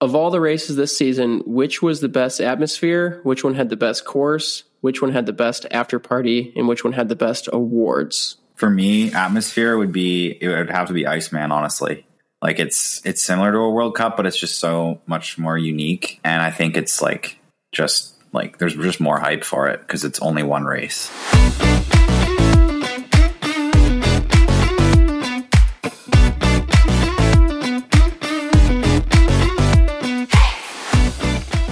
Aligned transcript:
of 0.00 0.14
all 0.14 0.30
the 0.30 0.40
races 0.40 0.76
this 0.76 0.96
season, 0.96 1.42
which 1.46 1.82
was 1.82 2.00
the 2.00 2.08
best 2.08 2.40
atmosphere? 2.40 3.20
Which 3.22 3.44
one 3.44 3.54
had 3.54 3.68
the 3.68 3.76
best 3.76 4.04
course? 4.04 4.64
Which 4.80 5.00
one 5.00 5.12
had 5.12 5.26
the 5.26 5.32
best 5.32 5.66
after 5.70 5.98
party? 5.98 6.52
And 6.56 6.68
which 6.68 6.84
one 6.84 6.92
had 6.92 7.08
the 7.08 7.16
best 7.16 7.48
awards? 7.52 8.36
For 8.54 8.70
me, 8.70 9.12
atmosphere 9.12 9.76
would 9.76 9.92
be 9.92 10.36
it 10.40 10.48
would 10.48 10.70
have 10.70 10.88
to 10.88 10.94
be 10.94 11.06
Iceman, 11.06 11.52
honestly. 11.52 12.06
Like 12.42 12.58
it's 12.58 13.04
it's 13.04 13.22
similar 13.22 13.52
to 13.52 13.58
a 13.58 13.70
World 13.70 13.94
Cup, 13.94 14.16
but 14.16 14.26
it's 14.26 14.38
just 14.38 14.58
so 14.58 15.00
much 15.06 15.38
more 15.38 15.58
unique. 15.58 16.20
And 16.24 16.42
I 16.42 16.50
think 16.50 16.76
it's 16.76 17.02
like 17.02 17.38
just 17.72 18.14
like 18.32 18.58
there's 18.58 18.74
just 18.74 19.00
more 19.00 19.18
hype 19.18 19.44
for 19.44 19.68
it 19.68 19.80
because 19.80 20.04
it's 20.04 20.20
only 20.20 20.42
one 20.42 20.64
race. 20.64 21.10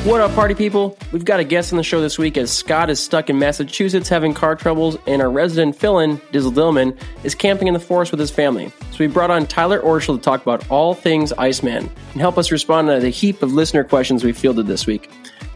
What 0.05 0.21
up, 0.21 0.35
party 0.35 0.55
people? 0.55 0.99
We've 1.13 1.25
got 1.25 1.41
a 1.41 1.45
guest 1.45 1.73
on 1.73 1.79
the 1.79 1.83
show 1.83 2.03
this 2.03 2.19
week 2.19 2.37
as 2.37 2.53
Scott 2.53 2.91
is 2.91 3.01
stuck 3.01 3.31
in 3.31 3.39
Massachusetts 3.39 4.07
having 4.07 4.35
car 4.35 4.55
troubles, 4.55 4.99
and 5.07 5.23
our 5.23 5.31
resident 5.31 5.77
fill 5.77 5.99
in, 5.99 6.19
Dizzle 6.31 6.53
Dillman, 6.53 6.95
is 7.25 7.35
camping 7.35 7.69
in 7.69 7.75
the 7.75 7.81
forest 7.81 8.11
with 8.11 8.21
his 8.21 8.31
family. 8.31 8.71
So 8.91 8.99
we 8.99 9.07
brought 9.07 9.31
on 9.31 9.47
Tyler 9.47 9.81
Orschel 9.81 10.17
to 10.17 10.23
talk 10.23 10.43
about 10.43 10.71
all 10.71 10.93
things 10.93 11.33
Iceman 11.33 11.91
and 12.13 12.21
help 12.21 12.37
us 12.37 12.53
respond 12.53 12.89
to 12.89 13.01
the 13.01 13.09
heap 13.09 13.43
of 13.43 13.55
listener 13.55 13.83
questions 13.83 14.23
we 14.23 14.35
fielded 14.35 14.67
this 14.67 14.87
week. 14.87 15.11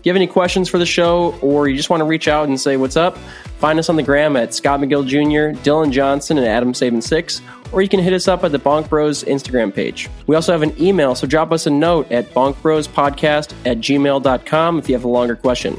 You 0.08 0.12
have 0.14 0.16
any 0.16 0.26
questions 0.26 0.70
for 0.70 0.78
the 0.78 0.86
show 0.86 1.34
or 1.42 1.68
you 1.68 1.76
just 1.76 1.90
want 1.90 2.00
to 2.00 2.06
reach 2.06 2.28
out 2.28 2.48
and 2.48 2.58
say 2.58 2.78
what's 2.78 2.96
up, 2.96 3.18
find 3.58 3.78
us 3.78 3.90
on 3.90 3.96
the 3.96 4.02
gram 4.02 4.36
at 4.36 4.54
Scott 4.54 4.80
McGill 4.80 5.06
Jr., 5.06 5.60
Dylan 5.62 5.90
Johnson, 5.90 6.38
and 6.38 6.46
Adam 6.46 6.72
Saban 6.72 7.02
6 7.02 7.42
or 7.72 7.82
you 7.82 7.90
can 7.90 8.00
hit 8.00 8.14
us 8.14 8.26
up 8.26 8.42
at 8.42 8.50
the 8.50 8.58
Bonk 8.58 8.88
Bros 8.88 9.22
Instagram 9.24 9.70
page. 9.70 10.08
We 10.26 10.34
also 10.34 10.52
have 10.52 10.62
an 10.62 10.74
email, 10.80 11.14
so 11.14 11.26
drop 11.26 11.52
us 11.52 11.66
a 11.66 11.70
note 11.70 12.10
at 12.10 12.30
bonkbrospodcast 12.30 13.52
at 13.66 13.80
gmail.com 13.80 14.78
if 14.78 14.88
you 14.88 14.94
have 14.94 15.04
a 15.04 15.08
longer 15.08 15.36
question. 15.36 15.78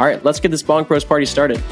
All 0.00 0.06
right, 0.06 0.24
let's 0.24 0.40
get 0.40 0.50
this 0.50 0.64
Bonk 0.64 0.88
Bros 0.88 1.04
party 1.04 1.24
started. 1.24 1.62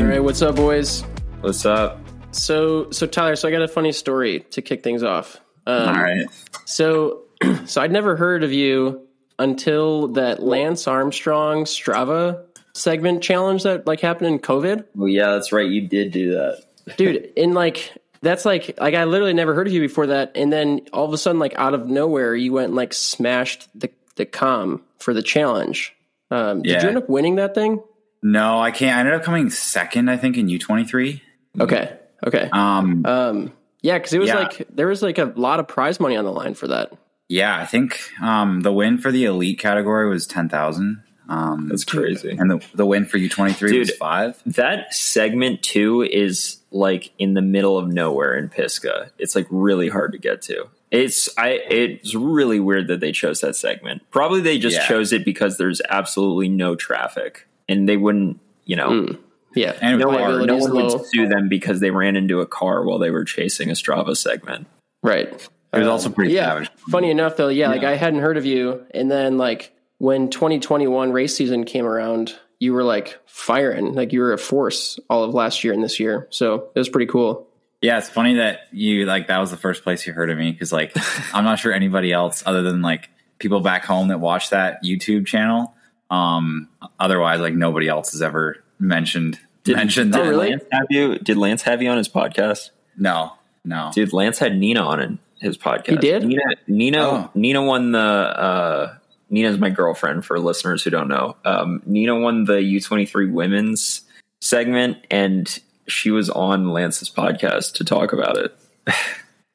All 0.00 0.06
right, 0.06 0.24
what's 0.24 0.40
up, 0.40 0.56
boys? 0.56 1.02
What's 1.42 1.66
up? 1.66 2.00
So, 2.30 2.90
so 2.90 3.06
Tyler, 3.06 3.36
so 3.36 3.48
I 3.48 3.50
got 3.50 3.60
a 3.60 3.68
funny 3.68 3.92
story 3.92 4.40
to 4.52 4.62
kick 4.62 4.82
things 4.82 5.02
off. 5.02 5.42
Um, 5.70 5.88
All 5.88 6.02
right. 6.02 6.26
So, 6.64 7.22
so 7.66 7.80
I'd 7.80 7.92
never 7.92 8.16
heard 8.16 8.42
of 8.42 8.52
you 8.52 9.06
until 9.38 10.08
that 10.08 10.42
Lance 10.42 10.86
Armstrong 10.86 11.64
Strava 11.64 12.44
segment 12.74 13.22
challenge 13.22 13.62
that 13.62 13.86
like 13.86 14.00
happened 14.00 14.28
in 14.28 14.38
COVID. 14.38 14.84
Well, 14.94 15.08
yeah, 15.08 15.32
that's 15.32 15.52
right. 15.52 15.68
You 15.68 15.86
did 15.88 16.12
do 16.12 16.32
that, 16.32 16.64
dude. 16.96 17.32
In 17.36 17.54
like 17.54 17.92
that's 18.22 18.44
like 18.44 18.78
like 18.78 18.94
I 18.94 19.04
literally 19.04 19.32
never 19.32 19.54
heard 19.54 19.66
of 19.66 19.72
you 19.72 19.80
before 19.80 20.08
that, 20.08 20.32
and 20.34 20.52
then 20.52 20.82
all 20.92 21.06
of 21.06 21.12
a 21.12 21.18
sudden, 21.18 21.38
like 21.38 21.54
out 21.56 21.74
of 21.74 21.86
nowhere, 21.86 22.34
you 22.34 22.52
went 22.52 22.66
and 22.66 22.76
like 22.76 22.92
smashed 22.92 23.68
the 23.74 23.90
the 24.16 24.26
com 24.26 24.82
for 24.98 25.14
the 25.14 25.22
challenge. 25.22 25.94
Um, 26.30 26.62
yeah. 26.64 26.74
Did 26.74 26.82
you 26.82 26.88
end 26.88 26.98
up 26.98 27.08
winning 27.08 27.36
that 27.36 27.54
thing? 27.54 27.82
No, 28.22 28.60
I 28.60 28.70
can't. 28.70 28.96
I 28.96 29.00
ended 29.00 29.14
up 29.14 29.22
coming 29.22 29.50
second, 29.50 30.10
I 30.10 30.16
think, 30.16 30.36
in 30.36 30.48
U 30.48 30.58
twenty 30.58 30.84
three. 30.84 31.22
Okay. 31.58 31.96
Okay. 32.26 32.48
Um. 32.52 33.04
Um. 33.06 33.52
Yeah, 33.82 33.98
because 33.98 34.12
it 34.12 34.18
was 34.18 34.28
yeah. 34.28 34.36
like 34.36 34.66
there 34.70 34.86
was 34.86 35.02
like 35.02 35.18
a 35.18 35.32
lot 35.36 35.60
of 35.60 35.68
prize 35.68 36.00
money 36.00 36.16
on 36.16 36.24
the 36.24 36.32
line 36.32 36.54
for 36.54 36.68
that. 36.68 36.92
Yeah, 37.28 37.56
I 37.56 37.64
think 37.64 38.00
um, 38.20 38.60
the 38.60 38.72
win 38.72 38.98
for 38.98 39.12
the 39.12 39.24
elite 39.24 39.58
category 39.58 40.08
was 40.08 40.26
ten 40.26 40.48
thousand. 40.48 41.02
Um, 41.30 41.68
That's 41.68 41.84
crazy. 41.84 42.30
And 42.36 42.50
the, 42.50 42.66
the 42.74 42.84
win 42.84 43.06
for 43.06 43.16
U23 43.16 43.78
was 43.78 43.92
five. 43.92 44.42
That 44.46 44.92
segment 44.92 45.62
two 45.62 46.02
is 46.02 46.58
like 46.72 47.12
in 47.18 47.34
the 47.34 47.40
middle 47.40 47.78
of 47.78 47.86
nowhere 47.86 48.36
in 48.36 48.48
Pisgah. 48.48 49.12
It's 49.16 49.36
like 49.36 49.46
really 49.48 49.88
hard 49.88 50.10
to 50.12 50.18
get 50.18 50.42
to. 50.42 50.68
It's 50.90 51.28
I 51.38 51.50
it's 51.50 52.16
really 52.16 52.58
weird 52.58 52.88
that 52.88 52.98
they 52.98 53.12
chose 53.12 53.42
that 53.42 53.54
segment. 53.54 54.02
Probably 54.10 54.40
they 54.40 54.58
just 54.58 54.76
yeah. 54.76 54.88
chose 54.88 55.12
it 55.12 55.24
because 55.24 55.56
there's 55.56 55.80
absolutely 55.88 56.48
no 56.48 56.74
traffic 56.74 57.46
and 57.68 57.88
they 57.88 57.96
wouldn't, 57.96 58.40
you 58.64 58.74
know. 58.74 58.90
Mm. 58.90 59.18
Yeah. 59.54 59.76
And 59.80 59.98
no, 59.98 60.08
one, 60.08 60.46
no 60.46 60.56
one 60.56 60.74
would 60.74 61.06
sue 61.06 61.28
them 61.28 61.48
because 61.48 61.80
they 61.80 61.90
ran 61.90 62.16
into 62.16 62.40
a 62.40 62.46
car 62.46 62.84
while 62.84 62.98
they 62.98 63.10
were 63.10 63.24
chasing 63.24 63.70
a 63.70 63.74
Strava 63.74 64.16
segment. 64.16 64.66
Right. 65.02 65.28
It 65.72 65.78
was 65.78 65.86
um, 65.86 65.92
also 65.92 66.10
pretty 66.10 66.34
yeah. 66.34 66.46
savage. 66.46 66.70
Funny 66.90 67.10
enough 67.10 67.36
though, 67.36 67.48
yeah, 67.48 67.66
yeah, 67.66 67.70
like 67.70 67.84
I 67.84 67.96
hadn't 67.96 68.20
heard 68.20 68.36
of 68.36 68.46
you 68.46 68.84
and 68.92 69.10
then 69.10 69.38
like 69.38 69.72
when 69.98 70.30
2021 70.30 71.12
race 71.12 71.36
season 71.36 71.64
came 71.64 71.86
around, 71.86 72.34
you 72.58 72.72
were 72.72 72.84
like 72.84 73.18
firing, 73.26 73.94
like 73.94 74.12
you 74.12 74.20
were 74.20 74.32
a 74.32 74.38
force 74.38 74.98
all 75.08 75.24
of 75.24 75.34
last 75.34 75.64
year 75.64 75.72
and 75.72 75.82
this 75.82 76.00
year. 76.00 76.26
So 76.30 76.70
it 76.74 76.78
was 76.78 76.88
pretty 76.88 77.10
cool. 77.10 77.46
Yeah, 77.82 77.98
it's 77.98 78.10
funny 78.10 78.34
that 78.34 78.60
you 78.72 79.06
like 79.06 79.28
that 79.28 79.38
was 79.38 79.50
the 79.50 79.56
first 79.56 79.82
place 79.82 80.06
you 80.06 80.12
heard 80.12 80.30
of 80.30 80.36
me 80.36 80.52
because 80.52 80.72
like 80.72 80.92
I'm 81.34 81.44
not 81.44 81.58
sure 81.58 81.72
anybody 81.72 82.12
else 82.12 82.42
other 82.44 82.62
than 82.62 82.82
like 82.82 83.08
people 83.38 83.60
back 83.60 83.84
home 83.84 84.08
that 84.08 84.20
watch 84.20 84.50
that 84.50 84.82
YouTube 84.84 85.26
channel. 85.26 85.74
Um, 86.10 86.68
otherwise, 86.98 87.40
like 87.40 87.54
nobody 87.54 87.88
else 87.88 88.12
has 88.12 88.20
ever 88.22 88.56
mentioned 88.80 89.38
did, 89.64 89.76
mentioned 89.76 90.12
did 90.12 90.26
that. 90.26 90.34
Lance 90.34 90.64
have 90.72 90.86
you? 90.90 91.18
Did 91.18 91.36
Lance 91.36 91.62
have 91.62 91.82
you 91.82 91.90
on 91.90 91.98
his 91.98 92.08
podcast? 92.08 92.70
No, 92.96 93.34
no. 93.64 93.90
Dude, 93.94 94.12
Lance 94.12 94.38
had 94.38 94.56
Nina 94.56 94.80
on 94.80 95.00
in 95.00 95.18
his 95.40 95.56
podcast. 95.56 95.90
He 95.90 95.96
did. 95.96 96.24
Nina, 96.24 96.42
Nina, 96.66 96.98
oh. 97.00 97.30
Nina 97.34 97.62
won 97.62 97.92
the. 97.92 97.98
uh 97.98 98.94
Nina's 99.32 99.58
my 99.58 99.70
girlfriend 99.70 100.24
for 100.24 100.40
listeners 100.40 100.82
who 100.82 100.90
don't 100.90 101.06
know. 101.06 101.36
Um, 101.44 101.82
Nina 101.86 102.18
won 102.18 102.44
the 102.44 102.54
U23 102.54 103.30
women's 103.30 104.02
segment 104.40 105.06
and 105.08 105.60
she 105.86 106.10
was 106.10 106.28
on 106.28 106.70
Lance's 106.70 107.08
podcast 107.08 107.74
to 107.74 107.84
talk 107.84 108.12
about 108.12 108.36
it. 108.38 108.56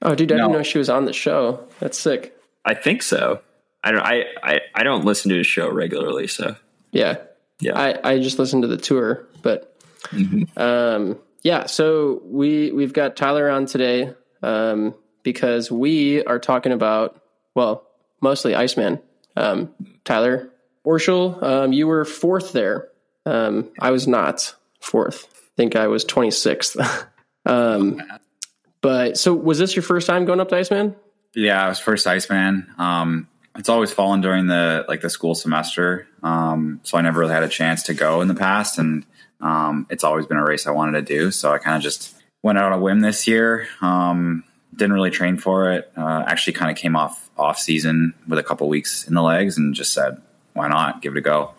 oh, 0.01 0.15
dude, 0.15 0.31
I 0.31 0.35
no. 0.35 0.43
didn't 0.43 0.51
know 0.53 0.63
she 0.63 0.77
was 0.77 0.89
on 0.89 1.03
the 1.03 1.11
show. 1.11 1.67
That's 1.79 1.97
sick. 1.97 2.37
I 2.63 2.73
think 2.73 3.03
so. 3.03 3.41
I 3.83 3.91
don't, 3.91 4.01
I, 4.01 4.23
I, 4.41 4.59
I 4.73 4.83
don't 4.83 5.03
listen 5.05 5.29
to 5.29 5.37
his 5.37 5.47
show 5.47 5.69
regularly. 5.69 6.27
So 6.27 6.55
yeah, 6.91 7.17
yeah, 7.59 7.77
I, 7.77 8.11
I 8.11 8.19
just 8.19 8.39
listened 8.39 8.63
to 8.63 8.67
the 8.67 8.77
tour, 8.77 9.27
but, 9.41 9.79
mm-hmm. 10.05 10.59
um, 10.59 11.19
yeah, 11.43 11.65
so 11.65 12.21
we, 12.25 12.71
we've 12.71 12.93
got 12.93 13.15
Tyler 13.15 13.49
on 13.49 13.65
today, 13.65 14.13
um, 14.41 14.95
because 15.23 15.71
we 15.71 16.23
are 16.23 16.39
talking 16.39 16.71
about, 16.71 17.21
well, 17.53 17.87
mostly 18.21 18.55
Iceman 18.55 18.99
um, 19.35 19.73
Tyler 20.03 20.51
Orschel, 20.85 21.41
um, 21.41 21.73
you 21.73 21.87
were 21.87 22.05
fourth 22.05 22.53
there. 22.53 22.89
Um, 23.25 23.69
I 23.79 23.91
was 23.91 24.07
not 24.07 24.53
fourth. 24.79 25.27
I 25.33 25.55
think 25.57 25.75
I 25.75 25.87
was 25.87 26.05
26th. 26.05 27.07
um, 27.45 28.01
but 28.81 29.17
so 29.17 29.33
was 29.33 29.57
this 29.57 29.75
your 29.75 29.83
first 29.83 30.07
time 30.07 30.25
going 30.25 30.39
up 30.39 30.49
to 30.49 30.57
Iceman? 30.57 30.95
Yeah, 31.33 31.65
it 31.65 31.69
was 31.69 31.79
first 31.79 32.07
Iceman. 32.07 32.67
Um, 32.77 33.27
it's 33.57 33.69
always 33.69 33.91
fallen 33.91 34.21
during 34.21 34.47
the 34.47 34.85
like 34.87 35.01
the 35.01 35.09
school 35.09 35.35
semester, 35.35 36.07
um, 36.23 36.79
so 36.83 36.97
I 36.97 37.01
never 37.01 37.19
really 37.19 37.33
had 37.33 37.43
a 37.43 37.49
chance 37.49 37.83
to 37.83 37.93
go 37.93 38.21
in 38.21 38.27
the 38.27 38.35
past, 38.35 38.77
and 38.77 39.05
um, 39.41 39.87
it's 39.89 40.03
always 40.03 40.25
been 40.25 40.37
a 40.37 40.43
race 40.43 40.67
I 40.67 40.71
wanted 40.71 41.05
to 41.05 41.13
do. 41.13 41.31
So 41.31 41.51
I 41.51 41.57
kind 41.57 41.75
of 41.75 41.81
just 41.81 42.15
went 42.43 42.57
out 42.57 42.71
on 42.71 42.73
a 42.73 42.81
whim 42.81 42.99
this 42.99 43.27
year. 43.27 43.67
Um, 43.81 44.43
didn't 44.75 44.93
really 44.93 45.09
train 45.09 45.37
for 45.37 45.71
it. 45.71 45.91
Uh, 45.95 46.23
actually, 46.27 46.53
kind 46.53 46.71
of 46.71 46.77
came 46.77 46.95
off 46.95 47.29
off 47.37 47.57
season 47.57 48.13
with 48.27 48.39
a 48.39 48.43
couple 48.43 48.67
weeks 48.67 49.07
in 49.07 49.13
the 49.13 49.21
legs, 49.21 49.57
and 49.57 49.73
just 49.73 49.93
said, 49.93 50.21
"Why 50.53 50.67
not? 50.67 51.01
Give 51.01 51.13
it 51.13 51.19
a 51.19 51.21
go." 51.21 51.53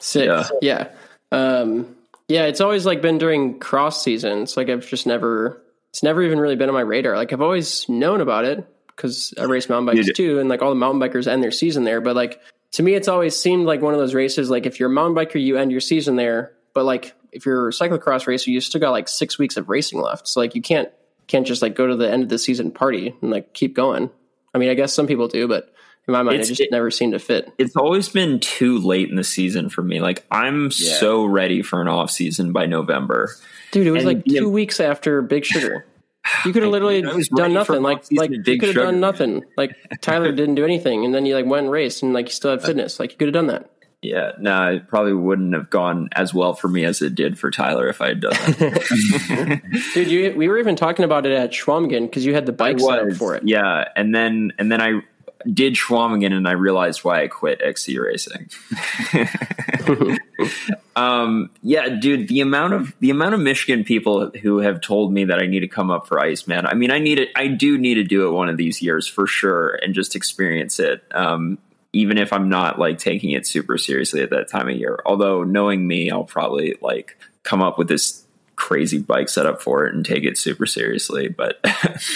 Sick. 0.00 0.26
Yeah. 0.26 0.48
Yeah. 0.62 0.88
Um, 1.32 1.96
yeah. 2.28 2.44
It's 2.44 2.60
always 2.60 2.86
like 2.86 3.02
been 3.02 3.18
during 3.18 3.58
cross 3.58 4.02
seasons. 4.02 4.56
Like 4.56 4.68
I've 4.68 4.86
just 4.86 5.06
never. 5.06 5.62
It's 5.90 6.02
never 6.02 6.22
even 6.22 6.38
really 6.38 6.54
been 6.54 6.68
on 6.68 6.74
my 6.74 6.82
radar. 6.82 7.16
Like 7.16 7.32
I've 7.32 7.40
always 7.40 7.88
known 7.88 8.20
about 8.20 8.44
it 8.44 8.64
because 8.98 9.32
I 9.38 9.44
race 9.44 9.68
mountain 9.68 9.94
bikes 9.94 10.12
too, 10.12 10.40
and 10.40 10.48
like 10.48 10.60
all 10.60 10.70
the 10.70 10.74
mountain 10.74 11.00
bikers 11.00 11.28
end 11.28 11.42
their 11.42 11.52
season 11.52 11.84
there. 11.84 12.00
But 12.00 12.16
like 12.16 12.40
to 12.72 12.82
me, 12.82 12.94
it's 12.94 13.08
always 13.08 13.38
seemed 13.38 13.64
like 13.64 13.80
one 13.80 13.94
of 13.94 14.00
those 14.00 14.12
races. 14.12 14.50
Like 14.50 14.66
if 14.66 14.80
you're 14.80 14.90
a 14.90 14.92
mountain 14.92 15.16
biker, 15.16 15.40
you 15.40 15.56
end 15.56 15.70
your 15.70 15.80
season 15.80 16.16
there. 16.16 16.52
But 16.74 16.84
like 16.84 17.14
if 17.32 17.46
you're 17.46 17.68
a 17.68 17.72
cyclocross 17.72 18.26
racer, 18.26 18.50
you 18.50 18.60
still 18.60 18.80
got 18.80 18.90
like 18.90 19.08
six 19.08 19.38
weeks 19.38 19.56
of 19.56 19.68
racing 19.68 20.00
left. 20.00 20.26
So 20.26 20.40
like 20.40 20.54
you 20.54 20.62
can't 20.62 20.90
can't 21.28 21.46
just 21.46 21.62
like 21.62 21.76
go 21.76 21.86
to 21.86 21.96
the 21.96 22.10
end 22.10 22.24
of 22.24 22.28
the 22.28 22.38
season 22.38 22.72
party 22.72 23.14
and 23.22 23.30
like 23.30 23.54
keep 23.54 23.74
going. 23.74 24.10
I 24.52 24.58
mean, 24.58 24.70
I 24.70 24.74
guess 24.74 24.92
some 24.92 25.06
people 25.06 25.28
do, 25.28 25.46
but 25.46 25.72
in 26.08 26.12
my 26.12 26.22
mind, 26.22 26.40
it's, 26.40 26.48
it 26.48 26.52
just 26.52 26.60
it, 26.62 26.70
never 26.72 26.90
seemed 26.90 27.12
to 27.12 27.18
fit. 27.18 27.52
It's 27.58 27.76
always 27.76 28.08
been 28.08 28.40
too 28.40 28.78
late 28.78 29.10
in 29.10 29.16
the 29.16 29.24
season 29.24 29.68
for 29.68 29.82
me. 29.82 30.00
Like 30.00 30.24
I'm 30.30 30.70
yeah. 30.76 30.98
so 30.98 31.24
ready 31.24 31.62
for 31.62 31.80
an 31.80 31.88
off 31.88 32.10
season 32.10 32.52
by 32.52 32.66
November. 32.66 33.30
Dude, 33.70 33.86
it 33.86 33.90
was 33.90 34.04
and, 34.04 34.14
like 34.14 34.24
two 34.24 34.42
know, 34.42 34.48
weeks 34.48 34.80
after 34.80 35.22
Big 35.22 35.44
Sugar. 35.44 35.86
You 36.44 36.52
could 36.52 36.62
have 36.62 36.72
literally 36.72 37.02
done 37.02 37.52
nothing. 37.52 37.82
Like, 37.82 38.04
like 38.10 38.30
you 38.30 38.58
could 38.58 38.68
have 38.68 38.74
done 38.74 39.00
nothing. 39.00 39.44
Like 39.56 39.76
Tyler 40.00 40.32
didn't 40.32 40.54
do 40.54 40.64
anything, 40.64 41.04
and 41.04 41.14
then 41.14 41.26
you 41.26 41.34
like 41.34 41.46
went 41.46 41.64
and 41.64 41.72
raced, 41.72 42.02
and 42.02 42.12
like 42.12 42.26
you 42.26 42.32
still 42.32 42.50
had 42.50 42.62
fitness. 42.62 43.00
Like 43.00 43.12
you 43.12 43.18
could 43.18 43.28
have 43.28 43.34
done 43.34 43.48
that. 43.48 43.70
Yeah, 44.00 44.32
no, 44.38 44.74
it 44.74 44.86
probably 44.86 45.12
wouldn't 45.12 45.54
have 45.54 45.70
gone 45.70 46.08
as 46.12 46.32
well 46.32 46.54
for 46.54 46.68
me 46.68 46.84
as 46.84 47.02
it 47.02 47.16
did 47.16 47.36
for 47.36 47.50
Tyler 47.50 47.88
if 47.88 48.00
I 48.00 48.08
had 48.08 48.20
done 48.20 48.32
that. 48.32 49.90
Dude, 49.94 50.08
you, 50.08 50.34
we 50.36 50.46
were 50.46 50.58
even 50.58 50.76
talking 50.76 51.04
about 51.04 51.26
it 51.26 51.32
at 51.32 51.50
Schwamigan 51.50 52.02
because 52.02 52.24
you 52.24 52.32
had 52.32 52.46
the 52.46 52.52
bike 52.52 52.78
set 52.78 53.00
up 53.00 53.12
for 53.14 53.34
it. 53.34 53.42
Yeah, 53.44 53.88
and 53.96 54.14
then 54.14 54.52
and 54.56 54.70
then 54.70 54.80
I 54.80 55.00
did 55.52 55.74
Schwamigan 55.74 56.32
and 56.32 56.48
I 56.48 56.52
realized 56.52 57.04
why 57.04 57.22
I 57.22 57.28
quit 57.28 57.60
XC 57.62 57.98
racing. 57.98 58.50
um, 60.96 61.50
yeah, 61.62 61.88
dude, 61.88 62.28
the 62.28 62.40
amount 62.40 62.74
of 62.74 62.94
the 63.00 63.10
amount 63.10 63.34
of 63.34 63.40
Michigan 63.40 63.84
people 63.84 64.30
who 64.42 64.58
have 64.58 64.80
told 64.80 65.12
me 65.12 65.24
that 65.26 65.38
I 65.38 65.46
need 65.46 65.60
to 65.60 65.68
come 65.68 65.90
up 65.90 66.08
for 66.08 66.20
Iceman. 66.20 66.66
I 66.66 66.74
mean, 66.74 66.90
I 66.90 66.98
need 66.98 67.18
it. 67.18 67.28
I 67.36 67.48
do 67.48 67.78
need 67.78 67.94
to 67.94 68.04
do 68.04 68.26
it 68.28 68.32
one 68.32 68.48
of 68.48 68.56
these 68.56 68.82
years 68.82 69.06
for 69.06 69.26
sure, 69.26 69.78
and 69.82 69.94
just 69.94 70.16
experience 70.16 70.80
it. 70.80 71.04
Um, 71.12 71.58
even 71.92 72.18
if 72.18 72.32
I'm 72.32 72.48
not 72.48 72.78
like 72.78 72.98
taking 72.98 73.30
it 73.30 73.46
super 73.46 73.78
seriously 73.78 74.22
at 74.22 74.30
that 74.30 74.48
time 74.48 74.68
of 74.68 74.76
year. 74.76 75.00
Although 75.06 75.42
knowing 75.44 75.86
me, 75.86 76.10
I'll 76.10 76.24
probably 76.24 76.76
like 76.82 77.16
come 77.44 77.62
up 77.62 77.78
with 77.78 77.88
this 77.88 78.24
crazy 78.56 78.98
bike 78.98 79.28
setup 79.28 79.62
for 79.62 79.86
it 79.86 79.94
and 79.94 80.04
take 80.04 80.24
it 80.24 80.36
super 80.36 80.66
seriously. 80.66 81.28
But 81.28 81.64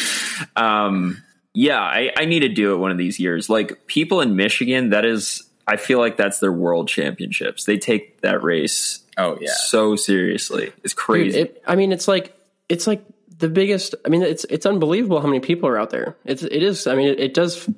um, 0.57 1.23
yeah, 1.55 1.81
I, 1.81 2.11
I 2.17 2.25
need 2.25 2.41
to 2.41 2.49
do 2.49 2.73
it 2.73 2.77
one 2.77 2.91
of 2.91 2.99
these 2.99 3.19
years. 3.19 3.51
Like 3.51 3.87
people 3.87 4.21
in 4.21 4.37
Michigan, 4.37 4.91
that 4.91 5.05
is, 5.05 5.43
I 5.67 5.77
feel 5.77 5.99
like 5.99 6.17
that's 6.17 6.39
their 6.39 6.53
world 6.53 6.89
championships. 6.89 7.65
They 7.65 7.79
take 7.79 8.21
that 8.23 8.43
race. 8.43 9.01
Oh 9.19 9.37
yeah, 9.41 9.53
so 9.53 9.97
seriously. 9.97 10.73
It's 10.83 10.95
crazy. 10.95 11.39
Dude, 11.39 11.49
it, 11.49 11.63
I 11.67 11.77
mean, 11.77 11.93
it's 11.93 12.09
like 12.09 12.35
it's 12.69 12.87
like 12.87 13.05
the 13.39 13.49
biggest. 13.49 13.95
I 14.05 14.09
mean, 14.09 14.23
it's 14.23 14.45
it's 14.45 14.65
unbelievable 14.65 15.21
how 15.21 15.27
many 15.27 15.41
people 15.41 15.69
are 15.69 15.79
out 15.79 15.91
there. 15.91 16.17
It's 16.25 16.43
it 16.43 16.63
is. 16.63 16.87
I 16.87 16.95
mean, 16.95 17.09
it, 17.09 17.21
it 17.21 17.35
does. 17.35 17.69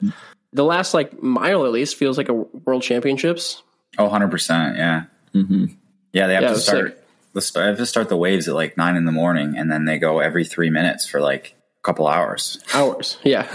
The 0.52 0.64
last 0.64 0.94
like 0.94 1.20
mile 1.20 1.66
at 1.66 1.72
least 1.72 1.96
feels 1.96 2.16
like 2.16 2.28
a 2.28 2.34
world 2.34 2.82
championships. 2.82 3.62
Oh, 3.98 4.04
100 4.04 4.30
percent. 4.30 4.76
Yeah. 4.76 5.04
Mm-hmm. 5.34 5.66
Yeah, 6.12 6.28
they 6.28 6.34
have 6.34 6.42
Yeah, 6.44 6.48
to 6.50 6.58
start. 6.58 7.04
The, 7.32 7.52
I 7.56 7.64
have 7.64 7.78
to 7.78 7.86
start 7.86 8.08
the 8.08 8.16
waves 8.16 8.46
at 8.46 8.54
like 8.54 8.76
nine 8.76 8.94
in 8.94 9.04
the 9.04 9.12
morning, 9.12 9.56
and 9.58 9.70
then 9.70 9.84
they 9.84 9.98
go 9.98 10.20
every 10.20 10.44
three 10.44 10.70
minutes 10.70 11.06
for 11.06 11.20
like 11.20 11.56
a 11.56 11.63
couple 11.84 12.08
hours. 12.08 12.58
Hours. 12.74 13.18
Yeah. 13.22 13.46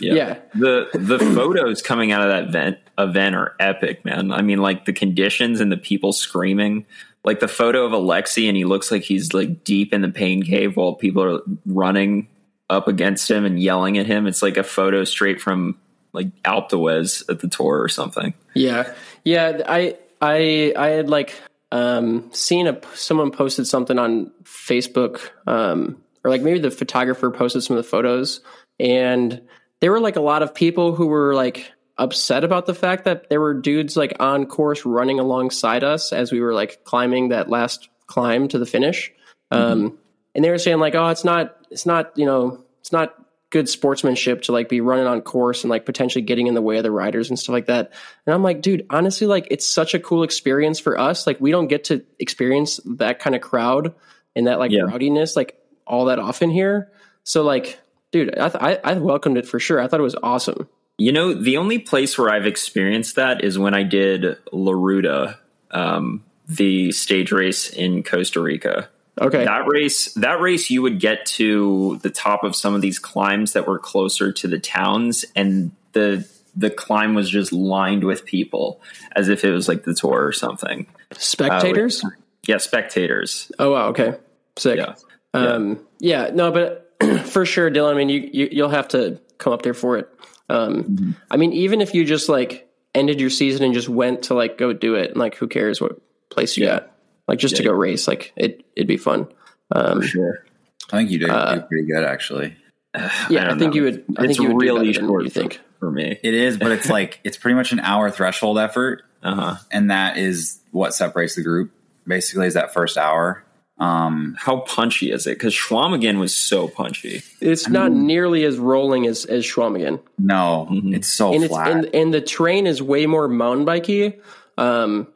Yeah, 0.00 0.14
yeah. 0.14 0.38
The 0.54 0.88
the 0.94 1.18
photos 1.18 1.82
coming 1.82 2.10
out 2.10 2.22
of 2.22 2.28
that 2.28 2.44
event 2.48 2.78
event 2.96 3.34
are 3.34 3.54
epic, 3.60 4.04
man. 4.04 4.32
I 4.32 4.40
mean, 4.42 4.58
like 4.58 4.86
the 4.86 4.92
conditions 4.92 5.60
and 5.60 5.70
the 5.70 5.76
people 5.76 6.12
screaming. 6.12 6.86
Like 7.22 7.40
the 7.40 7.48
photo 7.48 7.84
of 7.84 7.92
Alexi, 7.92 8.48
and 8.48 8.56
he 8.56 8.64
looks 8.64 8.90
like 8.90 9.02
he's 9.02 9.34
like 9.34 9.62
deep 9.62 9.92
in 9.92 10.00
the 10.00 10.08
pain 10.08 10.42
cave 10.42 10.74
while 10.74 10.94
people 10.94 11.22
are 11.22 11.40
running 11.66 12.28
up 12.70 12.88
against 12.88 13.30
him 13.30 13.44
and 13.44 13.60
yelling 13.60 13.98
at 13.98 14.06
him. 14.06 14.26
It's 14.26 14.42
like 14.42 14.56
a 14.56 14.62
photo 14.62 15.04
straight 15.04 15.38
from 15.38 15.78
like 16.14 16.28
Alpe 16.44 16.70
d'Huez 16.70 17.28
at 17.28 17.40
the 17.40 17.48
tour 17.48 17.82
or 17.82 17.88
something. 17.88 18.32
Yeah, 18.54 18.94
yeah. 19.22 19.60
I 19.68 19.98
I 20.22 20.72
I 20.74 20.86
had 20.88 21.10
like 21.10 21.34
um, 21.72 22.30
seen 22.32 22.66
a 22.66 22.80
someone 22.94 23.30
posted 23.32 23.66
something 23.66 23.98
on 23.98 24.30
Facebook, 24.44 25.20
um, 25.46 26.02
or 26.24 26.30
like 26.30 26.42
maybe 26.42 26.58
the 26.58 26.70
photographer 26.70 27.30
posted 27.30 27.62
some 27.62 27.76
of 27.76 27.82
the 27.82 27.88
photos, 27.88 28.40
and 28.78 29.40
there 29.80 29.90
were 29.90 30.00
like 30.00 30.16
a 30.16 30.20
lot 30.20 30.42
of 30.42 30.54
people 30.54 30.94
who 30.94 31.06
were 31.06 31.34
like 31.34 31.70
upset 31.98 32.44
about 32.44 32.66
the 32.66 32.74
fact 32.74 33.04
that 33.04 33.28
there 33.28 33.40
were 33.40 33.54
dudes 33.54 33.96
like 33.96 34.14
on 34.20 34.46
course 34.46 34.86
running 34.86 35.20
alongside 35.20 35.84
us 35.84 36.12
as 36.12 36.32
we 36.32 36.40
were 36.40 36.54
like 36.54 36.82
climbing 36.84 37.28
that 37.28 37.50
last 37.50 37.88
climb 38.06 38.48
to 38.48 38.58
the 38.58 38.64
finish. 38.66 39.12
Um, 39.50 39.98
and 40.34 40.44
they 40.44 40.50
were 40.50 40.58
saying 40.58 40.78
like, 40.78 40.94
oh, 40.94 41.08
it's 41.08 41.24
not, 41.24 41.56
it's 41.70 41.84
not, 41.84 42.16
you 42.16 42.24
know, 42.24 42.64
it's 42.80 42.92
not 42.92 43.14
good 43.50 43.68
sportsmanship 43.68 44.42
to 44.42 44.52
like 44.52 44.68
be 44.68 44.80
running 44.80 45.06
on 45.06 45.20
course 45.20 45.62
and 45.64 45.70
like 45.70 45.84
potentially 45.84 46.22
getting 46.22 46.46
in 46.46 46.54
the 46.54 46.62
way 46.62 46.78
of 46.78 46.84
the 46.84 46.90
riders 46.90 47.28
and 47.28 47.38
stuff 47.38 47.52
like 47.52 47.66
that. 47.66 47.92
And 48.24 48.32
I'm 48.34 48.42
like, 48.42 48.62
dude, 48.62 48.86
honestly, 48.88 49.26
like 49.26 49.48
it's 49.50 49.66
such 49.66 49.92
a 49.92 49.98
cool 49.98 50.22
experience 50.22 50.78
for 50.80 50.98
us. 50.98 51.26
Like 51.26 51.40
we 51.40 51.50
don't 51.50 51.66
get 51.68 51.84
to 51.84 52.02
experience 52.18 52.80
that 52.84 53.18
kind 53.18 53.34
of 53.36 53.42
crowd 53.42 53.92
and 54.34 54.46
that 54.46 54.58
like 54.58 54.70
Yeah. 54.70 54.82
rowdiness 54.82 55.36
like 55.36 55.59
all 55.90 56.06
that 56.06 56.18
often 56.18 56.48
here. 56.48 56.90
So 57.24 57.42
like, 57.42 57.78
dude, 58.12 58.38
I, 58.38 58.48
th- 58.48 58.62
I 58.62 58.92
I 58.92 58.94
welcomed 58.94 59.36
it 59.36 59.46
for 59.46 59.58
sure. 59.58 59.80
I 59.80 59.88
thought 59.88 60.00
it 60.00 60.04
was 60.04 60.16
awesome. 60.22 60.68
You 60.96 61.12
know, 61.12 61.34
the 61.34 61.56
only 61.56 61.78
place 61.78 62.16
where 62.16 62.30
I've 62.30 62.46
experienced 62.46 63.16
that 63.16 63.42
is 63.42 63.58
when 63.58 63.74
I 63.74 63.82
did 63.82 64.36
La 64.52 64.72
Ruta, 64.72 65.38
um, 65.70 66.24
the 66.46 66.92
stage 66.92 67.32
race 67.32 67.70
in 67.70 68.02
Costa 68.02 68.40
Rica. 68.40 68.88
Okay. 69.20 69.44
That 69.44 69.66
race, 69.66 70.12
that 70.14 70.40
race, 70.40 70.70
you 70.70 70.82
would 70.82 71.00
get 71.00 71.26
to 71.26 71.98
the 72.02 72.10
top 72.10 72.44
of 72.44 72.56
some 72.56 72.74
of 72.74 72.80
these 72.80 72.98
climbs 72.98 73.52
that 73.52 73.66
were 73.66 73.78
closer 73.78 74.32
to 74.32 74.48
the 74.48 74.58
towns, 74.58 75.24
and 75.34 75.72
the 75.92 76.26
the 76.56 76.70
climb 76.70 77.14
was 77.14 77.30
just 77.30 77.52
lined 77.52 78.04
with 78.04 78.24
people, 78.24 78.80
as 79.12 79.28
if 79.28 79.44
it 79.44 79.52
was 79.52 79.68
like 79.68 79.84
the 79.84 79.94
tour 79.94 80.24
or 80.26 80.32
something. 80.32 80.86
Spectators? 81.12 82.04
Yeah, 82.46 82.58
spectators. 82.58 83.52
oh 83.58 83.72
wow, 83.72 83.88
okay. 83.88 84.14
Sick. 84.56 84.78
Yeah, 84.78 84.94
Um, 85.34 85.86
yeah, 85.98 86.30
no, 86.32 86.50
but 86.50 86.94
for 87.26 87.44
sure, 87.46 87.70
Dylan. 87.70 87.92
I 87.92 87.94
mean, 87.96 88.08
you, 88.08 88.30
you 88.32 88.48
you'll 88.50 88.68
have 88.68 88.88
to 88.88 89.20
come 89.38 89.52
up 89.52 89.62
there 89.62 89.74
for 89.74 89.96
it. 89.98 90.08
Um, 90.48 91.16
I 91.30 91.36
mean, 91.36 91.52
even 91.52 91.80
if 91.80 91.94
you 91.94 92.04
just 92.04 92.28
like 92.28 92.68
ended 92.94 93.20
your 93.20 93.30
season 93.30 93.64
and 93.64 93.72
just 93.74 93.88
went 93.88 94.24
to 94.24 94.34
like 94.34 94.58
go 94.58 94.72
do 94.72 94.94
it, 94.96 95.10
and 95.10 95.16
like 95.18 95.36
who 95.36 95.46
cares 95.48 95.80
what 95.80 96.00
place 96.30 96.56
you 96.56 96.66
got, 96.66 96.90
like 97.28 97.38
just 97.38 97.56
to 97.56 97.62
go 97.62 97.72
race, 97.72 98.08
like 98.08 98.32
it 98.36 98.64
it'd 98.74 98.88
be 98.88 98.96
fun. 98.96 99.28
Um, 99.70 100.02
sure. 100.02 100.44
I 100.92 100.96
think 100.96 101.10
you 101.10 101.20
do, 101.20 101.26
do 101.26 101.60
pretty 101.68 101.86
good 101.86 102.02
actually. 102.04 102.56
yeah, 102.96 103.08
I, 103.44 103.44
don't 103.44 103.58
think 103.60 103.74
know. 103.74 103.76
you 103.76 103.82
would. 103.84 104.04
I 104.18 104.24
it's 104.24 104.36
think 104.36 104.48
you 104.48 104.54
would 104.54 104.60
do 104.60 104.66
really 104.66 104.86
better 104.88 105.00
than 105.00 105.08
short 105.08 105.24
you 105.24 105.30
think. 105.30 105.60
for 105.78 105.90
me. 105.90 106.18
It 106.22 106.34
is, 106.34 106.56
but 106.56 106.72
it's 106.72 106.88
like 106.90 107.20
it's 107.22 107.36
pretty 107.36 107.54
much 107.54 107.70
an 107.70 107.78
hour 107.80 108.10
threshold 108.10 108.58
effort, 108.58 109.02
Uh 109.22 109.34
huh. 109.34 109.54
and 109.70 109.92
that 109.92 110.16
is 110.16 110.58
what 110.72 110.92
separates 110.94 111.36
the 111.36 111.42
group. 111.44 111.70
Basically, 112.06 112.48
is 112.48 112.54
that 112.54 112.74
first 112.74 112.98
hour. 112.98 113.44
Um, 113.80 114.36
How 114.38 114.58
punchy 114.60 115.10
is 115.10 115.26
it? 115.26 115.30
Because 115.38 115.54
Schwamigan 115.54 116.18
was 116.20 116.36
so 116.36 116.68
punchy. 116.68 117.22
It's 117.40 117.66
not 117.68 117.90
nearly 117.92 118.44
as 118.44 118.58
rolling 118.58 119.06
as 119.06 119.24
as 119.24 119.44
Schwamigan, 119.44 120.00
no, 120.18 120.68
it's 120.70 121.08
so 121.08 121.32
and 121.32 121.42
it's 121.44 121.52
flat. 121.52 121.70
and, 121.70 121.94
and 121.94 122.14
the 122.14 122.20
terrain 122.20 122.66
is 122.66 122.82
way 122.82 123.06
more 123.06 123.26
mountain 123.26 123.64
bikey. 123.64 124.18
Um, 124.58 125.06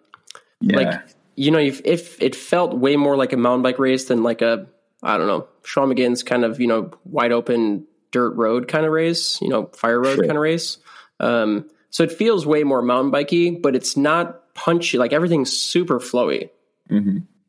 yeah. 0.63 0.77
like 0.79 1.01
you 1.37 1.51
know 1.51 1.59
if, 1.59 1.83
if 1.85 2.23
it 2.23 2.35
felt 2.35 2.75
way 2.79 2.97
more 2.97 3.17
like 3.17 3.33
a 3.35 3.37
mountain 3.37 3.63
bike 3.63 3.79
race 3.79 4.07
than 4.07 4.23
like 4.23 4.41
a 4.41 4.67
i 5.03 5.19
don't 5.19 5.27
know 5.27 5.47
Schwamigan's 5.65 6.23
kind 6.23 6.45
of 6.45 6.59
you 6.61 6.67
know 6.67 6.91
wide 7.05 7.33
open 7.33 7.87
dirt 8.13 8.31
road 8.37 8.69
kind 8.69 8.87
of 8.87 8.93
race 8.93 9.39
you 9.43 9.49
know 9.51 9.67
fire 9.75 10.01
road 10.01 10.15
Sure. 10.15 10.25
kind 10.25 10.37
of 10.39 10.43
race 10.43 10.79
um 11.21 11.69
so 11.91 12.03
it 12.05 12.13
feels 12.13 12.47
way 12.47 12.63
more 12.65 12.81
mountain 12.81 13.11
bikey 13.11 13.51
but 13.51 13.75
it's 13.77 13.95
not 13.97 14.55
punchy 14.55 14.97
like 14.97 15.13
everything's 15.13 15.53
super 15.53 15.99
flowy 16.01 16.49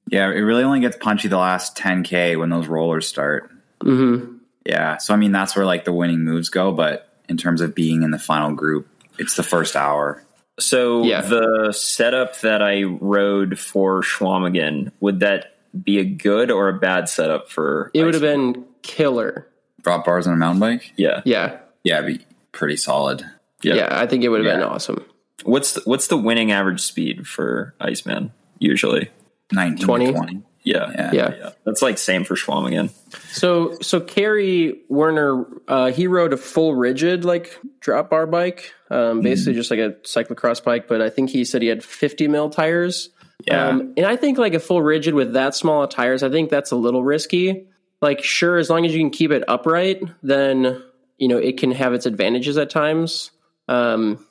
Yeah, 0.10 0.28
it 0.28 0.40
really 0.42 0.64
only 0.64 0.80
gets 0.82 0.98
punchy 0.98 1.28
the 1.28 1.38
last 1.38 1.76
10k 1.78 2.38
when 2.40 2.50
those 2.50 2.68
rollers 2.68 3.08
start. 3.08 3.52
mm-hmm. 3.82 4.38
Yeah, 4.66 4.98
so 4.98 5.14
I 5.14 5.18
mean 5.18 5.32
that's 5.32 5.56
where 5.56 5.66
like 5.66 5.86
the 5.86 5.94
winning 5.94 6.22
moves 6.24 6.50
go, 6.50 6.72
but 6.72 7.08
in 7.30 7.38
terms 7.38 7.62
of 7.62 7.76
being 7.76 8.02
in 8.02 8.10
the 8.10 8.18
final 8.18 8.52
group, 8.54 8.88
it's 9.20 9.36
the 9.36 9.44
first 9.44 9.76
hour. 9.76 10.24
So 10.60 11.04
Yeah. 11.04 11.22
the 11.22 11.72
setup 11.72 12.40
that 12.42 12.64
I 12.64 12.82
rode 12.84 13.60
for 13.60 14.02
Schwamigan, 14.02 14.92
would 15.02 15.20
that 15.20 15.58
be 15.84 16.00
a 16.00 16.04
good 16.06 16.50
or 16.50 16.70
a 16.70 16.74
bad 16.74 17.10
setup 17.10 17.50
for? 17.50 17.92
it 17.94 18.04
would 18.04 18.16
have 18.16 18.22
been 18.22 18.66
killer 18.82 19.48
Drop 19.84 20.04
bars 20.04 20.26
on 20.26 20.34
a 20.34 20.38
mountain 20.38 20.60
bike. 20.60 20.94
Yeah. 20.98 21.22
yeah 21.26 21.58
Yeah, 21.84 22.00
it'd 22.00 22.18
be 22.18 22.26
pretty 22.52 22.78
solid. 22.78 23.24
Yeah. 23.62 23.76
yeah, 23.76 24.00
i 24.00 24.06
think 24.08 24.24
it 24.24 24.30
would 24.30 24.44
have 24.46 24.54
been 24.60 24.68
awesome 24.68 25.06
What's 25.44 25.74
the, 25.74 25.82
what's 25.86 26.08
the 26.08 26.18
winning 26.18 26.52
average 26.52 26.82
speed 26.82 27.28
for 27.28 27.76
Iceman 27.80 28.32
usually? 28.58 29.10
19 29.52 29.86
20? 29.86 30.12
20. 30.12 30.44
Yeah. 30.64 30.92
Yeah. 30.96 31.12
yeah 31.14 31.50
That's 31.64 31.82
like 31.82 31.98
same 31.98 32.24
for 32.24 32.36
Schwamigan. 32.36 32.90
So 33.32 33.78
so 33.82 34.02
Kerry 34.02 34.82
Werner, 34.90 35.46
uh, 35.68 35.92
he 35.92 36.08
rode 36.08 36.34
a 36.34 36.38
full 36.38 36.74
rigid 36.74 37.24
like 37.24 37.58
drop 37.80 38.10
bar 38.10 38.26
bike, 38.26 38.74
um, 38.90 39.22
basically 39.22 39.54
just 39.54 39.70
like 39.70 39.80
a 39.80 39.92
cyclocross 40.04 40.64
bike. 40.64 40.88
But 40.88 41.02
I 41.02 41.10
think 41.10 41.30
he 41.30 41.46
said 41.46 41.62
he 41.62 41.68
had 41.68 41.84
50 41.84 42.28
mil 42.28 42.50
tires. 42.50 43.10
Yeah. 43.46 43.68
Um, 43.68 43.94
and 43.96 44.06
I 44.06 44.16
think 44.16 44.38
like 44.38 44.56
a 44.56 44.60
full 44.60 44.82
rigid 44.82 45.14
with 45.14 45.34
that 45.34 45.56
small 45.56 45.84
of 45.84 45.92
tires, 45.92 46.24
I 46.24 46.30
think 46.30 46.50
that's 46.50 46.72
a 46.72 46.76
little 46.76 47.04
risky. 47.04 47.68
Like 48.02 48.24
sure, 48.24 48.58
as 48.58 48.70
long 48.70 48.86
as 48.86 48.94
you 48.94 49.00
can 49.00 49.12
keep 49.12 49.32
it 49.32 49.44
upright, 49.48 50.02
then 50.24 50.82
you 51.18 51.28
know 51.28 51.38
it 51.38 51.58
can 51.58 51.72
have 51.72 51.94
its 51.94 52.08
advantages 52.08 52.58
at 52.58 52.72
times. 52.72 53.32
Um, 53.68 54.26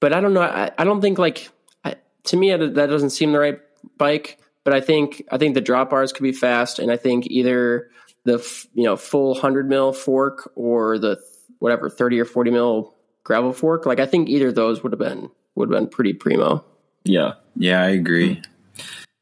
but 0.00 0.12
I 0.12 0.20
don't 0.20 0.34
know. 0.34 0.42
I, 0.42 0.70
I 0.76 0.84
don't 0.84 1.00
think 1.00 1.18
like 1.18 1.48
I, 1.84 1.96
to 2.24 2.36
me 2.36 2.54
that 2.54 2.74
doesn't 2.74 3.10
seem 3.10 3.32
the 3.32 3.38
right 3.38 3.60
bike. 3.96 4.39
But 4.64 4.74
I 4.74 4.80
think 4.80 5.24
I 5.30 5.38
think 5.38 5.54
the 5.54 5.60
drop 5.60 5.90
bars 5.90 6.12
could 6.12 6.22
be 6.22 6.32
fast, 6.32 6.78
and 6.78 6.90
I 6.92 6.96
think 6.96 7.26
either 7.28 7.90
the 8.24 8.34
f- 8.34 8.66
you 8.74 8.84
know 8.84 8.96
full 8.96 9.34
hundred 9.34 9.68
mil 9.68 9.92
fork 9.92 10.52
or 10.54 10.98
the 10.98 11.16
th- 11.16 11.26
whatever 11.58 11.88
thirty 11.88 12.20
or 12.20 12.24
forty 12.24 12.50
mil 12.50 12.94
gravel 13.24 13.52
fork. 13.52 13.86
Like 13.86 14.00
I 14.00 14.06
think 14.06 14.28
either 14.28 14.48
of 14.48 14.54
those 14.54 14.82
would 14.82 14.92
have 14.92 14.98
been 14.98 15.30
would 15.54 15.70
have 15.72 15.80
been 15.80 15.88
pretty 15.88 16.12
primo. 16.12 16.64
Yeah. 17.04 17.34
Yeah, 17.56 17.82
I 17.82 17.88
agree. 17.88 18.42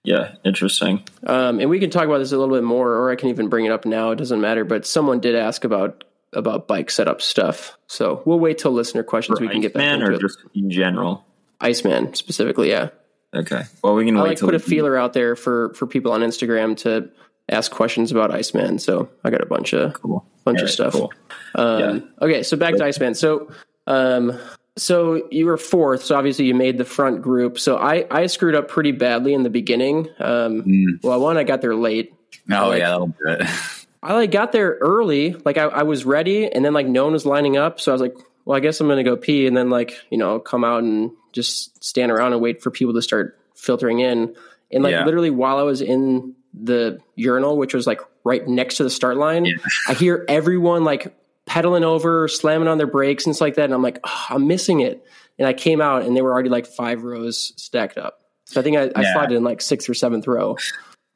Yeah. 0.04 0.35
Interesting. 0.45 1.04
Um, 1.26 1.61
and 1.61 1.71
we 1.71 1.78
can 1.78 1.90
talk 1.90 2.04
about 2.04 2.18
this 2.18 2.33
a 2.33 2.38
little 2.38 2.54
bit 2.54 2.64
more, 2.64 2.92
or 2.92 3.11
I 3.11 3.16
can 3.16 3.28
even 3.28 3.49
bring 3.49 3.64
it 3.64 3.73
up 3.73 3.85
now. 3.85 4.11
It 4.11 4.16
doesn't 4.16 4.40
matter. 4.40 4.64
But 4.64 4.87
someone 4.87 5.21
did 5.21 5.35
ask 5.37 5.64
about 5.64 6.04
about 6.33 6.68
bike 6.68 6.90
setup 6.90 7.23
stuff, 7.23 7.78
so 7.87 8.23
we'll 8.26 8.38
wait 8.38 8.59
till 8.59 8.73
listener 8.73 9.02
questions. 9.02 9.38
For 9.38 9.45
we 9.45 9.50
can 9.50 9.61
get 9.61 9.73
back 9.73 9.83
Iceman 9.83 10.00
into 10.00 10.12
or 10.12 10.14
it. 10.16 10.21
just 10.21 10.38
in 10.54 10.71
general? 10.71 11.25
Iceman 11.61 12.14
specifically, 12.14 12.71
yeah. 12.71 12.90
Okay. 13.35 13.63
Well, 13.85 13.95
we 13.95 14.05
can 14.07 14.17
I 14.17 14.23
wait 14.23 14.29
like 14.31 14.41
put 14.41 14.55
a 14.55 14.59
feeler 14.59 14.97
out 14.97 15.13
there 15.13 15.37
for 15.37 15.73
for 15.75 15.87
people 15.87 16.13
on 16.13 16.21
Instagram 16.23 16.77
to 16.79 17.11
ask 17.51 17.71
questions 17.71 18.11
about 18.13 18.31
Iceman. 18.35 18.79
So 18.79 19.09
I 19.25 19.31
got 19.31 19.41
a 19.43 19.47
bunch 19.47 19.73
of 19.75 19.95
Cool. 19.95 20.25
bunch 20.45 20.59
All 20.59 20.65
of 20.65 20.67
right, 20.69 20.73
stuff. 20.73 20.93
cool. 20.93 21.13
Um, 21.55 22.11
Okay, 22.23 22.43
so 22.43 22.57
back 22.57 22.75
to 22.77 22.85
Iceman. 22.85 23.15
So 23.15 23.51
Um, 23.87 24.39
so 24.77 25.27
you 25.31 25.47
were 25.47 25.57
fourth, 25.57 26.05
so 26.05 26.15
obviously 26.15 26.45
you 26.47 26.55
made 26.55 26.79
the 26.79 26.85
front 26.85 27.21
group. 27.23 27.59
So 27.59 27.77
I 27.77 28.07
I 28.11 28.27
screwed 28.27 28.55
up 28.55 28.69
pretty 28.69 28.93
badly 28.93 29.35
in 29.35 29.43
the 29.43 29.51
beginning. 29.51 30.09
Um, 30.19 30.63
Mm. 30.63 31.03
well, 31.03 31.21
one 31.21 31.37
I 31.37 31.45
got 31.45 31.61
there 31.63 31.75
late. 31.75 32.13
Oh 32.51 32.69
Like- 32.69 32.79
yeah, 32.81 32.89
that'll 32.91 33.07
do 33.09 33.15
it. 33.27 33.43
I 34.03 34.15
like 34.15 34.31
got 34.31 34.53
there 34.53 34.79
early, 34.81 35.35
like 35.45 35.59
I, 35.59 35.65
I 35.65 35.83
was 35.83 36.05
ready, 36.05 36.47
and 36.51 36.65
then 36.65 36.73
like 36.73 36.87
no 36.87 37.05
one 37.05 37.13
was 37.15 37.27
lining 37.27 37.57
up, 37.57 37.81
so 37.81 37.91
I 37.91 37.95
was 37.95 38.01
like, 38.01 38.15
well, 38.45 38.57
I 38.57 38.61
guess 38.61 38.81
I'm 38.81 38.87
gonna 38.89 39.03
go 39.03 39.17
pee, 39.17 39.47
and 39.49 39.57
then 39.57 39.71
like 39.71 39.99
you 40.11 40.17
know 40.19 40.39
come 40.39 40.63
out 40.65 40.85
and 40.85 41.11
just 41.33 41.83
stand 41.85 42.11
around 42.13 42.33
and 42.33 42.41
wait 42.43 42.63
for 42.63 42.71
people 42.71 42.95
to 42.95 43.03
start 43.03 43.39
filtering 43.55 44.01
in, 44.01 44.35
and 44.73 44.83
like 44.85 44.93
Yeah. 44.93 45.05
literally 45.05 45.31
while 45.31 45.59
I 45.59 45.63
was 45.63 45.81
in 45.81 46.35
the 46.55 46.99
urinal, 47.17 47.57
which 47.57 47.75
was 47.75 47.87
like 47.87 48.01
right 48.25 48.47
next 48.47 48.77
to 48.79 48.85
the 48.85 48.91
start 48.91 49.17
line, 49.17 49.47
I 49.89 49.95
hear 49.95 50.25
everyone 50.29 50.85
like 50.85 51.15
pedaling 51.47 51.85
over, 51.85 52.29
slamming 52.29 52.69
on 52.69 52.79
their 52.79 52.87
brakes 52.87 53.27
and 53.27 53.35
stuff 53.35 53.47
like 53.47 53.55
that, 53.57 53.65
and 53.65 53.75
I'm 53.75 53.83
like, 53.83 53.99
oh, 54.05 54.27
I'm 54.31 54.47
missing 54.47 54.81
it, 54.81 55.05
and 55.39 55.47
I 55.49 55.53
came 55.53 55.81
out 55.81 56.03
and 56.03 56.17
they 56.17 56.23
were 56.23 56.33
already 56.33 56.49
like 56.51 56.67
five 56.67 57.03
rows 57.05 57.53
stacked 57.57 57.99
up. 57.99 58.21
So 58.45 58.61
I 58.61 58.65
think 58.65 58.77
I, 58.77 58.91
I 58.95 59.03
Yeah. 59.03 59.13
slotted 59.13 59.37
in 59.37 59.45
like 59.45 59.61
sixth 59.61 59.89
or 59.89 59.95
seventh 59.95 60.27
row 60.27 60.57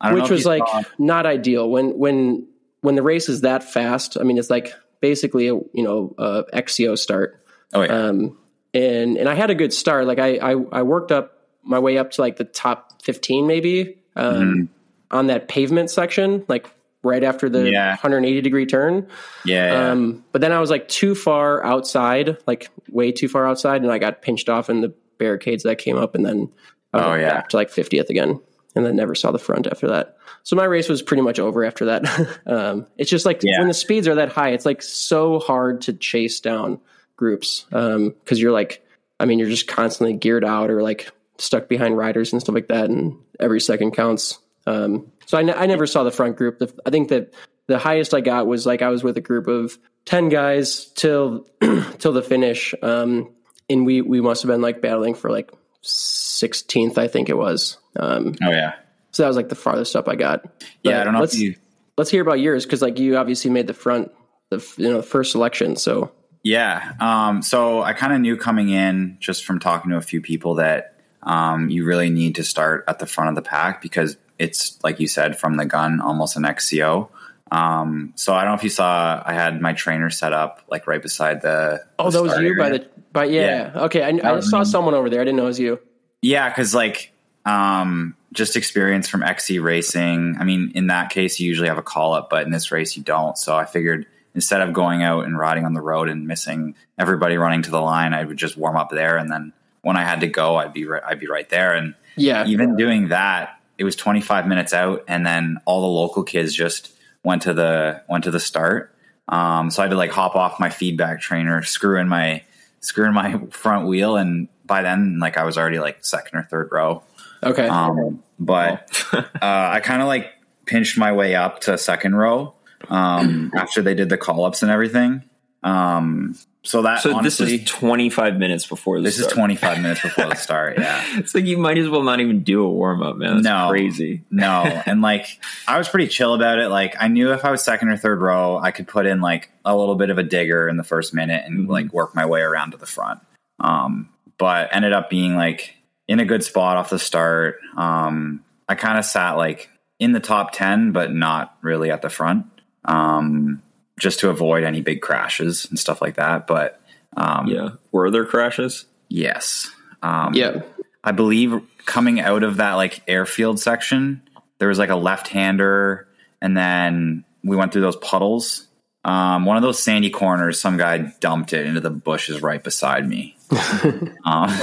I 0.01 0.13
which 0.15 0.29
was 0.31 0.45
like 0.45 0.67
saw- 0.67 0.83
not 0.99 1.27
ideal. 1.27 1.71
When 1.71 1.97
when 1.99 2.47
when 2.83 2.95
the 2.97 3.03
race 3.03 3.29
is 3.29 3.43
that 3.43 3.63
fast 3.63 4.17
i 4.19 4.25
mean 4.25 4.37
it's 4.37 4.51
like 4.51 4.73
basically 5.01 5.47
a 5.47 5.55
you 5.55 5.83
know 5.85 6.15
a 6.19 6.45
xco 6.55 6.99
start. 6.99 7.45
Oh 7.73 7.83
yeah, 7.83 8.07
um 8.09 8.37
and 8.75 9.17
and 9.17 9.29
i 9.29 9.35
had 9.35 9.51
a 9.51 9.55
good 9.55 9.73
start 9.73 10.07
like 10.07 10.19
i 10.19 10.37
i, 10.37 10.51
I 10.73 10.83
worked 10.83 11.13
up 11.13 11.39
my 11.63 11.79
way 11.79 11.99
up 11.99 12.11
to 12.13 12.21
like 12.21 12.37
the 12.37 12.45
top 12.45 13.03
15 13.03 13.47
maybe 13.47 13.99
um 14.17 14.35
Mm-hmm. 14.35 15.17
on 15.17 15.27
that 15.29 15.49
pavement 15.49 15.91
section 15.91 16.45
like 16.49 16.71
right 17.03 17.23
after 17.25 17.49
the 17.49 17.71
Yeah. 17.71 17.91
180 17.91 18.41
degree 18.41 18.67
turn 18.67 19.09
yeah, 19.45 19.73
yeah. 19.73 19.91
um 19.91 20.25
but 20.33 20.41
then 20.41 20.53
i 20.53 20.61
was 20.61 20.71
like 20.71 20.89
too 20.89 21.15
far 21.15 21.65
outside 21.65 22.39
like 22.47 22.71
way 22.91 23.13
too 23.13 23.29
far 23.29 23.47
outside 23.47 23.83
and 23.83 23.91
i 23.93 23.99
got 23.99 24.23
pinched 24.23 24.49
off 24.49 24.71
in 24.71 24.81
the 24.81 24.95
barricades 25.19 25.63
that 25.65 25.77
came 25.79 25.97
up 25.97 26.15
and 26.15 26.25
then 26.27 26.51
I 26.95 27.05
Oh, 27.05 27.15
yeah. 27.15 27.31
back 27.31 27.49
to 27.51 27.57
like 27.57 27.71
50th 27.71 28.11
again 28.11 28.39
and 28.75 28.85
then 28.87 28.97
never 28.97 29.15
saw 29.15 29.31
the 29.33 29.39
front 29.39 29.67
after 29.67 29.89
that 29.89 30.17
so 30.43 30.57
my 30.57 30.65
race 30.65 30.89
was 30.89 31.01
pretty 31.03 31.23
much 31.23 31.39
over 31.39 31.65
after 31.65 31.85
that 31.87 32.39
um 32.47 32.87
it's 32.99 33.11
just 33.11 33.25
like 33.27 33.41
Yeah. 33.43 33.59
when 33.61 33.69
the 33.69 33.75
speeds 33.75 34.09
are 34.09 34.17
that 34.17 34.31
high 34.33 34.51
it's 34.51 34.67
like 34.67 34.83
so 34.83 35.39
hard 35.39 35.83
to 35.83 35.93
chase 35.93 36.41
down 36.41 36.81
groups 37.23 37.67
um 37.71 38.09
because 38.09 38.43
you're 38.43 38.51
like 38.51 38.85
i 39.21 39.25
mean 39.25 39.39
you're 39.39 39.49
just 39.49 39.69
constantly 39.69 40.13
geared 40.13 40.45
out 40.45 40.73
or 40.73 40.83
like 40.83 41.09
stuck 41.39 41.69
behind 41.69 41.97
riders 41.97 42.33
and 42.33 42.43
stuff 42.43 42.53
like 42.53 42.67
that 42.67 42.91
and 42.91 43.17
every 43.39 43.61
second 43.61 43.93
counts 43.93 44.41
um 44.67 45.07
so 45.27 45.39
i, 45.39 45.67
never 45.67 45.87
saw 45.87 46.03
the 46.03 46.11
front 46.11 46.37
group 46.37 46.59
the, 46.59 46.75
i 46.85 46.91
think 46.91 47.11
that 47.11 47.33
the 47.69 47.79
highest 47.79 48.13
i 48.13 48.21
got 48.21 48.49
was 48.49 48.67
like 48.67 48.83
i 48.83 48.89
was 48.89 49.05
with 49.05 49.17
a 49.17 49.21
group 49.21 49.47
of 49.47 49.79
10 50.07 50.31
guys 50.31 50.87
till 50.97 51.47
till 51.99 52.13
the 52.13 52.23
finish 52.23 52.75
um 52.83 53.31
and 53.71 53.87
we 53.87 54.03
we 54.03 54.21
must 54.21 54.43
have 54.43 54.49
been 54.49 54.61
like 54.61 54.81
battling 54.81 55.15
for 55.15 55.31
like 55.31 55.53
16th 55.85 56.99
i 56.99 57.07
think 57.07 57.29
it 57.29 57.37
was 57.37 57.79
um 58.01 58.35
oh 58.43 58.51
yeah, 58.51 58.73
so 59.13 59.23
that 59.23 59.29
was 59.29 59.37
like 59.37 59.49
the 59.49 59.55
farthest 59.55 59.95
up 59.95 60.09
i 60.09 60.17
got 60.17 60.45
yeah. 60.83 61.01
I 61.01 61.05
don't 61.05 61.13
know 61.13 61.21
let's, 61.21 61.35
if 61.35 61.41
you. 61.41 61.55
let's 61.97 62.11
hear 62.11 62.23
about 62.23 62.41
yours 62.41 62.65
because 62.67 62.83
like 62.83 62.99
you 62.99 63.17
obviously 63.17 63.53
made 63.53 63.69
the 63.69 63.75
front 63.75 64.11
the 64.51 64.75
you 64.77 64.89
know 64.89 64.97
the 64.97 65.03
first 65.05 65.31
selection 65.31 65.77
so 65.77 66.11
Yeah. 66.43 66.95
Um, 67.01 67.43
so 67.43 67.83
I 67.83 67.93
kind 67.93 68.13
of 68.13 68.21
knew 68.21 68.37
coming 68.37 68.69
in 68.71 69.17
just 69.21 69.45
from 69.45 69.59
talking 69.59 69.91
to 69.91 69.97
a 69.97 70.03
few 70.03 70.21
people 70.21 70.57
that 70.57 70.97
um, 71.23 71.71
you 71.71 71.85
really 71.85 72.11
need 72.11 72.37
to 72.37 72.45
start 72.45 72.85
at 72.89 72.99
the 72.99 73.07
front 73.07 73.31
of 73.31 73.37
the 73.37 73.43
pack 73.43 73.81
because 73.81 74.17
it's 74.39 74.83
like 74.83 74.99
you 74.99 75.07
said 75.07 75.39
from 75.39 75.57
the 75.57 75.65
gun 75.65 76.01
almost 76.01 76.37
an 76.37 76.43
XCO. 76.43 77.09
Um, 77.53 78.13
so 78.17 78.35
I 78.35 78.43
don't 78.43 78.53
know 78.53 78.57
if 78.57 78.65
you 78.65 78.71
saw 78.71 79.23
I 79.25 79.35
had 79.35 79.61
my 79.61 79.75
trainer 79.75 80.11
set 80.11 80.33
up 80.33 80.63
like 80.69 80.87
right 80.87 81.03
beside 81.03 81.43
the. 81.43 81.85
oh 81.99 82.11
the 82.11 82.19
that 82.19 82.23
was 82.23 82.39
you 82.41 82.57
by 82.57 82.71
the 82.71 82.89
by 83.13 83.25
yeah, 83.27 83.73
okay 83.75 84.03
i, 84.03 84.37
I 84.37 84.41
saw 84.41 84.63
someone 84.63 84.95
over 84.95 85.11
there 85.11 85.21
i 85.21 85.25
didn't 85.25 85.37
know 85.37 85.45
it 85.45 85.49
was 85.49 85.61
you 85.61 85.79
Yeah, 86.23 86.49
because 86.49 86.75
like 86.75 87.13
um, 87.45 88.17
just 88.33 88.57
experience 88.57 89.09
from 89.09 89.23
XC 89.23 89.59
racing. 89.59 90.37
I 90.39 90.45
mean, 90.45 90.73
in 90.75 90.87
that 90.87 91.11
case, 91.11 91.41
you 91.41 91.49
usually 91.49 91.69
have 91.69 91.79
a 91.79 91.83
call 91.83 92.15
up, 92.15 92.31
but 92.31 92.45
in 92.45 92.53
this 92.53 92.71
race, 92.71 92.97
you 92.97 93.03
don't. 93.03 93.37
So 93.37 93.57
I 93.57 93.65
figured 93.65 94.07
instead 94.35 94.61
of 94.61 94.73
going 94.73 95.03
out 95.03 95.25
and 95.25 95.39
riding 95.39 95.65
on 95.65 95.75
the 95.75 95.81
road 95.81 96.09
and 96.09 96.27
missing 96.27 96.75
everybody 96.99 97.37
running 97.37 97.63
to 97.63 97.71
the 97.71 97.81
line, 97.81 98.15
I 98.15 98.25
would 98.25 98.37
just 98.37 98.57
warm 98.57 98.77
up 98.77 98.91
there, 98.91 99.17
and 99.17 99.31
then 99.31 99.53
when 99.83 99.97
I 99.97 100.05
had 100.05 100.21
to 100.21 100.29
go, 100.29 100.57
I'd 100.57 100.73
be 100.73 100.87
right, 100.87 101.03
I'd 101.05 101.21
be 101.21 101.27
right 101.27 101.49
there. 101.49 101.75
And 101.75 101.95
yeah 102.17 102.47
even 102.47 102.77
doing 102.77 103.09
that, 103.09 103.59
it 103.79 103.85
was 103.85 103.97
25 103.97 104.47
minutes 104.47 104.73
out, 104.73 105.05
and 105.09 105.27
then 105.27 105.59
all 105.65 105.81
the 105.81 105.87
local 105.87 106.23
kids 106.23 106.55
just 106.55 106.93
went 107.25 107.43
to 107.43 107.55
the 107.55 108.03
went 108.09 108.25
to 108.25 108.31
the 108.31 108.41
start. 108.41 108.95
Um, 109.29 109.71
so 109.71 109.83
I 109.83 109.87
had 109.87 109.91
to 109.91 109.97
like 109.97 110.11
hop 110.11 110.35
off 110.37 110.59
my 110.61 110.71
feedback 110.71 111.21
trainer, 111.21 111.63
screw 111.63 111.99
in 112.01 112.09
my 112.09 112.43
screw 112.81 113.07
in 113.07 113.15
my 113.15 113.39
front 113.51 113.87
wheel, 113.87 114.17
and 114.17 114.49
by 114.65 114.83
then, 114.83 115.19
like 115.19 115.37
I 115.37 115.45
was 115.45 115.59
already 115.59 115.79
like 115.79 116.05
second 116.05 116.39
or 116.39 116.43
third 116.45 116.69
row. 116.73 117.03
okay 117.43 117.67
Um, 117.67 118.23
but 118.39 119.05
uh, 119.13 119.27
I 119.43 119.81
kind 119.81 120.03
of 120.03 120.09
like 120.09 120.31
pinched 120.65 120.97
my 120.99 121.13
way 121.13 121.35
up 121.35 121.61
to 121.63 121.77
second 121.77 122.15
row 122.15 122.55
um, 122.91 123.53
after 123.55 123.83
they 123.83 123.95
did 123.95 124.09
the 124.09 124.17
call 124.19 124.45
ups 124.45 124.63
and 124.63 124.71
everything. 124.71 125.25
Um, 125.63 126.37
so 126.65 126.83
that 126.83 127.03
So 127.03 127.15
honestly, 127.15 127.57
this 127.59 127.63
is 127.63 127.69
25 127.69 128.37
minutes 128.37 128.67
before 128.67 128.99
the 128.99 129.05
this 129.05 129.19
is 129.19 129.27
25 129.29 129.81
minutes 129.81 130.03
before 130.03 130.27
the 130.27 130.35
start. 130.35 130.79
Yeah. 130.83 131.19
It's 131.19 131.35
like 131.35 131.45
you 131.45 131.57
might 131.59 131.79
as 131.79 131.89
well 131.89 132.03
not 132.03 132.21
even 132.21 132.43
do 132.43 132.65
a 132.65 132.69
warm 132.71 133.03
up, 133.03 133.17
man. 133.17 133.35
That's 133.37 133.45
No. 133.45 133.69
crazy. 133.71 134.23
No, 134.31 134.63
and 134.87 135.03
like 135.03 135.27
I 135.69 135.79
was 135.79 135.89
pretty 135.89 136.09
chill 136.09 136.35
about 136.35 136.59
it. 136.59 136.69
Like 136.69 136.95
I 137.01 137.09
knew 137.09 137.33
if 137.33 137.45
I 137.45 137.51
was 137.51 137.63
second 137.63 137.89
or 137.89 137.97
third 137.97 138.21
row, 138.21 138.59
I 138.59 138.71
could 138.71 138.87
put 138.89 139.07
in 139.07 139.21
like 139.21 139.51
a 139.65 139.77
little 139.77 139.95
bit 139.97 140.11
of 140.11 140.19
a 140.19 140.23
digger 140.25 140.69
in 140.69 140.77
the 140.77 140.85
first 140.85 141.15
minute 141.15 141.45
and 141.47 141.69
like 141.69 141.93
work 141.93 142.15
my 142.15 142.27
way 142.27 142.41
around 142.41 142.73
to 142.73 142.77
the 142.77 142.87
front. 142.87 143.21
Um, 143.61 144.09
but 144.39 144.69
ended 144.75 144.93
up 144.93 145.11
being 145.11 145.37
like 145.37 145.75
in 146.09 146.19
a 146.21 146.25
good 146.25 146.43
spot 146.43 146.77
off 146.77 146.91
the 146.91 146.99
start. 146.99 147.59
Um, 147.77 148.45
I 148.69 148.75
kind 148.75 148.99
of 148.99 149.05
sat 149.05 149.33
like 149.33 149.69
in 150.01 150.13
the 150.13 150.21
top 150.21 150.53
10, 150.53 150.91
but 150.93 151.13
not 151.13 151.57
really 151.63 151.91
at 151.93 152.03
the 152.03 152.11
front. 152.11 152.47
Um, 152.85 153.63
just 153.99 154.21
to 154.21 154.31
avoid 154.31 154.65
any 154.65 154.81
big 154.81 155.01
crashes 155.01 155.67
and 155.67 155.79
stuff 155.79 156.01
like 156.03 156.17
that. 156.17 156.47
But 156.47 156.81
um, 157.17 157.47
Yeah. 157.47 157.71
Were 157.93 158.11
there 158.11 158.25
crashes? 158.25 158.87
yes. 159.09 159.71
Um, 160.03 160.35
yeah 160.35 160.63
I 161.05 161.13
believe 161.13 161.61
coming 161.85 162.21
out 162.21 162.43
of 162.43 162.59
that 162.59 162.75
like 162.75 163.03
airfield 163.09 163.59
section, 163.61 164.23
there 164.59 164.69
was 164.69 164.79
like 164.79 164.91
a 164.91 164.97
left 164.97 165.29
hander, 165.29 166.07
and 166.41 166.57
then 166.57 167.25
we 167.43 167.57
went 167.57 167.73
through 167.73 167.83
those 167.83 167.97
puddles. 167.97 168.67
Um, 169.05 169.45
one 169.45 169.57
of 169.57 169.63
those 169.65 169.83
sandy 169.83 170.11
corners, 170.11 170.61
some 170.61 170.77
guy 170.77 170.99
dumped 171.19 171.53
it 171.53 171.67
into 171.67 171.81
the 171.81 171.91
bushes 171.91 172.41
right 172.41 172.63
beside 172.63 173.09
me. 173.09 173.37
um, 174.25 174.57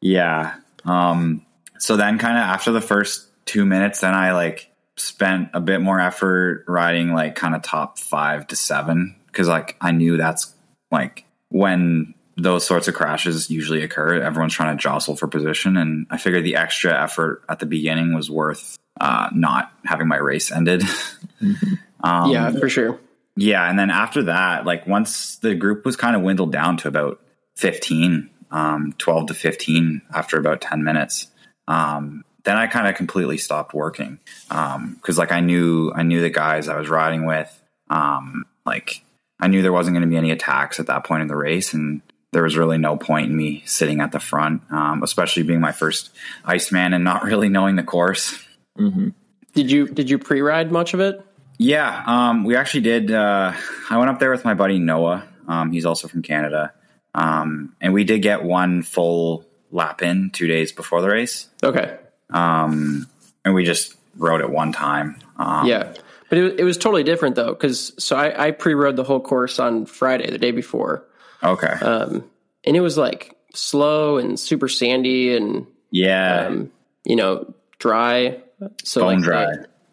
yeah. 0.00 0.54
Um, 0.84 1.44
so 1.78 1.96
then, 1.96 2.18
kind 2.18 2.36
of 2.38 2.42
after 2.44 2.70
the 2.70 2.80
first 2.80 3.26
two 3.46 3.66
minutes, 3.66 4.00
then 4.00 4.14
I 4.14 4.32
like 4.32 4.69
spent 5.00 5.50
a 5.54 5.60
bit 5.60 5.80
more 5.80 6.00
effort 6.00 6.64
riding 6.68 7.12
like 7.12 7.34
kind 7.34 7.54
of 7.54 7.62
top 7.62 7.98
five 7.98 8.46
to 8.48 8.56
seven 8.56 9.16
because 9.26 9.48
like 9.48 9.76
I 9.80 9.92
knew 9.92 10.16
that's 10.16 10.54
like 10.90 11.24
when 11.48 12.14
those 12.36 12.66
sorts 12.66 12.88
of 12.88 12.94
crashes 12.94 13.50
usually 13.50 13.82
occur. 13.82 14.22
Everyone's 14.22 14.54
trying 14.54 14.76
to 14.76 14.82
jostle 14.82 15.16
for 15.16 15.26
position, 15.26 15.76
and 15.76 16.06
I 16.10 16.16
figured 16.16 16.44
the 16.44 16.56
extra 16.56 17.02
effort 17.02 17.42
at 17.48 17.58
the 17.58 17.66
beginning 17.66 18.14
was 18.14 18.30
worth 18.30 18.78
uh, 19.00 19.28
not 19.32 19.72
having 19.84 20.08
my 20.08 20.16
race 20.16 20.50
ended. 20.50 20.82
um, 22.02 22.30
yeah 22.30 22.50
for 22.50 22.68
sure 22.68 22.98
yeah, 23.36 23.68
and 23.68 23.78
then 23.78 23.90
after 23.90 24.24
that, 24.24 24.66
like 24.66 24.86
once 24.86 25.36
the 25.36 25.54
group 25.54 25.86
was 25.86 25.96
kind 25.96 26.14
of 26.16 26.22
dwindled 26.22 26.52
down 26.52 26.76
to 26.78 26.88
about 26.88 27.20
15, 27.56 28.28
um, 28.50 28.94
12 28.98 29.28
to 29.28 29.34
15 29.34 30.02
after 30.14 30.38
about 30.38 30.60
10 30.60 30.84
minutes, 30.84 31.28
um, 31.66 32.22
then 32.44 32.56
I 32.56 32.66
kind 32.66 32.88
of 32.88 32.94
completely 32.94 33.38
stopped 33.38 33.74
working. 33.74 34.18
Um, 34.50 34.98
cause 35.02 35.18
like 35.18 35.32
I 35.32 35.40
knew, 35.40 35.92
I 35.94 36.02
knew 36.02 36.20
the 36.20 36.30
guys 36.30 36.68
I 36.68 36.78
was 36.78 36.88
riding 36.88 37.26
with, 37.26 37.54
um, 37.88 38.44
like 38.64 39.02
I 39.40 39.48
knew 39.48 39.62
there 39.62 39.72
wasn't 39.72 39.94
going 39.94 40.02
to 40.02 40.08
be 40.08 40.16
any 40.16 40.30
attacks 40.30 40.80
at 40.80 40.86
that 40.86 41.04
point 41.04 41.22
in 41.22 41.28
the 41.28 41.36
race. 41.36 41.74
And 41.74 42.02
there 42.32 42.42
was 42.42 42.56
really 42.56 42.78
no 42.78 42.96
point 42.96 43.30
in 43.30 43.36
me 43.36 43.62
sitting 43.66 44.00
at 44.00 44.12
the 44.12 44.20
front, 44.20 44.62
um, 44.70 45.02
especially 45.02 45.42
being 45.42 45.60
my 45.60 45.72
first 45.72 46.10
Iceman 46.44 46.92
and 46.92 47.04
not 47.04 47.24
really 47.24 47.48
knowing 47.48 47.76
the 47.76 47.82
course. 47.82 48.38
did 49.54 49.70
you 49.70 49.86
did 49.86 50.08
you 50.08 50.18
pre-ride 50.18 50.70
much 50.70 50.94
of 50.94 51.00
it 51.00 51.24
Yeah, 51.58 52.04
um, 52.06 52.44
we 52.44 52.56
actually 52.56 52.82
did. 52.82 53.10
Uh, 53.10 53.52
I 53.90 53.98
went 53.98 54.10
up 54.10 54.18
there 54.18 54.30
with 54.30 54.44
my 54.44 54.54
buddy 54.54 54.78
Noah. 54.78 55.28
Um, 55.48 55.72
he's 55.72 55.84
also 55.84 56.06
from 56.06 56.22
Canada, 56.22 56.72
um, 57.14 57.74
and 57.80 57.92
we 57.92 58.04
did 58.04 58.20
get 58.22 58.44
one 58.44 58.82
full 58.82 59.44
lap 59.72 60.02
in 60.02 60.30
two 60.30 60.46
days 60.46 60.72
before 60.72 61.02
the 61.02 61.08
race, 61.08 61.48
okay 61.62 61.98
um, 62.32 63.06
and 63.44 63.54
we 63.54 63.64
just 63.64 63.94
rode 64.16 64.40
it 64.40 64.50
one 64.50 64.72
time. 64.72 65.16
Um, 65.36 65.66
yeah 65.66 65.92
but 66.28 66.38
it, 66.38 66.60
it 66.60 66.64
was 66.64 66.78
totally 66.78 67.02
different 67.02 67.34
though 67.34 67.48
because 67.52 67.92
so 68.02 68.14
I, 68.16 68.46
I 68.46 68.50
pre-rode 68.52 68.94
the 68.96 69.02
whole 69.04 69.18
course 69.20 69.58
on 69.58 69.84
friday 69.86 70.30
the 70.30 70.38
day 70.38 70.52
before 70.52 71.04
Okay. 71.42 71.66
um, 71.66 72.24
and 72.64 72.76
it 72.76 72.80
was 72.80 72.96
like 72.96 73.36
slow 73.54 74.18
and 74.18 74.38
super 74.38 74.68
sandy 74.68 75.34
and 75.34 75.66
yeah. 75.90 76.46
um, 76.46 76.70
you 77.04 77.16
know 77.16 77.52
dry. 77.78 78.40
So 78.84 79.00
Bone 79.00 79.14
like 79.16 79.24
dry. 79.24 79.46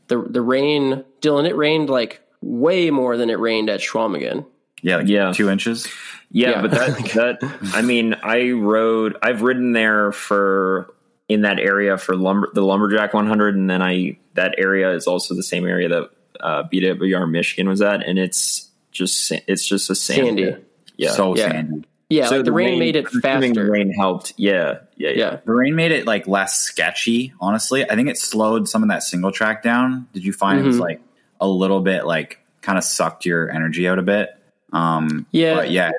The, 0.09 0.17
the 0.21 0.29
the 0.29 0.41
rain, 0.41 1.03
Dylan. 1.21 1.47
It 1.47 1.55
rained 1.55 1.89
like 1.89 2.21
way 2.41 2.91
more 2.91 3.17
than 3.17 3.29
it 3.29 3.39
rained 3.39 3.69
at 3.69 3.79
Schwamigan. 3.79 4.45
Yeah, 4.81 4.97
like 4.97 5.07
Yeah. 5.07 5.31
two 5.31 5.49
inches. 5.49 5.87
Yeah, 6.29 6.49
Yeah. 6.49 6.61
but 6.61 6.71
that 6.71 6.97
that 7.41 7.59
I 7.73 7.81
mean, 7.81 8.13
I 8.21 8.51
rode. 8.51 9.15
I've 9.23 9.41
ridden 9.41 9.71
there 9.71 10.11
for 10.11 10.93
in 11.29 11.41
that 11.41 11.59
area 11.59 11.97
for 11.97 12.15
lumber 12.15 12.49
the 12.53 12.61
lumberjack 12.61 13.13
100, 13.13 13.55
and 13.55 13.69
then 13.69 13.81
I 13.81 14.17
that 14.35 14.55
area 14.57 14.91
is 14.93 15.07
also 15.07 15.35
the 15.35 15.43
same 15.43 15.65
area 15.65 15.89
that 15.89 16.09
uh, 16.39 16.63
BWR 16.71 17.29
Michigan 17.29 17.67
was 17.67 17.81
at, 17.81 18.07
and 18.07 18.17
it's 18.17 18.69
just 18.91 19.31
it's 19.47 19.65
just 19.65 19.89
a 19.89 19.95
sand 19.95 20.27
Sandy. 20.27 20.43
pit. 20.45 20.71
Yeah, 20.97 21.11
so 21.11 21.35
Yeah. 21.35 21.49
sandy. 21.51 21.83
Yeah, 22.09 22.29
like 22.29 22.45
the 22.45 22.53
rain, 22.53 22.79
made 22.79 22.95
it 22.95 23.05
I'm 23.25 23.53
The 23.53 23.65
rain 23.69 23.91
helped. 23.91 24.33
Yeah, 24.37 24.79
yeah, 24.95 25.09
yeah. 25.09 25.15
Yeah. 25.17 25.39
The 25.45 25.51
rain 25.51 25.75
made 25.75 25.91
it 25.91 26.07
like 26.07 26.25
less 26.25 26.57
sketchy. 26.61 27.33
Honestly, 27.41 27.83
I 27.89 27.95
think 27.95 28.07
it 28.07 28.17
slowed 28.17 28.69
some 28.69 28.81
of 28.81 28.87
that 28.89 29.03
single 29.03 29.29
track 29.31 29.61
down. 29.61 30.07
Did 30.13 30.23
you 30.23 30.31
find 30.31 30.57
it 30.61 30.63
was 30.63 30.79
like 30.79 31.01
a 31.41 31.47
little 31.47 31.81
bit 31.81 32.05
like 32.05 32.39
kind 32.61 32.77
of 32.77 32.85
sucked 32.85 33.25
your 33.25 33.51
energy 33.51 33.89
out 33.89 33.99
a 33.99 34.03
bit? 34.03 34.29
Um, 34.71 35.25
Yeah. 35.31 35.55
but 35.55 35.69
yeah, 35.71 35.91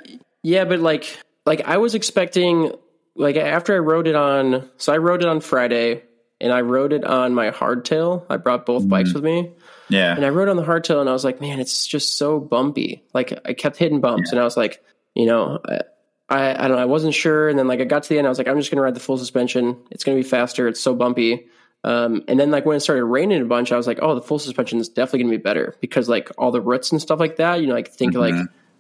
Yeah, 0.42 0.64
but 0.64 0.80
like 0.80 1.18
like 1.44 1.60
I 1.68 1.76
was 1.76 1.94
expecting 1.94 2.72
like 3.18 3.36
after 3.36 3.74
I 3.74 3.78
rode 3.78 4.06
it 4.06 4.14
on 4.14 4.68
so 4.76 4.92
I 4.92 4.98
rode 4.98 5.22
it 5.22 5.28
on 5.28 5.40
Friday 5.40 6.02
and 6.40 6.52
I 6.52 6.60
rode 6.60 6.92
it 6.92 7.04
on 7.04 7.34
my 7.34 7.50
hardtail. 7.50 8.24
I 8.30 8.36
brought 8.36 8.64
both 8.64 8.88
bikes 8.88 9.12
with 9.12 9.24
me. 9.24 9.50
yeah, 9.88 10.14
And 10.14 10.24
I 10.24 10.28
rode 10.28 10.48
on 10.48 10.56
the 10.56 10.62
hardtail 10.62 11.00
and 11.00 11.08
I 11.10 11.12
was 11.12 11.24
like, 11.24 11.40
man, 11.40 11.58
it's 11.58 11.86
just 11.86 12.16
so 12.16 12.38
bumpy. 12.38 13.02
Like 13.12 13.38
I 13.44 13.54
kept 13.54 13.76
hitting 13.76 14.00
bumps 14.00 14.30
and 14.30 14.40
I 14.40 14.44
was 14.44 14.56
like, 14.56 14.82
you 15.14 15.26
know, 15.26 15.58
I, 15.68 15.80
I 16.28 16.64
I 16.64 16.68
don't 16.68 16.76
know, 16.76 16.82
I 16.82 16.86
wasn't 16.86 17.14
sure 17.14 17.48
and 17.48 17.58
then 17.58 17.66
like 17.66 17.80
I 17.80 17.84
got 17.84 18.04
to 18.04 18.08
the 18.08 18.18
end 18.18 18.26
I 18.26 18.30
was 18.30 18.38
like 18.38 18.48
I'm 18.48 18.58
just 18.58 18.70
going 18.70 18.76
to 18.76 18.82
ride 18.82 18.94
the 18.94 19.00
full 19.00 19.18
suspension. 19.18 19.76
It's 19.90 20.04
going 20.04 20.16
to 20.16 20.22
be 20.22 20.28
faster. 20.28 20.68
It's 20.68 20.80
so 20.80 20.94
bumpy. 20.94 21.46
Um, 21.84 22.24
and 22.28 22.38
then 22.38 22.50
like 22.50 22.66
when 22.66 22.76
it 22.76 22.80
started 22.80 23.04
raining 23.04 23.40
a 23.40 23.44
bunch, 23.44 23.70
I 23.72 23.76
was 23.76 23.86
like, 23.86 24.00
oh, 24.02 24.14
the 24.14 24.22
full 24.22 24.38
suspension 24.38 24.80
is 24.80 24.88
definitely 24.88 25.20
going 25.20 25.32
to 25.32 25.38
be 25.38 25.42
better 25.42 25.76
because 25.80 26.08
like 26.08 26.30
all 26.36 26.50
the 26.50 26.60
roots 26.60 26.90
and 26.92 27.00
stuff 27.00 27.20
like 27.20 27.36
that, 27.36 27.60
you 27.60 27.66
know, 27.66 27.74
like 27.74 27.88
think 27.88 28.14
like 28.14 28.34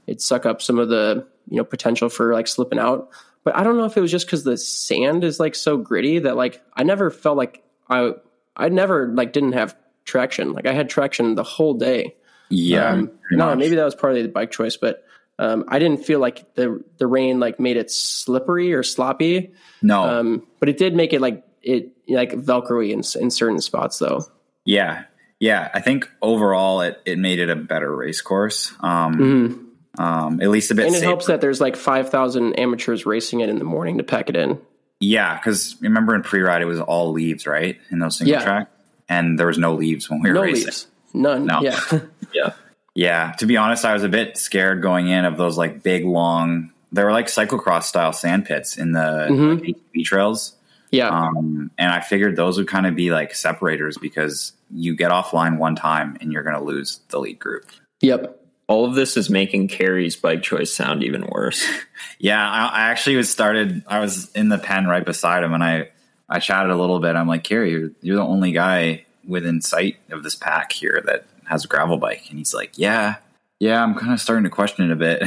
it'd 0.06 0.20
suck 0.20 0.46
up 0.46 0.60
some 0.62 0.78
of 0.78 0.88
the 0.88 1.26
you 1.48 1.56
know 1.56 1.64
potential 1.64 2.08
for 2.08 2.34
like 2.34 2.46
slipping 2.46 2.78
out. 2.78 3.08
But 3.48 3.56
I 3.56 3.64
don't 3.64 3.78
know 3.78 3.86
if 3.86 3.96
it 3.96 4.02
was 4.02 4.10
just 4.10 4.26
because 4.26 4.44
the 4.44 4.58
sand 4.58 5.24
is 5.24 5.40
like 5.40 5.54
so 5.54 5.78
gritty 5.78 6.18
that 6.18 6.36
like 6.36 6.60
I 6.76 6.82
never 6.82 7.10
felt 7.10 7.38
like 7.38 7.62
I 7.88 8.12
I 8.54 8.68
never 8.68 9.08
like 9.08 9.32
didn't 9.32 9.52
have 9.52 9.74
traction. 10.04 10.52
Like 10.52 10.66
I 10.66 10.74
had 10.74 10.90
traction 10.90 11.34
the 11.34 11.44
whole 11.44 11.72
day. 11.72 12.14
yeah. 12.50 12.90
Um, 12.90 13.10
no, 13.30 13.56
maybe 13.56 13.76
that 13.76 13.84
was 13.86 13.94
partly 13.94 14.20
the 14.20 14.28
bike 14.28 14.50
choice, 14.50 14.76
but 14.76 15.02
um, 15.38 15.64
I 15.68 15.78
didn't 15.78 16.04
feel 16.04 16.20
like 16.20 16.56
the 16.56 16.84
the 16.98 17.06
rain 17.06 17.40
like 17.40 17.58
made 17.58 17.78
it 17.78 17.90
slippery 17.90 18.74
or 18.74 18.82
sloppy. 18.82 19.54
no, 19.80 20.02
Um, 20.02 20.46
but 20.60 20.68
it 20.68 20.76
did 20.76 20.94
make 20.94 21.14
it 21.14 21.22
like 21.22 21.42
it 21.62 21.92
like 22.06 22.32
velcro-y 22.32 22.92
in, 22.92 23.00
in 23.22 23.30
certain 23.30 23.62
spots 23.62 23.98
though. 23.98 24.26
yeah, 24.66 25.04
yeah. 25.40 25.70
I 25.72 25.80
think 25.80 26.10
overall 26.20 26.82
it 26.82 27.00
it 27.06 27.18
made 27.18 27.38
it 27.38 27.48
a 27.48 27.56
better 27.56 27.96
race 27.96 28.20
course. 28.20 28.74
Um, 28.80 29.16
Mhm. 29.16 29.64
Um, 29.98 30.40
at 30.40 30.48
least 30.48 30.70
a 30.70 30.74
bit. 30.74 30.86
And 30.86 30.94
it 30.94 30.98
safer. 31.00 31.08
helps 31.08 31.26
that 31.26 31.40
there's 31.40 31.60
like 31.60 31.76
five 31.76 32.08
thousand 32.10 32.54
amateurs 32.58 33.04
racing 33.06 33.40
it 33.40 33.48
in 33.48 33.58
the 33.58 33.64
morning 33.64 33.98
to 33.98 34.04
pack 34.04 34.28
it 34.28 34.36
in. 34.36 34.58
Yeah, 35.00 35.36
because 35.36 35.76
remember 35.80 36.14
in 36.14 36.22
pre-ride 36.22 36.62
it 36.62 36.66
was 36.66 36.80
all 36.80 37.12
leaves, 37.12 37.46
right? 37.46 37.78
In 37.90 37.98
those 37.98 38.16
single 38.18 38.36
Yeah. 38.38 38.44
track, 38.44 38.70
and 39.08 39.38
there 39.38 39.46
was 39.46 39.58
no 39.58 39.74
leaves 39.74 40.08
when 40.10 40.20
we 40.22 40.28
were 40.30 40.34
No 40.36 40.42
racing. 40.42 40.64
leaves, 40.64 40.86
none. 41.14 41.46
No. 41.46 41.60
Yeah. 41.60 41.78
yeah. 42.34 42.52
Yeah, 42.94 43.32
to 43.38 43.46
be 43.46 43.56
honest, 43.56 43.84
I 43.84 43.92
was 43.94 44.02
a 44.02 44.08
bit 44.08 44.36
scared 44.36 44.82
going 44.82 45.06
in 45.08 45.24
of 45.24 45.36
those 45.36 45.56
like 45.56 45.82
big 45.84 46.04
long. 46.04 46.72
They 46.90 47.04
were 47.04 47.12
like 47.12 47.26
cyclocross 47.26 47.84
style 47.84 48.12
sand 48.12 48.46
pits 48.46 48.76
in 48.76 48.90
the 48.92 49.28
Mhm. 49.30 49.60
like, 49.60 49.76
ATV 49.94 50.04
trails, 50.04 50.56
yeah. 50.90 51.08
um, 51.10 51.70
and 51.78 51.92
I 51.92 52.00
figured 52.00 52.34
those 52.34 52.56
would 52.58 52.66
kind 52.66 52.86
of 52.86 52.96
be 52.96 53.12
like 53.12 53.34
separators 53.36 53.98
because 53.98 54.52
you 54.74 54.96
get 54.96 55.12
offline 55.12 55.58
one 55.58 55.76
time 55.76 56.16
and 56.20 56.32
you're 56.32 56.42
going 56.42 56.56
to 56.56 56.62
lose 56.64 56.98
the 57.10 57.20
lead 57.20 57.38
group. 57.38 57.66
yep. 58.00 58.34
All 58.68 58.84
of 58.84 58.94
this 58.94 59.16
is 59.16 59.28
making 59.30 59.68
Kerry's 59.68 60.14
bike 60.16 60.42
choice 60.42 60.72
sound 60.72 61.02
even 61.02 61.26
worse. 61.26 61.66
Yeah, 62.20 62.44
I, 62.50 62.66
I 62.66 62.80
actually 62.90 63.14
was 63.14 63.30
started. 63.30 63.84
I 63.86 64.00
was 64.00 64.32
in 64.32 64.48
the 64.48 64.58
pen 64.58 64.88
right 64.88 65.04
beside 65.04 65.44
him, 65.44 65.52
and 65.54 65.62
I 65.62 65.90
I 66.28 66.40
chatted 66.40 66.72
a 66.72 66.76
little 66.76 66.98
bit. 66.98 67.14
I'm 67.14 67.28
like, 67.28 67.44
Carrie, 67.44 67.70
you're, 67.70 67.90
you're 68.02 68.16
the 68.16 68.22
only 68.22 68.50
guy 68.50 69.04
within 69.24 69.60
sight 69.60 69.98
of 70.10 70.24
this 70.24 70.34
pack 70.34 70.72
here 70.72 71.00
that 71.06 71.26
has 71.44 71.64
a 71.64 71.68
gravel 71.68 71.96
bike, 71.96 72.24
and 72.28 72.38
he's 72.38 72.52
like, 72.52 72.72
Yeah, 72.76 73.16
yeah, 73.60 73.80
I'm 73.84 73.94
kind 73.94 74.12
of 74.12 74.20
starting 74.20 74.42
to 74.44 74.50
question 74.50 74.90
it 74.90 74.92
a 74.92 74.96
bit. 74.96 75.22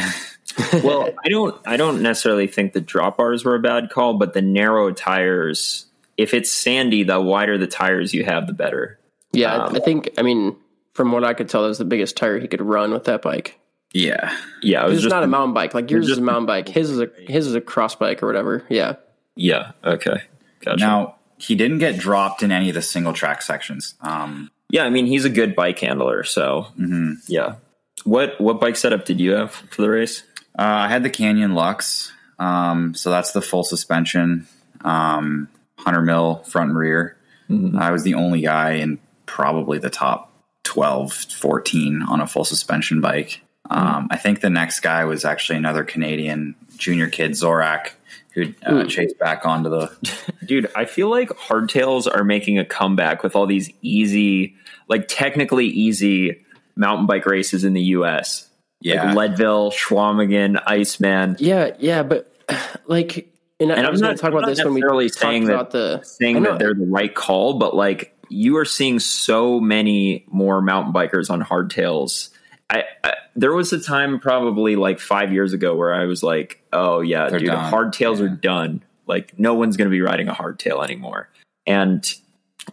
well, 0.83 1.10
I 1.24 1.29
don't 1.29 1.55
I 1.65 1.77
don't 1.77 2.01
necessarily 2.01 2.48
think 2.48 2.74
the 2.74 2.81
drop 2.81 3.15
bars 3.15 3.45
were 3.45 3.55
a 3.55 3.60
bad 3.62 3.89
call, 3.89 4.15
but 4.15 4.33
the 4.33 4.42
narrow 4.42 4.92
tires. 4.92 5.85
If 6.18 6.33
it's 6.33 6.51
sandy, 6.51 7.03
the 7.03 7.22
wider 7.22 7.57
the 7.57 7.68
tires 7.68 8.13
you 8.13 8.25
have, 8.25 8.48
the 8.48 8.53
better. 8.53 9.00
Yeah, 9.31 9.55
Um, 9.55 9.75
I 9.77 9.79
think. 9.79 10.09
I 10.18 10.24
mean, 10.24 10.57
from 10.93 11.11
what 11.11 11.23
I 11.23 11.33
could 11.33 11.49
tell, 11.49 11.61
that 11.63 11.69
was 11.69 11.77
the 11.77 11.85
biggest 11.85 12.17
tire 12.17 12.39
he 12.39 12.47
could 12.47 12.61
run 12.61 12.91
with 12.91 13.05
that 13.05 13.21
bike. 13.21 13.59
yeah, 13.93 14.35
Yeah, 14.61 14.81
it 14.81 14.85
was 14.85 14.91
This 14.91 14.97
is 14.97 15.03
just 15.03 15.13
not 15.13 15.23
a 15.23 15.27
mountain 15.27 15.53
bike. 15.53 15.73
Like 15.73 15.89
yours 15.91 16.09
is 16.09 16.17
a 16.17 16.21
mountain 16.21 16.45
bike. 16.45 16.67
His 16.67 16.89
is 16.89 16.99
a 16.99 17.09
his 17.27 17.47
is 17.47 17.55
a 17.55 17.61
cross 17.61 17.95
bike 17.95 18.23
or 18.23 18.27
whatever. 18.27 18.65
Yeah. 18.69 18.95
yeah. 19.35 19.71
Okay, 19.83 20.23
gotcha. 20.61 20.77
Now 20.77 21.15
he 21.37 21.55
didn't 21.55 21.79
get 21.79 21.97
dropped 21.97 22.43
in 22.43 22.51
any 22.51 22.69
of 22.69 22.75
the 22.75 22.81
single 22.81 23.13
track 23.13 23.41
sections. 23.41 23.95
Um, 24.01 24.51
yeah, 24.69 24.83
I 24.83 24.89
mean 24.89 25.05
he's 25.05 25.25
a 25.25 25.29
good 25.29 25.55
bike 25.55 25.79
handler, 25.79 26.23
so 26.23 26.67
mhm. 26.79 27.15
yeah. 27.27 27.55
What 28.03 28.39
what 28.39 28.59
bike 28.59 28.77
setup 28.77 29.05
did 29.05 29.19
you 29.19 29.31
have 29.33 29.51
for 29.51 29.81
the 29.81 29.89
race? 29.89 30.23
uh, 30.57 30.63
I 30.63 30.87
had 30.89 31.03
the 31.03 31.09
Canyon 31.09 31.53
Lux, 31.53 32.11
um, 32.39 32.93
so 32.93 33.09
that's 33.09 33.31
the 33.31 33.41
full 33.41 33.63
suspension, 33.63 34.47
um, 34.81 35.47
hundred 35.77 36.01
mil 36.01 36.37
front 36.43 36.69
and 36.69 36.77
rear. 36.77 37.17
I 37.77 37.91
was 37.91 38.03
the 38.03 38.13
only 38.13 38.39
guy 38.39 38.73
in 38.75 38.97
probably 39.25 39.77
the 39.77 39.89
top 39.89 40.30
12, 40.63 41.13
14 41.13 42.01
on 42.03 42.21
a 42.21 42.27
full 42.27 42.45
suspension 42.45 43.01
bike. 43.01 43.41
Um, 43.69 44.07
I 44.11 44.17
think 44.17 44.41
the 44.41 44.50
next 44.50 44.81
guy 44.81 45.05
was 45.05 45.24
actually 45.25 45.57
another 45.57 45.83
Canadian 45.83 46.55
junior 46.77 47.07
kid, 47.07 47.31
Zorak, 47.31 47.91
who 48.33 48.53
uh, 48.65 48.85
chased 48.85 49.17
back 49.19 49.45
onto 49.45 49.69
the. 49.69 49.91
Dude, 50.45 50.69
I 50.75 50.85
feel 50.85 51.09
like 51.09 51.29
hardtails 51.29 52.07
are 52.13 52.24
making 52.24 52.59
a 52.59 52.65
comeback 52.65 53.24
with 53.24 53.35
all 53.35 53.45
these 53.45 53.69
easy, 53.81 54.55
like 54.89 55.07
technically 55.07 55.67
easy 55.67 56.43
mountain 56.75 57.05
bike 57.05 57.25
races 57.25 57.63
in 57.63 57.74
the 57.74 57.81
US. 57.81 58.50
Yeah. 58.81 59.13
Like 59.13 59.15
Leadville, 59.15 59.71
Schwamigan, 59.71 60.61
Iceman. 60.65 61.37
Yeah, 61.39 61.75
yeah, 61.79 62.03
but 62.03 62.33
like, 62.87 63.27
and, 63.59 63.71
I 63.71 63.75
And 63.75 63.85
I'm 63.85 63.91
was 63.91 64.01
going 64.01 64.09
not- 64.11 64.17
to 64.17 64.21
talk 64.21 64.29
about 64.31 64.43
I'm 64.43 64.50
not 64.50 64.55
this 64.55 64.65
when 64.65 64.74
we 64.74 64.81
necessarily 64.81 65.09
talked 65.09 65.21
saying 65.21 65.45
that- 65.45 65.71
the 65.71 66.01
saying 66.03 66.41
know. 66.41 66.51
that 66.51 66.59
they're 66.59 66.74
the 66.74 66.85
right 66.87 67.13
call, 67.13 67.53
but 67.53 67.75
like 67.75 68.17
you 68.31 68.57
are 68.57 68.65
seeing 68.65 69.00
so 69.00 69.59
many 69.59 70.25
more 70.27 70.61
mountain 70.61 70.94
bikers 70.94 71.29
on 71.29 71.41
hardtails. 71.41 72.29
I, 72.70 72.83
I 73.03 73.13
there 73.35 73.53
was 73.53 73.72
a 73.74 73.79
time 73.79 74.20
probably 74.20 74.75
like 74.75 75.00
five 75.00 75.31
years 75.31 75.53
ago 75.53 75.75
where 75.75 75.94
I 75.94 76.05
was 76.05 76.24
like, 76.24 76.61
oh 76.74 77.01
yeah, 77.01 77.29
They're 77.29 77.39
dude, 77.39 77.50
done. 77.50 77.72
hardtails 77.72 78.20
Yeah. 78.20 78.25
are 78.25 78.29
done. 78.29 78.83
Like 79.07 79.37
no 79.37 79.53
one's 79.55 79.77
going 79.77 79.89
to 79.89 79.91
be 79.91 80.01
riding 80.01 80.27
a 80.27 80.33
hardtail 80.33 80.83
anymore. 80.83 81.29
And 81.67 82.03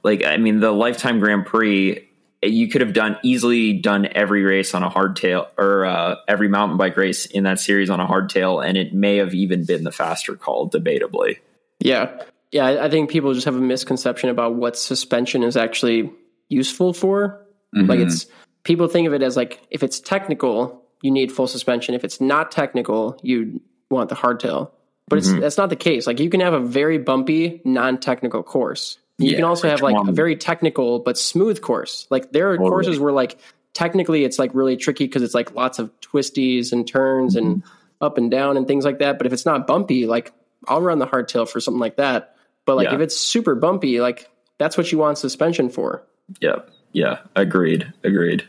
like 0.02 0.24
I 0.24 0.36
mean, 0.36 0.60
the 0.60 0.72
Lifetime 0.72 1.18
Grand 1.20 1.46
Prix. 1.46 2.04
You 2.40 2.68
could 2.68 2.82
have 2.82 2.92
done 2.92 3.16
easily 3.24 3.72
done 3.72 4.06
every 4.14 4.44
race 4.44 4.72
on 4.72 4.84
a 4.84 4.88
hardtail 4.90 5.48
or 5.58 5.84
uh, 5.84 6.14
every 6.28 6.46
mountain 6.46 6.78
bike 6.78 6.96
race 6.96 7.26
in 7.26 7.42
that 7.42 7.58
series 7.58 7.90
on 7.90 7.98
a 7.98 8.06
hardtail, 8.06 8.64
and 8.64 8.78
it 8.78 8.94
may 8.94 9.16
have 9.16 9.34
even 9.34 9.64
been 9.64 9.82
the 9.82 9.90
faster 9.90 10.36
call, 10.36 10.70
debatably. 10.70 11.38
Yeah. 11.80 12.22
Yeah, 12.52 12.66
I 12.82 12.88
think 12.88 13.10
people 13.10 13.34
just 13.34 13.44
have 13.44 13.56
a 13.56 13.60
misconception 13.60 14.30
about 14.30 14.54
what 14.54 14.76
suspension 14.78 15.42
is 15.42 15.56
actually 15.56 16.10
useful 16.48 16.92
for. 16.92 17.44
Like 17.74 17.98
Mhm. 18.00 18.06
it's 18.06 18.26
people 18.64 18.88
think 18.88 19.06
of 19.06 19.12
it 19.12 19.22
as 19.22 19.36
like 19.36 19.60
if 19.70 19.82
it's 19.82 20.00
technical, 20.00 20.82
you 21.02 21.10
need 21.10 21.30
full 21.30 21.46
suspension. 21.46 21.94
If 21.94 22.04
it's 22.04 22.20
not 22.20 22.50
technical, 22.50 23.18
you 23.22 23.60
want 23.90 24.08
the 24.08 24.14
hardtail. 24.14 24.70
But 25.08 25.18
it's 25.18 25.32
that's 25.40 25.58
not 25.58 25.68
the 25.70 25.76
case. 25.76 26.06
Like 26.06 26.20
you 26.20 26.30
can 26.30 26.40
have 26.40 26.54
a 26.54 26.60
very 26.60 26.98
bumpy, 26.98 27.60
non-technical 27.64 28.42
course. 28.42 28.98
You 29.18 29.34
can 29.34 29.44
also 29.44 29.68
have 29.68 29.82
like 29.82 29.96
a 30.08 30.12
very 30.12 30.36
technical 30.36 31.00
but 31.00 31.18
smooth 31.18 31.60
course. 31.60 32.06
Like 32.10 32.32
there 32.32 32.50
are 32.52 32.56
courses 32.70 32.98
where 33.00 33.12
like 33.12 33.38
technically 33.74 34.24
it's 34.24 34.38
like 34.38 34.50
really 34.54 34.76
tricky 34.76 35.04
because 35.04 35.22
it's 35.22 35.34
like 35.34 35.54
lots 35.54 35.78
of 35.78 35.90
twisties 36.00 36.72
and 36.72 36.86
turns 36.88 37.36
and 37.36 37.62
up 38.00 38.16
and 38.16 38.30
down 38.30 38.56
and 38.56 38.66
things 38.66 38.84
like 38.84 39.00
that. 39.00 39.18
But 39.18 39.26
if 39.26 39.32
it's 39.32 39.44
not 39.46 39.66
bumpy, 39.66 40.06
like 40.06 40.32
I'll 40.66 40.80
run 40.80 40.98
the 40.98 41.06
hardtail 41.06 41.48
for 41.48 41.60
something 41.60 41.80
like 41.80 41.96
that. 41.96 42.34
But 42.68 42.76
like 42.76 42.88
Yeah. 42.88 42.96
if 42.96 43.00
it's 43.00 43.16
super 43.16 43.54
bumpy, 43.54 43.98
like 44.02 44.28
that's 44.58 44.76
what 44.76 44.92
you 44.92 44.98
want 44.98 45.16
suspension 45.16 45.70
for. 45.70 46.02
Yeah, 46.38 46.56
yeah, 46.92 47.20
agreed, 47.34 47.90
agreed. 48.04 48.44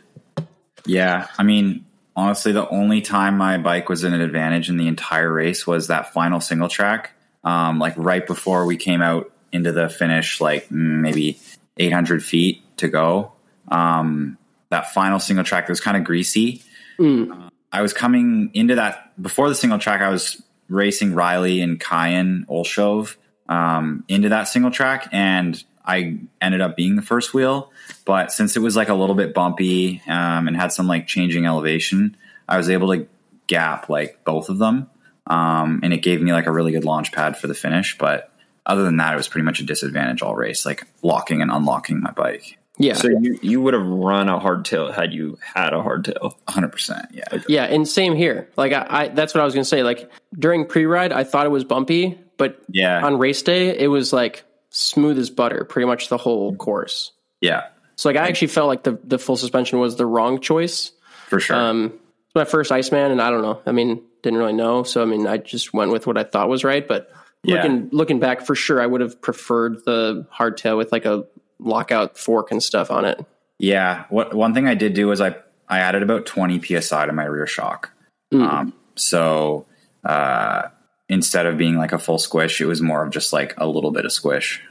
Yeah, 0.85 1.27
I 1.37 1.43
mean, 1.43 1.85
honestly, 2.17 2.51
the 2.51 2.67
only 2.67 2.99
time 2.99 3.37
my 3.37 3.57
bike 3.57 3.87
was 3.87 4.03
in 4.03 4.13
an 4.13 4.19
advantage 4.19 4.67
in 4.67 4.75
the 4.75 4.89
entire 4.89 5.31
race 5.31 5.65
was 5.65 5.87
that 5.87 6.11
final 6.11 6.41
single 6.41 6.67
track. 6.67 7.11
Um, 7.45 7.79
like 7.79 7.93
right 7.95 8.27
before 8.27 8.65
we 8.65 8.75
came 8.75 9.01
out 9.01 9.31
into 9.53 9.71
the 9.71 9.87
finish, 9.87 10.41
like 10.41 10.67
mm, 10.67 10.99
maybe 10.99 11.39
800 11.77 12.21
feet 12.21 12.61
to 12.79 12.89
go. 12.89 13.31
Um, 13.69 14.37
that 14.69 14.93
final 14.93 15.21
single 15.21 15.45
track 15.45 15.69
was 15.69 15.79
kind 15.79 15.95
of 15.95 16.03
greasy. 16.03 16.61
Uh, 16.99 17.47
I 17.71 17.81
was 17.81 17.93
coming 17.93 18.51
into 18.53 18.75
that 18.75 19.13
before 19.21 19.47
the 19.47 19.55
single 19.55 19.79
track. 19.79 20.01
I 20.01 20.09
was 20.09 20.43
racing 20.67 21.15
Riley 21.15 21.61
and 21.61 21.79
Kyan 21.79 22.45
Olshove 22.49 23.15
um, 23.49 24.05
into 24.07 24.29
that 24.29 24.43
single 24.47 24.71
track, 24.71 25.09
and 25.11 25.61
I 25.83 26.19
ended 26.39 26.61
up 26.61 26.77
being 26.77 26.95
the 26.95 27.01
first 27.01 27.33
wheel. 27.33 27.71
But 28.05 28.31
since 28.31 28.55
it 28.55 28.59
was 28.59 28.77
like 28.77 28.89
a 28.89 28.93
little 28.93 29.15
bit 29.15 29.33
bumpy 29.33 30.01
um, 30.07 30.47
and 30.47 30.55
had 30.55 30.71
some 30.71 30.87
like 30.87 31.07
changing 31.07 31.45
elevation, 31.45 32.15
I 32.47 32.57
was 32.57 32.69
able 32.69 32.93
to 32.93 33.07
gap 33.47 33.89
like 33.89 34.23
both 34.23 34.49
of 34.49 34.59
them. 34.59 34.89
Um, 35.27 35.81
and 35.83 35.93
it 35.93 35.97
gave 35.97 36.21
me 36.21 36.31
like 36.31 36.45
a 36.45 36.51
really 36.51 36.71
good 36.71 36.85
launch 36.85 37.11
pad 37.11 37.37
for 37.37 37.47
the 37.47 37.53
finish. 37.53 37.97
But 37.97 38.31
other 38.65 38.83
than 38.83 38.97
that, 38.97 39.13
it 39.13 39.17
was 39.17 39.27
pretty 39.27 39.45
much 39.45 39.59
a 39.59 39.63
disadvantage 39.63 40.21
all 40.21 40.35
race, 40.35 40.65
like 40.65 40.87
locking 41.01 41.41
and 41.41 41.51
unlocking 41.51 42.01
my 42.01 42.11
bike. 42.11 42.57
Yeah. 42.77 42.93
So 42.93 43.09
you, 43.09 43.37
you 43.41 43.61
would 43.61 43.73
have 43.73 43.85
run 43.85 44.29
a 44.29 44.39
hardtail 44.39 44.93
had 44.93 45.11
you 45.11 45.37
had 45.41 45.73
a 45.73 45.77
hardtail. 45.77 46.35
100%. 46.47 47.07
Yeah. 47.11 47.41
Yeah, 47.47 47.63
and 47.65 47.87
same 47.87 48.15
here. 48.15 48.49
Like 48.55 48.71
I, 48.71 48.85
I 48.89 49.07
that's 49.09 49.33
what 49.33 49.41
I 49.41 49.45
was 49.45 49.53
gonna 49.53 49.65
say. 49.65 49.83
Like 49.83 50.09
during 50.37 50.65
pre-ride, 50.65 51.11
I 51.11 51.25
thought 51.25 51.45
it 51.45 51.49
was 51.49 51.65
bumpy, 51.65 52.17
but 52.39 52.59
Yeah. 52.69 53.05
on 53.05 53.19
race 53.19 53.43
day, 53.43 53.77
it 53.77 53.87
was 53.87 54.11
like 54.11 54.43
smooth 54.71 55.19
as 55.19 55.29
butter, 55.29 55.63
pretty 55.65 55.85
much 55.85 56.09
the 56.09 56.17
whole 56.17 56.55
course. 56.55 57.11
Yeah. 57.41 57.65
So 57.97 58.09
like 58.09 58.17
I 58.17 58.27
actually 58.27 58.47
felt 58.47 58.67
like 58.67 58.81
the 58.83 58.97
the 59.03 59.19
full 59.19 59.35
suspension 59.37 59.77
was 59.79 59.95
the 59.97 60.07
wrong 60.07 60.39
choice. 60.39 60.91
For 61.27 61.39
sure. 61.39 61.55
Um, 61.55 61.93
it's 62.25 62.35
my 62.35 62.45
first 62.45 62.71
Iceman, 62.71 63.11
and 63.11 63.21
I 63.21 63.29
don't 63.29 63.41
know. 63.43 63.61
I 63.67 63.71
mean, 63.71 64.01
didn't 64.23 64.39
really 64.39 64.53
know, 64.53 64.81
so 64.83 65.01
I 65.03 65.05
mean, 65.05 65.27
I 65.27 65.37
just 65.37 65.73
went 65.73 65.91
with 65.91 66.07
what 66.07 66.17
I 66.17 66.23
thought 66.23 66.49
was 66.49 66.63
right. 66.63 66.87
But 66.87 67.11
Yeah. 67.43 67.55
looking 67.57 67.89
looking 67.91 68.19
back, 68.19 68.41
for 68.45 68.55
sure, 68.55 68.81
I 68.81 68.85
would 68.87 69.01
have 69.01 69.21
preferred 69.21 69.85
the 69.85 70.25
hardtail 70.35 70.77
with 70.77 70.91
like 70.91 71.05
a 71.05 71.25
lockout 71.59 72.17
fork 72.17 72.51
and 72.51 72.63
stuff 72.63 72.89
on 72.89 73.05
it. 73.05 73.23
Yeah. 73.59 74.05
What 74.09 74.33
one 74.33 74.53
thing 74.53 74.67
I 74.67 74.73
did 74.75 74.93
do 74.93 75.07
was 75.07 75.19
I 75.21 75.35
I 75.67 75.79
added 75.79 76.01
about 76.01 76.25
20 76.25 76.59
psi 76.81 77.05
to 77.05 77.11
my 77.13 77.25
rear 77.25 77.45
shock. 77.47 77.91
Um, 78.31 78.73
so 78.95 79.65
uh, 80.05 80.69
instead 81.09 81.45
of 81.45 81.57
being 81.57 81.75
like 81.75 81.91
a 81.91 81.99
full 81.99 82.17
squish, 82.19 82.61
it 82.61 82.65
was 82.65 82.81
more 82.81 83.03
of 83.03 83.11
just 83.11 83.33
like 83.33 83.53
a 83.57 83.67
little 83.67 83.91
bit 83.91 84.05
of 84.05 84.11
squish. 84.11 84.61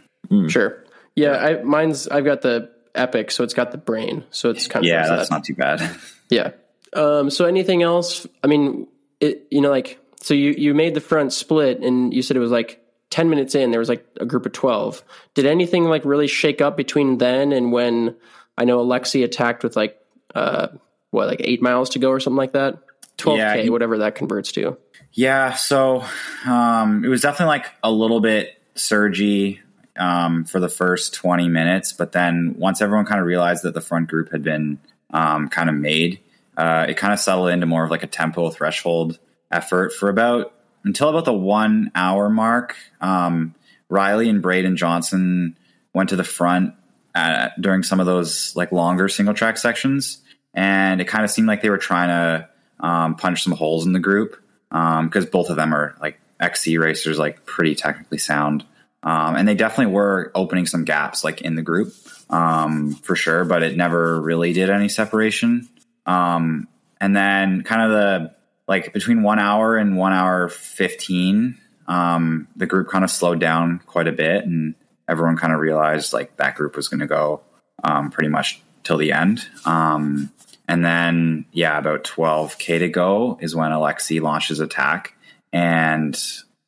Sure. 0.48 0.84
Yeah, 1.14 1.32
I, 1.32 1.62
mine's 1.62 2.06
I've 2.08 2.24
got 2.24 2.42
the 2.42 2.70
Epic, 2.94 3.30
so 3.30 3.44
it's 3.44 3.54
got 3.54 3.70
the 3.72 3.78
brain, 3.78 4.24
so 4.30 4.50
it's 4.50 4.66
kind 4.66 4.84
of 4.84 4.88
Yeah, 4.88 5.06
that's 5.08 5.28
that. 5.28 5.34
not 5.34 5.44
too 5.44 5.54
bad. 5.54 5.80
Yeah. 6.30 6.50
Um, 6.92 7.30
so 7.30 7.46
anything 7.46 7.82
else? 7.82 8.26
I 8.44 8.48
mean, 8.48 8.86
it, 9.18 9.46
you 9.50 9.62
know, 9.62 9.70
like, 9.70 9.98
so 10.20 10.34
you, 10.34 10.50
you 10.50 10.74
made 10.74 10.92
the 10.92 11.00
front 11.00 11.32
split 11.32 11.80
and 11.80 12.12
you 12.12 12.20
said 12.20 12.36
it 12.36 12.40
was 12.40 12.50
like 12.50 12.84
10 13.08 13.30
minutes 13.30 13.54
in, 13.54 13.70
there 13.70 13.80
was 13.80 13.88
like 13.88 14.04
a 14.20 14.26
group 14.26 14.44
of 14.44 14.52
12. 14.52 15.02
Did 15.32 15.46
anything 15.46 15.84
like 15.84 16.04
really 16.04 16.26
shake 16.26 16.60
up 16.60 16.76
between 16.76 17.16
then 17.16 17.52
and 17.52 17.72
when 17.72 18.14
I 18.58 18.66
know 18.66 18.84
Alexi 18.84 19.24
attacked 19.24 19.62
with 19.64 19.74
like, 19.74 19.98
uh, 20.34 20.68
what, 21.12 21.28
like 21.28 21.40
eight 21.42 21.62
miles 21.62 21.88
to 21.90 21.98
go 21.98 22.10
or 22.10 22.20
something 22.20 22.36
like 22.36 22.52
that? 22.52 22.78
12K, 23.18 23.36
Yeah, 23.36 23.56
he- 23.56 23.70
whatever 23.70 23.98
that 23.98 24.14
converts 24.14 24.52
to. 24.52 24.78
Yeah, 25.12 25.54
so 25.54 26.04
um, 26.46 27.04
it 27.04 27.08
was 27.08 27.20
definitely 27.22 27.56
like 27.56 27.66
a 27.82 27.90
little 27.90 28.20
bit 28.20 28.60
surgy 28.74 29.60
um, 29.96 30.44
for 30.44 30.60
the 30.60 30.68
first 30.68 31.14
20 31.14 31.48
minutes, 31.48 31.92
but 31.92 32.12
then 32.12 32.54
once 32.58 32.80
everyone 32.80 33.04
kind 33.06 33.20
of 33.20 33.26
realized 33.26 33.64
that 33.64 33.74
the 33.74 33.80
front 33.80 34.08
group 34.08 34.30
had 34.30 34.42
been 34.44 34.78
um, 35.10 35.48
kind 35.48 35.68
of 35.68 35.74
made, 35.74 36.20
uh, 36.56 36.86
it 36.88 36.96
kind 36.96 37.12
of 37.12 37.18
settled 37.18 37.48
into 37.50 37.66
more 37.66 37.84
of 37.84 37.90
like 37.90 38.02
a 38.02 38.06
tempo 38.06 38.50
threshold 38.50 39.18
effort 39.50 39.92
for 39.92 40.08
about 40.08 40.54
until 40.84 41.08
about 41.08 41.24
the 41.24 41.32
one 41.32 41.90
hour 41.94 42.28
mark. 42.28 42.76
Um, 43.00 43.54
Riley 43.88 44.28
and 44.28 44.42
Braden 44.42 44.76
Johnson 44.76 45.56
went 45.94 46.10
to 46.10 46.16
the 46.16 46.24
front 46.24 46.74
uh, 47.14 47.48
during 47.58 47.82
some 47.82 47.98
of 47.98 48.06
those 48.06 48.54
like 48.54 48.70
longer 48.70 49.08
single 49.08 49.34
track 49.34 49.56
sections, 49.56 50.18
and 50.54 51.00
it 51.00 51.06
kind 51.06 51.24
of 51.24 51.30
seemed 51.30 51.48
like 51.48 51.62
they 51.62 51.70
were 51.70 51.78
trying 51.78 52.08
to 52.08 52.48
um, 52.80 53.16
punch 53.16 53.42
some 53.42 53.52
holes 53.52 53.86
in 53.86 53.92
the 53.92 54.00
group 54.00 54.42
because 54.70 55.26
both 55.26 55.50
of 55.50 55.56
them 55.56 55.74
are 55.74 55.96
like 56.00 56.20
XC 56.40 56.78
racers, 56.78 57.18
like 57.18 57.44
pretty 57.46 57.74
technically 57.74 58.18
sound, 58.18 58.64
um, 59.02 59.36
and 59.36 59.46
they 59.46 59.54
definitely 59.54 59.92
were 59.92 60.30
opening 60.34 60.66
some 60.66 60.84
gaps 60.84 61.24
like 61.24 61.40
in 61.42 61.54
the 61.54 61.62
group 61.62 61.92
um, 62.30 62.92
for 62.94 63.16
sure, 63.16 63.44
but 63.44 63.62
it 63.62 63.76
never 63.76 64.20
really 64.20 64.52
did 64.52 64.70
any 64.70 64.88
separation. 64.88 65.68
Um, 66.06 66.68
and 67.00 67.16
then 67.16 67.62
kind 67.62 67.82
of 67.82 67.90
the 67.90 68.34
like 68.66 68.92
between 68.92 69.22
one 69.22 69.38
hour 69.38 69.76
and 69.76 69.96
one 69.96 70.12
hour 70.12 70.48
fifteen, 70.48 71.58
um, 71.86 72.48
the 72.56 72.66
group 72.66 72.88
kind 72.88 73.04
of 73.04 73.10
slowed 73.10 73.40
down 73.40 73.80
quite 73.86 74.08
a 74.08 74.12
bit, 74.12 74.44
and 74.44 74.74
everyone 75.08 75.36
kind 75.36 75.52
of 75.52 75.60
realized 75.60 76.12
like 76.12 76.36
that 76.36 76.54
group 76.54 76.76
was 76.76 76.88
going 76.88 77.00
to 77.00 77.06
go 77.06 77.40
um, 77.82 78.10
pretty 78.10 78.28
much 78.28 78.60
till 78.82 78.98
the 78.98 79.12
end. 79.12 79.46
Um, 79.64 80.30
and 80.68 80.84
then, 80.84 81.46
yeah, 81.50 81.78
about 81.78 82.04
12K 82.04 82.80
to 82.80 82.88
go 82.90 83.38
is 83.40 83.56
when 83.56 83.70
Alexi 83.70 84.20
launches 84.20 84.60
attack. 84.60 85.14
And 85.50 86.16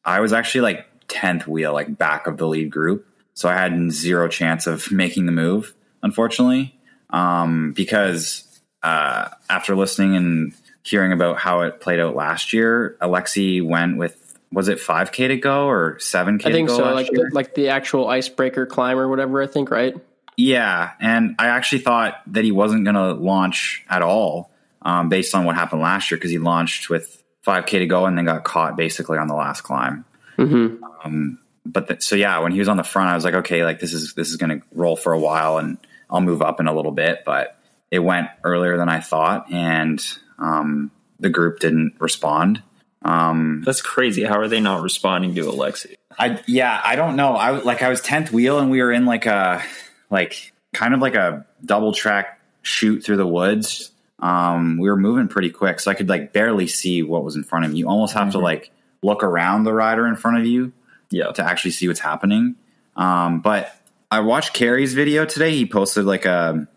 I 0.03 0.21
was 0.21 0.33
actually 0.33 0.63
like 0.63 0.87
10th 1.09 1.47
wheel, 1.47 1.75
like 1.75 1.99
back 1.99 2.27
of 2.27 2.39
the 2.39 2.49
lead 2.49 2.71
group. 2.71 3.07
So 3.35 3.49
I 3.49 3.53
had 3.53 3.93
zero 3.93 4.27
chance 4.29 4.67
of 4.67 4.91
making 4.93 5.27
the 5.27 5.33
move, 5.33 5.75
unfortunately, 6.03 6.75
um, 7.11 7.73
because 7.73 8.63
uh, 8.83 9.29
after 9.51 9.77
listening 9.77 10.17
and 10.17 10.55
hearing 10.83 11.13
about 11.13 11.37
how 11.37 11.61
it 11.61 11.81
played 11.81 12.01
out 12.01 12.17
last 12.17 12.55
year, 12.55 12.97
Alexi 13.03 13.63
went 13.63 13.99
with, 13.99 14.17
was 14.51 14.69
it 14.69 14.79
5K 14.79 15.29
to 15.29 15.37
go 15.37 15.67
or 15.67 15.97
7K 15.97 16.47
I 16.47 16.53
think 16.53 16.71
to 16.71 16.75
go? 16.75 16.79
so. 16.79 16.95
Like, 16.95 17.11
the, 17.11 17.31
like 17.33 17.55
the 17.55 17.69
actual 17.69 18.09
icebreaker 18.09 18.65
climb 18.65 18.99
or 18.99 19.09
whatever, 19.09 19.43
I 19.43 19.47
think, 19.47 19.71
right? 19.71 19.95
Yeah, 20.41 20.93
and 21.01 21.35
I 21.39 21.49
actually 21.49 21.81
thought 21.81 22.23
that 22.29 22.45
he 22.45 22.51
wasn't 22.51 22.85
going 22.85 22.95
to 22.95 23.13
launch 23.13 23.85
at 23.91 24.01
all, 24.01 24.51
um, 24.81 25.11
based 25.11 25.35
on 25.35 25.45
what 25.45 25.55
happened 25.55 25.83
last 25.83 26.11
year, 26.11 26.17
because 26.17 26.31
he 26.31 26.39
launched 26.39 26.89
with 26.89 27.23
5K 27.47 27.81
to 27.81 27.87
go 27.87 28.07
and 28.07 28.17
then 28.17 28.25
got 28.25 28.43
caught 28.43 28.75
basically 28.75 29.19
on 29.19 29.29
the 29.29 29.35
last 29.35 29.61
climb. 29.61 30.07
Mm-hmm. 30.39 30.83
Um, 31.05 31.39
but 31.67 31.89
th- 31.89 32.03
so 32.03 32.17
yeah, 32.17 32.39
when 32.39 32.53
he 32.53 32.59
was 32.59 32.69
on 32.69 32.79
the 32.79 32.83
front, 32.83 33.11
I 33.11 33.15
was 33.15 33.23
like, 33.23 33.35
okay, 33.35 33.65
like 33.65 33.81
this 33.81 33.93
is 33.93 34.15
this 34.15 34.31
is 34.31 34.37
going 34.37 34.61
to 34.61 34.67
roll 34.73 34.97
for 34.97 35.13
a 35.13 35.19
while, 35.19 35.59
and 35.59 35.77
I'll 36.09 36.23
move 36.23 36.41
up 36.41 36.59
in 36.59 36.67
a 36.67 36.75
little 36.75 36.91
bit. 36.91 37.23
But 37.27 37.59
it 37.91 37.99
went 37.99 38.29
earlier 38.43 38.79
than 38.79 38.89
I 38.89 39.01
thought, 39.01 39.53
and 39.53 40.03
um, 40.39 40.91
the 41.19 41.29
group 41.29 41.61
didn't 41.61 41.97
respond. 41.99 42.63
Um, 43.03 43.63
That's 43.67 43.83
crazy. 43.83 44.25
How 44.25 44.39
are 44.39 44.49
they 44.49 44.61
not 44.61 44.81
responding 44.81 45.35
to 45.35 45.43
Alexi? 45.43 45.97
I 46.19 46.41
yeah, 46.47 46.81
I 46.83 46.97
don't 46.97 47.17
know. 47.17 47.35
I 47.35 47.51
like 47.51 47.83
I 47.83 47.91
was 47.91 48.01
tenth 48.01 48.33
wheel, 48.33 48.59
and 48.59 48.71
we 48.71 48.81
were 48.81 48.91
in 48.91 49.05
like 49.05 49.27
a 49.27 49.63
like 50.11 50.53
kind 50.73 50.95
of 50.95 51.01
like 51.01 51.15
a 51.15 51.47
double 51.65 51.93
track 51.93 52.41
shoot 52.63 53.01
through 53.05 53.17
the 53.17 53.27
woods. 53.27 53.91
Um, 54.19 54.79
we 54.79 54.89
were 54.91 54.97
moving 54.97 55.29
pretty 55.29 55.51
quick, 55.51 55.81
so 55.81 55.91
I 55.91 55.95
could 55.95 56.09
like 56.09 56.33
barely 56.33 56.67
see 56.67 57.03
what 57.03 57.25
was 57.25 57.37
in 57.37 57.45
front 57.45 57.65
of 57.65 57.73
me. 57.73 57.79
You 57.79 57.89
almost 57.89 58.13
have 58.15 58.33
to 58.33 58.39
like 58.39 58.71
look 59.03 59.23
around 59.25 59.65
the 59.65 59.73
rider 59.73 60.07
in 60.07 60.15
front 60.17 60.39
of 60.39 60.47
you 60.47 60.73
Yeah. 61.11 61.33
to 61.33 61.43
actually 61.45 61.71
see 61.71 61.89
what's 61.89 62.01
happening. 62.01 62.57
Um, 62.97 63.41
but 63.41 63.75
I 64.11 64.21
watched 64.21 64.53
Kerry's 64.53 64.93
video 64.93 65.25
today. 65.25 65.53
He 65.57 65.65
posted 65.67 66.05
like 66.05 66.27
a 66.27 66.69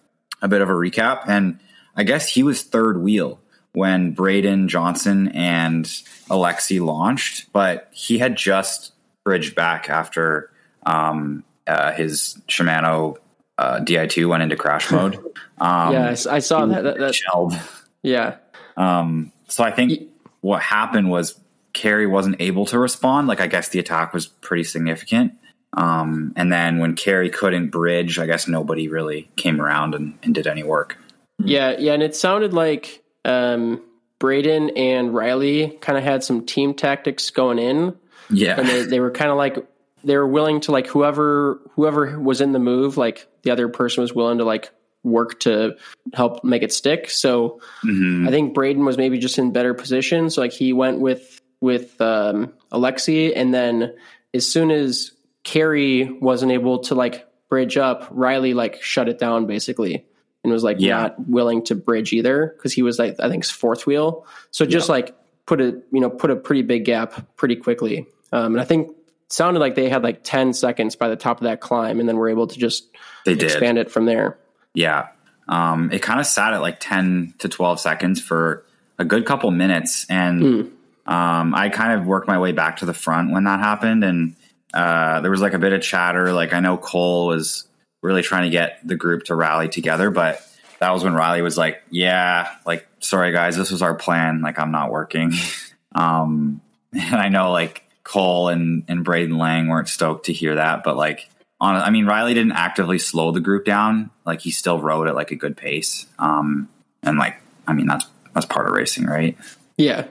a 0.41 0.47
bit 0.47 0.61
of 0.61 0.69
a 0.69 0.73
recap, 0.73 1.27
and 1.27 1.59
I 1.95 2.03
guess 2.03 2.27
he 2.29 2.43
was 2.43 2.61
third 2.63 3.01
wheel 3.01 3.39
when 3.73 4.11
Braden 4.11 4.67
Johnson 4.67 5.29
and 5.29 5.85
Alexi 6.29 6.79
launched, 6.83 7.51
but 7.53 7.89
he 7.91 8.19
had 8.19 8.35
just 8.35 8.93
bridged 9.23 9.55
back 9.55 9.89
after 9.89 10.51
um, 10.85 11.43
uh, 11.65 11.91
his 11.93 12.37
Shimano 12.47 13.17
uh, 13.57 13.79
Di2 13.79 14.27
went 14.27 14.43
into 14.43 14.55
crash 14.55 14.91
mode. 14.91 15.19
Um, 15.59 15.93
yeah, 15.93 16.15
I 16.29 16.39
saw 16.39 16.65
that. 16.65 16.83
that, 16.83 16.97
that 16.97 17.15
shelled. 17.15 17.53
yeah. 18.01 18.37
Um, 18.75 19.31
so 19.47 19.63
I 19.63 19.71
think 19.71 19.91
Ye- 19.91 20.07
what 20.41 20.61
happened 20.61 21.09
was 21.09 21.39
Kerry 21.71 22.05
wasn't 22.07 22.37
able 22.41 22.65
to 22.65 22.79
respond. 22.79 23.27
Like 23.27 23.39
I 23.39 23.47
guess 23.47 23.69
the 23.69 23.79
attack 23.79 24.13
was 24.13 24.25
pretty 24.27 24.65
significant. 24.65 25.33
Um, 25.71 26.33
and 26.35 26.51
then 26.51 26.79
when 26.79 26.95
Kerry 26.95 27.29
couldn't 27.29 27.69
bridge, 27.69 28.19
I 28.19 28.25
guess 28.25 28.47
nobody 28.47 28.89
really 28.89 29.29
came 29.37 29.61
around 29.61 29.95
and, 29.95 30.17
and 30.23 30.35
did 30.35 30.47
any 30.47 30.63
work. 30.63 30.97
Yeah, 31.39 31.77
yeah, 31.79 31.93
and 31.93 32.03
it 32.03 32.15
sounded 32.15 32.51
like 32.53 33.01
um, 33.23 33.81
Braden 34.19 34.71
and 34.71 35.13
Riley 35.13 35.77
kind 35.81 35.97
of 35.97 36.03
had 36.03 36.23
some 36.25 36.45
team 36.45 36.73
tactics 36.73 37.29
going 37.29 37.59
in, 37.59 37.95
Yeah. 38.29 38.59
and 38.59 38.67
they, 38.67 38.81
they 38.83 38.99
were 38.99 39.11
kind 39.11 39.31
of 39.31 39.37
like 39.37 39.65
they 40.03 40.17
were 40.17 40.27
willing 40.27 40.59
to 40.61 40.71
like 40.71 40.87
whoever 40.87 41.59
whoever 41.75 42.19
was 42.19 42.41
in 42.41 42.51
the 42.51 42.59
move, 42.59 42.97
like 42.97 43.27
the 43.43 43.51
other 43.51 43.67
person 43.69 44.01
was 44.01 44.13
willing 44.13 44.37
to 44.39 44.43
like 44.45 44.71
work 45.03 45.39
to 45.41 45.75
help 46.13 46.43
make 46.45 46.63
it 46.63 46.71
stick. 46.71 47.09
So 47.09 47.59
Mhm. 47.85 48.27
I 48.27 48.31
think 48.31 48.53
Braden 48.53 48.85
was 48.85 48.97
maybe 48.97 49.17
just 49.17 49.37
in 49.37 49.51
better 49.51 49.73
position, 49.73 50.29
so 50.29 50.41
like 50.41 50.53
he 50.53 50.73
went 50.73 50.99
with 50.99 51.41
with 51.61 51.99
um, 52.01 52.53
Alexi, 52.71 53.31
and 53.35 53.53
then 53.53 53.93
as 54.33 54.45
soon 54.45 54.69
as 54.71 55.11
Kerry 55.43 56.03
wasn't 56.21 56.51
able 56.51 56.79
to 56.79 56.95
like 56.95 57.27
bridge 57.49 57.77
up, 57.77 58.07
Riley 58.11 58.53
like 58.53 58.81
shut 58.81 59.07
it 59.09 59.19
down 59.19 59.45
basically, 59.45 60.05
and 60.43 60.51
was 60.53 60.63
like 60.63 60.77
Yeah. 60.79 61.01
not 61.01 61.27
willing 61.27 61.63
to 61.65 61.75
bridge 61.75 62.11
either 62.13 62.53
because 62.57 62.73
he 62.73 62.81
was 62.81 62.97
like 62.99 63.15
I 63.19 63.29
think 63.29 63.45
fourth 63.45 63.85
wheel, 63.85 64.25
so 64.51 64.65
just 64.65 64.89
like 64.89 65.15
put 65.45 65.59
a 65.61 65.81
you 65.91 65.99
know 65.99 66.09
put 66.09 66.31
a 66.31 66.35
pretty 66.35 66.61
big 66.63 66.85
gap 66.85 67.35
pretty 67.35 67.55
quickly, 67.57 68.07
um, 68.31 68.53
and 68.53 68.61
I 68.61 68.65
think 68.65 68.91
sounded 69.29 69.59
like 69.59 69.75
they 69.75 69.89
had 69.89 70.03
like 70.03 70.23
ten 70.23 70.53
seconds 70.53 70.95
by 70.95 71.09
the 71.09 71.15
top 71.15 71.37
of 71.37 71.43
that 71.43 71.59
climb, 71.61 71.99
and 71.99 72.07
then 72.07 72.17
were 72.17 72.29
able 72.29 72.47
to 72.47 72.57
just 72.57 72.85
They 73.25 73.33
did. 73.35 73.43
expand 73.43 73.77
it 73.77 73.91
from 73.91 74.05
there. 74.05 74.37
Yeah. 74.73 75.07
Um, 75.47 75.91
it 75.91 76.01
kind 76.01 76.19
of 76.19 76.25
sat 76.25 76.53
at 76.53 76.61
like 76.61 76.79
10 76.79 77.33
to 77.39 77.49
12 77.49 77.79
seconds 77.79 78.21
for 78.21 78.63
a 78.97 79.03
good 79.03 79.25
couple 79.25 79.51
minutes. 79.51 80.05
And 80.09 80.71
um, 81.05 81.53
I 81.53 81.67
kind 81.67 81.99
of 81.99 82.07
worked 82.07 82.29
my 82.29 82.37
way 82.39 82.53
back 82.53 82.77
to 82.77 82.85
the 82.85 82.93
front 82.93 83.31
when 83.31 83.43
that 83.43 83.59
happened. 83.59 84.05
And 84.05 84.35
uh, 84.73 85.19
there 85.19 85.29
was 85.29 85.41
like 85.41 85.53
a 85.53 85.59
bit 85.59 85.73
of 85.73 85.81
chatter. 85.81 86.31
Like 86.31 86.53
I 86.53 86.61
know 86.61 86.77
Cole 86.77 87.27
was 87.27 87.67
really 88.01 88.21
trying 88.21 88.43
to 88.43 88.49
get 88.49 88.79
the 88.87 88.95
group 88.95 89.23
to 89.25 89.35
rally 89.35 89.67
together, 89.67 90.09
but 90.09 90.41
that 90.79 90.91
was 90.91 91.03
when 91.03 91.13
Riley 91.13 91.41
was 91.41 91.57
like, 91.57 91.81
"Yeah, 91.89 92.49
like 92.65 92.87
sorry 92.99 93.31
guys, 93.31 93.55
this 93.55 93.69
was 93.71 93.81
our 93.81 93.95
plan. 93.95 94.41
Like 94.41 94.57
I'm 94.59 94.71
not 94.71 94.91
working." 94.91 95.31
um, 95.95 96.61
and 96.93 97.15
I 97.15 97.29
know 97.29 97.51
like 97.51 97.83
Cole 98.03 98.49
and 98.49 98.83
and 98.87 99.03
Braden 99.03 99.37
Lang 99.37 99.67
weren't 99.67 99.87
stoked 99.87 100.25
to 100.25 100.33
hear 100.33 100.55
that, 100.55 100.83
but 100.83 100.97
like 100.97 101.29
on, 101.63 101.75
I 101.75 101.89
mean, 101.91 102.05
Riley 102.05 102.33
didn't 102.33 102.51
actively 102.51 102.99
slow 102.99 103.31
the 103.31 103.39
group 103.39 103.63
down. 103.63 104.11
Like 104.25 104.41
he 104.41 104.51
still 104.51 104.79
rode 104.79 105.07
at 105.07 105.15
like 105.15 105.31
a 105.31 105.35
good 105.35 105.55
pace. 105.55 106.05
Um, 106.19 106.67
and 107.01 107.17
like, 107.17 107.37
I 107.65 107.73
mean, 107.73 107.87
that's 107.87 108.05
that's 108.33 108.45
part 108.45 108.67
of 108.67 108.73
racing, 108.73 109.05
right? 109.05 109.37
Yeah. 109.77 110.07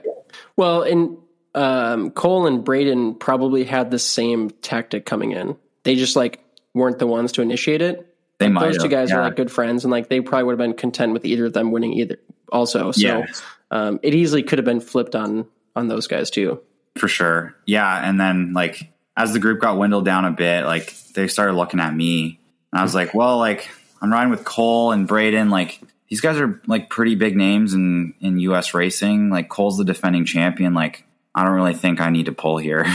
Well, 0.55 0.81
and 0.81 1.17
um, 1.53 2.09
Cole 2.11 2.47
and 2.47 2.63
Braden 2.63 3.15
probably 3.15 3.65
had 3.65 3.91
the 3.91 3.99
same 3.99 4.49
tactic 4.49 5.05
coming 5.05 5.31
in. 5.31 5.55
They 5.83 5.95
just 5.95 6.15
like 6.15 6.43
weren't 6.73 6.97
the 6.97 7.07
ones 7.07 7.33
to 7.33 7.43
initiate 7.43 7.83
it. 7.83 8.15
They 8.39 8.45
like, 8.45 8.53
might 8.53 8.65
those 8.65 8.81
two 8.81 8.89
guys 8.89 9.11
yeah. 9.11 9.17
are 9.17 9.21
like 9.21 9.35
good 9.35 9.51
friends, 9.51 9.85
and 9.85 9.91
like 9.91 10.09
they 10.09 10.21
probably 10.21 10.45
would 10.45 10.53
have 10.53 10.57
been 10.57 10.73
content 10.73 11.13
with 11.13 11.23
either 11.23 11.45
of 11.45 11.53
them 11.53 11.71
winning 11.71 11.93
either. 11.93 12.17
Also, 12.51 12.91
so 12.91 13.07
Yeah. 13.07 13.25
um, 13.69 13.99
it 14.01 14.15
easily 14.15 14.41
could 14.41 14.57
have 14.57 14.65
been 14.65 14.81
flipped 14.81 15.15
on 15.15 15.45
on 15.75 15.87
those 15.87 16.07
guys 16.07 16.31
too. 16.31 16.59
For 16.97 17.07
sure. 17.07 17.55
Yeah. 17.65 18.07
And 18.07 18.19
then 18.19 18.53
like 18.53 18.91
as 19.17 19.33
the 19.33 19.39
group 19.39 19.59
got 19.61 19.75
dwindled 19.75 20.05
down 20.05 20.25
a 20.25 20.31
bit, 20.31 20.65
like 20.65 20.93
they 21.13 21.27
started 21.27 21.53
looking 21.53 21.79
at 21.79 21.93
me 21.95 22.39
and 22.71 22.79
I 22.79 22.83
was 22.83 22.95
like, 22.95 23.13
well, 23.13 23.37
like 23.39 23.69
I'm 24.01 24.11
riding 24.11 24.29
with 24.31 24.43
Cole 24.45 24.91
and 24.91 25.07
Braden. 25.07 25.49
Like 25.49 25.79
these 26.09 26.21
guys 26.21 26.37
are 26.37 26.61
like 26.67 26.89
pretty 26.89 27.15
big 27.15 27.35
names 27.35 27.73
in, 27.73 28.13
in 28.19 28.39
US 28.39 28.73
racing. 28.73 29.29
Like 29.29 29.49
Cole's 29.49 29.77
the 29.77 29.85
defending 29.85 30.25
champion. 30.25 30.73
Like 30.73 31.05
I 31.33 31.43
don't 31.43 31.53
really 31.53 31.73
think 31.73 31.99
I 32.01 32.09
need 32.09 32.25
to 32.27 32.31
pull 32.33 32.57
here. 32.57 32.85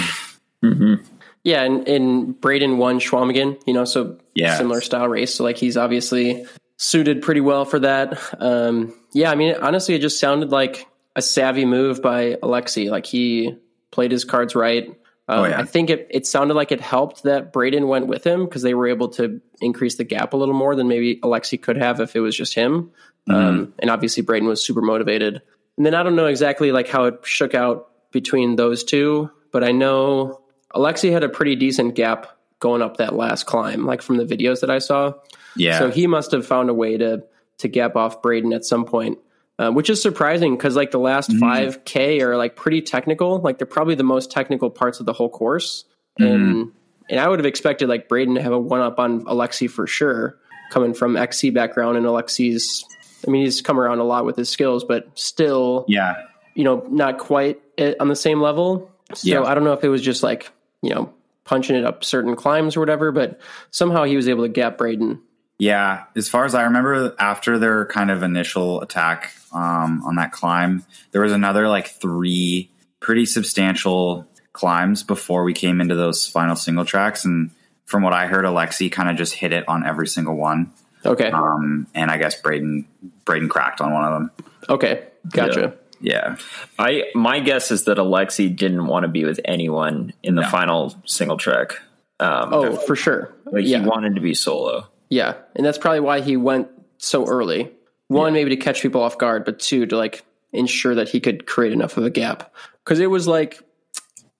Yeah, 1.45 1.63
and, 1.63 1.87
and 1.89 2.39
Braden 2.41 2.79
won 2.79 2.99
Schwamigan, 2.99 3.61
you 3.65 3.73
know, 3.73 3.85
so 3.85 4.19
Yeah. 4.35 4.57
similar 4.59 4.81
style 4.81 5.09
race. 5.09 5.33
So 5.35 5.45
like 5.45 5.57
he's 5.57 5.77
obviously 5.77 6.45
suited 6.77 7.23
pretty 7.23 7.41
well 7.41 7.65
for 7.65 7.79
that. 7.79 8.19
Um, 8.41 8.93
yeah, 9.15 9.31
I 9.31 9.35
mean, 9.37 9.55
honestly, 9.61 9.95
it 9.95 10.01
just 10.01 10.19
sounded 10.19 10.51
like 10.51 10.87
a 11.17 11.23
savvy 11.23 11.65
move 11.65 12.03
by 12.03 12.35
Alexi. 12.43 12.91
Like 12.91 13.07
he 13.07 13.57
played 13.91 14.11
his 14.13 14.25
cards 14.25 14.55
right. 14.55 14.89
Um, 14.89 14.97
Oh, 15.41 15.45
yeah. 15.45 15.61
I 15.61 15.65
think 15.65 15.91
it, 15.91 16.07
it 16.11 16.27
sounded 16.27 16.55
like 16.55 16.73
it 16.73 16.81
helped 16.81 17.25
that 17.25 17.53
Braden 17.53 17.87
went 17.87 18.07
with 18.07 18.27
him 18.27 18.45
because 18.45 18.63
they 18.63 18.73
were 18.73 18.89
able 18.89 19.09
to 19.11 19.43
increase 19.61 19.97
the 19.97 20.05
gap 20.05 20.33
a 20.33 20.37
little 20.37 20.55
more 20.55 20.75
than 20.75 20.89
maybe 20.89 21.21
Alexi 21.21 21.61
could 21.61 21.77
have 21.77 22.01
if 22.01 22.17
it 22.17 22.21
was 22.21 22.35
just 22.35 22.55
him. 22.55 22.91
Mm-hmm. 23.29 23.35
Um, 23.35 23.75
and 23.79 23.91
obviously 23.91 24.23
Braden 24.23 24.49
was 24.49 24.65
super 24.65 24.81
motivated. 24.81 25.43
And 25.77 25.85
then 25.85 25.95
I 25.95 26.03
don't 26.03 26.17
know 26.17 26.27
exactly 26.27 26.73
like 26.73 26.89
how 26.89 27.05
it 27.05 27.21
shook 27.25 27.55
out 27.55 27.91
between 28.11 28.57
those 28.57 28.85
two, 28.85 29.31
but 29.53 29.63
I 29.63 29.73
know 29.73 30.41
Alexi 30.75 31.13
had 31.13 31.23
a 31.23 31.29
pretty 31.29 31.57
decent 31.57 31.95
gap 31.95 32.27
going 32.61 32.83
up 32.83 32.97
that 32.97 33.15
last 33.15 33.45
climb, 33.45 33.87
like 33.87 34.03
from 34.03 34.17
the 34.17 34.25
videos 34.25 34.61
that 34.61 34.71
I 34.71 34.79
saw. 34.79 35.13
yeah. 35.57 35.79
So 35.79 35.91
he 35.91 36.07
must 36.07 36.33
have 36.33 36.47
found 36.47 36.71
a 36.71 36.75
way 36.75 36.97
to 36.97 37.23
to 37.59 37.69
gap 37.69 37.97
off 37.97 38.23
Braden 38.23 38.53
at 38.53 38.65
some 38.65 38.85
point, 38.85 39.19
uh, 39.59 39.71
which 39.71 39.91
is 39.91 40.01
surprising 40.01 40.57
because 40.57 40.77
like 40.77 40.91
the 40.91 40.99
last 40.99 41.33
five 41.39 41.85
k 41.85 42.21
are 42.21 42.37
like 42.37 42.57
pretty 42.57 42.81
technical. 42.81 43.39
Like 43.41 43.59
they're 43.59 43.67
probably 43.67 43.95
the 43.95 44.05
most 44.05 44.31
technical 44.31 44.71
parts 44.71 45.01
of 45.01 45.07
the 45.07 45.13
whole 45.13 45.29
course, 45.29 45.85
and 46.19 46.73
and 47.11 47.21
I 47.21 47.29
would 47.29 47.39
have 47.39 47.47
expected 47.47 47.89
like 47.89 48.09
Braden 48.09 48.35
to 48.35 48.43
have 48.43 48.53
a 48.53 48.59
one 48.59 48.81
up 48.81 48.99
on 48.99 49.25
Alexi 49.25 49.69
for 49.69 49.87
sure, 49.87 50.39
coming 50.71 50.95
from 50.95 51.17
XC 51.17 51.51
background 51.51 51.97
and 51.97 52.07
Alexi's. 52.07 52.85
I 53.27 53.31
mean, 53.31 53.45
he's 53.45 53.63
come 53.63 53.81
around 53.81 53.99
a 53.99 54.05
lot 54.05 54.25
with 54.25 54.37
his 54.37 54.49
skills, 54.49 54.85
but 54.85 55.09
still, 55.19 55.85
yeah. 55.89 56.23
you 56.55 56.63
know, 56.63 56.87
not 56.89 57.19
quite 57.19 57.61
on 57.99 58.07
the 58.07 58.15
same 58.15 58.41
level. 58.41 58.91
So 59.15 59.29
Yeah. 59.29 59.43
I 59.43 59.55
don't 59.55 59.65
know 59.65 59.73
if 59.73 59.83
it 59.83 59.89
was 59.89 60.03
just 60.03 60.23
like, 60.23 60.53
you 60.83 60.95
know, 60.95 61.13
punching 61.45 61.75
it 61.75 61.85
up 61.85 62.05
certain 62.05 62.37
climbs 62.37 62.77
or 62.77 62.81
whatever, 62.81 63.11
but 63.11 63.41
somehow 63.73 64.05
he 64.05 64.15
was 64.15 64.29
able 64.29 64.45
to 64.45 64.49
gap 64.49 64.79
Braden. 64.79 65.21
Yeah, 65.59 66.05
as 66.15 66.29
far 66.29 66.45
as 66.45 66.55
I 66.55 66.63
remember, 66.65 67.15
after 67.19 67.59
their 67.59 67.87
kind 67.87 68.11
of 68.11 68.23
initial 68.23 68.81
attack 68.81 69.33
um, 69.53 70.03
on 70.05 70.15
that 70.17 70.31
climb, 70.33 70.85
there 71.11 71.23
was 71.23 71.33
another 71.33 71.69
like 71.69 71.89
three 71.89 72.71
pretty 73.01 73.27
substantial 73.27 74.27
climbs 74.53 75.03
before 75.03 75.43
we 75.45 75.53
came 75.53 75.81
into 75.81 75.95
those 75.97 76.27
final 76.29 76.55
single 76.57 76.85
tracks. 76.85 77.25
And 77.25 77.51
from 77.87 78.03
what 78.03 78.13
I 78.13 78.27
heard, 78.27 78.45
Alexi 78.45 78.91
kind 78.91 79.09
of 79.11 79.17
just 79.17 79.35
hit 79.35 79.53
it 79.53 79.65
on 79.69 79.85
every 79.85 80.07
single 80.07 80.37
one. 80.37 80.73
Okay. 81.05 81.31
Um, 81.31 81.87
and 81.95 82.11
I 82.11 82.19
guess 82.19 82.41
Braden 82.41 82.87
Braden 83.25 83.49
cracked 83.49 83.81
on 83.81 83.93
one 83.93 84.05
of 84.05 84.13
them. 84.13 84.31
okay. 84.69 85.05
Gotcha. 85.31 85.75
Yeah, 86.01 86.37
I 86.79 87.05
my 87.15 87.41
guess 87.41 87.71
is 87.73 87.85
that 87.85 87.99
Alexi 87.99 88.55
didn't 88.55 88.87
want 88.87 89.03
to 89.03 89.09
be 89.09 89.25
with 89.25 89.41
anyone 89.45 90.13
in 90.23 90.37
the 90.37 90.43
No. 90.43 90.49
final 90.49 90.95
single 91.07 91.37
track. 91.37 91.73
Um, 92.21 92.53
Oh, 92.53 92.77
for 92.77 92.95
sure. 92.97 93.33
like 93.47 93.65
yeah. 93.65 93.81
he 93.81 93.87
wanted 93.87 94.15
to 94.15 94.21
be 94.21 94.35
solo. 94.35 94.88
Yeah. 95.09 95.35
And 95.57 95.65
that's 95.65 95.79
probably 95.79 96.01
why 96.01 96.21
he 96.21 96.37
went 96.37 96.69
so 96.99 97.27
early. 97.27 97.73
One, 98.09 98.33
maybe 98.33 98.51
to 98.51 98.57
catch 98.57 98.83
people 98.83 99.03
off 99.03 99.19
guard, 99.19 99.45
but 99.45 99.59
two, 99.59 99.87
to 99.87 99.97
like 99.97 100.25
ensure 100.53 100.95
that 100.95 101.09
he 101.09 101.21
could 101.21 101.47
create 101.47 101.73
enough 101.73 101.97
of 101.97 102.05
a 102.05 102.11
gap. 102.11 102.55
Cause 102.85 103.01
it 103.01 103.11
was 103.11 103.29
like, 103.29 103.61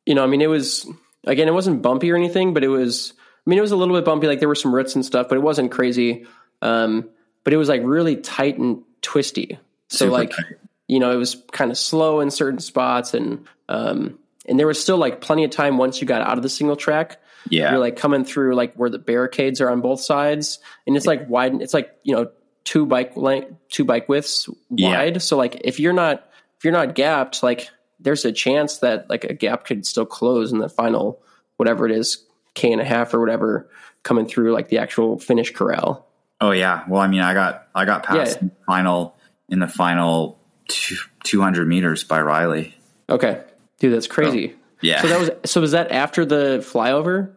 you 0.07 0.15
know, 0.15 0.25
I 0.25 0.27
mean, 0.27 0.41
it 0.41 0.47
was, 0.47 0.91
again, 1.27 1.49
it 1.49 1.55
wasn't 1.55 1.83
bumpy 1.83 2.11
or 2.11 2.17
anything, 2.17 2.55
but 2.55 2.65
it 2.65 2.69
was, 2.69 3.13
I 3.19 3.51
mean, 3.51 3.59
it 3.59 3.63
was 3.63 3.73
a 3.73 3.77
little 3.77 3.95
bit 3.95 4.07
bumpy. 4.07 4.27
Like 4.27 4.39
there 4.39 4.49
were 4.49 4.55
some 4.55 4.75
roots 4.75 4.95
and 4.95 5.05
stuff, 5.05 5.29
but 5.29 5.37
it 5.37 5.43
wasn't 5.43 5.71
crazy. 5.71 6.25
Um, 6.63 7.11
but 7.45 7.53
it 7.53 7.59
was 7.59 7.69
like 7.69 7.83
really 7.85 8.17
tight 8.17 8.59
and 8.59 8.83
twisty. 9.03 9.59
So 9.89 10.07
Super 10.07 10.13
like, 10.13 10.31
tight. 10.31 10.57
you 10.87 10.99
know, 10.99 11.13
it 11.13 11.17
was 11.17 11.37
kind 11.53 11.71
of 11.71 11.77
slow 11.77 12.21
in 12.21 12.31
certain 12.31 12.61
spots 12.61 13.13
and, 13.13 13.47
um, 13.69 14.19
and 14.47 14.59
there 14.59 14.67
was 14.67 14.81
still 14.81 14.97
like 14.97 15.21
plenty 15.21 15.45
of 15.45 15.51
time 15.51 15.77
once 15.77 16.01
you 16.01 16.07
got 16.07 16.23
out 16.23 16.39
of 16.39 16.43
the 16.43 16.49
single 16.49 16.77
track 16.77 17.21
yeah, 17.49 17.71
you're 17.71 17.81
like 17.81 17.97
coming 17.97 18.25
through 18.25 18.55
like 18.55 18.75
where 18.75 18.91
the 18.91 18.99
barricades 18.99 19.61
are 19.61 19.71
on 19.71 19.81
both 19.81 20.01
sides 20.01 20.59
and 20.87 20.97
it's 20.97 21.07
like 21.07 21.29
wide 21.29 21.61
it's 21.63 21.75
like 21.75 21.91
you 22.03 22.15
know 22.15 22.31
two 22.65 22.85
bike 22.87 23.17
length 23.17 23.53
two 23.71 23.85
bike 23.85 24.09
widths 24.09 24.49
Yeah. 24.71 24.91
wide 24.99 25.23
so 25.23 25.37
like 25.37 25.61
if 25.65 25.81
you're 25.81 25.93
not 25.93 26.29
if 26.59 26.65
you're 26.65 26.73
not 26.73 26.95
gapped 26.95 27.43
like 27.43 27.71
there's 28.01 28.25
a 28.25 28.33
chance 28.33 28.79
that 28.79 29.09
like 29.09 29.25
a 29.25 29.35
gap 29.35 29.65
could 29.65 29.87
still 29.87 30.07
close 30.07 30.53
in 30.53 30.59
the 30.59 30.69
final 30.69 31.21
whatever 31.57 31.87
it 31.87 31.93
is 31.93 32.25
k 32.55 32.71
and 32.73 32.81
a 32.81 32.85
half 32.85 33.15
or 33.15 33.21
whatever 33.21 33.69
coming 34.03 34.27
through 34.27 34.53
like 34.53 34.69
the 34.69 34.79
actual 34.79 35.19
finish 35.19 35.53
corral 35.53 36.05
Oh 36.41 36.53
yeah. 36.53 36.85
Well, 36.89 37.01
I 37.01 37.09
mean, 37.09 37.21
I 37.21 37.35
got 37.35 37.67
I 37.75 37.85
got 37.85 38.05
past 38.05 38.37
Yeah. 38.41 38.49
the 38.49 38.51
final 38.65 39.17
in 39.49 39.59
the 39.59 39.67
final 39.67 40.39
two, 40.69 40.95
200 41.25 41.67
meters 41.67 42.05
by 42.05 42.21
Riley. 42.23 42.77
okay 43.11 43.43
dude 43.81 43.93
that's 43.93 44.07
crazy 44.07 44.55
Yeah. 44.81 45.03
so 45.03 45.09
that 45.09 45.19
was 45.21 45.31
so 45.51 45.61
was 45.61 45.73
that 45.73 45.91
after 45.93 46.25
the 46.25 46.59
flyover 46.61 47.33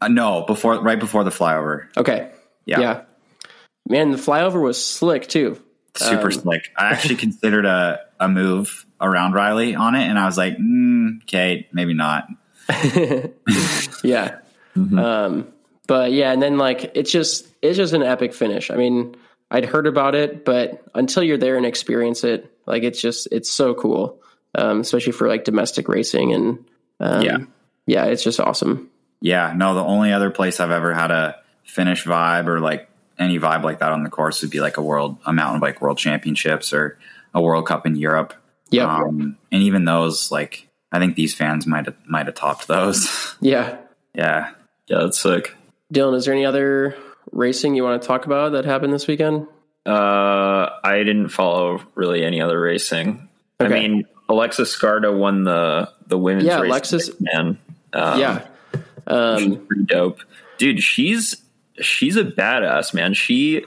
Uh, 0.00 0.08
no, 0.08 0.44
before 0.46 0.80
right 0.82 0.98
before 1.00 1.24
the 1.24 1.30
flyover. 1.30 1.86
okay 1.96 2.30
Yeah. 2.66 2.80
yeah 2.80 3.02
man 3.88 4.10
the 4.10 4.18
flyover 4.18 4.60
was 4.60 4.82
slick 4.84 5.26
too 5.28 5.60
Super 5.96 6.26
Um, 6.26 6.32
slick. 6.32 6.70
I 6.76 6.88
actually 6.92 7.16
considered 7.16 7.64
a, 7.64 8.00
a 8.20 8.28
move 8.28 8.84
around 9.00 9.32
Riley 9.32 9.74
on 9.74 9.94
it, 9.94 10.06
and 10.06 10.18
I 10.18 10.26
was 10.26 10.36
like, 10.36 10.58
mm, 10.58 11.22
okay, 11.22 11.66
maybe 11.72 11.94
not. 11.94 12.28
Yeah. 14.04 14.38
Um, 14.76 15.48
but 15.86 16.12
yeah, 16.12 16.32
and 16.32 16.42
then 16.42 16.58
like 16.58 16.90
it's 16.94 17.10
just 17.10 17.48
it's 17.62 17.76
just 17.78 17.94
an 17.94 18.02
epic 18.02 18.34
finish. 18.34 18.70
I 18.70 18.76
mean, 18.76 19.16
I'd 19.50 19.64
heard 19.64 19.86
about 19.86 20.14
it, 20.14 20.44
but 20.44 20.84
until 20.94 21.22
you're 21.22 21.38
there 21.38 21.56
and 21.56 21.64
experience 21.64 22.24
it, 22.24 22.50
like 22.66 22.82
it's 22.82 23.00
just 23.00 23.28
it's 23.32 23.50
so 23.50 23.72
cool. 23.74 24.20
Um, 24.56 24.80
especially 24.80 25.12
for 25.12 25.28
like 25.28 25.44
domestic 25.44 25.86
racing 25.88 26.32
and 26.32 26.64
um, 26.98 27.22
Yeah. 27.22 27.36
yeah, 27.86 28.04
it's 28.06 28.24
just 28.24 28.40
awesome. 28.40 28.90
Yeah, 29.20 29.52
no, 29.54 29.74
the 29.74 29.84
only 29.84 30.12
other 30.12 30.30
place 30.30 30.60
I've 30.60 30.70
ever 30.70 30.94
had 30.94 31.10
a 31.10 31.36
finish 31.64 32.04
vibe 32.04 32.46
or 32.46 32.60
like 32.60 32.88
any 33.18 33.38
vibe 33.38 33.62
like 33.64 33.80
that 33.80 33.92
on 33.92 34.02
the 34.02 34.10
course 34.10 34.40
would 34.42 34.50
be 34.50 34.60
like 34.60 34.78
a 34.78 34.82
world, 34.82 35.18
a 35.26 35.32
mountain 35.32 35.60
bike 35.60 35.80
world 35.82 35.98
championships 35.98 36.72
or 36.72 36.98
a 37.34 37.40
World 37.40 37.66
Cup 37.66 37.86
in 37.86 37.96
Europe. 37.96 38.32
Yeah, 38.70 38.86
Um, 38.86 39.36
and 39.52 39.62
even 39.62 39.84
those, 39.84 40.32
like, 40.32 40.66
I 40.90 40.98
think 40.98 41.14
these 41.16 41.34
fans 41.34 41.66
might 41.66 41.84
have 41.86 41.96
might 42.06 42.26
have 42.26 42.34
topped 42.34 42.66
those. 42.66 43.06
yeah. 43.40 43.76
yeah. 44.14 44.50
Yeah, 44.88 44.98
that's 45.00 45.20
sick. 45.20 45.54
Dylan, 45.92 46.14
is 46.16 46.24
there 46.24 46.34
any 46.34 46.46
other 46.46 46.96
racing 47.32 47.74
you 47.74 47.84
want 47.84 48.00
to 48.00 48.06
talk 48.08 48.24
about 48.26 48.52
that 48.52 48.64
happened 48.64 48.92
this 48.92 49.06
weekend? 49.06 49.46
Uh, 49.84 50.68
I 50.82 50.98
didn't 50.98 51.28
follow 51.28 51.80
really 51.94 52.24
any 52.24 52.40
other 52.40 52.58
racing. 52.60 53.28
I 53.60 53.68
mean, 53.68 54.04
Alexis 54.28 54.76
Skarda 54.76 55.16
won 55.16 55.44
the 55.44 55.90
the 56.06 56.18
women's 56.18 56.46
Yeah, 56.46 56.60
race, 56.60 56.70
Alexis- 56.70 57.10
man. 57.20 57.58
Um, 57.92 58.20
yeah, 58.20 58.46
um, 59.06 59.64
pretty 59.66 59.84
dope, 59.84 60.20
dude. 60.58 60.82
She's 60.82 61.36
she's 61.80 62.16
a 62.16 62.24
badass, 62.24 62.92
man. 62.92 63.14
She 63.14 63.64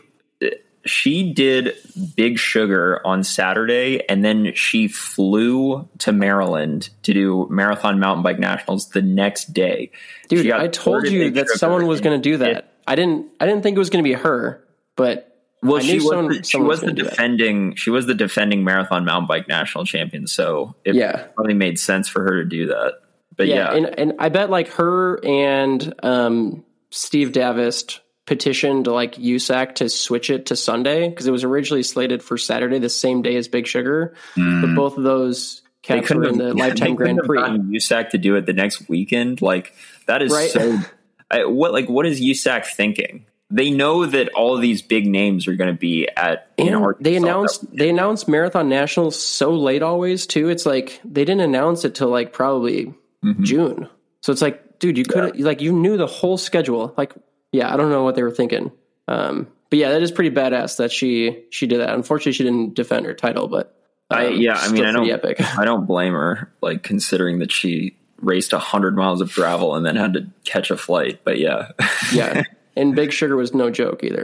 she 0.86 1.34
did 1.34 1.76
Big 2.15 2.39
Sugar 2.39 3.02
on 3.06 3.24
Saturday, 3.24 4.02
and 4.08 4.24
then 4.24 4.54
she 4.56 4.88
flew 4.88 5.88
to 6.00 6.12
Maryland 6.12 6.89
to 7.04 7.13
do 7.13 7.48
Marathon 7.50 8.00
Mountain 8.00 8.24
Bike 8.24 8.39
Nationals 8.39 8.89
the 8.89 9.02
next 9.02 9.54
day. 9.54 9.91
dude, 10.30 10.50
I 10.52 10.67
told 10.67 11.08
you 11.08 11.32
that 11.32 11.50
someone 11.50 11.86
was 11.88 12.02
going 12.02 12.19
to 12.19 12.30
do 12.30 12.38
that. 12.38 12.50
it- 12.50 12.65
I 12.88 12.95
didn't. 12.95 13.28
I 13.39 13.45
didn't 13.45 13.62
think 13.62 13.76
it 13.76 13.80
was 13.80 13.89
going 13.91 14.04
to 14.04 14.08
be 14.10 14.15
her, 14.15 14.63
but 14.95 15.29
Well, 15.62 15.82
she 15.82 15.95
was 15.95 16.08
someone- 16.08 16.28
the, 16.38 16.43
she 16.43 16.58
was 16.58 16.82
the 16.82 16.93
defending 16.93 17.76
she 17.76 17.89
was 17.89 18.06
the 18.06 18.15
defending 18.15 18.63
Marathon 18.63 19.06
Mountain 19.06 19.28
Bike 19.28 19.48
National 19.48 19.86
Champion, 19.86 20.28
so 20.28 20.76
it 20.86 20.95
Yeah. 20.95 21.24
probably 21.36 21.54
made 21.54 21.78
sense 21.80 22.08
for 22.08 22.24
her 22.24 22.43
to 22.43 22.45
do 22.50 22.67
that. 22.67 22.93
But 23.36 23.48
yeah, 23.48 23.56
yeah, 23.56 23.74
and 23.74 24.00
and 24.00 24.13
I 24.19 24.30
bet 24.30 24.50
like 24.50 24.69
her 24.74 25.24
and 25.26 25.93
um, 26.04 26.63
Steve 26.91 27.32
Davoust 27.32 28.00
petitioned 28.26 28.86
like 28.88 29.15
USAC 29.15 29.76
to 29.76 29.89
switch 29.89 30.30
it 30.30 30.48
to 30.48 30.56
Sunday 30.56 31.10
because 31.10 31.26
it 31.26 31.32
was 31.32 31.43
originally 31.43 31.84
slated 31.84 32.22
for 32.22 32.38
Saturday, 32.38 32.80
the 32.80 32.89
same 32.89 33.22
day 33.22 33.36
as 33.38 33.48
Big 33.48 33.65
Sugar. 33.65 34.13
Mm. 34.36 34.62
But 34.62 34.76
both 34.76 34.98
of 34.98 35.04
those 35.04 35.62
cats 35.82 36.10
were 36.12 36.28
in 36.28 36.38
the 36.38 36.54
Lifetime 36.54 36.95
Grand 36.95 37.19
Prix. 37.26 37.39
USAC 37.39 38.10
to 38.12 38.17
do 38.17 38.36
it 38.36 38.45
the 38.45 38.54
next 38.54 38.88
weekend, 38.89 39.41
like 39.41 39.74
that 40.06 40.22
is 40.22 40.32
right? 40.32 40.50
so. 40.50 40.80
I, 41.32 41.45
what 41.45 41.72
like 41.74 41.88
what 41.88 42.06
is 42.06 42.19
USAC 42.19 42.65
thinking? 42.65 43.26
They 43.52 43.72
know 43.72 44.06
that 44.06 44.30
all 44.30 44.56
of 44.56 44.62
these 44.62 44.82
big 44.82 45.08
names 45.08 45.48
are 45.48 45.56
going 45.56 45.74
to 45.74 45.80
be 45.80 46.08
at. 46.08 46.52
And 46.58 46.96
they 47.00 47.16
announced 47.16 47.66
they 47.76 47.90
announced 47.90 48.28
Marathon 48.28 48.70
Nationals 48.70 49.20
so 49.20 49.54
late 49.54 49.82
always 49.82 50.28
too. 50.28 50.50
It's 50.50 50.66
like 50.66 51.02
they 51.04 51.26
didn't 51.26 51.42
announce 51.42 51.84
it 51.84 51.96
till 51.96 52.10
like 52.10 52.32
probably 52.32 52.94
mm-hmm. 53.24 53.44
June. 53.44 53.90
So 54.22 54.32
it's 54.32 54.42
like, 54.42 54.80
dude, 54.80 54.98
you 54.98 55.06
could 55.06 55.36
yeah. 55.36 55.46
like 55.46 55.62
you 55.62 55.72
knew 55.72 55.98
the 55.98 56.08
whole 56.08 56.38
schedule. 56.38 56.94
Like 56.96 57.14
yeah, 57.52 57.74
I 57.74 57.78
don't 57.78 57.90
know 57.90 58.04
what 58.04 58.16
they 58.16 58.24
were 58.24 58.32
thinking. 58.32 58.72
Um, 59.08 59.48
but 59.70 59.80
yeah, 59.80 59.90
that 59.92 60.02
is 60.02 60.12
pretty 60.12 60.32
badass 60.32 60.78
that 60.78 60.92
she 60.92 61.46
she 61.50 61.68
did 61.68 61.80
that. 61.80 61.94
Unfortunately, 61.94 62.34
she 62.34 62.44
didn't 62.44 62.76
defend 62.76 63.06
her 63.06 63.14
title, 63.14 63.48
but 63.48 63.76
um, 64.10 64.20
I 64.20 64.28
yeah, 64.30 64.56
I 64.56 64.72
mean, 64.72 64.86
I 64.86 64.92
don't 64.92 65.10
epic. 65.10 65.42
I 65.42 65.66
don't 65.66 65.86
blame 65.86 66.14
her. 66.14 66.52
Like 66.62 66.84
considering 66.84 67.40
that 67.40 67.52
she 67.52 67.96
raced 68.22 68.52
hundred 68.52 68.96
miles 68.96 69.22
of 69.22 69.34
gravel 69.34 69.76
and 69.76 69.86
then 69.86 69.96
had 69.96 70.14
to 70.14 70.28
catch 70.44 70.72
a 70.72 70.78
flight. 70.78 71.22
But 71.24 71.40
yeah, 71.40 71.72
yeah, 72.12 72.44
and 72.76 72.96
Big 72.96 73.12
Sugar 73.12 73.36
was 73.36 73.54
no 73.54 73.70
joke 73.70 74.04
either. 74.04 74.24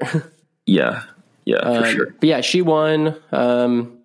yeah, 0.65 1.03
yeah, 1.45 1.61
for 1.61 1.85
um, 1.85 1.93
sure. 1.93 2.15
But 2.19 2.29
yeah, 2.29 2.41
she 2.41 2.61
won. 2.61 3.15
Um, 3.31 3.99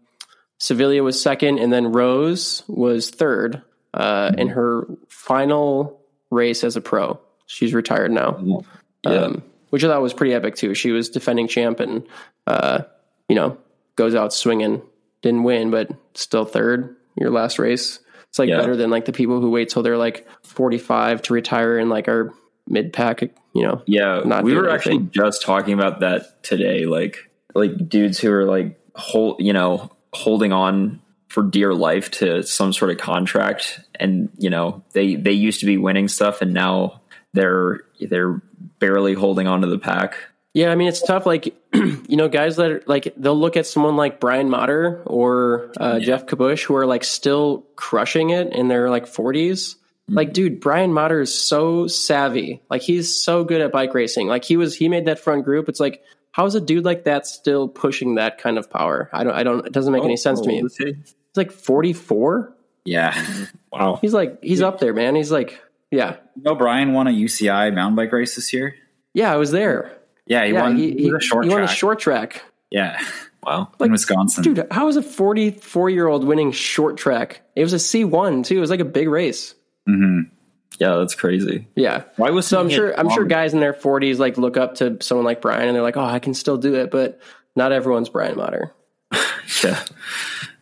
Sevilla 0.58 1.02
was 1.02 1.20
second, 1.20 1.58
and 1.58 1.72
then 1.72 1.92
Rose 1.92 2.62
was 2.68 3.10
third 3.10 3.62
uh, 3.94 4.28
mm-hmm. 4.28 4.38
in 4.38 4.48
her 4.48 4.86
final 5.08 6.00
race 6.30 6.64
as 6.64 6.76
a 6.76 6.80
pro. 6.80 7.18
She's 7.46 7.74
retired 7.74 8.12
now. 8.12 8.64
Yeah. 9.04 9.12
Um, 9.12 9.42
which 9.70 9.84
I 9.84 9.88
thought 9.88 10.02
was 10.02 10.12
pretty 10.12 10.34
epic 10.34 10.56
too. 10.56 10.74
She 10.74 10.90
was 10.90 11.08
defending 11.08 11.48
champ 11.48 11.80
and, 11.80 12.06
uh, 12.46 12.82
you 13.28 13.36
know, 13.36 13.56
goes 13.96 14.14
out 14.14 14.32
swinging, 14.32 14.82
didn't 15.22 15.44
win, 15.44 15.70
but 15.70 15.90
still 16.14 16.44
third 16.44 16.96
your 17.16 17.30
last 17.30 17.58
race. 17.58 18.00
It's 18.28 18.38
like 18.38 18.48
yeah. 18.48 18.58
better 18.58 18.76
than 18.76 18.90
like 18.90 19.04
the 19.04 19.12
people 19.12 19.40
who 19.40 19.50
wait 19.50 19.70
till 19.70 19.82
they're 19.82 19.96
like 19.96 20.26
45 20.42 21.22
to 21.22 21.32
retire 21.32 21.78
and 21.78 21.90
like 21.90 22.08
are 22.08 22.32
mid 22.70 22.92
pack, 22.92 23.22
you 23.22 23.62
know. 23.62 23.82
Yeah. 23.86 24.22
we 24.42 24.54
were 24.54 24.68
anything. 24.68 24.74
actually 24.74 24.98
just 25.12 25.42
talking 25.42 25.74
about 25.74 26.00
that 26.00 26.42
today. 26.42 26.86
Like, 26.86 27.30
like 27.54 27.88
dudes 27.88 28.18
who 28.18 28.32
are 28.32 28.44
like 28.44 28.80
hold, 28.94 29.40
you 29.40 29.52
know, 29.52 29.90
holding 30.12 30.52
on 30.52 31.00
for 31.28 31.42
dear 31.42 31.74
life 31.74 32.10
to 32.10 32.42
some 32.42 32.72
sort 32.72 32.90
of 32.90 32.98
contract 32.98 33.80
and, 33.98 34.30
you 34.38 34.50
know, 34.50 34.82
they, 34.92 35.14
they 35.14 35.32
used 35.32 35.60
to 35.60 35.66
be 35.66 35.76
winning 35.76 36.08
stuff 36.08 36.42
and 36.42 36.54
now 36.54 37.00
they're, 37.32 37.82
they're 38.00 38.42
barely 38.78 39.14
holding 39.14 39.46
on 39.46 39.60
to 39.60 39.66
the 39.66 39.78
pack. 39.78 40.16
Yeah, 40.52 40.72
I 40.72 40.74
mean 40.74 40.88
it's 40.88 41.02
tough. 41.02 41.26
Like 41.26 41.54
you 41.74 42.16
know, 42.16 42.28
guys 42.28 42.56
that 42.56 42.70
are 42.70 42.82
like 42.86 43.14
they'll 43.16 43.38
look 43.38 43.56
at 43.56 43.66
someone 43.66 43.96
like 43.96 44.18
Brian 44.18 44.50
Matter 44.50 45.00
or 45.06 45.70
uh, 45.80 45.98
yeah. 46.00 46.06
Geoff 46.06 46.26
Kabush 46.26 46.64
who 46.64 46.74
are 46.74 46.86
like 46.86 47.04
still 47.04 47.66
crushing 47.76 48.30
it 48.30 48.52
in 48.52 48.68
their 48.68 48.90
like 48.90 49.06
40s. 49.06 49.76
Mm-hmm. 50.10 50.16
Like, 50.16 50.32
dude, 50.32 50.60
Brian 50.60 50.92
Matter 50.92 51.20
is 51.20 51.32
so 51.32 51.86
savvy. 51.86 52.60
Like 52.68 52.82
he's 52.82 53.22
so 53.22 53.44
good 53.44 53.60
at 53.60 53.70
bike 53.70 53.94
racing. 53.94 54.26
Like 54.26 54.44
he 54.44 54.56
was, 54.56 54.74
he 54.74 54.88
made 54.88 55.04
that 55.06 55.20
front 55.20 55.44
group. 55.44 55.68
It's 55.68 55.80
like, 55.80 56.02
how 56.32 56.46
is 56.46 56.56
a 56.56 56.60
dude 56.60 56.84
like 56.84 57.04
that 57.04 57.26
still 57.26 57.68
pushing 57.68 58.16
that 58.16 58.38
kind 58.38 58.58
of 58.58 58.68
power? 58.68 59.08
I 59.12 59.24
don't, 59.24 59.34
I 59.34 59.42
don't. 59.42 59.66
It 59.66 59.72
doesn't 59.72 59.92
make 59.92 60.02
oh, 60.02 60.06
any 60.06 60.16
sense 60.16 60.40
oh, 60.40 60.42
to 60.42 60.48
me. 60.48 60.62
He's 60.62 61.14
like 61.36 61.52
44. 61.52 62.52
Yeah. 62.84 63.46
wow. 63.72 63.98
He's 64.00 64.12
like 64.12 64.42
he's 64.42 64.62
up 64.62 64.80
there, 64.80 64.92
man. 64.92 65.14
He's 65.14 65.30
like 65.30 65.60
yeah. 65.90 66.16
You 66.36 66.42
know, 66.42 66.54
Brian 66.54 66.92
won 66.92 67.06
a 67.06 67.10
UCI 67.10 67.74
mountain 67.74 67.96
bike 67.96 68.12
race 68.12 68.36
this 68.36 68.52
year. 68.52 68.74
Yeah, 69.12 69.32
I 69.32 69.36
was 69.36 69.50
there. 69.50 69.96
Yeah, 70.26 70.44
he 70.44 70.52
yeah, 70.52 70.62
won. 70.62 70.76
He, 70.76 70.92
he, 70.92 71.12
short 71.20 71.44
he 71.44 71.50
won 71.50 71.62
a 71.62 71.68
short 71.68 71.98
track. 71.98 72.42
Yeah. 72.70 73.00
Wow. 73.42 73.72
Like, 73.78 73.88
in 73.88 73.92
Wisconsin. 73.92 74.44
Dude, 74.44 74.66
how 74.70 74.88
is 74.88 74.96
a 74.96 75.02
44 75.02 75.90
year 75.90 76.06
old 76.06 76.24
winning 76.24 76.52
short 76.52 76.96
track? 76.96 77.42
It 77.56 77.62
was 77.62 77.72
a 77.72 77.76
C1 77.76 78.44
too. 78.44 78.56
It 78.56 78.60
was 78.60 78.70
like 78.70 78.80
a 78.80 78.84
big 78.84 79.08
race. 79.08 79.54
Mm-hmm. 79.88 80.34
Yeah, 80.78 80.96
that's 80.96 81.14
crazy. 81.14 81.66
Yeah. 81.74 82.04
Why 82.16 82.30
was 82.30 82.46
so? 82.46 82.58
I'm 82.58 82.70
sure. 82.70 82.98
I'm 82.98 83.10
sure 83.10 83.26
guys 83.26 83.52
in 83.52 83.60
their 83.60 83.74
40s 83.74 84.18
like 84.18 84.38
look 84.38 84.56
up 84.56 84.76
to 84.76 84.96
someone 85.00 85.26
like 85.26 85.42
Brian 85.42 85.68
and 85.68 85.74
they're 85.74 85.82
like, 85.82 85.98
"Oh, 85.98 86.04
I 86.04 86.20
can 86.20 86.32
still 86.32 86.56
do 86.56 86.74
it," 86.74 86.90
but 86.90 87.20
not 87.54 87.72
everyone's 87.72 88.08
Brian 88.08 88.36
Matter. 88.36 88.72
yeah. 89.62 89.84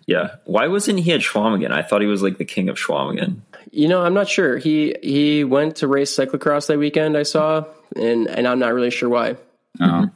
Yeah. 0.06 0.36
Why 0.44 0.66
wasn't 0.66 1.00
he 1.00 1.12
at 1.12 1.20
Chequamegon? 1.20 1.70
I 1.70 1.82
thought 1.82 2.00
he 2.00 2.06
was 2.06 2.22
like 2.22 2.38
the 2.38 2.44
king 2.44 2.68
of 2.68 2.76
Chequamegon. 2.76 3.42
You 3.70 3.86
know, 3.88 4.02
I'm 4.02 4.14
not 4.14 4.28
sure. 4.28 4.56
He 4.56 4.96
he 5.02 5.44
went 5.44 5.76
to 5.76 5.86
race 5.86 6.16
cyclocross 6.16 6.66
that 6.66 6.78
weekend. 6.78 7.16
I 7.16 7.22
saw, 7.22 7.64
and 7.94 8.26
and 8.26 8.48
I'm 8.48 8.58
not 8.58 8.72
really 8.72 8.90
sure 8.90 9.08
why. 9.08 9.36
Uh-huh. 9.78 10.06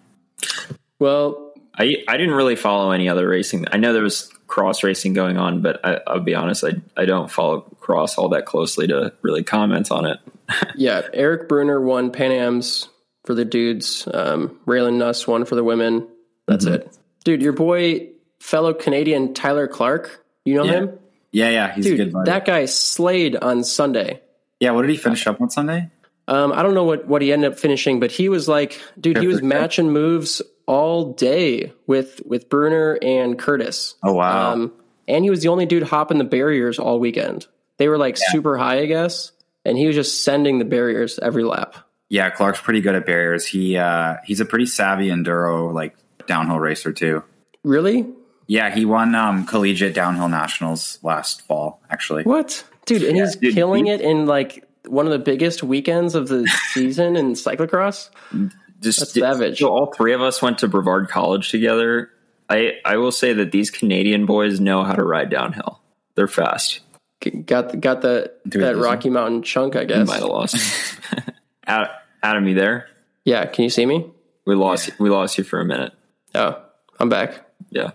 Well, 0.98 1.52
I 1.76 2.02
I 2.08 2.16
didn't 2.16 2.34
really 2.34 2.56
follow 2.56 2.90
any 2.90 3.08
other 3.08 3.28
racing. 3.28 3.66
I 3.70 3.76
know 3.76 3.92
there 3.92 4.02
was 4.02 4.32
cross 4.52 4.82
racing 4.82 5.14
going 5.14 5.38
on, 5.38 5.62
but 5.62 5.82
I, 5.82 5.98
I'll 6.06 6.20
be 6.20 6.34
honest, 6.34 6.62
I 6.62 6.72
I 6.94 7.06
don't 7.06 7.30
follow 7.30 7.62
cross 7.80 8.18
all 8.18 8.28
that 8.28 8.44
closely 8.44 8.86
to 8.88 9.14
really 9.22 9.42
comment 9.42 9.90
on 9.90 10.04
it. 10.04 10.18
yeah, 10.76 11.00
Eric 11.14 11.48
Brunner 11.48 11.80
won 11.80 12.12
Pan 12.12 12.30
Am's 12.32 12.90
for 13.24 13.34
the 13.34 13.46
dudes. 13.46 14.06
Um, 14.12 14.58
Raylyn 14.66 14.98
Nuss 14.98 15.26
won 15.26 15.46
for 15.46 15.54
the 15.54 15.64
women. 15.64 16.06
That's 16.46 16.66
mm-hmm. 16.66 16.74
it, 16.74 16.98
dude. 17.24 17.40
Your 17.40 17.54
boy, 17.54 18.08
fellow 18.40 18.74
Canadian 18.74 19.32
Tyler 19.32 19.66
Clark. 19.66 20.22
You 20.44 20.56
know 20.56 20.64
yeah. 20.64 20.72
him? 20.72 20.98
Yeah, 21.30 21.48
yeah, 21.48 21.74
he's 21.74 21.86
Dude, 21.86 22.00
a 22.00 22.04
good. 22.04 22.12
Buddy. 22.12 22.30
That 22.30 22.44
guy 22.44 22.66
slayed 22.66 23.36
on 23.36 23.64
Sunday. 23.64 24.20
Yeah, 24.60 24.72
what 24.72 24.82
did 24.82 24.90
he 24.90 24.98
finish 24.98 25.26
up 25.26 25.40
on 25.40 25.48
Sunday? 25.48 25.88
Um, 26.28 26.52
I 26.52 26.62
don't 26.62 26.74
know 26.74 26.84
what, 26.84 27.06
what 27.06 27.22
he 27.22 27.32
ended 27.32 27.52
up 27.52 27.58
finishing, 27.58 28.00
but 28.00 28.10
he 28.10 28.28
was 28.28 28.48
like, 28.48 28.78
dude, 29.00 29.16
he 29.16 29.26
was 29.26 29.42
matching 29.42 29.90
moves 29.90 30.42
all 30.66 31.12
day 31.12 31.72
with 31.86 32.20
with 32.24 32.48
Brunner 32.48 32.98
and 33.02 33.38
Curtis. 33.38 33.94
Oh 34.02 34.14
wow! 34.14 34.52
Um, 34.52 34.72
and 35.08 35.24
he 35.24 35.30
was 35.30 35.42
the 35.42 35.48
only 35.48 35.66
dude 35.66 35.82
hopping 35.82 36.18
the 36.18 36.24
barriers 36.24 36.78
all 36.78 36.98
weekend. 36.98 37.46
They 37.78 37.88
were 37.88 37.98
like 37.98 38.16
yeah. 38.18 38.32
super 38.32 38.56
high, 38.56 38.80
I 38.80 38.86
guess, 38.86 39.32
and 39.64 39.76
he 39.76 39.86
was 39.86 39.96
just 39.96 40.24
sending 40.24 40.58
the 40.58 40.64
barriers 40.64 41.18
every 41.18 41.44
lap. 41.44 41.76
Yeah, 42.08 42.30
Clark's 42.30 42.60
pretty 42.60 42.80
good 42.80 42.94
at 42.94 43.06
barriers. 43.06 43.46
He 43.46 43.76
uh, 43.76 44.16
he's 44.24 44.40
a 44.40 44.44
pretty 44.44 44.66
savvy 44.66 45.08
enduro 45.08 45.72
like 45.72 45.96
downhill 46.26 46.58
racer 46.58 46.92
too. 46.92 47.24
Really? 47.64 48.06
Yeah, 48.46 48.74
he 48.74 48.84
won 48.84 49.14
um, 49.14 49.46
collegiate 49.46 49.94
downhill 49.94 50.28
nationals 50.28 50.98
last 51.02 51.42
fall. 51.42 51.80
Actually, 51.90 52.24
what, 52.24 52.64
dude? 52.86 53.02
And 53.02 53.16
yeah, 53.16 53.24
he's 53.24 53.36
dude, 53.36 53.54
killing 53.54 53.86
he, 53.86 53.92
it 53.92 54.00
in 54.00 54.26
like 54.26 54.68
one 54.86 55.06
of 55.06 55.12
the 55.12 55.18
biggest 55.18 55.62
weekends 55.62 56.14
of 56.14 56.28
the 56.28 56.46
season 56.72 57.16
in 57.16 57.32
cyclocross. 57.32 58.10
Just 58.82 59.00
That's 59.00 59.12
savage. 59.12 59.58
So 59.60 59.68
all 59.68 59.92
three 59.92 60.12
of 60.12 60.20
us 60.20 60.42
went 60.42 60.58
to 60.58 60.68
Brevard 60.68 61.08
College 61.08 61.50
together. 61.50 62.10
I 62.48 62.74
I 62.84 62.96
will 62.96 63.12
say 63.12 63.32
that 63.32 63.52
these 63.52 63.70
Canadian 63.70 64.26
boys 64.26 64.60
know 64.60 64.84
how 64.84 64.94
to 64.94 65.02
ride 65.04 65.30
downhill. 65.30 65.80
They're 66.14 66.28
fast. 66.28 66.80
Got 67.46 67.80
got 67.80 68.02
the 68.02 68.32
Dude, 68.48 68.62
that 68.62 68.76
Rocky 68.76 69.08
Mountain 69.08 69.42
chunk. 69.42 69.76
I 69.76 69.84
guess 69.84 70.06
might 70.06 70.20
have 70.20 70.28
lost. 70.28 70.56
Adam, 71.66 72.46
you 72.46 72.54
there? 72.54 72.88
Yeah. 73.24 73.46
Can 73.46 73.64
you 73.64 73.70
see 73.70 73.86
me? 73.86 74.10
We 74.44 74.54
lost. 74.54 74.98
We 74.98 75.10
lost 75.10 75.38
you 75.38 75.44
for 75.44 75.60
a 75.60 75.64
minute. 75.64 75.92
Oh, 76.34 76.60
I'm 76.98 77.08
back. 77.08 77.46
Yeah. 77.70 77.92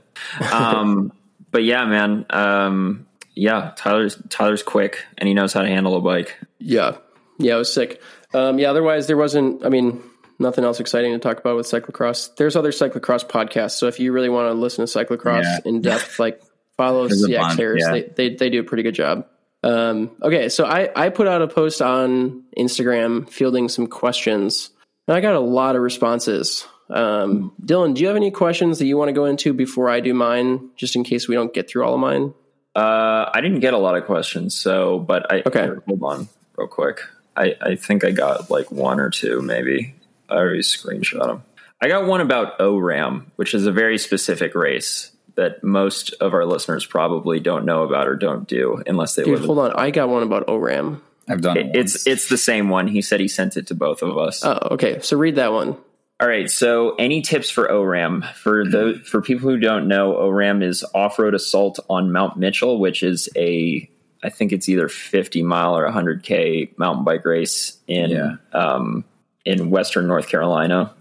Um, 0.51 1.11
but 1.51 1.63
yeah, 1.63 1.85
man. 1.85 2.25
Um, 2.29 3.07
yeah, 3.35 3.73
Tyler's 3.75 4.17
Tyler's 4.29 4.63
quick 4.63 5.05
and 5.17 5.27
he 5.27 5.33
knows 5.33 5.53
how 5.53 5.61
to 5.61 5.67
handle 5.67 5.95
a 5.95 6.01
bike. 6.01 6.37
Yeah. 6.59 6.97
Yeah, 7.37 7.55
it 7.55 7.59
was 7.59 7.73
sick. 7.73 8.01
Um, 8.33 8.59
yeah, 8.59 8.69
otherwise 8.69 9.07
there 9.07 9.17
wasn't 9.17 9.65
I 9.65 9.69
mean, 9.69 10.01
nothing 10.39 10.63
else 10.63 10.79
exciting 10.79 11.13
to 11.13 11.19
talk 11.19 11.39
about 11.39 11.55
with 11.55 11.65
cyclocross. 11.65 12.35
There's 12.35 12.55
other 12.55 12.71
cyclocross 12.71 13.27
podcasts, 13.27 13.71
so 13.71 13.87
if 13.87 13.99
you 13.99 14.11
really 14.11 14.29
want 14.29 14.49
to 14.49 14.53
listen 14.53 14.85
to 14.85 14.91
cyclocross 14.91 15.43
yeah. 15.43 15.59
in 15.65 15.81
depth, 15.81 16.19
like 16.19 16.41
follow 16.77 17.07
CXHairs. 17.07 17.79
Yeah. 17.79 17.91
They, 17.91 18.03
they 18.03 18.35
they 18.35 18.49
do 18.49 18.61
a 18.61 18.63
pretty 18.63 18.83
good 18.83 18.95
job. 18.95 19.27
Um, 19.63 20.11
okay, 20.21 20.49
so 20.49 20.65
I, 20.65 20.89
I 20.95 21.09
put 21.09 21.27
out 21.27 21.41
a 21.41 21.47
post 21.47 21.81
on 21.81 22.43
Instagram 22.57 23.29
fielding 23.29 23.69
some 23.69 23.87
questions, 23.87 24.69
and 25.07 25.17
I 25.17 25.21
got 25.21 25.33
a 25.33 25.39
lot 25.39 25.75
of 25.75 25.81
responses. 25.81 26.65
Um, 26.89 27.53
Dylan, 27.61 27.95
do 27.95 28.01
you 28.01 28.07
have 28.07 28.15
any 28.15 28.31
questions 28.31 28.79
that 28.79 28.85
you 28.85 28.97
want 28.97 29.09
to 29.09 29.13
go 29.13 29.25
into 29.25 29.53
before 29.53 29.89
I 29.89 29.99
do 29.99 30.13
mine, 30.13 30.69
just 30.77 30.95
in 30.95 31.03
case 31.03 31.27
we 31.27 31.35
don't 31.35 31.53
get 31.53 31.69
through 31.69 31.83
all 31.83 31.95
of 31.95 31.99
mine? 31.99 32.33
Uh, 32.75 33.29
I 33.33 33.41
didn't 33.41 33.59
get 33.59 33.73
a 33.73 33.77
lot 33.77 33.97
of 33.97 34.05
questions, 34.05 34.55
so 34.55 34.99
but 34.99 35.31
I 35.31 35.41
okay. 35.45 35.69
Hold 35.87 36.03
on, 36.03 36.29
real 36.55 36.67
quick. 36.67 37.01
I 37.35 37.55
I 37.59 37.75
think 37.75 38.03
I 38.03 38.11
got 38.11 38.51
like 38.51 38.71
one 38.71 38.99
or 38.99 39.09
two, 39.09 39.41
maybe. 39.41 39.95
I 40.29 40.35
already 40.35 40.59
screenshot 40.59 41.25
them. 41.25 41.43
I 41.81 41.87
got 41.87 42.07
one 42.07 42.21
about 42.21 42.59
ORAMM, 42.59 43.25
which 43.35 43.53
is 43.53 43.65
a 43.65 43.71
very 43.71 43.97
specific 43.97 44.55
race 44.55 45.11
that 45.35 45.63
most 45.63 46.13
of 46.13 46.33
our 46.33 46.45
listeners 46.45 46.85
probably 46.85 47.39
don't 47.39 47.65
know 47.65 47.83
about 47.83 48.07
or 48.07 48.15
don't 48.15 48.47
do 48.47 48.81
unless 48.87 49.15
they 49.15 49.23
Dude, 49.23 49.39
live. 49.39 49.45
Hold 49.45 49.59
on, 49.59 49.73
I 49.73 49.91
got 49.91 50.09
one 50.09 50.23
about 50.23 50.47
ORAMM. 50.47 51.01
I've 51.29 51.41
done 51.41 51.57
it. 51.57 51.75
It's 51.75 52.07
it's 52.07 52.29
the 52.29 52.37
same 52.37 52.69
one. 52.69 52.87
He 52.87 53.01
said 53.01 53.19
he 53.19 53.27
sent 53.27 53.57
it 53.57 53.67
to 53.67 53.75
both 53.75 54.01
of 54.01 54.17
us. 54.17 54.43
Oh, 54.43 54.69
okay. 54.71 54.99
So 55.01 55.17
read 55.17 55.35
that 55.35 55.51
one. 55.51 55.77
All 56.19 56.27
right. 56.27 56.49
So, 56.49 56.95
any 56.95 57.21
tips 57.21 57.49
for 57.49 57.67
ORAMM 57.67 58.33
for 58.33 58.65
the 58.65 59.01
for 59.05 59.21
people 59.21 59.49
who 59.49 59.59
don't 59.59 59.87
know? 59.87 60.13
ORAMM 60.13 60.63
is 60.63 60.83
off 60.95 61.19
road 61.19 61.35
assault 61.35 61.79
on 61.89 62.11
Mount 62.11 62.37
Mitchell, 62.37 62.79
which 62.79 63.03
is 63.03 63.29
a 63.35 63.87
I 64.23 64.29
think 64.29 64.51
it's 64.51 64.67
either 64.67 64.87
50 64.87 65.43
mile 65.43 65.77
or 65.77 65.83
100 65.83 66.23
k 66.23 66.71
mountain 66.77 67.03
bike 67.03 67.23
race 67.23 67.77
in 67.87 68.09
yeah. 68.09 68.35
um, 68.51 69.05
in 69.47 69.69
Western 69.69 70.07
North 70.07 70.27
Carolina. 70.27 70.93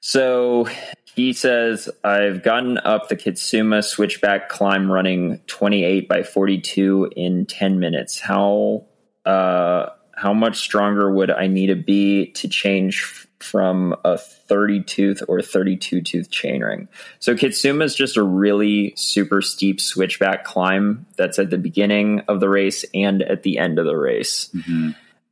So 0.00 0.68
he 1.14 1.32
says, 1.32 1.88
I've 2.04 2.42
gotten 2.42 2.76
up 2.78 3.08
the 3.08 3.16
Kitsuma 3.16 3.82
switchback 3.82 4.48
climb 4.48 4.92
running 4.92 5.40
28 5.46 6.08
by 6.08 6.22
42 6.22 7.12
in 7.16 7.46
10 7.46 7.78
minutes. 7.78 8.20
How, 8.20 8.84
uh, 9.24 9.86
how 10.14 10.34
much 10.34 10.58
stronger 10.58 11.10
would 11.10 11.30
I 11.30 11.46
need 11.46 11.68
to 11.68 11.76
be 11.76 12.26
to 12.32 12.48
change 12.48 13.26
from 13.40 13.94
a 14.04 14.18
30 14.18 14.82
tooth 14.84 15.22
or 15.28 15.40
32 15.40 16.02
tooth 16.02 16.30
chainring? 16.30 16.88
So 17.20 17.34
Kitsuma 17.34 17.84
is 17.84 17.94
just 17.94 18.16
a 18.18 18.22
really 18.22 18.92
super 18.96 19.40
steep 19.40 19.80
switchback 19.80 20.44
climb 20.44 21.06
that's 21.16 21.38
at 21.38 21.48
the 21.48 21.58
beginning 21.58 22.20
of 22.28 22.40
the 22.40 22.48
race 22.48 22.84
and 22.92 23.22
at 23.22 23.44
the 23.44 23.58
end 23.58 23.78
of 23.78 23.86
the 23.86 23.96
race. 23.96 24.50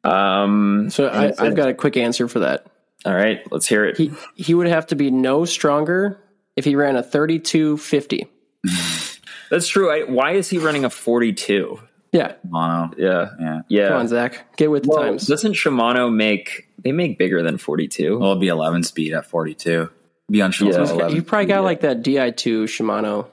Um, 0.05 0.89
So 0.91 1.07
I, 1.07 1.27
and 1.27 1.41
I've 1.41 1.55
got 1.55 1.69
a 1.69 1.75
quick 1.75 1.97
answer 1.97 2.29
for 2.29 2.41
that. 2.41 2.67
all 3.05 3.15
right, 3.15 3.41
let's 3.53 3.67
hear 3.67 3.85
it. 3.85 3.97
He 3.97 4.11
he 4.35 4.55
would 4.55 4.67
have 4.69 4.87
to 4.89 4.97
be 4.97 5.11
no 5.11 5.45
stronger 5.45 6.19
if 6.57 6.65
he 6.65 6.75
ran 6.77 6.97
a 6.97 7.03
thirty 7.03 7.39
two 7.39 7.77
fifty. 7.77 8.27
That's 9.51 9.67
true. 9.67 9.91
I, 9.91 10.11
why 10.11 10.33
is 10.33 10.49
he 10.49 10.59
running 10.59 10.85
a 10.85 10.91
42? 10.91 11.81
Yeah, 12.13 12.35
Mono. 12.49 12.93
Yeah. 12.97 13.31
Yeah. 13.41 13.61
Yeah. 13.69 13.89
come 13.89 13.97
on, 13.99 14.09
Zach, 14.09 14.57
get 14.57 14.71
with 14.71 14.85
the 14.85 14.91
Well, 14.91 15.03
times. 15.03 15.27
doesn't 15.27 15.55
Shimano 15.55 16.13
make 16.13 16.69
they 16.79 16.93
make 16.93 17.19
bigger 17.19 17.43
than 17.43 17.59
42? 17.59 18.19
Well, 18.19 18.31
it'll 18.31 18.41
be 18.41 18.49
11 18.49 18.85
speed 18.85 19.13
at 19.13 19.27
42. 19.27 19.91
Be 20.31 20.41
on 20.43 20.53
Shimano 20.53 20.99
Yeah. 20.99 21.09
You 21.09 21.23
probably 21.23 21.47
got 21.47 21.65
like 21.65 21.81
that 21.81 22.03
Di 22.03 22.31
two 22.31 22.65
Shimano. 22.65 23.27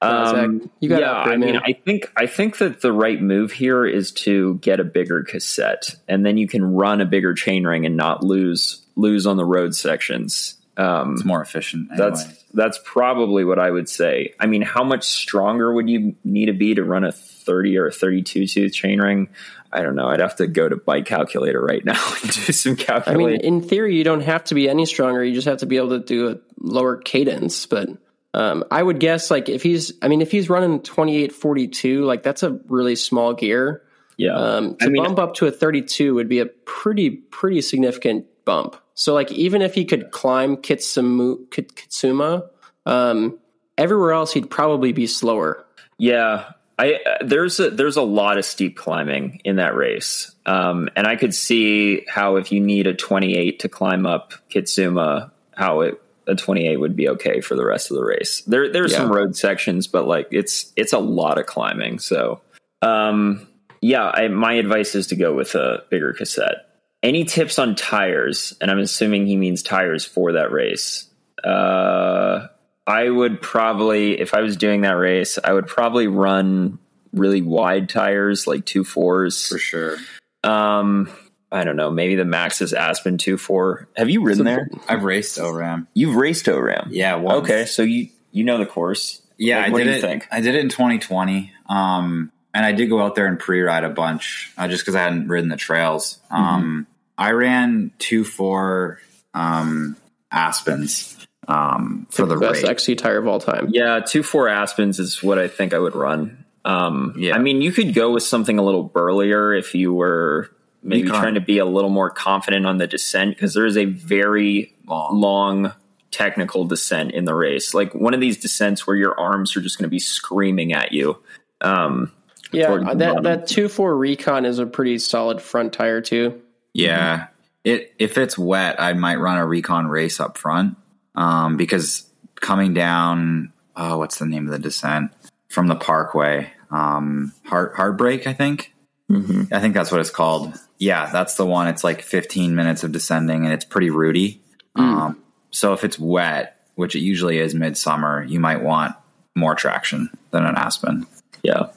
Yeah, 0.00 0.46
you 0.80 0.88
got 0.88 1.02
Um, 1.02 1.02
yeah, 1.02 1.12
upgrade, 1.12 1.34
I 1.34 1.36
mean. 1.38 1.56
I 1.56 1.72
think 1.72 2.12
I 2.16 2.26
think 2.26 2.58
that 2.58 2.82
the 2.82 2.92
right 2.92 3.20
move 3.20 3.52
here 3.52 3.84
is 3.84 4.12
to 4.12 4.54
get 4.56 4.78
a 4.78 4.84
bigger 4.84 5.22
cassette, 5.24 5.96
and 6.06 6.24
then 6.24 6.36
you 6.36 6.46
can 6.46 6.64
run 6.74 7.00
a 7.00 7.06
bigger 7.06 7.34
chainring 7.34 7.84
and 7.84 7.96
not 7.96 8.22
lose 8.22 8.86
lose 8.96 9.26
on 9.26 9.36
the 9.36 9.44
road 9.44 9.74
sections. 9.74 10.54
Um, 10.76 11.14
It's 11.14 11.24
more 11.24 11.42
efficient. 11.42 11.90
Anyway. 11.90 12.10
that's 12.10 12.44
that's 12.54 12.80
probably 12.84 13.44
what 13.44 13.58
I 13.58 13.70
would 13.70 13.88
say. 13.88 14.34
I 14.38 14.46
mean, 14.46 14.62
how 14.62 14.84
much 14.84 15.04
stronger 15.04 15.72
would 15.72 15.90
you 15.90 16.14
need 16.22 16.46
to 16.46 16.52
be 16.52 16.74
to 16.76 16.84
run 16.84 17.02
a 17.02 17.10
30 17.10 17.76
or 17.78 17.88
a 17.88 17.92
32 17.92 18.46
tooth 18.46 18.72
chainring? 18.72 19.28
I 19.72 19.82
don't 19.82 19.96
know. 19.96 20.06
I'd 20.06 20.20
have 20.20 20.36
to 20.36 20.46
go 20.46 20.68
to 20.68 20.76
bike 20.76 21.04
calculator 21.04 21.60
right 21.60 21.84
now 21.84 22.00
and 22.22 22.32
do 22.32 22.52
some 22.52 22.76
calculating. 22.76 23.26
I 23.26 23.30
mean, 23.30 23.40
in 23.40 23.68
theory, 23.68 23.96
you 23.96 24.04
don't 24.04 24.20
have 24.20 24.44
to 24.44 24.54
be 24.54 24.68
any 24.68 24.86
stronger. 24.86 25.24
You 25.24 25.34
just 25.34 25.48
have 25.48 25.58
to 25.58 25.66
be 25.66 25.76
able 25.76 25.90
to 25.90 25.98
do 25.98 26.30
a 26.30 26.36
lower 26.60 26.96
cadence. 26.96 27.66
But 27.66 27.88
um, 28.34 28.64
I 28.70 28.82
would 28.82 29.00
guess, 29.00 29.30
like, 29.30 29.48
if 29.48 29.62
he's, 29.62 29.92
I 30.02 30.08
mean, 30.08 30.20
if 30.20 30.30
he's 30.30 30.48
running 30.50 30.80
twenty 30.82 31.16
eight 31.16 31.32
forty 31.32 31.66
two, 31.68 32.04
like 32.04 32.22
that's 32.22 32.42
a 32.42 32.58
really 32.68 32.96
small 32.96 33.32
gear. 33.34 33.82
yeah. 34.16 34.34
Um, 34.34 34.76
to 34.76 34.86
I 34.86 34.88
mean- 34.88 35.02
bump 35.04 35.18
up 35.18 35.34
to 35.34 35.46
a 35.46 35.50
32 35.50 36.14
would 36.14 36.28
be 36.28 36.40
a 36.40 36.46
pretty, 36.46 37.10
pretty 37.10 37.60
significant 37.62 38.26
bump. 38.44 38.76
So, 38.94 39.14
like, 39.14 39.30
even 39.32 39.62
if 39.62 39.74
he 39.74 39.84
could 39.84 40.10
climb 40.10 40.56
Kitsumu, 40.56 41.50
Kit- 41.50 41.74
Kitsuma, 41.76 42.48
um, 42.84 43.38
everywhere 43.76 44.12
else 44.12 44.32
he'd 44.32 44.50
probably 44.50 44.92
be 44.92 45.06
slower. 45.06 45.64
Yeah, 45.98 46.50
I 46.78 46.94
uh, 46.94 47.24
there's 47.24 47.58
a 47.60 47.70
there's 47.70 47.96
a 47.96 48.02
lot 48.02 48.38
of 48.38 48.44
steep 48.44 48.76
climbing 48.76 49.40
in 49.44 49.56
that 49.56 49.74
race, 49.74 50.32
um, 50.46 50.88
and 50.96 51.06
I 51.06 51.16
could 51.16 51.34
see 51.34 52.04
how 52.08 52.36
if 52.36 52.50
you 52.52 52.60
need 52.60 52.86
a 52.86 52.94
28 52.94 53.60
to 53.60 53.68
climb 53.68 54.06
up 54.06 54.32
Kitsuma, 54.50 55.30
how 55.54 55.80
it 55.82 56.00
a 56.28 56.34
28 56.36 56.76
would 56.78 56.94
be 56.96 57.08
okay 57.08 57.40
for 57.40 57.54
the 57.56 57.64
rest 57.64 57.90
of 57.90 57.96
the 57.96 58.04
race. 58.04 58.42
There 58.46 58.70
there's 58.70 58.94
some 58.94 59.10
Yeah. 59.10 59.16
road 59.16 59.36
sections, 59.36 59.86
but 59.86 60.06
like 60.06 60.28
it's 60.30 60.72
it's 60.76 60.92
a 60.92 60.98
lot 60.98 61.38
of 61.38 61.46
climbing. 61.46 61.98
So, 61.98 62.40
um, 62.82 63.48
yeah, 63.80 64.10
I, 64.12 64.28
my 64.28 64.54
advice 64.54 64.94
is 64.94 65.08
to 65.08 65.16
go 65.16 65.32
with 65.34 65.54
a 65.54 65.82
bigger 65.90 66.12
cassette. 66.12 66.66
Any 67.02 67.24
tips 67.24 67.58
on 67.58 67.74
tires? 67.76 68.56
And 68.60 68.70
I'm 68.70 68.80
assuming 68.80 69.26
he 69.26 69.36
means 69.36 69.62
tires 69.62 70.04
for 70.04 70.32
that 70.32 70.50
race. 70.52 71.08
Uh, 71.44 72.48
I 72.86 73.08
would 73.08 73.40
probably, 73.40 74.18
if 74.20 74.34
I 74.34 74.40
was 74.40 74.56
doing 74.56 74.80
that 74.80 74.96
race, 74.96 75.38
I 75.42 75.52
would 75.52 75.66
probably 75.68 76.08
run 76.08 76.78
really 77.12 77.42
wide 77.42 77.88
tires, 77.88 78.46
like 78.46 78.64
two 78.66 78.82
fours. 78.82 79.46
for 79.46 79.58
sure. 79.58 79.96
Um, 80.42 81.10
I 81.50 81.64
don't 81.64 81.76
know, 81.76 81.90
maybe 81.90 82.14
the 82.14 82.24
max 82.26 82.60
is 82.60 82.72
Aspen 82.74 83.16
two 83.18 83.38
four. 83.38 83.88
Have 83.96 84.10
you 84.10 84.22
ridden 84.22 84.44
there? 84.44 84.68
I've 84.88 85.04
raced 85.04 85.38
ORAMM. 85.38 85.86
You've 85.94 86.14
raced 86.16 86.46
ORAMM. 86.46 86.88
Yeah. 86.90 87.14
Once. 87.16 87.44
Okay, 87.44 87.64
so 87.64 87.82
you 87.82 88.08
you 88.32 88.44
know 88.44 88.58
the 88.58 88.66
course. 88.66 89.22
Yeah, 89.38 89.58
Like, 89.58 89.66
I 89.66 89.70
what 89.70 89.78
did 89.78 89.84
do 89.84 89.90
you 89.92 89.96
it. 89.96 90.00
think? 90.02 90.28
I 90.32 90.40
did 90.40 90.54
it 90.56 90.60
in 90.60 90.68
2020. 90.68 91.52
Um, 91.68 92.32
and 92.52 92.66
I 92.66 92.72
did 92.72 92.88
go 92.90 93.00
out 93.00 93.14
there 93.14 93.26
and 93.26 93.38
pre-ride 93.38 93.84
a 93.84 93.88
bunch 93.88 94.52
uh, 94.58 94.66
just 94.68 94.82
because 94.82 94.94
I 94.96 95.02
hadn't 95.02 95.28
ridden 95.28 95.48
the 95.48 95.56
trails. 95.56 96.18
Mm-hmm. 96.30 96.42
Um, 96.42 96.86
I 97.16 97.30
ran 97.30 97.92
two 97.98 98.24
four 98.24 99.00
um, 99.34 99.96
Aspens 100.32 101.26
um, 101.46 102.06
for 102.10 102.26
the 102.26 102.36
Best 102.36 102.62
race. 102.62 102.70
XC 102.70 102.96
tire 102.96 103.18
of 103.18 103.26
all 103.26 103.40
time. 103.40 103.68
Yeah, 103.70 104.00
two 104.00 104.22
four 104.22 104.48
Aspens 104.48 104.98
is 104.98 105.22
what 105.22 105.38
I 105.38 105.48
think 105.48 105.72
I 105.74 105.78
would 105.78 105.94
run. 105.94 106.44
Um, 106.64 107.14
Yeah. 107.16 107.34
I 107.34 107.38
mean, 107.38 107.62
you 107.62 107.72
could 107.72 107.94
go 107.94 108.10
with 108.12 108.22
something 108.22 108.58
a 108.58 108.62
little 108.62 108.82
burlier 108.82 109.54
if 109.54 109.74
you 109.74 109.94
were 109.94 110.50
maybe 110.82 111.08
Rekon. 111.08 111.20
trying 111.20 111.34
to 111.34 111.40
be 111.40 111.58
a 111.58 111.64
little 111.64 111.90
more 111.90 112.10
confident 112.10 112.66
on 112.66 112.78
the 112.78 112.86
descent 112.86 113.34
because 113.34 113.54
there 113.54 113.66
is 113.66 113.76
a 113.76 113.84
very 113.84 114.74
Long. 114.86 115.20
long 115.20 115.72
technical 116.10 116.64
descent 116.64 117.12
in 117.12 117.24
the 117.24 117.34
race. 117.34 117.74
Like 117.74 117.94
one 117.94 118.14
of 118.14 118.20
these 118.20 118.38
descents 118.38 118.86
where 118.86 118.96
your 118.96 119.18
arms 119.18 119.56
are 119.56 119.60
just 119.60 119.78
going 119.78 119.84
to 119.84 119.90
be 119.90 119.98
screaming 119.98 120.72
at 120.72 120.92
you. 120.92 121.18
Um, 121.60 122.12
Yeah, 122.50 122.94
that 122.94 123.22
that 123.24 123.46
two 123.46 123.68
four 123.68 123.94
Rekon 123.94 124.46
is 124.46 124.58
a 124.58 124.66
pretty 124.66 124.98
solid 124.98 125.42
front 125.42 125.74
tire 125.74 126.00
too. 126.00 126.40
Yeah. 126.72 127.26
It 127.64 127.92
if 127.98 128.16
it's 128.16 128.38
wet, 128.38 128.80
I 128.80 128.94
might 128.94 129.16
run 129.16 129.38
a 129.38 129.42
Rekon 129.42 129.90
Race 129.90 130.20
up 130.20 130.38
front. 130.38 130.76
Um, 131.14 131.56
because 131.56 132.08
coming 132.36 132.72
down 132.72 133.52
oh, 133.76 133.98
what's 133.98 134.18
the 134.18 134.26
name 134.26 134.46
of 134.46 134.52
the 134.52 134.58
descent? 134.58 135.12
From 135.48 135.66
the 135.66 135.76
parkway. 135.76 136.50
Um 136.70 137.32
Heart 137.44 137.74
Heartbreak, 137.76 138.26
I 138.26 138.32
think. 138.32 138.72
Mm-hmm. 139.10 139.52
I 139.52 139.60
think 139.60 139.74
that's 139.74 139.90
what 139.90 140.00
it's 140.00 140.10
called. 140.10 140.58
Yeah, 140.78 141.10
that's 141.10 141.34
the 141.34 141.46
one. 141.46 141.68
It's 141.68 141.84
like 141.84 142.02
15 142.02 142.54
minutes 142.54 142.84
of 142.84 142.92
descending 142.92 143.44
and 143.44 143.52
it's 143.52 143.64
pretty 143.64 143.90
rooty. 143.90 144.40
Um, 144.76 145.20
so 145.50 145.72
if 145.72 145.82
it's 145.82 145.98
wet, 145.98 146.62
which 146.76 146.94
it 146.94 147.00
usually 147.00 147.38
is 147.38 147.54
midsummer, 147.54 148.22
you 148.22 148.38
might 148.38 148.62
want 148.62 148.94
more 149.34 149.54
traction 149.54 150.10
than 150.30 150.44
an 150.44 150.54
Aspen. 150.56 151.06
Yeah. 151.42 151.70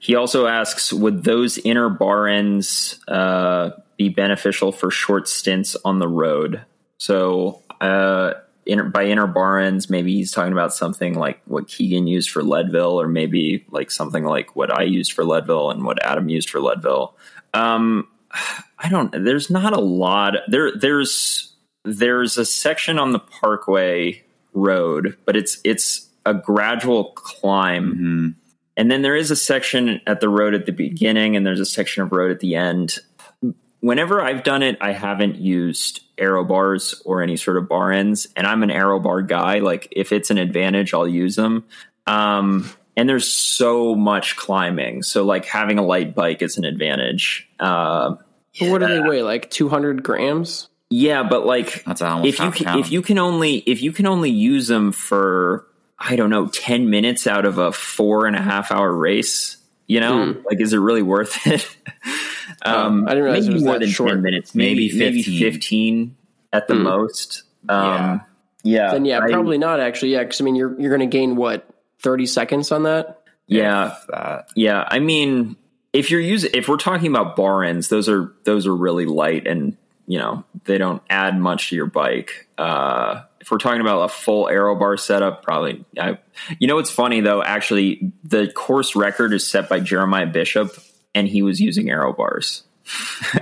He 0.00 0.14
also 0.14 0.46
asks, 0.46 0.92
would 0.92 1.24
those 1.24 1.58
inner 1.58 1.88
bar 1.88 2.26
ends 2.28 3.00
uh, 3.08 3.70
be 3.96 4.08
beneficial 4.08 4.72
for 4.72 4.90
short 4.90 5.28
stints 5.28 5.76
on 5.84 5.98
the 5.98 6.08
road? 6.08 6.62
So, 6.98 7.62
uh, 7.80 8.34
inner, 8.64 8.84
by 8.84 9.06
inner 9.06 9.26
bar 9.26 9.58
ends, 9.58 9.90
maybe 9.90 10.14
he's 10.14 10.30
talking 10.30 10.52
about 10.52 10.72
something 10.72 11.14
like 11.14 11.40
what 11.46 11.66
Keegan 11.66 12.06
used 12.06 12.30
for 12.30 12.42
Leadville, 12.42 13.00
or 13.00 13.08
maybe 13.08 13.64
like 13.70 13.90
something 13.90 14.24
like 14.24 14.54
what 14.54 14.72
I 14.72 14.82
used 14.82 15.12
for 15.12 15.24
Leadville 15.24 15.70
and 15.70 15.84
what 15.84 16.04
Adam 16.04 16.28
used 16.28 16.50
for 16.50 16.60
Leadville. 16.60 17.16
Um, 17.58 18.08
I 18.78 18.88
don't. 18.88 19.10
There's 19.24 19.50
not 19.50 19.72
a 19.72 19.80
lot. 19.80 20.34
There, 20.48 20.72
there's 20.76 21.54
there's 21.84 22.36
a 22.36 22.44
section 22.44 22.98
on 22.98 23.12
the 23.12 23.18
Parkway 23.18 24.22
Road, 24.52 25.16
but 25.24 25.36
it's 25.36 25.58
it's 25.64 26.08
a 26.24 26.34
gradual 26.34 27.12
climb. 27.12 28.36
And 28.76 28.90
then 28.90 29.02
there 29.02 29.16
is 29.16 29.30
a 29.32 29.36
section 29.36 30.00
at 30.06 30.20
the 30.20 30.28
road 30.28 30.54
at 30.54 30.66
the 30.66 30.72
beginning, 30.72 31.36
and 31.36 31.44
there's 31.44 31.60
a 31.60 31.66
section 31.66 32.02
of 32.04 32.12
road 32.12 32.30
at 32.30 32.40
the 32.40 32.54
end. 32.54 32.98
Whenever 33.80 34.20
I've 34.20 34.44
done 34.44 34.62
it, 34.62 34.76
I 34.80 34.92
haven't 34.92 35.36
used 35.36 36.00
aero 36.16 36.44
bars 36.44 37.00
or 37.04 37.22
any 37.22 37.36
sort 37.36 37.56
of 37.56 37.68
bar 37.68 37.90
ends, 37.90 38.28
and 38.36 38.46
I'm 38.46 38.62
an 38.62 38.70
aero 38.70 39.00
bar 39.00 39.22
guy. 39.22 39.58
Like 39.58 39.88
if 39.92 40.12
it's 40.12 40.30
an 40.30 40.38
advantage, 40.38 40.94
I'll 40.94 41.08
use 41.08 41.34
them. 41.34 41.64
Um, 42.06 42.70
and 42.98 43.08
there's 43.08 43.26
so 43.28 43.94
much 43.94 44.36
climbing, 44.36 45.02
so 45.02 45.24
like 45.24 45.46
having 45.46 45.78
a 45.78 45.82
light 45.84 46.14
bike 46.14 46.42
is 46.42 46.58
an 46.58 46.64
advantage. 46.66 47.48
Uh, 47.58 48.16
But 48.60 48.68
What 48.70 48.78
do 48.80 48.88
they 48.88 49.00
weigh? 49.00 49.22
Like 49.22 49.48
two 49.50 49.68
hundred 49.70 50.02
grams? 50.02 50.68
yeah, 50.90 51.22
but 51.22 51.46
like 51.46 51.84
That's 51.84 52.02
if 52.02 52.38
you 52.40 52.50
can, 52.50 52.78
if 52.78 52.90
you 52.92 53.00
can 53.02 53.18
only 53.18 53.56
if 53.58 53.80
you 53.82 53.92
can 53.92 54.06
only 54.06 54.30
use 54.30 54.68
them 54.68 54.90
for 54.92 55.66
I 55.98 56.16
don't 56.16 56.30
know 56.30 56.48
ten 56.48 56.90
minutes 56.90 57.26
out 57.26 57.44
of 57.46 57.58
a 57.58 57.72
four 57.72 58.26
and 58.26 58.34
a 58.36 58.40
half 58.42 58.70
hour 58.72 58.92
race, 58.92 59.56
you 59.86 60.00
know, 60.00 60.34
like 60.50 60.60
is 60.60 60.72
it 60.72 60.78
really 60.78 61.02
worth 61.02 61.46
it? 61.46 61.68
um, 62.64 63.04
I 63.06 63.10
didn't 63.10 63.24
realize 63.24 63.42
maybe 63.44 63.52
it 63.52 63.54
was 63.54 63.64
more 63.64 63.72
that 63.74 63.80
than 63.80 63.88
short. 63.90 64.10
ten 64.10 64.22
minutes, 64.22 64.54
maybe 64.54 64.88
Maybe 64.92 64.98
maybe 65.22 65.40
15. 65.40 66.16
at 66.52 66.66
the 66.68 66.74
most. 66.74 67.42
Um, 67.68 68.22
yeah, 68.64 68.90
Then 68.92 69.04
yeah, 69.04 69.20
I- 69.20 69.30
probably 69.30 69.58
not 69.58 69.78
actually. 69.80 70.12
Yeah, 70.12 70.24
because 70.24 70.40
I 70.40 70.44
mean 70.44 70.56
you're 70.56 70.78
you're 70.80 70.90
going 70.96 71.08
to 71.08 71.16
gain 71.18 71.36
what 71.36 71.68
thirty 72.00 72.26
seconds 72.26 72.72
on 72.72 72.84
that. 72.84 73.22
yeah. 73.46 73.96
That. 74.08 74.48
Yeah, 74.54 74.86
I 74.86 74.98
mean, 74.98 75.56
if 75.92 76.10
you're 76.10 76.20
using, 76.20 76.50
if 76.54 76.68
we're 76.68 76.76
talking 76.76 77.08
about 77.08 77.36
bar 77.36 77.64
ends, 77.64 77.88
those 77.88 78.08
are 78.08 78.32
those 78.44 78.66
are 78.66 78.74
really 78.74 79.06
light, 79.06 79.46
and 79.46 79.76
you 80.06 80.18
know 80.18 80.44
they 80.64 80.78
don't 80.78 81.02
add 81.08 81.38
much 81.38 81.70
to 81.70 81.76
your 81.76 81.86
bike. 81.86 82.48
Uh, 82.56 83.22
if 83.40 83.50
we're 83.50 83.58
talking 83.58 83.80
about 83.80 84.02
a 84.02 84.08
full 84.08 84.48
aero 84.48 84.74
bar 84.74 84.96
setup, 84.96 85.42
probably. 85.42 85.84
I, 85.98 86.18
you 86.58 86.68
know 86.68 86.76
what's 86.76 86.90
funny 86.90 87.20
though? 87.20 87.42
Actually, 87.42 88.12
the 88.24 88.50
course 88.52 88.94
record 88.94 89.32
is 89.32 89.46
set 89.46 89.68
by 89.68 89.80
Jeremiah 89.80 90.26
Bishop, 90.26 90.76
and 91.14 91.26
he 91.26 91.42
was 91.42 91.60
using 91.60 91.90
aero 91.90 92.12
bars. 92.12 92.64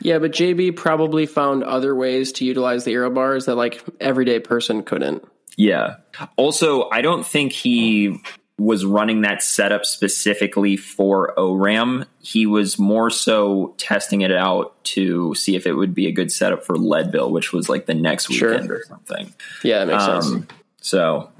yeah, 0.00 0.18
but 0.18 0.32
JB 0.32 0.76
probably 0.76 1.26
found 1.26 1.64
other 1.64 1.94
ways 1.94 2.32
to 2.32 2.44
utilize 2.44 2.84
the 2.84 2.92
aero 2.92 3.10
bars 3.10 3.46
that 3.46 3.56
like 3.56 3.82
everyday 4.00 4.38
person 4.38 4.82
couldn't. 4.82 5.24
Yeah. 5.56 5.96
Also, 6.36 6.88
I 6.90 7.02
don't 7.02 7.26
think 7.26 7.52
he 7.52 8.20
was 8.58 8.84
running 8.84 9.22
that 9.22 9.42
setup 9.42 9.84
specifically 9.84 10.76
for 10.76 11.34
ORAMM. 11.36 12.06
He 12.20 12.46
was 12.46 12.78
more 12.78 13.10
so 13.10 13.74
testing 13.78 14.20
it 14.20 14.30
out 14.30 14.82
to 14.84 15.34
see 15.34 15.56
if 15.56 15.66
it 15.66 15.72
would 15.72 15.94
be 15.94 16.06
a 16.06 16.12
good 16.12 16.30
setup 16.30 16.64
for 16.64 16.76
Leadville, 16.76 17.32
which 17.32 17.52
was 17.52 17.68
like 17.68 17.86
the 17.86 17.94
next 17.94 18.28
weekend 18.28 18.66
sure. 18.66 18.76
or 18.76 18.84
something. 18.84 19.34
Yeah, 19.64 19.84
that 19.84 19.92
makes 19.92 20.04
um, 20.04 20.22
sense. 20.22 20.46
So 20.80 21.30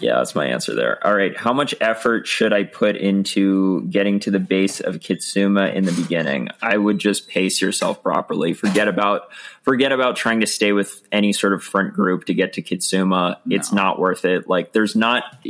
yeah, 0.00 0.16
that's 0.16 0.34
my 0.34 0.46
answer 0.46 0.74
there. 0.74 1.04
All 1.06 1.14
right. 1.14 1.36
How 1.36 1.52
much 1.52 1.74
effort 1.80 2.26
should 2.26 2.52
I 2.52 2.64
put 2.64 2.96
into 2.96 3.82
getting 3.88 4.20
to 4.20 4.30
the 4.30 4.38
base 4.38 4.80
of 4.80 4.96
Kitsuma 4.96 5.74
in 5.74 5.84
the 5.84 5.92
beginning? 5.92 6.48
I 6.62 6.76
would 6.76 6.98
just 6.98 7.28
pace 7.28 7.60
yourself 7.60 8.02
properly. 8.02 8.54
Forget 8.54 8.88
about 8.88 9.32
forget 9.62 9.92
about 9.92 10.16
trying 10.16 10.40
to 10.40 10.46
stay 10.46 10.72
with 10.72 11.02
any 11.12 11.32
sort 11.32 11.52
of 11.52 11.62
front 11.62 11.94
group 11.94 12.24
to 12.26 12.34
get 12.34 12.54
to 12.54 12.62
Kitsuma. 12.62 13.36
No. 13.44 13.56
It's 13.56 13.72
not 13.72 13.98
worth 13.98 14.24
it. 14.24 14.48
Like 14.48 14.72
there's 14.72 14.96
not 14.96 15.24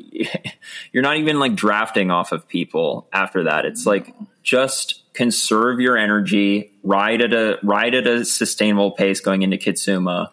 you're 0.93 1.03
not 1.03 1.17
even 1.19 1.39
like 1.39 1.55
drafting 1.55 2.11
off 2.11 2.33
of 2.33 2.49
people 2.49 3.09
after 3.13 3.45
that. 3.45 3.65
It's 3.65 3.87
like 3.87 4.15
just 4.43 5.03
conserve 5.15 5.81
your 5.81 5.97
energy, 5.97 6.73
ride 6.83 7.23
at 7.23 7.33
a 7.33 7.59
ride 7.63 7.95
at 7.95 8.07
a 8.07 8.25
sustainable 8.25 8.93
pace 8.93 9.21
going 9.21 9.43
into 9.43 9.57
Kitsuma, 9.57 10.31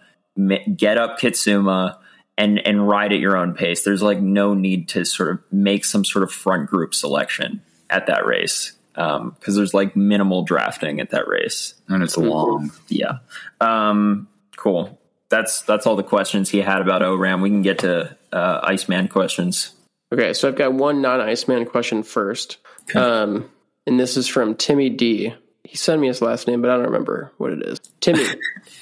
get 0.76 0.98
up 0.98 1.20
Kitsuma 1.20 1.98
and 2.38 2.60
and 2.66 2.88
ride 2.88 3.14
at 3.14 3.20
your 3.20 3.36
own 3.36 3.54
pace. 3.54 3.84
There's 3.84 4.04
like 4.04 4.20
no 4.20 4.54
need 4.54 4.90
to 4.90 5.06
sort 5.06 5.30
of 5.32 5.40
make 5.52 5.86
some 5.86 6.06
sort 6.06 6.24
of 6.24 6.32
front 6.32 6.70
group 6.70 6.94
selection 6.94 7.62
at 7.90 8.08
that 8.08 8.26
race 8.26 8.74
because 8.94 9.22
um, 9.22 9.36
there's 9.56 9.74
like 9.74 9.96
minimal 9.96 10.44
drafting 10.44 11.00
at 11.00 11.12
that 11.12 11.28
race, 11.28 11.76
and 11.88 12.04
it's 12.04 12.18
long. 12.18 12.72
Yeah, 12.88 13.20
um, 13.62 14.28
cool. 14.56 15.00
That's 15.30 15.62
that's 15.62 15.86
all 15.86 15.96
the 15.96 16.04
questions 16.04 16.50
he 16.50 16.62
had 16.62 16.82
about 16.82 17.02
ORAMM. 17.02 17.42
We 17.42 17.50
can 17.50 17.62
get 17.62 17.80
to 17.80 18.16
uh, 18.32 18.60
Iceman 18.64 19.08
questions. 19.08 19.74
Okay, 20.14 20.34
so 20.34 20.48
I've 20.48 20.56
got 20.56 20.74
one 20.74 21.02
non 21.02 21.20
Iceman 21.20 21.66
question 21.66 22.02
first, 22.02 22.58
okay. 22.90 23.00
um, 23.00 23.50
and 23.86 24.00
this 24.00 24.18
is 24.18 24.28
from 24.28 24.56
Timmy 24.56 24.90
D. 24.90 25.34
He 25.68 25.76
sent 25.76 26.00
me 26.00 26.08
his 26.08 26.22
last 26.22 26.48
name, 26.48 26.62
but 26.62 26.70
I 26.70 26.76
don't 26.76 26.86
remember 26.86 27.34
what 27.38 27.52
it 27.52 27.62
is. 27.62 27.80
Timmy 28.00 28.24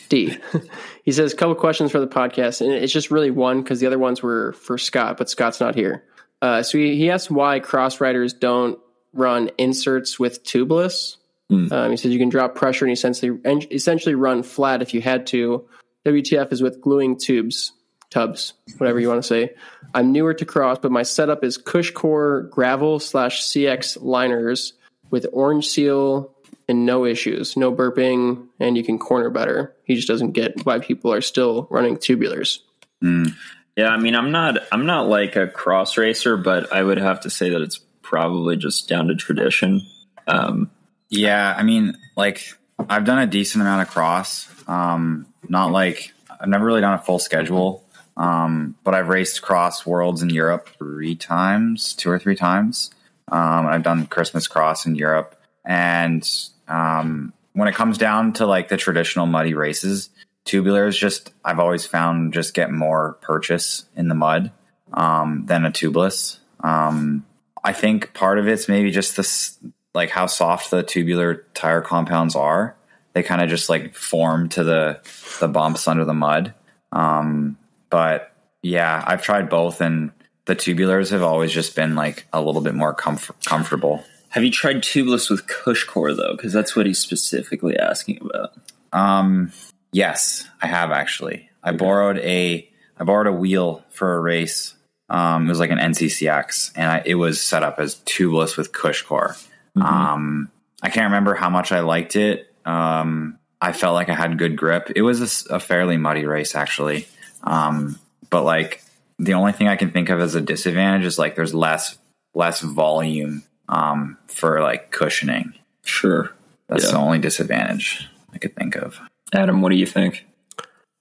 D. 0.07 0.37
he 1.03 1.11
says 1.11 1.33
a 1.33 1.35
couple 1.35 1.55
questions 1.55 1.91
for 1.91 1.99
the 1.99 2.07
podcast, 2.07 2.61
and 2.61 2.71
it's 2.71 2.93
just 2.93 3.09
really 3.09 3.31
one 3.31 3.63
because 3.63 3.79
the 3.79 3.87
other 3.87 3.97
ones 3.97 4.21
were 4.21 4.53
for 4.53 4.77
Scott, 4.77 5.17
but 5.17 5.27
Scott's 5.27 5.59
not 5.59 5.73
here. 5.73 6.03
Uh, 6.43 6.61
so 6.61 6.77
he, 6.77 6.95
he 6.95 7.09
asked 7.09 7.31
why 7.31 7.59
cross 7.59 7.99
riders 7.99 8.33
don't 8.33 8.77
run 9.13 9.49
inserts 9.57 10.19
with 10.19 10.43
tubeless. 10.43 11.17
Mm. 11.51 11.71
Um, 11.71 11.91
he 11.91 11.97
says 11.97 12.11
you 12.11 12.19
can 12.19 12.29
drop 12.29 12.53
pressure 12.53 12.85
and 12.85 12.93
essentially 12.93 13.39
essentially 13.71 14.13
run 14.13 14.43
flat 14.43 14.83
if 14.83 14.93
you 14.93 15.01
had 15.01 15.25
to. 15.27 15.67
WTF 16.05 16.53
is 16.53 16.61
with 16.61 16.81
gluing 16.81 17.17
tubes, 17.17 17.71
tubs, 18.11 18.53
whatever 18.77 18.99
you 18.99 19.07
want 19.07 19.23
to 19.23 19.27
say. 19.27 19.55
I'm 19.95 20.11
newer 20.11 20.35
to 20.35 20.45
cross, 20.45 20.77
but 20.79 20.91
my 20.91 21.01
setup 21.01 21.43
is 21.43 21.57
Cushcore 21.57 22.47
gravel 22.51 22.99
slash 22.99 23.41
CX 23.41 23.97
liners 24.03 24.73
with 25.09 25.25
orange 25.33 25.67
seal 25.67 26.34
and 26.67 26.85
no 26.85 27.05
issues, 27.05 27.55
no 27.55 27.71
burping, 27.71 28.47
and 28.59 28.77
you 28.77 28.83
can 28.83 28.97
corner 28.97 29.29
better. 29.29 29.75
He 29.83 29.95
just 29.95 30.07
doesn't 30.07 30.31
get 30.31 30.65
why 30.65 30.79
people 30.79 31.13
are 31.13 31.21
still 31.21 31.67
running 31.69 31.97
tubulars. 31.97 32.59
Mm. 33.03 33.33
Yeah, 33.75 33.89
I 33.89 33.97
mean, 33.97 34.15
I'm 34.15 34.31
not, 34.31 34.57
I'm 34.71 34.85
not 34.85 35.07
like 35.07 35.35
a 35.35 35.47
cross 35.47 35.97
racer, 35.97 36.37
but 36.37 36.71
I 36.71 36.81
would 36.81 36.97
have 36.97 37.21
to 37.21 37.29
say 37.29 37.49
that 37.49 37.61
it's 37.61 37.79
probably 38.01 38.55
just 38.55 38.87
down 38.87 39.07
to 39.07 39.15
tradition. 39.15 39.81
Um, 40.27 40.71
yeah, 41.09 41.53
I 41.55 41.63
mean, 41.63 41.97
like 42.15 42.41
I've 42.89 43.05
done 43.05 43.19
a 43.19 43.27
decent 43.27 43.61
amount 43.61 43.81
of 43.81 43.89
cross. 43.89 44.47
Um, 44.67 45.27
not 45.47 45.71
like 45.71 46.13
I've 46.39 46.47
never 46.47 46.65
really 46.65 46.81
done 46.81 46.93
a 46.93 47.01
full 47.01 47.19
schedule, 47.19 47.83
um, 48.17 48.75
but 48.83 48.95
I've 48.95 49.09
raced 49.09 49.41
cross 49.41 49.85
worlds 49.85 50.21
in 50.21 50.29
Europe 50.29 50.69
three 50.77 51.15
times, 51.15 51.93
two 51.93 52.09
or 52.09 52.19
three 52.19 52.35
times. 52.35 52.91
Um, 53.31 53.67
I've 53.67 53.83
done 53.83 54.05
Christmas 54.07 54.47
cross 54.47 54.85
in 54.85 54.95
Europe, 54.95 55.35
and 55.65 56.27
um, 56.67 57.33
when 57.53 57.67
it 57.67 57.75
comes 57.75 57.97
down 57.97 58.33
to 58.33 58.45
like 58.45 58.67
the 58.67 58.77
traditional 58.77 59.25
muddy 59.25 59.53
races, 59.53 60.09
tubulars 60.45 60.97
just 60.97 61.33
I've 61.43 61.59
always 61.59 61.85
found 61.85 62.33
just 62.33 62.53
get 62.53 62.71
more 62.71 63.17
purchase 63.21 63.85
in 63.95 64.07
the 64.07 64.15
mud 64.15 64.51
um, 64.93 65.45
than 65.45 65.65
a 65.65 65.71
tubeless. 65.71 66.37
Um, 66.59 67.25
I 67.63 67.73
think 67.73 68.13
part 68.13 68.39
of 68.39 68.47
it's 68.47 68.67
maybe 68.67 68.91
just 68.91 69.17
this 69.17 69.57
like 69.93 70.09
how 70.09 70.27
soft 70.27 70.71
the 70.71 70.83
tubular 70.83 71.45
tire 71.53 71.81
compounds 71.81 72.35
are. 72.35 72.75
They 73.13 73.23
kind 73.23 73.41
of 73.41 73.49
just 73.49 73.69
like 73.69 73.95
form 73.95 74.49
to 74.49 74.63
the 74.63 74.99
the 75.39 75.47
bumps 75.47 75.87
under 75.87 76.05
the 76.05 76.13
mud. 76.13 76.53
Um, 76.91 77.57
but 77.89 78.31
yeah, 78.61 79.03
I've 79.05 79.21
tried 79.21 79.49
both, 79.49 79.79
and 79.81 80.11
the 80.45 80.55
tubulars 80.55 81.11
have 81.11 81.23
always 81.23 81.51
just 81.51 81.75
been 81.75 81.95
like 81.95 82.27
a 82.33 82.41
little 82.41 82.61
bit 82.61 82.75
more 82.75 82.93
comfort- 82.93 83.43
comfortable. 83.45 84.03
Have 84.35 84.43
you 84.43 84.51
tried 84.51 84.83
tubeless 84.83 85.29
with 85.29 85.47
Cushcore 85.47 86.13
though? 86.13 86.35
Because 86.35 86.51
that's 86.51 86.75
what 86.75 86.85
he's 86.85 86.99
specifically 86.99 87.79
asking 87.79 88.19
about. 88.19 88.51
Um, 88.91 89.53
yes, 89.93 90.45
I 90.61 90.67
have 90.67 90.91
actually. 90.91 91.49
I 91.63 91.69
okay. 91.69 91.77
borrowed 91.77 92.17
a 92.17 92.69
I 92.99 93.03
borrowed 93.05 93.27
a 93.27 93.31
wheel 93.31 93.85
for 93.91 94.13
a 94.13 94.19
race. 94.19 94.75
Um, 95.09 95.45
it 95.45 95.49
was 95.49 95.59
like 95.61 95.69
an 95.69 95.77
NCCX, 95.77 96.73
and 96.75 96.91
I, 96.91 97.03
it 97.05 97.15
was 97.15 97.41
set 97.41 97.63
up 97.63 97.79
as 97.79 97.95
tubeless 97.95 98.57
with 98.57 98.73
Cushcore. 98.73 99.41
Mm-hmm. 99.77 99.81
Um, 99.81 100.51
I 100.81 100.89
can't 100.89 101.05
remember 101.05 101.33
how 101.33 101.49
much 101.49 101.71
I 101.71 101.79
liked 101.79 102.17
it. 102.17 102.53
Um, 102.65 103.39
I 103.61 103.71
felt 103.71 103.93
like 103.93 104.09
I 104.09 104.15
had 104.15 104.37
good 104.37 104.57
grip. 104.57 104.91
It 104.97 105.01
was 105.01 105.47
a, 105.49 105.55
a 105.55 105.59
fairly 105.61 105.95
muddy 105.95 106.25
race 106.25 106.55
actually, 106.55 107.07
um, 107.45 107.97
but 108.29 108.43
like 108.43 108.83
the 109.17 109.35
only 109.35 109.53
thing 109.53 109.69
I 109.69 109.77
can 109.77 109.91
think 109.91 110.09
of 110.09 110.19
as 110.19 110.35
a 110.35 110.41
disadvantage 110.41 111.05
is 111.05 111.17
like 111.17 111.37
there's 111.37 111.53
less 111.53 111.97
less 112.33 112.59
volume 112.59 113.43
um, 113.69 114.17
for 114.27 114.61
like 114.61 114.91
cushioning. 114.91 115.53
Sure. 115.83 116.31
That's 116.67 116.85
yeah. 116.85 116.91
the 116.91 116.97
only 116.97 117.19
disadvantage 117.19 118.07
I 118.33 118.37
could 118.37 118.55
think 118.55 118.75
of. 118.75 118.99
Adam, 119.33 119.61
what 119.61 119.69
do 119.69 119.75
you 119.75 119.85
think? 119.85 120.25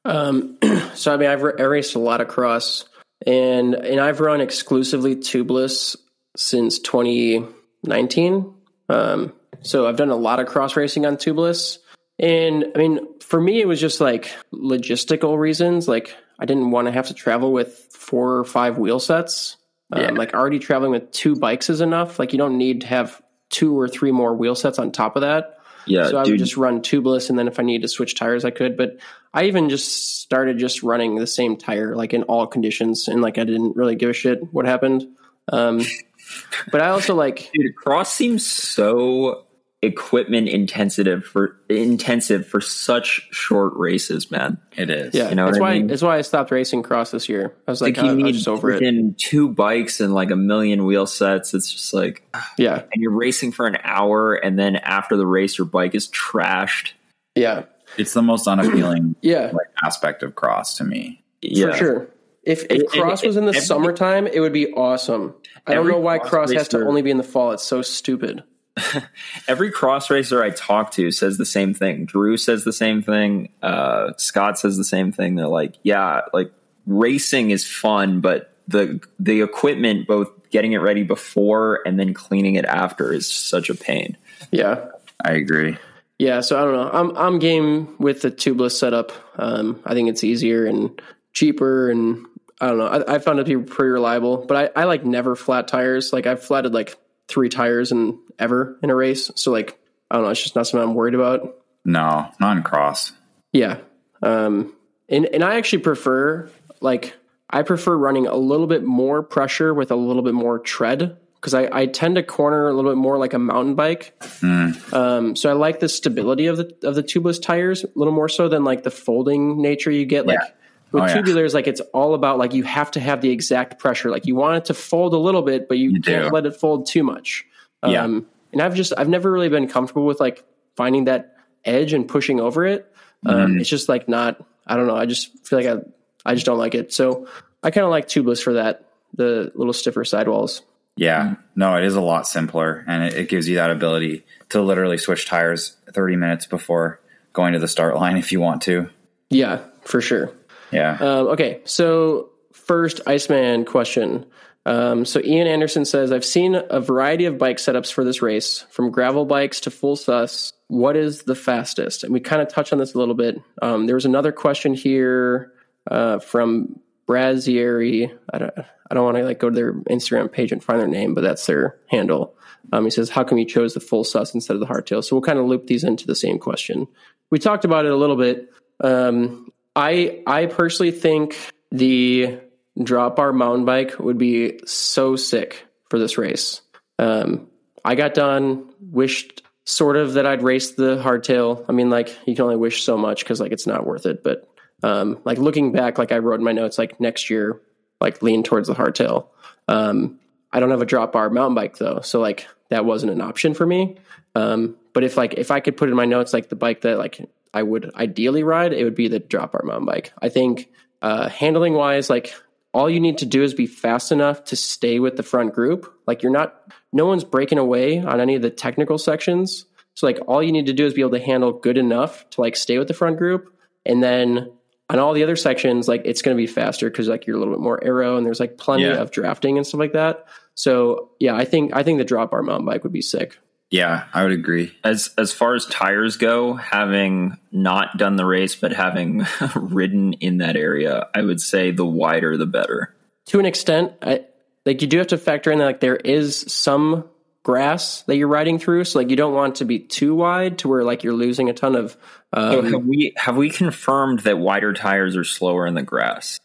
Um, 0.05 0.59
so 0.95 1.13
I 1.13 1.17
mean, 1.17 1.29
I've 1.29 1.43
raced 1.43 1.95
a 1.95 2.01
lot 2.01 2.21
of 2.21 2.29
cross, 2.29 2.85
and 3.27 3.75
and 3.75 4.01
I've 4.01 4.21
run 4.21 4.41
exclusively 4.41 5.17
tubeless 5.17 5.97
since 6.37 6.79
2019. 6.79 8.55
Um, 8.89 9.33
so 9.63 9.87
I've 9.89 9.97
done 9.97 10.11
a 10.11 10.17
lot 10.17 10.41
of 10.41 10.47
cross 10.47 10.77
racing 10.77 11.07
on 11.07 11.17
tubeless, 11.17 11.79
and 12.19 12.67
I 12.75 12.79
mean, 12.79 13.01
for 13.21 13.41
me, 13.41 13.61
it 13.61 13.69
was 13.69 13.81
just 13.81 14.01
like 14.01 14.31
logistical 14.53 15.39
reasons. 15.39 15.89
Like 15.89 16.15
I 16.39 16.45
didn't 16.45 16.71
want 16.71 16.87
to 16.87 16.93
have 16.93 17.09
to 17.09 17.15
travel 17.15 17.53
with 17.53 17.89
four 17.91 18.39
or 18.39 18.45
five 18.45 18.79
wheel 18.79 19.01
sets. 19.01 19.57
Yeah. 19.95 20.09
Um, 20.09 20.15
like 20.15 20.35
already 20.35 20.59
traveling 20.59 20.93
with 20.93 21.11
two 21.11 21.37
bikes 21.37 21.71
is 21.71 21.81
enough. 21.81 22.19
Like 22.19 22.33
you 22.33 22.39
don't 22.39 22.59
need 22.59 22.83
to 22.83 22.87
have 22.87 23.21
two 23.51 23.79
or 23.79 23.89
three 23.89 24.13
more 24.13 24.35
wheel 24.35 24.55
sets 24.55 24.79
on 24.79 24.93
top 24.93 25.17
of 25.17 25.23
that. 25.23 25.59
Yeah. 25.87 26.09
So 26.09 26.19
I 26.19 26.25
dude. 26.25 26.33
would 26.33 26.39
just 26.39 26.57
run 26.57 26.81
tubeless, 26.81 27.29
and 27.29 27.39
then 27.39 27.47
if 27.47 27.61
I 27.61 27.63
needed 27.63 27.83
to 27.83 27.89
switch 27.89 28.15
tires, 28.15 28.45
I 28.45 28.51
could. 28.51 28.77
But 28.77 28.99
I 29.33 29.45
even 29.45 29.69
just 29.69 30.21
started 30.21 30.59
just 30.59 30.83
running 30.83 31.17
the 31.17 31.27
same 31.27 31.57
tire, 31.57 31.95
like 31.95 32.15
in 32.15 32.23
all 32.25 32.47
conditions, 32.47 33.09
and 33.09 33.21
like 33.21 33.39
I 33.39 33.45
didn't 33.45 33.77
really 33.77 33.95
give 33.95 34.11
a 34.11 34.15
shit 34.15 34.41
what 34.53 34.67
happened. 34.67 35.07
Um, 35.53 35.83
but 36.73 36.81
I 36.81 36.89
also 36.89 37.15
like, 37.15 37.51
dude, 37.53 37.77
cross 37.77 38.13
seems 38.13 38.47
so 38.47 39.45
equipment 39.85 40.49
intensive 40.49 41.25
for 41.25 41.57
intensive 41.69 42.47
for 42.47 42.61
such 42.61 43.29
short 43.31 43.75
races, 43.75 44.31
man. 44.31 44.59
It 44.77 44.91
is. 44.91 45.15
Yeah, 45.15 45.29
you 45.29 45.35
know 45.35 45.47
that's 45.47 45.61
why. 45.61 45.71
I 45.71 45.79
mean? 45.79 45.87
That's 45.89 46.03
why 46.03 46.19
I 46.19 46.23
stopped 46.23 46.51
racing 46.51 46.83
cross 46.83 47.11
this 47.11 47.29
year. 47.29 47.55
I 47.69 47.71
was 47.71 47.81
like, 47.81 47.97
like 47.97 48.07
you 48.07 48.13
oh, 48.13 48.15
need 48.15 48.33
just 48.33 48.49
over 48.49 48.71
it. 48.71 49.19
two 49.19 49.49
bikes 49.49 50.01
and 50.01 50.15
like 50.15 50.31
a 50.31 50.37
million 50.37 50.85
wheel 50.87 51.07
sets. 51.07 51.55
It's 51.55 51.71
just 51.71 51.93
like, 51.93 52.23
yeah. 52.57 52.83
And 52.93 53.03
you're 53.03 53.13
racing 53.13 53.53
for 53.53 53.67
an 53.67 53.79
hour, 53.85 54.35
and 54.35 54.59
then 54.59 54.77
after 54.77 55.17
the 55.17 55.27
race, 55.27 55.59
your 55.59 55.67
bike 55.67 55.95
is 55.95 56.09
trashed. 56.09 56.93
Yeah, 57.35 57.65
it's 57.99 58.15
the 58.15 58.23
most 58.23 58.49
unappealing. 58.49 59.17
yeah, 59.21 59.51
like, 59.53 59.69
aspect 59.85 60.23
of 60.23 60.35
cross 60.35 60.79
to 60.79 60.85
me. 60.85 61.23
Yeah. 61.43 61.73
For 61.73 61.77
sure. 61.77 62.09
If, 62.43 62.65
if 62.69 62.91
cross 62.91 63.25
was 63.25 63.39
in 63.39 63.47
the 63.47 63.55
summertime, 63.55 64.27
it 64.27 64.41
would 64.41 64.53
be 64.53 64.71
awesome. 64.73 65.35
I 65.67 65.73
don't 65.73 65.89
know 65.89 65.99
why 65.99 66.19
cross 66.19 66.53
has 66.53 66.69
to 66.69 66.87
only 66.87 67.01
be 67.01 67.11
in 67.11 67.17
the 67.17 67.23
fall. 67.23 67.53
It's 67.53 67.65
so 67.65 67.81
stupid. 67.81 68.45
every 69.49 69.71
cross 69.71 70.11
racer 70.11 70.43
I 70.43 70.51
talk 70.51 70.91
to 70.93 71.11
says 71.11 71.39
the 71.39 71.47
same 71.47 71.75
thing. 71.75 72.07
Drew 72.07 72.37
says 72.37 72.65
the 72.65 72.73
same 72.73 73.03
thing. 73.03 73.51
Uh, 73.63 74.13
Scott 74.17 74.59
says 74.59 74.77
the 74.77 74.85
same 74.85 75.13
thing. 75.13 75.37
They're 75.37 75.47
like, 75.47 75.77
yeah, 75.83 76.23
like 76.33 76.53
racing 76.87 77.51
is 77.51 77.67
fun, 77.67 78.21
but 78.21 78.53
the 78.67 79.01
the 79.19 79.43
equipment, 79.43 80.07
both 80.07 80.31
getting 80.51 80.73
it 80.73 80.79
ready 80.79 81.03
before 81.03 81.81
and 81.87 81.99
then 81.99 82.15
cleaning 82.15 82.55
it 82.57 82.65
after, 82.65 83.13
is 83.13 83.29
such 83.29 83.71
a 83.71 83.75
pain. 83.75 84.17
Yeah, 84.51 84.87
I 85.25 85.33
agree. 85.33 85.77
Yeah, 86.19 86.41
so 86.41 86.59
I 86.59 86.65
don't 86.65 86.75
know. 86.75 86.91
I'm 86.91 87.17
I'm 87.17 87.39
game 87.39 87.97
with 87.99 88.23
the 88.23 88.31
tubeless 88.31 88.73
setup. 88.73 89.13
Um, 89.37 89.81
I 89.85 89.95
think 89.95 90.09
it's 90.09 90.25
easier 90.25 90.65
and 90.67 91.01
cheaper, 91.33 91.91
and 91.91 92.27
I 92.61 92.69
don't 92.69 92.79
know. 92.79 92.87
I, 92.87 93.15
I 93.15 93.19
found 93.19 93.41
it 93.41 93.45
to 93.45 93.59
be 93.59 93.65
pretty 93.65 93.91
reliable. 93.91 94.39
But 94.39 94.73
I, 94.77 94.83
I 94.83 94.85
like 94.85 95.05
never 95.05 95.37
flat 95.37 95.69
tires. 95.69 96.13
Like 96.13 96.27
I've 96.27 96.43
flatted 96.43 96.73
like 96.73 96.97
three 97.29 97.49
tires 97.49 97.93
and 97.93 98.19
ever 98.39 98.79
in 98.83 98.91
a 98.91 98.95
race. 98.95 99.31
So 99.37 99.51
like 99.51 99.79
I 100.11 100.17
don't 100.17 100.25
know. 100.25 100.31
It's 100.31 100.43
just 100.43 100.57
not 100.57 100.67
something 100.67 100.89
I'm 100.89 100.95
worried 100.95 101.15
about. 101.15 101.57
No, 101.85 102.31
not 102.41 102.57
in 102.57 102.63
cross. 102.63 103.13
Yeah. 103.53 103.79
Um, 104.23 104.75
and 105.09 105.27
and 105.27 105.43
I 105.45 105.57
actually 105.57 105.83
prefer 105.83 106.49
like 106.81 107.15
I 107.51 107.63
prefer 107.63 107.97
running 107.97 108.27
a 108.27 108.37
little 108.37 108.67
bit 108.67 108.85
more 108.85 109.23
pressure 109.23 109.75
with 109.75 109.91
a 109.91 109.97
little 109.97 110.23
bit 110.23 110.35
more 110.35 110.59
tread 110.59 111.19
because 111.37 111.55
I, 111.55 111.69
I 111.71 111.87
tend 111.87 112.17
to 112.17 112.23
corner 112.23 112.69
a 112.69 112.73
little 112.73 112.91
bit 112.91 112.97
more 112.97 113.19
like 113.19 113.35
a 113.35 113.39
mountain 113.39 113.75
bike. 113.75 114.19
Mm. 114.41 114.93
Um, 114.95 115.37
so 115.37 115.51
I 115.51 115.53
like 115.53 115.79
the 115.79 115.89
stability 115.89 116.47
of 116.47 116.57
the 116.57 116.75
of 116.83 116.95
the 116.95 117.03
tubeless 117.03 117.41
tires 117.41 117.85
a 117.85 117.89
little 117.95 118.15
more 118.15 118.31
so 118.31 118.49
than 118.49 118.65
like 118.65 118.83
the 118.83 118.91
folding 118.91 119.61
nature 119.61 119.91
you 119.91 120.07
get. 120.07 120.27
Like 120.27 120.39
yeah. 120.41 120.51
With 120.95 121.03
oh, 121.03 121.07
tubulars, 121.07 121.51
yeah. 121.51 121.55
like 121.55 121.67
it's 121.67 121.81
all 121.93 122.15
about 122.15 122.39
like 122.39 122.55
you 122.55 122.63
have 122.63 122.93
to 122.93 123.01
have 123.01 123.21
the 123.21 123.31
exact 123.31 123.81
pressure. 123.81 124.11
Like 124.11 124.27
you 124.27 124.37
want 124.37 124.59
it 124.59 124.65
to 124.67 124.75
fold 124.75 125.13
a 125.13 125.19
little 125.19 125.43
bit, 125.43 125.69
but 125.69 125.77
you, 125.77 125.91
you 125.91 126.01
can't 126.01 126.29
do. 126.29 126.31
let 126.31 126.47
it 126.47 126.55
fold 126.55 126.87
too 126.87 127.03
much. 127.03 127.45
Um, 127.83 127.93
yeah. 127.93 128.05
And 128.53 128.63
I've 128.63 128.77
just 128.77 128.93
I've 128.97 129.09
never 129.09 129.31
really 129.31 129.49
been 129.49 129.69
comfortable 129.69 130.07
with 130.07 130.21
like 130.21 130.45
finding 130.77 131.07
that 131.07 131.37
edge 131.65 131.93
and 131.93 132.07
pushing 132.07 132.41
over 132.41 132.65
it. 132.65 132.91
Um, 133.27 133.55
mm. 133.55 133.61
It's 133.61 133.69
just 133.69 133.89
like 133.89 134.09
not. 134.09 134.41
I 134.67 134.77
don't 134.77 134.87
know. 134.87 134.97
I 134.97 135.07
just 135.07 135.47
feel 135.47 135.59
like 135.59 135.67
I 135.67 135.81
I 136.25 136.35
just 136.35 136.47
don't 136.47 136.59
like 136.59 136.77
it. 136.77 136.93
So 136.93 137.27
I 137.63 137.73
kind 137.73 137.85
of 137.85 137.91
like 137.91 138.07
tubeless 138.07 138.43
for 138.43 138.55
that. 138.55 138.87
The 139.15 139.53
little 139.55 139.73
stiffer 139.73 140.05
sidewalls. 140.05 140.63
Yeah, 140.97 141.35
no, 141.57 141.77
it 141.77 141.85
is 141.85 141.97
a 141.97 142.01
lot 142.01 142.29
simpler, 142.29 142.85
and 142.87 143.03
it, 143.03 143.15
it, 143.15 143.29
gives 143.29 143.49
you 143.49 143.57
that 143.57 143.73
ability 143.73 144.25
to 144.51 144.63
literally 144.63 144.97
switch 144.97 145.27
tires 145.27 145.77
30 145.93 146.15
minutes 146.15 146.47
before 146.47 147.01
going 147.33 147.55
to 147.55 147.59
the 147.59 147.67
start 147.67 147.97
line 147.97 148.17
if 148.17 148.31
you 148.31 148.39
want 148.39 148.63
to. 148.63 148.89
Yeah, 149.29 149.63
for 149.83 150.01
sure. 150.01 150.31
Yeah. 150.75 150.97
Um, 151.01 151.29
okay, 151.29 151.61
so 151.65 152.31
first 152.53 153.01
Iceman 153.07 153.65
question. 153.65 154.27
Um, 154.67 155.05
so 155.05 155.21
Ian 155.21 155.47
Anderson 155.47 155.85
says, 155.85 156.11
I've 156.11 156.25
seen 156.25 156.55
a 156.55 156.81
variety 156.81 157.27
of 157.27 157.37
bike 157.37 157.59
setups 157.59 157.93
for 157.93 158.03
this 158.03 158.23
race, 158.23 158.65
from 158.71 158.91
gravel 158.91 159.27
bikes 159.27 159.61
to 159.61 159.71
full 159.71 159.97
sus. 159.97 160.53
What 160.69 160.97
is 160.97 161.23
the 161.23 161.35
fastest? 161.35 162.03
And 162.03 162.13
we 162.13 162.21
kind 162.21 162.41
of 162.41 162.49
touched 162.49 162.73
on 162.73 162.79
this 162.79 162.95
a 162.95 162.99
little 162.99 163.15
bit. 163.15 163.41
Um, 163.61 163.87
there 163.87 163.95
was 163.95 164.07
another 164.07 164.33
question 164.33 164.73
here 164.75 165.53
uh, 165.91 166.19
from 166.19 166.81
Brazieri. 167.07 168.11
I 168.33 168.39
don't, 168.39 168.55
I 168.91 168.95
don't 168.95 169.05
want 169.05 169.19
to 169.19 169.25
like 169.25 169.39
go 169.39 169.51
to 169.51 169.55
their 169.55 169.75
Instagram 169.75 170.33
page 170.33 170.51
and 170.51 170.65
find 170.65 170.81
their 170.81 170.89
name, 170.89 171.15
but 171.15 171.21
that's 171.21 171.45
their 171.47 171.77
handle. 171.89 172.35
Um, 172.73 172.85
he 172.85 172.91
says, 172.91 173.11
"How 173.11 173.25
come 173.25 173.37
you 173.37 173.45
chose 173.45 173.75
the 173.75 173.81
full 173.81 174.05
sus 174.05 174.35
instead 174.35 174.55
of 174.55 174.61
the 174.61 174.67
hardtail?" 174.67 175.05
So 175.05 175.15
we'll 175.15 175.23
kind 175.23 175.39
of 175.39 175.45
loop 175.45 175.67
these 175.67 175.85
into 175.85 176.07
the 176.07 176.15
same 176.15 176.39
question. 176.39 176.89
We 177.29 177.39
talked 177.39 177.67
about 177.67 177.85
it 177.85 177.93
a 177.93 177.97
little 177.97 178.17
bit. 178.17 178.51
Um, 178.81 179.44
I 179.77 180.23
I 180.27 180.47
personally 180.47 180.93
think 180.93 181.37
the 181.71 182.39
drop 182.83 183.17
bar 183.17 183.33
mountain 183.33 183.65
bike 183.65 183.99
would 183.99 184.19
be 184.19 184.61
so 184.67 185.17
sick 185.17 185.67
for 185.91 185.99
this 185.99 186.19
race. 186.19 186.61
Um, 186.99 187.49
I 187.85 187.95
got 187.95 188.15
done, 188.15 188.71
wished 188.81 189.43
sort 189.65 189.97
of 189.97 190.15
that 190.15 190.27
I'd 190.27 190.43
race 190.43 190.73
the 190.73 190.97
hardtail. 190.97 191.65
I 191.69 191.73
mean, 191.73 191.91
like 191.91 192.09
you 192.27 192.35
can 192.35 192.45
only 192.45 192.57
wish 192.57 192.85
so 192.85 192.97
much 192.97 193.25
because 193.25 193.41
like 193.41 193.53
it's 193.53 193.67
not 193.67 193.87
worth 193.87 194.07
it. 194.07 194.23
But 194.23 194.49
um, 194.83 195.19
like 195.25 195.39
looking 195.39 195.73
back, 195.73 195.99
like 195.99 196.13
I 196.13 196.19
wrote 196.19 196.39
in 196.39 196.45
my 196.45 196.53
notes, 196.53 196.79
like 196.79 197.01
next 197.01 197.31
year 197.31 197.61
like 198.01 198.23
lean 198.23 198.43
towards 198.43 198.69
the 198.69 198.75
hardtail. 198.75 199.27
Um, 199.69 200.19
I 200.53 200.61
don't 200.61 200.71
have 200.71 200.83
a 200.83 200.87
drop 200.87 201.13
bar 201.13 201.31
mountain 201.31 201.55
bike 201.55 201.79
though, 201.79 202.01
so 202.01 202.21
like 202.21 202.47
that 202.69 202.85
wasn't 202.85 203.13
an 203.13 203.21
option 203.21 203.55
for 203.55 203.67
me. 203.67 203.97
Um, 204.35 204.77
but 204.93 205.05
if 205.05 205.17
like 205.17 205.35
if 205.35 205.51
I 205.51 205.61
could 205.61 205.77
put 205.77 205.89
in 205.89 205.97
my 205.97 206.05
notes 206.05 206.33
like 206.33 206.49
the 206.49 206.57
bike 206.57 206.83
that 206.83 206.99
like 206.99 207.29
I 207.55 207.63
would 207.63 207.95
ideally 207.95 208.43
ride, 208.43 208.73
it 208.73 208.85
would 208.85 208.95
be 208.95 209.09
the 209.09 209.21
drop 209.21 209.53
bar 209.53 209.63
mountain 209.65 209.87
bike. 209.87 210.13
I 210.21 210.29
think 210.29 210.69
uh, 211.01 211.29
handling 211.29 211.75
wise, 211.75 212.11
like 212.11 212.35
all 212.73 212.91
you 212.91 213.01
need 213.01 213.19
to 213.19 213.27
do 213.27 213.43
is 213.43 213.55
be 213.55 213.67
fast 213.67 214.11
enough 214.11 214.45
to 214.47 214.57
stay 214.57 214.99
with 214.99 215.17
the 215.17 215.23
front 215.23 215.55
group. 215.55 215.95
Like 216.07 216.23
you're 216.23 216.33
not, 216.33 216.61
no 216.93 217.07
one's 217.07 217.25
breaking 217.25 217.59
away 217.59 218.01
on 218.01 218.21
any 218.21 218.35
of 218.35 218.43
the 218.43 218.51
technical 218.51 218.99
sections. 218.99 219.65
So 219.95 220.07
like 220.07 220.19
all 220.27 220.43
you 220.43 220.51
need 220.51 220.67
to 220.67 220.73
do 220.73 220.85
is 220.85 220.93
be 220.93 221.03
able 221.03 221.13
to 221.13 221.25
handle 221.25 221.53
good 221.53 221.79
enough 221.79 222.29
to 222.31 222.41
like 222.41 222.57
stay 222.57 222.79
with 222.79 222.89
the 222.89 222.95
front 222.95 223.17
group, 223.17 223.55
and 223.87 224.03
then 224.03 224.51
on 224.91 224.99
all 224.99 225.15
the 225.15 225.23
other 225.23 225.37
sections, 225.37 225.87
like 225.87 226.03
it's 226.05 226.21
going 226.21 226.37
to 226.37 226.41
be 226.41 226.49
faster 226.49 226.91
because 226.91 227.09
like 227.09 227.27
you're 227.27 227.37
a 227.37 227.39
little 227.39 227.55
bit 227.55 227.63
more 227.63 227.83
aero 227.83 228.17
and 228.17 228.27
there's 228.27 228.41
like 228.41 228.59
plenty 228.59 228.85
yeah. 228.85 228.97
of 228.97 229.13
drafting 229.13 229.57
and 229.57 229.67
stuff 229.67 229.79
like 229.79 229.93
that. 229.93 230.27
So 230.55 231.11
yeah, 231.21 231.37
I 231.37 231.45
think 231.45 231.75
I 231.75 231.83
think 231.85 231.99
the 231.99 232.05
drop 232.05 232.33
bar 232.33 232.43
mountain 232.43 232.67
bike 232.67 232.83
would 232.83 232.93
be 232.93 233.03
sick. 233.03 233.39
Yeah, 233.75 234.05
I 234.15 234.23
would 234.23 234.31
agree. 234.31 234.73
As 234.85 235.13
as 235.19 235.33
far 235.33 235.57
as 235.57 235.67
tires 235.67 236.17
go, 236.17 236.55
having 236.55 237.37
not 237.51 237.97
done 237.97 238.15
the 238.15 238.25
race 238.25 238.55
but 238.55 238.73
having 238.73 239.27
ridden 239.57 240.13
in 240.13 240.39
that 240.39 240.55
area, 240.55 241.09
I 241.13 241.23
would 241.23 241.41
say 241.41 241.73
the 241.73 241.85
wider 241.85 242.37
the 242.37 242.47
better. 242.47 242.95
To 243.27 243.41
an 243.41 243.47
extent, 243.47 243.95
I, 244.01 244.27
like 244.65 244.81
you 244.81 244.87
do 244.87 244.99
have 244.99 245.09
to 245.09 245.19
factor 245.19 245.51
in 245.51 245.59
that 245.59 245.65
like 245.65 245.81
there 245.81 245.97
is 245.97 246.45
some 246.47 247.09
grass 247.43 248.03
that 248.03 248.17
you're 248.17 248.29
riding 248.29 248.61
through. 248.61 248.85
So 248.85 249.01
like 249.01 249.11
you 249.11 249.17
don't 249.17 249.35
want 249.35 249.57
to 249.57 249.65
be 249.65 249.81
too 249.81 250.15
wide 250.15 250.59
to 250.59 250.69
where 250.69 250.85
like 250.85 251.03
you're 251.03 251.13
losing 251.13 251.51
a 251.51 251.53
ton 251.53 251.75
of. 251.75 251.97
Um, 252.33 252.53
so 252.53 252.63
have 252.63 252.85
we 252.85 253.13
have 253.17 253.37
we 253.37 253.51
confirmed 253.51 254.21
that 254.21 254.39
wider 254.39 254.73
tires 254.73 255.17
are 255.17 255.25
slower 255.25 255.67
in 255.67 255.75
the 255.75 255.83
grass? 255.83 256.39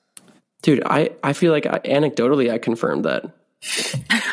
Dude, 0.63 0.81
I 0.83 1.11
I 1.23 1.33
feel 1.33 1.51
like 1.51 1.67
I, 1.67 1.77
anecdotally 1.77 2.51
I 2.51 2.57
confirmed 2.57 3.05
that. 3.05 3.31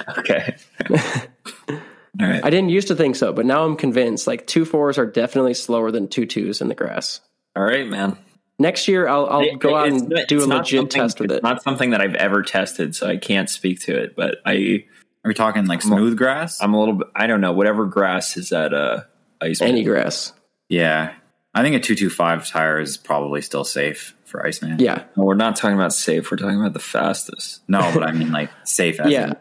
okay. 0.19 0.57
All 2.21 2.27
right. 2.27 2.45
I 2.45 2.51
didn't 2.51 2.71
used 2.71 2.89
to 2.89 2.97
think 2.97 3.17
so, 3.17 3.33
but 3.33 3.47
now 3.47 3.65
I'm 3.65 3.77
convinced. 3.77 4.27
Like 4.27 4.47
two 4.47 4.65
fours 4.65 4.99
are 4.99 5.07
definitely 5.07 5.55
slower 5.55 5.91
than 5.91 6.09
two 6.09 6.27
twos 6.27 6.61
in 6.61 6.69
the 6.69 6.75
grass. 6.75 7.21
All 7.55 7.63
right, 7.63 7.87
man. 7.87 8.17
Next 8.59 8.89
year, 8.89 9.07
I'll, 9.07 9.27
I'll 9.27 9.41
it, 9.41 9.59
go 9.59 9.77
out 9.77 9.89
and 9.89 10.13
do 10.29 10.43
a 10.43 10.47
legit 10.47 10.91
test 10.91 11.21
with 11.21 11.31
it. 11.31 11.43
Not 11.43 11.63
something 11.63 11.91
that 11.91 12.01
I've 12.01 12.15
ever 12.15 12.43
tested, 12.43 12.97
so 12.97 13.07
I 13.07 13.19
can't 13.19 13.51
speak 13.51 13.81
to 13.83 13.99
it. 14.03 14.17
But 14.17 14.39
I 14.47 14.85
are 15.25 15.29
we 15.29 15.35
talking 15.35 15.67
like 15.67 15.83
smooth 15.83 16.13
I'm, 16.13 16.17
grass? 16.17 16.63
I'm 16.63 16.73
a 16.73 16.79
little 16.79 16.95
bit. 16.95 17.09
I 17.15 17.27
don't 17.27 17.43
know. 17.43 17.53
Whatever 17.53 17.85
grass 17.85 18.37
is 18.37 18.53
at 18.53 18.73
uh, 18.73 19.03
ice. 19.43 19.61
Any 19.61 19.85
grass. 19.85 20.33
Yeah, 20.71 21.15
I 21.55 21.63
think 21.63 21.77
a 21.77 21.81
two 21.81 21.97
two 21.97 22.09
five 22.09 22.47
tire 22.47 22.81
is 22.81 22.97
probably 22.97 23.43
still 23.43 23.65
safe 23.65 24.15
for 24.25 24.47
Iceman. 24.47 24.79
Yeah, 24.79 25.05
well, 25.17 25.27
we're 25.27 25.35
not 25.35 25.57
talking 25.57 25.77
about 25.77 25.93
safe. 25.93 26.31
We're 26.31 26.39
talking 26.39 26.59
about 26.59 26.73
the 26.73 26.79
fastest. 26.79 27.61
No, 27.69 27.91
but 27.93 28.05
I 28.05 28.13
mean 28.13 28.33
like 28.33 28.51
safe. 28.65 29.01
As 29.01 29.11
yeah. 29.13 29.35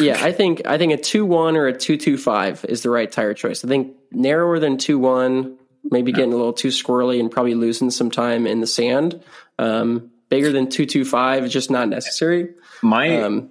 Yeah, 0.00 0.18
I 0.22 0.32
think 0.32 0.66
I 0.66 0.78
think 0.78 0.92
a 0.92 0.96
two 0.96 1.24
one 1.24 1.56
or 1.56 1.66
a 1.66 1.76
two 1.76 1.96
two 1.96 2.18
five 2.18 2.64
is 2.68 2.82
the 2.82 2.90
right 2.90 3.10
tire 3.10 3.34
choice. 3.34 3.64
I 3.64 3.68
think 3.68 3.94
narrower 4.10 4.58
than 4.58 4.78
two 4.78 4.98
one, 4.98 5.58
maybe 5.84 6.12
getting 6.12 6.32
a 6.32 6.36
little 6.36 6.52
too 6.52 6.68
squirrely 6.68 7.20
and 7.20 7.30
probably 7.30 7.54
losing 7.54 7.90
some 7.90 8.10
time 8.10 8.46
in 8.46 8.60
the 8.60 8.66
sand. 8.66 9.22
Um, 9.58 10.10
bigger 10.28 10.52
than 10.52 10.68
two 10.68 10.86
two 10.86 11.04
five 11.04 11.44
is 11.44 11.52
just 11.52 11.70
not 11.70 11.88
necessary. 11.88 12.54
My 12.82 13.22
um, 13.22 13.50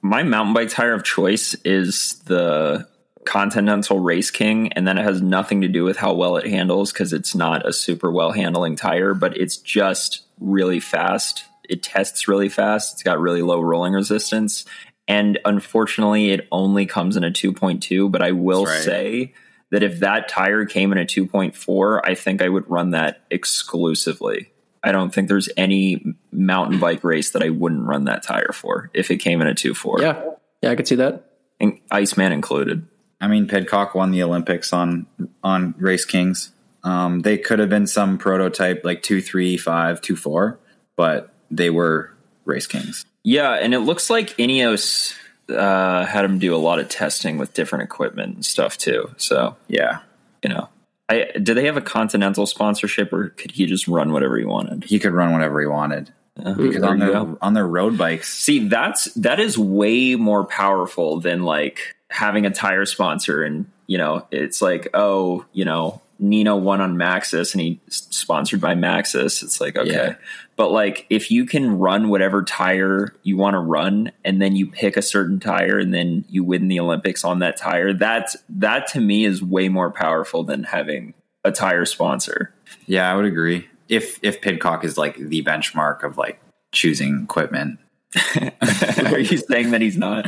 my 0.00 0.22
mountain 0.22 0.54
bike 0.54 0.70
tire 0.70 0.94
of 0.94 1.04
choice 1.04 1.54
is 1.64 2.20
the 2.24 2.88
Continental 3.24 4.00
Race 4.00 4.30
King, 4.30 4.72
and 4.72 4.88
then 4.88 4.96
it 4.96 5.02
has 5.02 5.20
nothing 5.20 5.60
to 5.60 5.68
do 5.68 5.84
with 5.84 5.98
how 5.98 6.14
well 6.14 6.38
it 6.38 6.46
handles 6.46 6.92
because 6.92 7.12
it's 7.12 7.34
not 7.34 7.68
a 7.68 7.72
super 7.72 8.10
well 8.10 8.32
handling 8.32 8.76
tire, 8.76 9.12
but 9.12 9.36
it's 9.36 9.58
just 9.58 10.22
really 10.40 10.80
fast. 10.80 11.44
It 11.68 11.82
tests 11.82 12.26
really 12.26 12.48
fast. 12.48 12.94
It's 12.94 13.02
got 13.02 13.20
really 13.20 13.42
low 13.42 13.60
rolling 13.60 13.92
resistance. 13.92 14.64
And 15.08 15.38
unfortunately, 15.44 16.30
it 16.30 16.46
only 16.52 16.86
comes 16.86 17.16
in 17.16 17.24
a 17.24 17.30
2.2. 17.30 18.12
But 18.12 18.22
I 18.22 18.32
will 18.32 18.66
right. 18.66 18.82
say 18.82 19.34
that 19.70 19.82
if 19.82 20.00
that 20.00 20.28
tire 20.28 20.64
came 20.66 20.92
in 20.92 20.98
a 20.98 21.04
2.4, 21.04 22.00
I 22.04 22.14
think 22.14 22.42
I 22.42 22.48
would 22.48 22.70
run 22.70 22.90
that 22.90 23.22
exclusively. 23.30 24.52
I 24.82 24.92
don't 24.92 25.12
think 25.12 25.28
there's 25.28 25.48
any 25.56 26.04
mountain 26.32 26.78
bike 26.78 27.04
race 27.04 27.32
that 27.32 27.42
I 27.42 27.50
wouldn't 27.50 27.86
run 27.86 28.04
that 28.04 28.22
tire 28.22 28.52
for 28.52 28.90
if 28.94 29.10
it 29.10 29.18
came 29.18 29.40
in 29.40 29.46
a 29.46 29.54
two 29.54 29.74
four. 29.74 30.00
Yeah, 30.00 30.24
yeah, 30.62 30.70
I 30.70 30.76
could 30.76 30.88
see 30.88 30.94
that. 30.96 31.32
And 31.60 31.80
Iceman 31.90 32.32
included. 32.32 32.86
I 33.20 33.26
mean, 33.26 33.48
Pidcock 33.48 33.94
won 33.94 34.12
the 34.12 34.22
Olympics 34.22 34.72
on 34.72 35.06
on 35.42 35.74
Race 35.78 36.04
Kings. 36.04 36.52
Um, 36.84 37.20
they 37.20 37.38
could 37.38 37.58
have 37.58 37.68
been 37.68 37.86
some 37.86 38.18
prototype 38.18 38.84
like 38.84 39.02
two 39.02 39.20
three 39.20 39.56
five 39.56 40.00
two 40.00 40.16
four, 40.16 40.60
but 40.96 41.34
they 41.50 41.70
were 41.70 42.14
Race 42.44 42.66
Kings. 42.66 43.04
Yeah, 43.24 43.52
and 43.52 43.74
it 43.74 43.80
looks 43.80 44.10
like 44.10 44.36
Ineos 44.36 45.14
uh, 45.48 46.04
had 46.04 46.24
him 46.24 46.38
do 46.38 46.54
a 46.54 46.58
lot 46.58 46.78
of 46.78 46.88
testing 46.88 47.38
with 47.38 47.54
different 47.54 47.84
equipment 47.84 48.34
and 48.34 48.44
stuff 48.44 48.76
too. 48.78 49.10
So 49.16 49.56
yeah, 49.68 50.00
you 50.42 50.50
know, 50.50 50.68
I, 51.08 51.30
do 51.42 51.54
they 51.54 51.66
have 51.66 51.76
a 51.76 51.82
continental 51.82 52.46
sponsorship, 52.46 53.12
or 53.12 53.30
could 53.30 53.52
he 53.52 53.66
just 53.66 53.88
run 53.88 54.12
whatever 54.12 54.38
he 54.38 54.44
wanted? 54.44 54.84
He 54.84 54.98
could 54.98 55.12
run 55.12 55.32
whatever 55.32 55.60
he 55.60 55.66
wanted. 55.66 56.12
Uh, 56.42 56.54
because 56.54 56.82
on 56.84 56.98
their 57.00 57.36
on 57.42 57.54
their 57.54 57.66
road 57.66 57.98
bikes, 57.98 58.32
see 58.32 58.68
that's 58.68 59.12
that 59.14 59.40
is 59.40 59.58
way 59.58 60.14
more 60.14 60.44
powerful 60.44 61.18
than 61.18 61.42
like 61.42 61.96
having 62.10 62.46
a 62.46 62.50
tire 62.50 62.86
sponsor, 62.86 63.42
and 63.42 63.66
you 63.86 63.98
know 63.98 64.24
it's 64.30 64.62
like 64.62 64.88
oh 64.94 65.44
you 65.52 65.64
know 65.64 66.00
Nino 66.18 66.56
won 66.56 66.80
on 66.80 66.96
Maxxis 66.96 67.54
and 67.54 67.60
he's 67.60 67.78
sponsored 67.88 68.60
by 68.60 68.74
Maxxis. 68.74 69.42
It's 69.42 69.60
like, 69.60 69.76
okay. 69.76 69.90
Yeah. 69.90 70.14
But 70.56 70.72
like 70.72 71.06
if 71.10 71.30
you 71.30 71.46
can 71.46 71.78
run 71.78 72.08
whatever 72.08 72.42
tire 72.42 73.14
you 73.22 73.36
want 73.36 73.54
to 73.54 73.60
run 73.60 74.10
and 74.24 74.42
then 74.42 74.56
you 74.56 74.66
pick 74.66 74.96
a 74.96 75.02
certain 75.02 75.38
tire 75.38 75.78
and 75.78 75.94
then 75.94 76.24
you 76.28 76.42
win 76.42 76.66
the 76.68 76.80
Olympics 76.80 77.22
on 77.24 77.38
that 77.38 77.56
tire, 77.56 77.92
that's 77.92 78.36
that 78.48 78.88
to 78.88 79.00
me 79.00 79.24
is 79.24 79.42
way 79.42 79.68
more 79.68 79.90
powerful 79.92 80.42
than 80.42 80.64
having 80.64 81.14
a 81.44 81.52
tire 81.52 81.84
sponsor. 81.84 82.52
Yeah, 82.86 83.10
I 83.10 83.14
would 83.14 83.24
agree. 83.26 83.68
If 83.88 84.18
if 84.22 84.40
Pidcock 84.40 84.84
is 84.84 84.98
like 84.98 85.16
the 85.16 85.42
benchmark 85.44 86.02
of 86.02 86.18
like 86.18 86.40
choosing 86.72 87.22
equipment. 87.22 87.78
Are 88.40 89.18
you 89.18 89.36
saying 89.36 89.70
that 89.72 89.80
he's 89.82 89.96
not? 89.96 90.26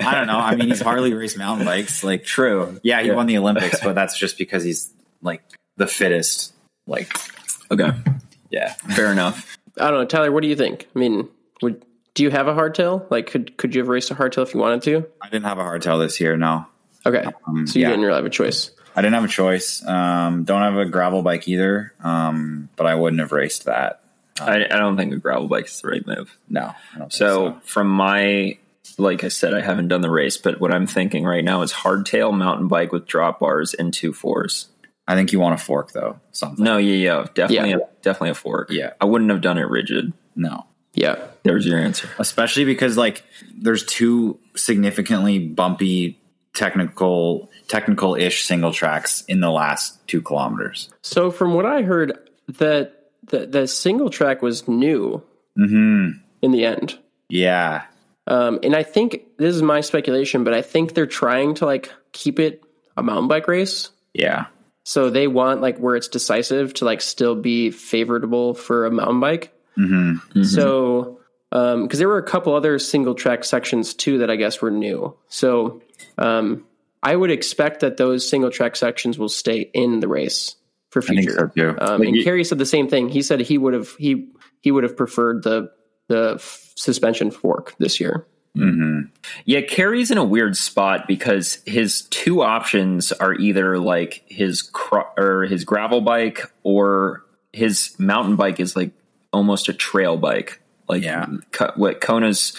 I 0.00 0.14
don't 0.14 0.26
know. 0.26 0.38
I 0.38 0.54
mean, 0.54 0.68
he's 0.68 0.82
hardly 0.82 1.14
raced 1.14 1.38
mountain 1.38 1.64
bikes. 1.66 2.04
Like, 2.04 2.24
True. 2.24 2.78
yeah, 2.82 3.00
he 3.00 3.08
Yeah. 3.08 3.14
won 3.14 3.26
the 3.26 3.38
Olympics, 3.38 3.80
but 3.82 3.94
that's 3.94 4.18
just 4.18 4.36
because 4.36 4.62
he's 4.64 4.92
like 5.22 5.42
the 5.76 5.86
fittest. 5.86 6.52
Like, 6.86 7.12
Okay. 7.70 7.90
yeah, 8.50 8.72
Fair 8.94 9.12
enough. 9.12 9.56
I 9.80 9.90
don't 9.90 10.00
know, 10.00 10.04
Tyler. 10.04 10.30
What 10.32 10.42
do 10.42 10.48
you 10.48 10.56
think? 10.56 10.88
I 10.94 10.98
mean, 10.98 11.28
would 11.62 11.84
do 12.14 12.22
you 12.24 12.30
have 12.30 12.46
a 12.48 12.52
hardtail? 12.54 13.10
Like, 13.10 13.28
could 13.30 13.56
could 13.56 13.74
you 13.74 13.80
have 13.80 13.88
raced 13.88 14.10
a 14.10 14.14
hardtail 14.14 14.42
if 14.42 14.52
you 14.52 14.60
wanted 14.60 14.82
to? 14.82 15.06
I 15.22 15.28
didn't 15.30 15.46
have 15.46 15.58
a 15.58 15.62
hardtail 15.62 15.98
this 15.98 16.20
year. 16.20 16.36
No, 16.36 16.66
Okay, 17.06 17.24
Um, 17.46 17.66
so 17.66 17.78
you 17.78 17.84
yeah. 17.84 17.90
didn't 17.90 18.04
really 18.04 18.16
have 18.16 18.26
a 18.26 18.30
choice. 18.30 18.70
I 18.94 19.00
didn't 19.00 19.14
have 19.14 19.24
a 19.24 19.28
choice. 19.28 19.82
Um, 19.86 20.44
don't 20.44 20.60
have 20.60 20.76
a 20.76 20.84
gravel 20.84 21.22
bike 21.22 21.48
either. 21.48 21.94
Um, 22.04 22.68
but 22.76 22.86
I 22.86 22.94
wouldn't 22.94 23.20
have 23.20 23.32
raced 23.32 23.64
that. 23.64 24.00
I, 24.40 24.64
I 24.64 24.76
don't 24.78 24.96
think 24.98 25.14
a 25.14 25.16
gravel 25.16 25.48
bike 25.48 25.66
is 25.66 25.80
the 25.80 25.88
right 25.88 26.06
move. 26.06 26.36
No. 26.50 26.60
I 26.60 26.98
don't 26.98 27.00
think 27.10 27.12
So, 27.12 27.58
from 27.64 27.86
my, 27.88 28.58
like 28.98 29.24
I 29.24 29.28
said, 29.28 29.54
I 29.54 29.62
haven't 29.62 29.88
done 29.88 30.02
the 30.02 30.10
race, 30.10 30.36
but 30.36 30.60
what 30.60 30.74
I'm 30.74 30.86
thinking 30.86 31.24
right 31.24 31.42
now 31.44 31.62
is 31.62 31.72
hardtail 31.72 32.36
mountain 32.36 32.68
bike 32.68 32.92
with 32.92 33.06
drop 33.06 33.40
bars 33.40 33.72
and 33.72 33.94
two 33.94 34.12
fours. 34.12 34.68
I 35.08 35.14
think 35.14 35.32
you 35.32 35.40
want 35.40 35.54
a 35.54 35.58
fork 35.62 35.92
though. 35.92 36.20
Something. 36.32 36.64
No, 36.64 36.76
yeah, 36.78 36.94
yeah, 36.94 37.26
definitely, 37.34 37.70
Yeah. 37.70 37.76
A, 37.76 38.02
definitely 38.02 38.30
a 38.30 38.34
fork. 38.34 38.70
Yeah. 38.70 38.92
I 39.00 39.04
wouldn't 39.04 39.30
have 39.30 39.40
done 39.40 39.58
it 39.58 39.68
rigid. 39.68 40.12
No. 40.36 40.66
Yeah, 40.94 41.16
There's 41.42 41.64
your 41.66 41.78
answer. 41.78 42.08
especially 42.18 42.64
because 42.66 42.96
like 42.98 43.24
there's 43.54 43.84
two 43.86 44.38
significantly 44.56 45.38
bumpy 45.38 46.18
technical 46.54 47.50
technical 47.66 48.14
ish 48.14 48.44
single 48.44 48.72
tracks 48.72 49.24
in 49.26 49.40
the 49.40 49.50
last 49.50 50.06
two 50.06 50.20
kilometers. 50.20 50.90
So 51.02 51.30
from 51.30 51.54
what 51.54 51.64
I 51.66 51.80
heard, 51.82 52.12
that 52.58 53.10
the 53.26 53.46
the 53.46 53.66
single 53.66 54.10
track 54.10 54.42
was 54.42 54.68
new 54.68 55.22
Hmm. 55.56 56.10
in 56.42 56.50
the 56.52 56.64
end, 56.66 56.98
Yeah. 57.28 57.82
um, 58.26 58.58
and 58.62 58.74
I 58.76 58.82
think 58.82 59.22
this 59.38 59.54
is 59.54 59.62
my 59.62 59.80
speculation, 59.80 60.44
but 60.44 60.52
I 60.54 60.60
think 60.62 60.94
they're 60.94 61.06
trying 61.06 61.54
to 61.54 61.66
like 61.66 61.90
keep 62.12 62.38
it 62.38 62.62
a 62.96 63.02
mountain 63.02 63.28
bike 63.28 63.48
race. 63.48 63.90
Yeah. 64.14 64.46
So 64.84 65.10
they 65.10 65.26
want 65.28 65.60
like 65.60 65.78
where 65.78 65.94
it's 65.96 66.08
decisive 66.08 66.74
to 66.74 66.84
like 66.84 67.00
still 67.00 67.34
be 67.36 67.70
favorable 67.70 68.54
for 68.54 68.86
a 68.86 68.90
mountain 68.90 69.20
bike. 69.20 69.52
So 70.44 71.18
because 71.50 71.98
there 71.98 72.08
were 72.08 72.18
a 72.18 72.22
couple 72.26 72.54
other 72.54 72.78
single 72.78 73.14
track 73.14 73.44
sections 73.44 73.94
too 73.94 74.18
that 74.18 74.30
I 74.30 74.36
guess 74.36 74.60
were 74.62 74.70
new. 74.70 75.16
So 75.28 75.82
um, 76.18 76.64
I 77.02 77.14
would 77.14 77.30
expect 77.30 77.80
that 77.80 77.96
those 77.96 78.28
single 78.28 78.50
track 78.50 78.76
sections 78.76 79.18
will 79.18 79.28
stay 79.28 79.60
in 79.72 80.00
the 80.00 80.08
race 80.08 80.56
for 80.90 81.02
I 81.02 81.06
think 81.06 81.20
future. 81.22 81.52
so 81.56 81.72
too. 81.74 81.78
Um, 81.80 82.02
and 82.02 82.16
you- 82.16 82.24
Kerry 82.24 82.44
said 82.44 82.58
the 82.58 82.66
same 82.66 82.88
thing. 82.88 83.08
He 83.08 83.22
said 83.22 83.40
he 83.40 83.58
would 83.58 83.74
have 83.74 83.90
he 83.98 84.28
he 84.60 84.70
would 84.70 84.84
have 84.84 84.96
preferred 84.96 85.42
the 85.42 85.70
the 86.08 86.32
f- 86.36 86.72
suspension 86.76 87.30
fork 87.30 87.74
this 87.78 88.00
year. 88.00 88.26
Yeah, 88.54 89.60
Kerry's 89.62 90.10
in 90.10 90.18
a 90.18 90.24
weird 90.24 90.56
spot 90.56 91.06
because 91.08 91.58
his 91.66 92.02
two 92.02 92.42
options 92.42 93.12
are 93.12 93.34
either 93.34 93.78
like 93.78 94.22
his 94.26 94.62
cro- 94.62 95.08
or 95.16 95.44
his 95.46 95.64
gravel 95.64 96.00
bike 96.00 96.52
or 96.62 97.24
his 97.52 97.94
mountain 97.98 98.36
bike 98.36 98.60
is 98.60 98.76
like 98.76 98.92
almost 99.32 99.68
a 99.68 99.72
trail 99.72 100.16
bike. 100.16 100.60
Like 100.88 101.02
Yeah. 101.02 101.26
Co- 101.52 101.72
what 101.76 102.00
Kona's 102.00 102.54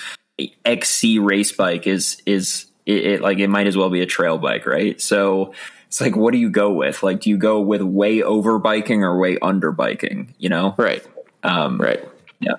XC 0.66 1.20
race 1.20 1.52
bike 1.52 1.86
is 1.88 2.22
is 2.26 2.66
it, 2.86 3.06
it 3.06 3.22
like 3.22 3.40
it 3.40 3.48
might 3.50 3.68
as 3.68 3.78
well 3.78 3.90
be 3.90 4.02
a 4.02 4.06
trail 4.06 4.38
bike, 4.38 4.66
right? 4.66 5.00
So 5.00 5.54
it's 5.88 6.02
like 6.02 6.16
what 6.16 6.32
do 6.34 6.40
you 6.40 6.50
go 6.50 6.72
with? 6.74 7.04
Like 7.04 7.22
do 7.22 7.30
you 7.30 7.38
go 7.38 7.62
with 7.62 7.82
way 7.82 8.24
over 8.24 8.58
biking 8.60 9.04
or 9.04 9.18
way 9.20 9.38
under 9.42 9.72
biking, 9.72 10.34
you 10.40 10.50
know? 10.50 10.74
Right. 10.78 11.06
Um 11.44 11.80
Right. 11.80 12.04
yeah. 12.40 12.56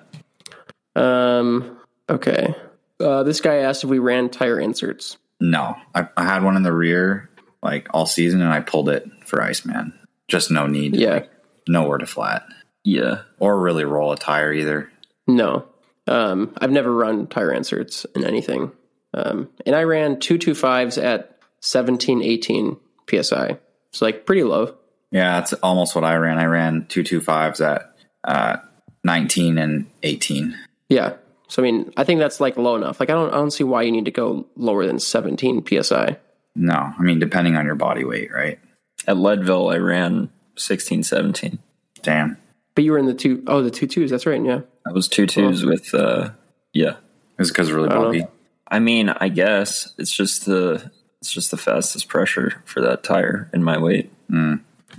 Um. 0.95 1.77
Okay. 2.09 2.55
Uh, 2.99 3.23
this 3.23 3.41
guy 3.41 3.57
asked 3.57 3.83
if 3.83 3.89
we 3.89 3.99
ran 3.99 4.29
tire 4.29 4.59
inserts. 4.59 5.17
No. 5.39 5.75
I, 5.93 6.07
I 6.15 6.23
had 6.23 6.43
one 6.43 6.55
in 6.55 6.63
the 6.63 6.73
rear 6.73 7.29
like 7.61 7.87
all 7.93 8.05
season 8.05 8.41
and 8.41 8.53
I 8.53 8.61
pulled 8.61 8.89
it 8.89 9.09
for 9.25 9.41
Iceman. 9.41 9.93
Just 10.27 10.51
no 10.51 10.67
need. 10.67 10.95
Yeah. 10.95 11.25
Nowhere 11.67 11.97
to 11.97 12.05
flat. 12.05 12.45
Yeah. 12.83 13.21
Or 13.39 13.59
really 13.59 13.85
roll 13.85 14.11
a 14.11 14.17
tire 14.17 14.53
either. 14.53 14.91
No. 15.27 15.65
Um, 16.07 16.53
I've 16.57 16.71
never 16.71 16.93
run 16.93 17.27
tire 17.27 17.51
inserts 17.51 18.05
in 18.15 18.23
anything. 18.23 18.71
Um, 19.13 19.49
and 19.65 19.75
I 19.75 19.83
ran 19.83 20.17
225s 20.17 21.01
at 21.03 21.39
17, 21.61 22.21
18 22.21 22.77
psi. 23.09 23.57
So, 23.91 24.05
like, 24.05 24.25
pretty 24.25 24.43
low. 24.43 24.75
Yeah, 25.11 25.39
that's 25.39 25.53
almost 25.53 25.95
what 25.95 26.03
I 26.03 26.15
ran. 26.15 26.37
I 26.37 26.45
ran 26.45 26.87
two 26.87 27.01
two 27.01 27.21
fives 27.21 27.61
at 27.61 27.95
uh, 28.25 28.57
nineteen 29.03 29.57
and 29.57 29.89
eighteen. 30.03 30.57
Yeah. 30.89 31.13
So, 31.47 31.61
I 31.61 31.63
mean, 31.63 31.93
I 31.95 32.03
think 32.03 32.19
that's 32.19 32.39
like 32.39 32.57
low 32.57 32.75
enough. 32.75 32.99
Like, 32.99 33.09
I 33.09 33.13
don't, 33.13 33.29
I 33.29 33.35
don't 33.35 33.51
see 33.51 33.63
why 33.63 33.83
you 33.83 33.91
need 33.91 34.05
to 34.05 34.11
go 34.11 34.47
lower 34.55 34.85
than 34.85 34.99
17 34.99 35.63
psi. 35.83 36.17
No, 36.55 36.93
I 36.97 37.01
mean 37.01 37.19
depending 37.19 37.57
on 37.57 37.65
your 37.65 37.75
body 37.75 38.03
weight, 38.05 38.31
right? 38.33 38.59
At 39.07 39.17
Leadville 39.17 39.69
I 39.69 39.77
ran 39.77 40.29
16 40.55 41.03
17. 41.03 41.59
Damn, 42.01 42.37
But 42.75 42.83
you 42.83 42.91
were 42.91 42.97
in 42.97 43.07
the 43.07 43.13
two, 43.13 43.43
oh, 43.47 43.61
the 43.61 43.71
two 43.71 43.87
twos. 43.87 44.11
That's 44.11 44.25
right. 44.25 44.43
Yeah. 44.43 44.61
That 44.85 44.93
was 44.93 45.07
two 45.07 45.25
twos 45.25 45.65
with 45.65 45.93
uh 45.93 46.29
yeah. 46.73 46.97
it's 47.39 47.49
because 47.49 47.71
really 47.71 47.89
don't 47.89 48.03
bumpy. 48.03 48.19
know. 48.19 48.31
I 48.67 48.79
mean, 48.79 49.09
I 49.09 49.29
guess 49.29 49.93
it's 49.97 50.15
just 50.15 50.45
the 50.45 50.91
it's 51.19 51.31
just 51.31 51.51
the 51.51 51.57
fastest 51.57 52.07
pressure 52.07 52.61
for 52.65 52.81
that 52.81 53.03
tire 53.03 53.49
in 53.53 53.63
my 53.63 53.77
weight. 53.77 54.11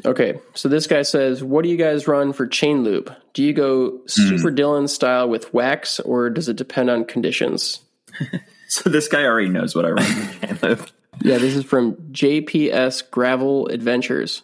Okay. 0.05 0.38
So, 0.55 0.68
this 0.68 0.86
guy 0.86 1.03
says, 1.03 1.42
What 1.42 1.62
do 1.62 1.68
you 1.68 1.76
guys 1.76 2.07
run 2.07 2.32
for 2.32 2.47
chain 2.47 2.84
lube? 2.84 3.12
Do 3.32 3.42
you 3.42 3.53
go 3.53 4.01
super 4.07 4.51
Dylan 4.51 4.88
style 4.88 5.28
with 5.28 5.53
wax 5.55 6.01
or 6.01 6.30
does 6.30 6.49
it 6.49 6.57
depend 6.57 6.90
on 6.90 7.05
conditions? 7.05 7.80
So 8.68 8.90
this 8.90 9.09
guy 9.09 9.24
already 9.24 9.49
knows 9.49 9.74
what 9.74 9.84
I 9.84 9.90
run. 9.90 10.78
Yeah, 11.22 11.38
this 11.38 11.57
is 11.57 11.64
from 11.64 11.94
JPS 12.12 13.11
Gravel 13.11 13.68
Adventures. 13.68 14.42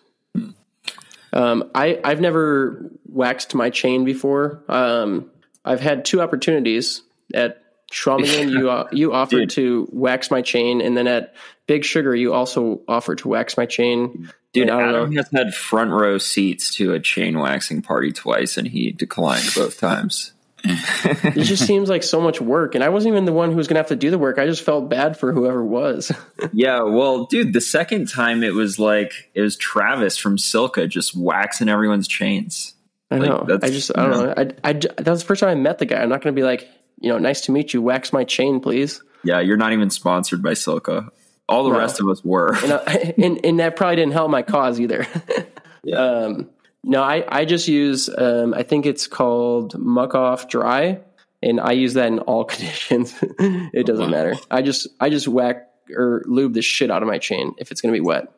Um, 1.33 1.71
I 1.75 2.01
I've 2.03 2.21
never 2.21 2.91
waxed 3.07 3.55
my 3.55 3.69
chain 3.69 4.07
before. 4.07 4.63
Um, 4.69 5.31
I've 5.67 5.81
had 5.81 6.07
two 6.07 6.23
opportunities 6.23 7.03
at 7.35 7.63
Schwamigan. 7.93 8.51
you 8.59 8.71
uh, 8.71 8.89
you 8.91 9.13
offered 9.13 9.51
to 9.51 9.87
wax 9.93 10.31
my 10.31 10.41
chain, 10.41 10.81
and 10.81 10.97
then 10.97 11.07
at 11.07 11.35
Big 11.67 11.85
Sugar, 11.85 12.15
you 12.15 12.33
also 12.33 12.81
offered 12.89 13.19
to 13.19 13.29
wax 13.29 13.57
my 13.57 13.67
chain. 13.67 14.31
Dude, 14.53 14.69
I 14.69 14.79
don't 14.81 14.89
Adam 14.95 15.11
know. 15.11 15.17
has 15.23 15.31
had 15.33 15.55
front 15.55 15.91
row 15.93 16.19
seats 16.19 16.75
to 16.77 16.93
a 16.93 17.01
chain 17.01 17.39
waxing 17.39 17.81
party 17.83 18.13
twice, 18.13 18.57
and 18.57 18.67
he 18.69 18.91
declined 18.93 19.49
both 19.55 19.79
times. 19.79 20.33
It 20.65 21.43
just 21.45 21.67
seems 21.67 21.89
like 21.89 22.03
so 22.05 22.21
much 22.21 22.41
work, 22.41 22.75
and 22.77 22.85
I 22.85 22.89
wasn't 22.89 23.13
even 23.15 23.25
the 23.25 23.33
one 23.33 23.51
who 23.51 23.57
was 23.57 23.67
going 23.67 23.75
to 23.77 23.81
have 23.81 23.89
to 23.89 23.97
do 23.97 24.11
the 24.11 24.19
work. 24.19 24.39
I 24.39 24.47
just 24.47 24.63
felt 24.63 24.89
bad 24.89 25.17
for 25.17 25.33
whoever 25.33 25.65
was. 25.65 26.13
Yeah, 26.53 26.83
well, 26.83 27.27
dude, 27.27 27.53
the 27.53 27.61
second 27.61 28.09
time 28.09 28.43
it 28.43 28.53
was 28.55 28.79
like 28.79 29.13
it 29.35 29.41
was 29.41 29.57
Travis 29.57 30.17
from 30.19 30.37
Silca 30.37 30.89
just 30.89 31.17
waxing 31.17 31.69
everyone's 31.69 32.07
chains. 32.09 32.75
I 33.11 33.17
Like, 33.19 33.29
know. 33.29 33.45
that's- 33.49 33.71
I 33.71 33.73
just 33.73 33.91
I 33.97 34.07
don't 34.07 34.11
know. 34.27 34.35
I, 34.65 34.71
I 34.71 34.73
that 34.75 35.07
was 35.09 35.21
the 35.23 35.27
first 35.27 35.41
time 35.41 35.51
I 35.51 35.55
met 35.55 35.79
the 35.79 35.87
guy. 35.87 36.01
I'm 36.03 36.09
not 36.09 36.21
going 36.23 36.35
to 36.35 36.39
be 36.39 36.45
like, 36.45 36.69
you 37.01 37.09
know, 37.11 37.19
nice 37.19 37.43
to 37.43 37.53
meet 37.53 37.73
you. 37.73 37.81
Wax 37.83 38.13
my 38.13 38.25
chain, 38.25 38.61
please. 38.61 39.03
Yeah, 39.25 39.41
you're 39.41 39.57
not 39.57 39.73
even 39.73 39.89
sponsored 39.91 40.43
by 40.43 40.53
Silca. 40.53 41.09
All 41.49 41.65
the 41.65 41.71
No. 41.71 41.79
rest 41.79 42.01
of 42.01 42.09
us 42.09 42.25
were. 42.25 42.55
and, 42.63 42.73
I, 42.73 43.15
and 43.23 43.45
and 43.45 43.61
that 43.61 43.77
probably 43.77 43.97
didn't 43.97 44.13
help 44.13 44.31
my 44.31 44.43
cause 44.43 44.81
either. 44.81 45.07
um, 45.97 46.49
no, 46.85 47.03
I 47.03 47.25
I 47.29 47.45
just 47.45 47.69
use 47.69 48.09
um, 48.09 48.55
I 48.55 48.63
think 48.63 48.87
it's 48.87 49.07
called 49.07 49.75
Muc-Off 49.75 50.49
Dry, 50.49 51.01
and 51.43 51.61
I 51.61 51.73
use 51.73 51.95
that 51.95 52.07
in 52.09 52.19
all 52.21 52.45
conditions. 52.53 53.15
it 53.21 53.87
doesn't 53.87 54.11
matter. 54.11 54.35
I 54.51 54.63
just 54.63 54.89
I 55.01 55.11
just 55.11 55.29
whack 55.29 55.69
or 55.95 56.23
lube 56.27 56.55
the 56.55 56.63
shit 56.63 56.91
out 56.91 57.03
of 57.03 57.09
my 57.09 57.19
chain 57.19 57.55
if 57.59 57.71
it's 57.71 57.81
going 57.81 57.93
to 57.93 57.97
be 57.97 58.05
wet. 58.05 58.29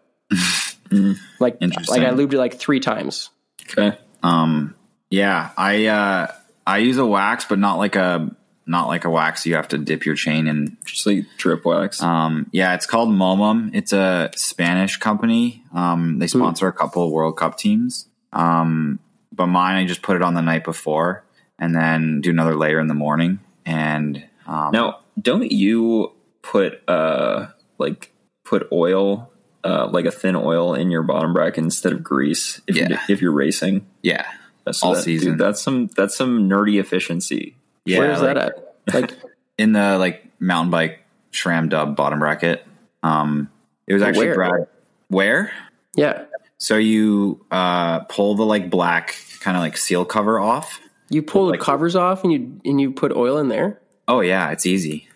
like 1.41 1.59
like 1.61 2.03
I 2.03 2.11
lubed 2.11 2.33
it 2.33 2.39
like 2.39 2.55
three 2.55 2.81
times. 2.81 3.31
okay. 3.71 3.99
Um, 4.23 4.75
yeah, 5.11 5.51
I 5.57 5.87
uh, 5.87 6.27
I 6.67 6.79
use 6.79 6.97
a 6.99 7.07
wax, 7.07 7.45
but 7.45 7.59
not 7.59 7.77
like 7.77 7.97
a 7.97 8.35
not 8.67 8.89
like 8.89 9.05
a 9.05 9.11
wax 9.11 9.45
you 9.47 9.55
have 9.57 9.69
to 9.69 9.79
dip 9.79 10.07
your 10.07 10.15
chain 10.15 10.47
in. 10.47 10.77
Just 10.85 11.07
like 11.07 11.25
drip 11.37 11.65
wax. 11.65 12.03
Um, 12.03 12.49
yeah, 12.53 12.75
it's 12.75 12.87
called 12.87 13.11
Momum. 13.11 13.71
It's 13.75 13.93
a 13.93 14.31
Spanish 14.37 14.97
company. 14.97 15.63
Um, 15.75 16.19
they 16.19 16.27
sponsor 16.27 16.67
a 16.69 16.73
couple 16.73 17.05
of 17.05 17.11
World 17.13 17.37
Cup 17.37 17.59
teams. 17.59 18.09
Um, 18.33 18.99
but 19.33 19.47
mine, 19.47 19.77
I 19.77 19.87
just 19.87 20.03
put 20.03 20.17
it 20.17 20.23
on 20.23 20.35
the 20.35 20.41
night 20.43 20.65
before 20.65 21.25
and 21.59 21.75
then 21.75 22.21
do 22.21 22.31
another 22.31 22.57
layer 22.57 22.81
in 22.81 22.87
the 22.87 22.95
morning. 22.95 23.41
And 23.67 24.25
um, 24.47 24.71
Now, 24.73 25.01
don't 25.21 25.51
you 25.53 26.13
put 26.43 26.83
uh 26.89 27.47
like 27.79 28.13
put 28.45 28.69
oil 28.71 29.31
uh 29.65 29.89
like 29.91 30.05
a 30.05 30.11
thin 30.11 30.37
oil 30.37 30.75
in 30.75 30.91
your 30.91 31.03
bottom 31.03 31.33
bracket 31.33 31.65
instead 31.65 31.93
of 31.93 32.03
grease 32.05 32.61
if 32.67 32.77
Yeah. 32.77 32.89
you 32.91 32.99
if 33.09 33.23
you're 33.23 33.33
racing? 33.33 33.87
yeah, 34.03 34.27
That's 34.65 34.83
All 34.83 34.95
that, 34.95 35.03
season. 35.03 35.31
Dude, 35.33 35.39
that's 35.39 35.63
some 35.63 35.89
that's 35.97 36.17
some 36.17 36.49
nerdy 36.49 36.79
efficiency. 36.81 37.57
Yeah, 37.85 37.99
Where 37.99 38.11
is 38.13 38.21
like, 38.23 38.35
that 38.35 38.47
at? 38.89 38.95
Like 38.95 39.13
in 39.59 39.73
the 39.73 39.99
like 39.99 40.27
mountain 40.41 40.71
bike 40.71 41.01
SRAM 41.33 41.69
dub 41.69 41.97
bottom 41.97 42.19
bracket. 42.19 42.67
Um, 43.03 43.51
it 43.87 43.95
was 43.95 44.03
actually 44.03 44.27
Where? 44.27 44.35
Brad. 44.35 44.67
Where? 45.09 45.53
yeah, 45.97 46.25
So 46.59 46.77
you 46.77 47.45
uh, 47.51 48.01
pull 48.01 48.35
the 48.35 48.45
like 48.45 48.71
black 48.71 49.17
kind 49.41 49.57
of 49.57 49.63
like 49.63 49.77
seal 49.77 50.05
cover 50.05 50.41
off. 50.41 50.81
you 51.11 51.23
pull 51.23 51.49
Like- 51.51 51.59
the 51.61 51.65
covers 51.65 51.95
off 51.97 52.25
and 52.25 52.33
you 52.33 52.61
and 52.65 52.81
you 52.81 52.91
put 52.93 53.13
oil 53.13 53.39
in 53.39 53.49
there. 53.49 53.81
Oh 54.09 54.21
yeah, 54.21 54.51
it's 54.51 54.67
easy. 54.67 55.09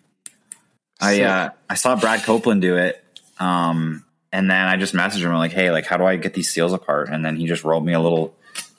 I 1.01 1.23
uh, 1.23 1.51
I 1.71 1.75
saw 1.75 1.95
Brad 1.97 2.23
Copeland 2.25 2.61
do 2.61 2.77
it, 2.77 3.03
um, 3.39 4.05
and 4.33 4.51
then 4.51 4.66
I 4.66 4.77
just 4.77 4.95
messaged 4.95 5.23
him 5.23 5.33
like, 5.35 5.53
"Hey, 5.53 5.71
like, 5.71 5.87
how 5.87 5.97
do 5.97 6.05
I 6.05 6.16
get 6.16 6.35
these 6.35 6.51
seals 6.51 6.73
apart?" 6.73 7.09
And 7.11 7.25
then 7.25 7.37
he 7.37 7.47
just 7.47 7.64
wrote 7.64 7.81
me 7.83 7.93
a 7.93 8.01
little 8.01 8.35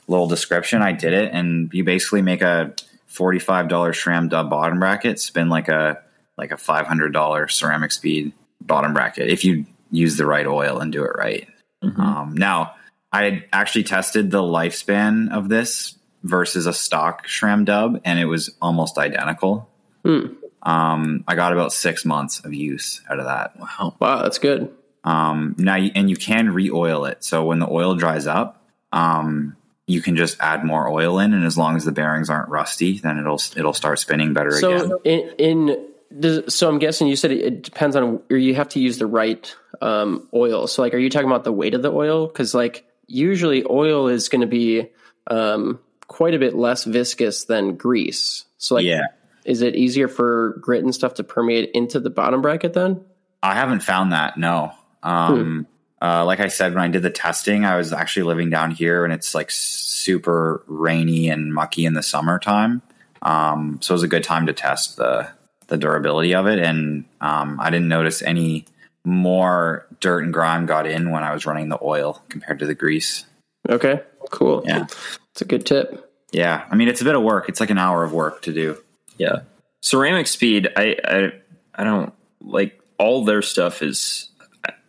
little 0.08 0.28
description. 0.28 0.82
I 0.82 0.92
did 0.92 1.14
it, 1.14 1.32
and 1.34 1.70
you 1.74 1.84
basically 1.84 2.22
make 2.22 2.42
a 2.42 2.74
forty 3.10 3.40
five 3.40 3.68
dollar 3.68 3.92
SRAM 3.92 4.30
dub 4.30 4.50
bottom 4.50 4.80
bracket, 4.80 5.20
spin 5.20 5.50
like 5.50 5.68
a 5.68 6.02
like 6.38 6.52
a 6.52 6.58
five 6.58 6.88
hundred 6.88 7.12
dollar 7.12 7.50
ceramic 7.50 7.92
speed 7.92 8.32
bottom 8.62 8.94
bracket 8.94 9.30
if 9.30 9.44
you 9.44 9.66
use 9.92 10.16
the 10.16 10.26
right 10.26 10.48
oil 10.48 10.80
and 10.80 10.94
do 10.94 11.04
it 11.04 11.12
right. 11.18 11.48
Mm-hmm. 11.84 12.00
Um, 12.00 12.34
now, 12.36 12.76
I 13.12 13.46
actually 13.52 13.84
tested 13.84 14.32
the 14.32 14.42
lifespan 14.42 15.32
of 15.32 15.50
this 15.50 15.98
versus 16.24 16.66
a 16.66 16.74
stock 16.74 17.28
SRAM 17.28 17.66
dub, 17.66 18.02
and 18.06 18.20
it 18.20 18.26
was 18.26 18.56
almost 18.62 18.98
identical. 18.98 19.70
Hmm. 20.06 20.34
Um, 20.62 21.24
I 21.28 21.36
got 21.36 21.54
about 21.54 21.72
six 21.74 22.06
months 22.06 22.40
of 22.44 22.54
use 22.54 23.02
out 23.10 23.20
of 23.20 23.26
that. 23.26 23.58
Wow, 23.60 23.96
wow, 24.00 24.22
that's 24.22 24.40
good. 24.40 24.74
Um, 25.04 25.56
now, 25.58 25.76
and 25.76 26.10
you 26.10 26.18
can 26.18 26.54
re-oil 26.54 27.06
it. 27.06 27.24
So 27.24 27.46
when 27.46 27.60
the 27.60 27.70
oil 27.70 27.96
dries 27.96 28.28
up, 28.28 28.62
um, 28.92 29.56
you 29.90 30.04
can 30.04 30.16
just 30.16 30.38
add 30.40 30.64
more 30.64 30.88
oil 30.88 31.18
in, 31.18 31.34
and 31.34 31.44
as 31.44 31.58
long 31.58 31.76
as 31.76 31.84
the 31.84 31.92
bearings 31.92 32.30
aren't 32.30 32.48
rusty, 32.50 33.00
then 33.00 33.18
it'll 33.18 33.42
it'll 33.56 33.74
start 33.74 33.98
spinning 33.98 34.34
better 34.34 34.52
so 34.52 34.76
again. 34.76 34.88
So 34.90 35.02
in, 35.04 35.30
in 35.40 35.86
does, 36.20 36.54
so 36.54 36.70
I'm 36.70 36.78
guessing 36.78 37.08
you 37.08 37.16
said 37.16 37.32
it 37.32 37.64
depends 37.64 37.96
on, 37.96 38.22
or 38.30 38.38
you 38.38 38.54
have 38.54 38.70
to 38.70 38.80
use 38.80 39.00
the 39.00 39.08
right 39.08 39.54
um, 39.82 40.28
oil. 40.32 40.68
So 40.68 40.84
like, 40.84 40.94
are 40.94 41.00
you 41.00 41.10
talking 41.10 41.28
about 41.28 41.44
the 41.44 41.52
weight 41.52 41.74
of 41.74 41.82
the 41.82 41.92
oil? 41.92 42.28
Because 42.28 42.54
like 42.54 42.86
usually 43.08 43.66
oil 43.68 44.08
is 44.08 44.30
going 44.30 44.42
to 44.42 44.48
be 44.48 44.90
um, 45.26 45.80
quite 46.08 46.36
a 46.36 46.40
bit 46.40 46.56
less 46.56 46.84
viscous 46.84 47.46
than 47.46 47.76
grease. 47.76 48.46
So 48.60 48.76
like, 48.76 48.86
yeah. 48.86 49.08
is 49.44 49.64
it 49.64 49.76
easier 49.76 50.08
for 50.08 50.60
grit 50.62 50.84
and 50.84 50.94
stuff 50.94 51.16
to 51.16 51.24
permeate 51.24 51.72
into 51.74 52.00
the 52.00 52.12
bottom 52.12 52.44
bracket 52.44 52.74
then? 52.74 53.04
I 53.42 53.56
haven't 53.56 53.82
found 53.82 54.12
that. 54.12 54.38
No. 54.38 54.72
Um, 55.02 55.66
hmm. 55.66 55.79
Uh, 56.02 56.26
like 56.26 56.40
I 56.40 56.48
said, 56.48 56.74
when 56.74 56.84
I 56.84 56.88
did 56.88 57.04
the 57.04 57.10
testing, 57.10 57.66
I 57.66 57.78
was 57.78 57.92
actually 57.92 58.24
living 58.24 58.50
down 58.50 58.72
here 58.72 59.04
and 59.04 59.14
it's 59.14 59.36
like 59.36 59.52
super 59.52 60.64
rainy 60.68 61.30
and 61.30 61.54
mucky 61.54 61.86
in 61.86 61.94
the 61.94 62.04
summertime. 62.04 62.82
Um, 63.22 63.80
so 63.82 63.94
it 63.94 63.96
was 63.96 64.04
a 64.04 64.08
good 64.08 64.24
time 64.24 64.46
to 64.46 64.54
test 64.54 64.98
the 64.98 65.30
the 65.68 65.78
durability 65.78 66.34
of 66.34 66.48
it, 66.48 66.60
and 66.60 67.06
um, 67.22 67.60
I 67.60 67.70
didn't 67.70 67.88
notice 67.88 68.22
any 68.22 68.66
more 69.06 69.88
dirt 70.00 70.24
and 70.24 70.34
grime 70.34 70.66
got 70.66 70.88
in 70.88 71.12
when 71.12 71.24
I 71.24 71.34
was 71.34 71.46
running 71.46 71.70
the 71.70 71.80
oil 71.82 72.24
compared 72.30 72.60
to 72.60 72.66
the 72.66 72.76
grease. 72.76 73.26
Okay, 73.70 74.02
cool. 74.32 74.64
Yeah, 74.66 74.86
it's 75.32 75.42
a 75.42 75.46
good 75.46 75.66
tip. 75.66 76.12
Yeah, 76.32 76.66
I 76.70 76.76
mean 76.76 76.88
it's 76.88 77.02
a 77.02 77.06
bit 77.06 77.16
of 77.16 77.24
work. 77.24 77.50
It's 77.50 77.60
like 77.60 77.70
an 77.70 77.78
hour 77.78 78.04
of 78.04 78.14
work 78.14 78.42
to 78.44 78.54
do. 78.54 78.78
Yeah, 79.18 79.42
ceramic 79.82 80.28
speed. 80.28 80.70
I 80.76 80.96
I, 81.04 81.32
I 81.76 81.84
don't 81.84 82.14
like 82.42 82.80
all 82.98 83.26
their 83.26 83.42
stuff 83.42 83.82
is. 83.82 84.30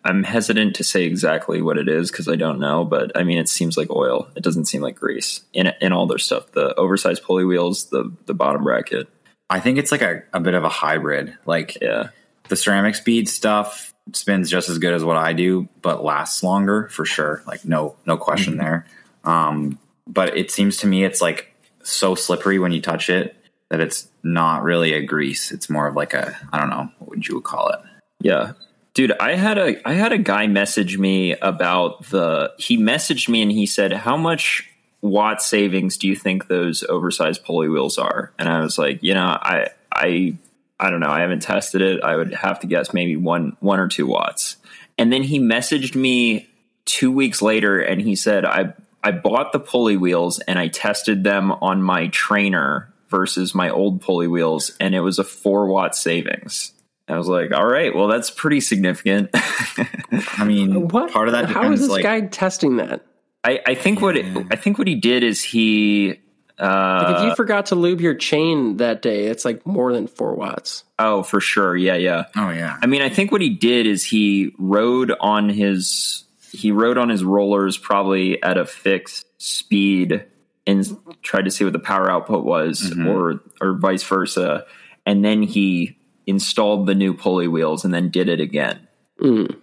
I'm 0.05 0.23
hesitant 0.23 0.77
to 0.77 0.85
say 0.85 1.05
exactly 1.05 1.61
what 1.61 1.77
it 1.77 1.89
is 1.89 2.11
because 2.11 2.29
I 2.29 2.37
don't 2.37 2.59
know, 2.59 2.85
but 2.85 3.17
I 3.17 3.23
mean 3.23 3.39
it 3.39 3.49
seems 3.49 3.77
like 3.77 3.91
oil. 3.91 4.29
It 4.35 4.43
doesn't 4.43 4.67
seem 4.67 4.81
like 4.81 4.97
grease 4.97 5.43
in 5.53 5.73
in 5.81 5.93
all 5.93 6.07
their 6.07 6.19
stuff. 6.19 6.53
The 6.53 6.75
oversized 6.75 7.23
pulley 7.23 7.45
wheels, 7.45 7.91
the 7.91 8.13
the 8.27 8.35
bottom 8.35 8.65
bracket. 8.65 9.09
I 9.51 9.61
think 9.61 9.79
it's 9.79 9.93
like 9.93 10.03
a, 10.03 10.23
a 10.33 10.41
bit 10.41 10.55
of 10.55 10.65
a 10.65 10.69
hybrid. 10.69 11.37
Like 11.45 11.81
yeah. 11.83 12.11
the 12.49 12.57
ceramic 12.57 12.95
speed 12.95 13.29
stuff 13.29 13.93
spins 14.13 14.49
just 14.49 14.69
as 14.69 14.79
good 14.79 14.95
as 14.95 15.05
what 15.05 15.17
I 15.17 15.33
do, 15.33 15.69
but 15.83 16.05
lasts 16.05 16.43
longer 16.43 16.89
for 16.89 17.05
sure. 17.05 17.43
Like 17.47 17.65
no 17.65 17.97
no 18.07 18.17
question 18.17 18.55
mm-hmm. 18.55 18.63
there. 18.63 18.87
Um, 19.25 19.79
but 20.07 20.37
it 20.37 20.51
seems 20.51 20.79
to 20.79 20.87
me 20.87 21.05
it's 21.05 21.21
like 21.21 21.55
so 21.83 22.15
slippery 22.15 22.59
when 22.59 22.73
you 22.73 22.81
touch 22.81 23.11
it 23.11 23.37
that 23.69 23.81
it's 23.81 24.09
not 24.23 24.63
really 24.63 24.95
a 24.95 25.05
grease. 25.05 25.53
It's 25.53 25.69
more 25.69 25.87
of 25.87 25.95
like 25.95 26.15
a 26.15 26.37
I 26.53 26.59
don't 26.59 26.71
know 26.71 26.89
what 26.99 27.11
would 27.11 27.29
you 27.29 27.41
call 27.41 27.69
it. 27.69 27.81
Yeah. 28.21 28.53
Dude, 29.01 29.13
I 29.19 29.35
had 29.35 29.57
a 29.57 29.89
I 29.89 29.95
had 29.95 30.13
a 30.13 30.19
guy 30.19 30.47
message 30.47 30.99
me 30.99 31.33
about 31.33 32.11
the 32.11 32.53
he 32.59 32.77
messaged 32.77 33.31
me 33.31 33.41
and 33.41 33.51
he 33.51 33.65
said 33.65 33.95
how 33.95 34.19
much 34.19 34.69
watt 35.01 35.41
savings 35.41 35.97
do 35.97 36.07
you 36.07 36.15
think 36.15 36.49
those 36.49 36.85
oversized 36.85 37.43
pulley 37.43 37.71
wheels 37.71 37.97
are? 37.97 38.31
And 38.39 38.47
I 38.47 38.61
was 38.61 38.77
like, 38.77 39.03
you 39.03 39.15
know, 39.15 39.25
I 39.25 39.69
I 39.91 40.37
I 40.79 40.91
don't 40.91 41.01
know. 41.01 41.09
I 41.09 41.21
haven't 41.21 41.41
tested 41.41 41.81
it. 41.81 42.03
I 42.03 42.15
would 42.15 42.35
have 42.35 42.61
to 42.61 42.67
guess 42.67 42.93
maybe 42.93 43.17
one 43.17 43.57
one 43.61 43.81
or 43.81 43.89
two 43.89 44.07
watts. 44.07 44.59
And 44.99 45.11
then 45.11 45.23
he 45.23 45.41
messaged 45.41 45.95
me 45.95 46.51
two 46.85 47.11
weeks 47.11 47.41
later 47.41 47.81
and 47.81 48.03
he 48.03 48.15
said, 48.15 48.45
I 48.45 48.75
I 49.03 49.13
bought 49.13 49.53
the 49.53 49.61
pulley 49.61 49.97
wheels 49.97 50.41
and 50.41 50.59
I 50.59 50.69
tested 50.69 51.25
them 51.25 51.53
on 51.53 51.83
my 51.83 52.09
trainer 52.09 52.93
versus 53.09 53.55
my 53.55 53.71
old 53.71 54.03
pulley 54.03 54.29
wheels, 54.29 54.73
and 54.79 54.95
it 54.95 55.01
was 55.01 55.19
a 55.19 55.25
four 55.25 55.69
watt 55.69 55.97
savings. 55.97 56.75
I 57.11 57.19
was 57.19 57.27
like, 57.27 57.53
all 57.53 57.67
right, 57.67 57.95
well, 57.95 58.09
that's 58.09 58.31
pretty 58.31 58.61
significant. 58.61 59.31
I 59.35 60.45
mean, 60.45 60.89
what? 60.89 61.13
part 61.13 61.29
of 61.29 61.33
that 61.33 61.49
How 61.51 61.71
is 61.73 61.81
this 61.81 61.89
like, 61.89 62.03
guy 62.03 62.21
testing 62.23 62.77
that? 62.77 63.05
I, 63.43 63.61
I 63.67 63.75
think 63.75 64.01
what 64.01 64.17
it, 64.17 64.47
I 64.51 64.57
think 64.57 64.79
what 64.79 64.87
he 64.87 64.95
did 64.95 65.23
is 65.23 65.43
he. 65.43 66.21
Uh, 66.59 67.05
like 67.07 67.17
if 67.17 67.23
you 67.31 67.35
forgot 67.37 67.67
to 67.67 67.75
lube 67.75 68.03
your 68.03 68.15
chain 68.15 68.77
that 68.77 69.01
day, 69.01 69.27
it's 69.27 69.47
like 69.47 69.67
more 69.67 69.95
than 69.95 70.07
four 70.07 70.35
watts. 70.35 70.85
Oh, 70.99 71.23
for 71.23 71.41
sure. 71.41 71.75
Yeah, 71.75 71.95
yeah. 71.95 72.27
Oh, 72.37 72.51
yeah. 72.51 72.77
I 72.83 72.87
mean, 72.87 73.01
I 73.01 73.09
think 73.09 73.33
what 73.33 73.41
he 73.41 73.49
did 73.49 73.87
is 73.87 74.05
he 74.05 74.55
rode 74.59 75.11
on 75.21 75.49
his 75.49 76.25
he 76.53 76.71
rode 76.71 76.99
on 76.99 77.09
his 77.09 77.25
rollers 77.25 77.79
probably 77.79 78.43
at 78.43 78.59
a 78.59 78.67
fixed 78.67 79.25
speed 79.39 80.25
and 80.67 80.99
tried 81.23 81.47
to 81.47 81.51
see 81.51 81.65
what 81.65 81.73
the 81.73 81.79
power 81.79 82.11
output 82.11 82.45
was, 82.45 82.83
mm-hmm. 82.83 83.09
or 83.09 83.41
or 83.61 83.79
vice 83.79 84.03
versa, 84.03 84.67
and 85.07 85.25
then 85.25 85.43
he 85.43 85.97
installed 86.31 86.87
the 86.87 86.95
new 86.95 87.13
pulley 87.15 87.49
wheels 87.49 87.85
and 87.85 87.93
then 87.93 88.11
did 88.11 88.29
it 88.29 88.41
again. 88.41 88.89
Mm. 89.21 89.57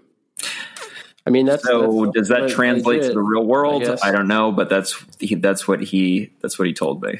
I 1.25 1.29
mean, 1.29 1.45
that's 1.45 1.63
so. 1.63 2.05
That's 2.05 2.15
does 2.15 2.27
that 2.29 2.49
translate 2.49 3.01
to 3.01 3.09
the 3.09 3.21
real 3.21 3.45
world? 3.45 3.83
I, 3.83 3.97
I, 4.09 4.11
don't 4.11 4.29
know, 4.29 4.53
but 4.53 4.69
that's 4.69 5.03
he, 5.19 5.35
that's 5.35 5.67
what 5.67 5.81
he 5.81 6.31
that's 6.41 6.57
what 6.57 6.69
he 6.69 6.73
told 6.73 7.03
me. 7.03 7.19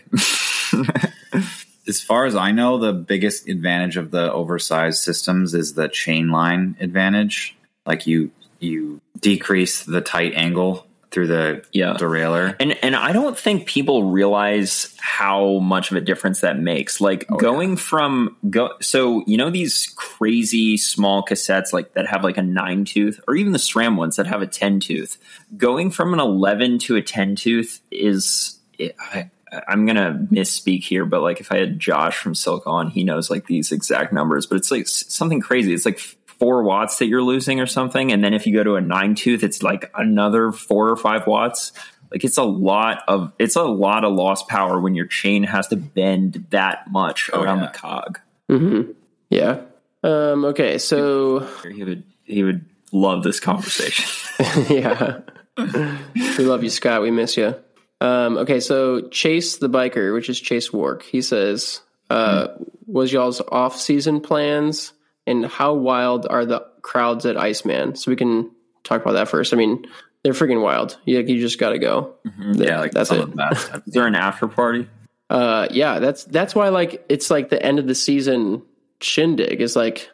as 1.87 2.01
far 2.01 2.25
as 2.25 2.33
I 2.33 2.51
know, 2.51 2.77
the 2.77 2.93
biggest 2.93 3.49
advantage 3.49 3.97
of 3.97 4.11
the 4.11 4.31
oversized 4.31 5.03
systems 5.03 5.53
is 5.53 5.73
the 5.73 5.89
chain 5.89 6.31
line 6.31 6.77
advantage. 6.79 7.57
Like 7.85 8.07
you 8.07 8.31
you 8.59 9.01
decrease 9.19 9.83
the 9.83 10.01
tight 10.01 10.33
angle 10.35 10.86
through 11.11 11.27
the 11.27 11.63
yeah. 11.71 11.93
derailleur. 11.93 12.55
And 12.59 12.73
and 12.83 12.95
I 12.95 13.13
don't 13.13 13.37
think 13.37 13.65
people 13.65 14.03
realize 14.11 14.95
how 14.99 15.59
much 15.59 15.91
of 15.91 15.97
a 15.97 16.01
difference 16.01 16.41
that 16.41 16.59
makes. 16.59 16.99
Like 16.99 17.25
oh, 17.29 17.37
going 17.37 17.71
yeah. 17.71 17.75
from 17.75 18.37
go 18.49 18.71
so 18.81 19.23
you 19.25 19.37
know 19.37 19.49
these 19.49 19.93
crazy 19.95 20.77
small 20.77 21.23
cassettes 21.23 21.71
like 21.73 21.93
that 21.93 22.07
have 22.07 22.23
like 22.23 22.37
a 22.37 22.43
9 22.43 22.85
tooth 22.85 23.19
or 23.27 23.35
even 23.35 23.53
the 23.53 23.59
SRAM 23.59 23.95
ones 23.95 24.17
that 24.17 24.27
have 24.27 24.41
a 24.41 24.47
10 24.47 24.79
tooth. 24.79 25.17
Going 25.55 25.91
from 25.91 26.13
an 26.13 26.19
11 26.19 26.79
to 26.79 26.95
a 26.97 27.01
10 27.01 27.35
tooth 27.35 27.81
is 27.89 28.59
I, 28.79 29.29
I'm 29.67 29.85
gonna 29.85 30.27
misspeak 30.31 30.83
here, 30.83 31.05
but 31.05 31.21
like 31.21 31.39
if 31.39 31.51
I 31.51 31.57
had 31.57 31.79
Josh 31.79 32.17
from 32.17 32.33
Silca, 32.33 32.91
he 32.91 33.03
knows 33.03 33.29
like 33.29 33.47
these 33.47 33.71
exact 33.71 34.11
numbers, 34.11 34.45
but 34.45 34.57
it's 34.57 34.71
like 34.71 34.87
something 34.87 35.39
crazy. 35.39 35.73
It's 35.73 35.85
like 35.85 36.16
four 36.39 36.63
watts 36.63 36.99
that 36.99 37.07
you're 37.07 37.23
losing 37.23 37.59
or 37.59 37.65
something. 37.65 38.11
And 38.11 38.23
then 38.23 38.33
if 38.33 38.45
you 38.45 38.53
go 38.53 38.63
to 38.63 38.75
a 38.75 38.81
nine 38.81 39.15
tooth, 39.15 39.43
it's 39.43 39.63
like 39.63 39.91
another 39.95 40.51
four 40.51 40.89
or 40.89 40.95
five 40.95 41.27
watts. 41.27 41.71
Like 42.11 42.23
it's 42.23 42.37
a 42.37 42.43
lot 42.43 43.03
of 43.07 43.33
it's 43.37 43.55
a 43.55 43.63
lot 43.63 44.03
of 44.03 44.13
lost 44.13 44.47
power 44.47 44.79
when 44.79 44.95
your 44.95 45.07
chain 45.07 45.43
has 45.43 45.67
to 45.67 45.75
bend 45.75 46.45
that 46.51 46.89
much 46.89 47.29
oh, 47.33 47.41
around 47.41 47.59
yeah. 47.59 47.65
the 47.65 47.77
cog. 47.77 48.19
Mm-hmm. 48.49 48.91
Yeah. 49.29 49.61
Um, 50.03 50.45
okay, 50.45 50.77
so 50.77 51.39
he 51.69 51.83
would 51.83 52.03
he 52.23 52.43
would 52.43 52.65
love 52.91 53.23
this 53.23 53.39
conversation. 53.39 54.05
yeah. 54.69 55.19
we 55.57 56.45
love 56.45 56.63
you, 56.63 56.69
Scott. 56.69 57.01
We 57.01 57.11
miss 57.11 57.35
you. 57.35 57.55
Um, 57.99 58.37
okay, 58.37 58.59
so 58.59 59.09
Chase 59.09 59.57
the 59.57 59.69
biker, 59.69 60.13
which 60.13 60.29
is 60.29 60.39
Chase 60.39 60.71
Wark, 60.71 61.01
he 61.01 61.21
says, 61.21 61.81
uh, 62.11 62.47
mm-hmm. 62.47 62.63
was 62.85 63.11
y'all's 63.11 63.41
off 63.41 63.75
season 63.77 64.21
plans 64.21 64.93
and 65.27 65.45
how 65.45 65.73
wild 65.73 66.25
are 66.27 66.45
the 66.45 66.65
crowds 66.81 67.25
at 67.25 67.37
Iceman? 67.37 67.95
So 67.95 68.09
we 68.09 68.15
can 68.15 68.49
talk 68.83 69.01
about 69.01 69.13
that 69.13 69.27
first. 69.27 69.53
I 69.53 69.57
mean, 69.57 69.85
they're 70.23 70.33
freaking 70.33 70.61
wild. 70.61 70.97
You, 71.05 71.19
you 71.19 71.39
just 71.39 71.59
got 71.59 71.69
to 71.69 71.79
go. 71.79 72.15
Mm-hmm. 72.25 72.61
Yeah, 72.61 72.79
like 72.79 72.91
that's 72.91 73.11
it. 73.11 73.35
That. 73.35 73.83
Is 73.85 73.93
there 73.93 74.07
an 74.07 74.15
after 74.15 74.47
party? 74.47 74.89
Uh, 75.29 75.67
yeah, 75.71 75.99
that's 75.99 76.23
that's 76.23 76.55
why 76.55 76.69
like 76.69 77.05
it's 77.09 77.29
like 77.29 77.49
the 77.49 77.61
end 77.61 77.79
of 77.79 77.85
the 77.85 77.93
season 77.93 78.61
shindig 79.01 79.59
is 79.59 79.75
like 79.75 80.09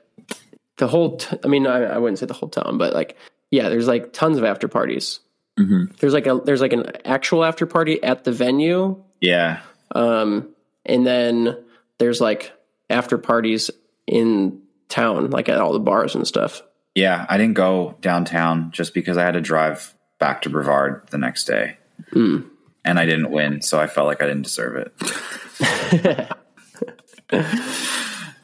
the 0.78 0.88
whole. 0.88 1.18
T- 1.18 1.38
I 1.44 1.48
mean, 1.48 1.68
I, 1.68 1.84
I, 1.84 1.98
wouldn't 2.00 2.18
say 2.18 2.26
the 2.26 2.34
whole 2.34 2.50
town, 2.50 2.80
but 2.80 2.96
like 2.96 3.16
yeah, 3.52 3.70
there's 3.70 3.88
like 3.88 4.12
tons 4.12 4.40
of 4.40 4.44
after 4.44 4.68
parties. 4.68 5.20
Mm-hmm. 5.60 5.94
There's 6.00 6.14
like 6.14 6.26
a 6.26 6.42
there's 6.44 6.62
like 6.62 6.74
an 6.74 6.94
actual 7.06 7.44
after 7.44 7.68
party 7.68 8.02
at 8.02 8.24
the 8.24 8.32
venue. 8.32 9.04
Yeah. 9.22 9.62
Um, 9.94 10.50
and 10.84 11.06
then 11.06 11.64
there's 12.00 12.20
like 12.20 12.52
after 12.90 13.20
parties 13.20 13.70
in 14.08 14.63
town, 14.94 15.30
like 15.32 15.50
at 15.50 15.60
all 15.60 15.74
the 15.74 15.80
bars 15.80 16.16
and 16.16 16.28
stuff. 16.28 16.62
Yeah, 16.96 17.26
I 17.28 17.38
didn't 17.38 17.56
go 17.56 17.98
downtown 18.02 18.72
just 18.72 18.94
because 18.94 19.18
I 19.18 19.24
had 19.24 19.34
to 19.34 19.42
drive 19.42 19.96
back 20.20 20.44
to 20.44 20.50
Brevard 20.50 21.08
the 21.10 21.18
next 21.18 21.46
day. 21.46 21.78
Mm. 22.12 22.48
And 22.86 23.00
I 23.00 23.06
didn't 23.06 23.32
win, 23.32 23.62
so 23.62 23.80
I 23.80 23.88
felt 23.88 24.08
like 24.08 24.22
I 24.22 24.28
didn't 24.28 24.44
deserve 24.44 24.76
it. 24.78 26.30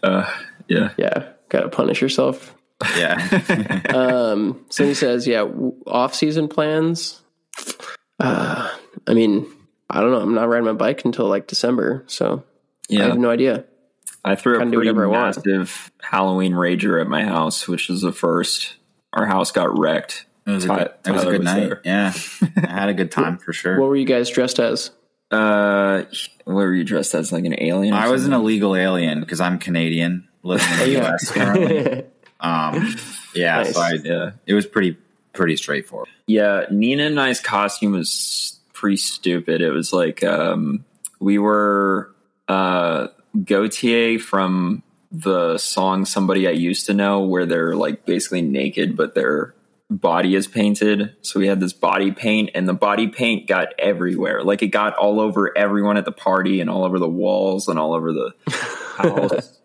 Uh, 0.01 0.33
yeah. 0.69 0.93
Yeah, 0.97 1.29
gotta 1.49 1.67
punish 1.67 2.01
yourself. 2.01 2.55
Yeah. 2.97 3.81
Um, 3.93 4.65
so 4.69 4.85
he 4.85 4.93
says, 4.93 5.27
yeah, 5.27 5.43
off 5.85 6.15
season 6.15 6.47
plans. 6.47 7.21
Uh, 8.19 8.69
I 9.07 9.13
mean, 9.13 9.45
I 9.89 9.99
don't 10.01 10.11
know. 10.11 10.21
I'm 10.21 10.33
not 10.33 10.47
riding 10.47 10.65
my 10.65 10.73
bike 10.73 11.03
until 11.05 11.27
like 11.27 11.47
December, 11.47 12.03
so 12.07 12.43
yeah. 12.87 13.05
I 13.05 13.07
have 13.09 13.17
no 13.17 13.29
idea. 13.29 13.65
I 14.23 14.35
threw 14.35 14.55
a 14.55 14.59
pretty 14.59 14.77
whatever 14.77 15.05
I 15.05 15.07
want. 15.07 15.37
massive 15.45 15.91
Halloween 16.01 16.53
rager 16.53 16.99
at 17.01 17.07
my 17.07 17.23
house, 17.23 17.67
which 17.67 17.89
was 17.89 18.01
the 18.01 18.11
first. 18.11 18.75
Our 19.13 19.25
house 19.25 19.51
got 19.51 19.77
wrecked. 19.77 20.25
It 20.45 20.51
was 20.51 20.65
a 20.65 20.67
good, 20.67 20.91
it 21.05 21.11
was 21.11 21.23
a 21.23 21.25
good 21.25 21.39
was 21.39 21.45
night. 21.45 21.59
there. 21.59 21.81
Yeah. 21.85 22.13
I 22.57 22.67
had 22.71 22.89
a 22.89 22.93
good 22.93 23.11
time 23.11 23.37
for 23.37 23.53
sure. 23.53 23.79
What 23.79 23.89
were 23.89 23.95
you 23.95 24.05
guys 24.05 24.29
dressed 24.29 24.59
as? 24.59 24.91
Uh, 25.31 26.03
what 26.45 26.53
were 26.55 26.73
you 26.73 26.83
dressed 26.83 27.13
as? 27.13 27.31
Like 27.31 27.45
an 27.45 27.55
alien? 27.61 27.93
or 27.93 27.97
I 27.97 28.09
was 28.09 28.25
an 28.25 28.33
illegal 28.33 28.75
alien 28.75 29.19
because 29.19 29.39
I'm 29.39 29.59
Canadian, 29.59 30.27
living 30.43 30.67
in 30.73 30.79
the 30.79 30.89
Yeah. 30.89 31.13
US 31.13 31.31
currently. 31.31 32.03
Um, 32.41 32.95
yeah, 33.35 33.57
Nice. 33.63 33.73
so 33.73 33.81
I, 33.81 33.91
Yeah. 34.01 34.31
it 34.47 34.53
was 34.53 34.65
pretty 34.65 34.95
pretty 35.33 35.57
straightforward. 35.57 36.07
Yeah, 36.25 36.67
Nina 36.71 37.03
and 37.07 37.19
I's 37.19 37.41
costume 37.41 37.91
was 37.91 38.57
pretty 38.71 38.95
stupid. 38.95 39.59
It 39.61 39.71
was 39.71 39.91
like 39.91 40.23
um, 40.23 40.85
we 41.19 41.37
were 41.37 42.15
uh, 42.47 43.07
Gotye 43.35 44.19
from 44.19 44.83
the 45.11 45.57
song 45.57 46.05
"Somebody 46.05 46.47
I 46.47 46.51
Used 46.51 46.85
to 46.87 46.93
Know," 46.93 47.21
where 47.21 47.45
they're 47.45 47.75
like 47.75 48.05
basically 48.05 48.41
naked, 48.41 48.95
but 48.95 49.15
their 49.15 49.55
body 49.89 50.35
is 50.35 50.47
painted. 50.47 51.15
So 51.21 51.39
we 51.39 51.47
had 51.47 51.59
this 51.59 51.73
body 51.73 52.11
paint, 52.11 52.51
and 52.53 52.67
the 52.67 52.73
body 52.73 53.07
paint 53.07 53.47
got 53.47 53.69
everywhere. 53.79 54.43
Like 54.43 54.61
it 54.61 54.67
got 54.67 54.95
all 54.95 55.19
over 55.19 55.55
everyone 55.57 55.97
at 55.97 56.05
the 56.05 56.11
party, 56.11 56.61
and 56.61 56.69
all 56.69 56.83
over 56.83 56.99
the 56.99 57.09
walls, 57.09 57.67
and 57.67 57.79
all 57.79 57.93
over 57.93 58.13
the 58.13 58.33
house. 58.97 59.59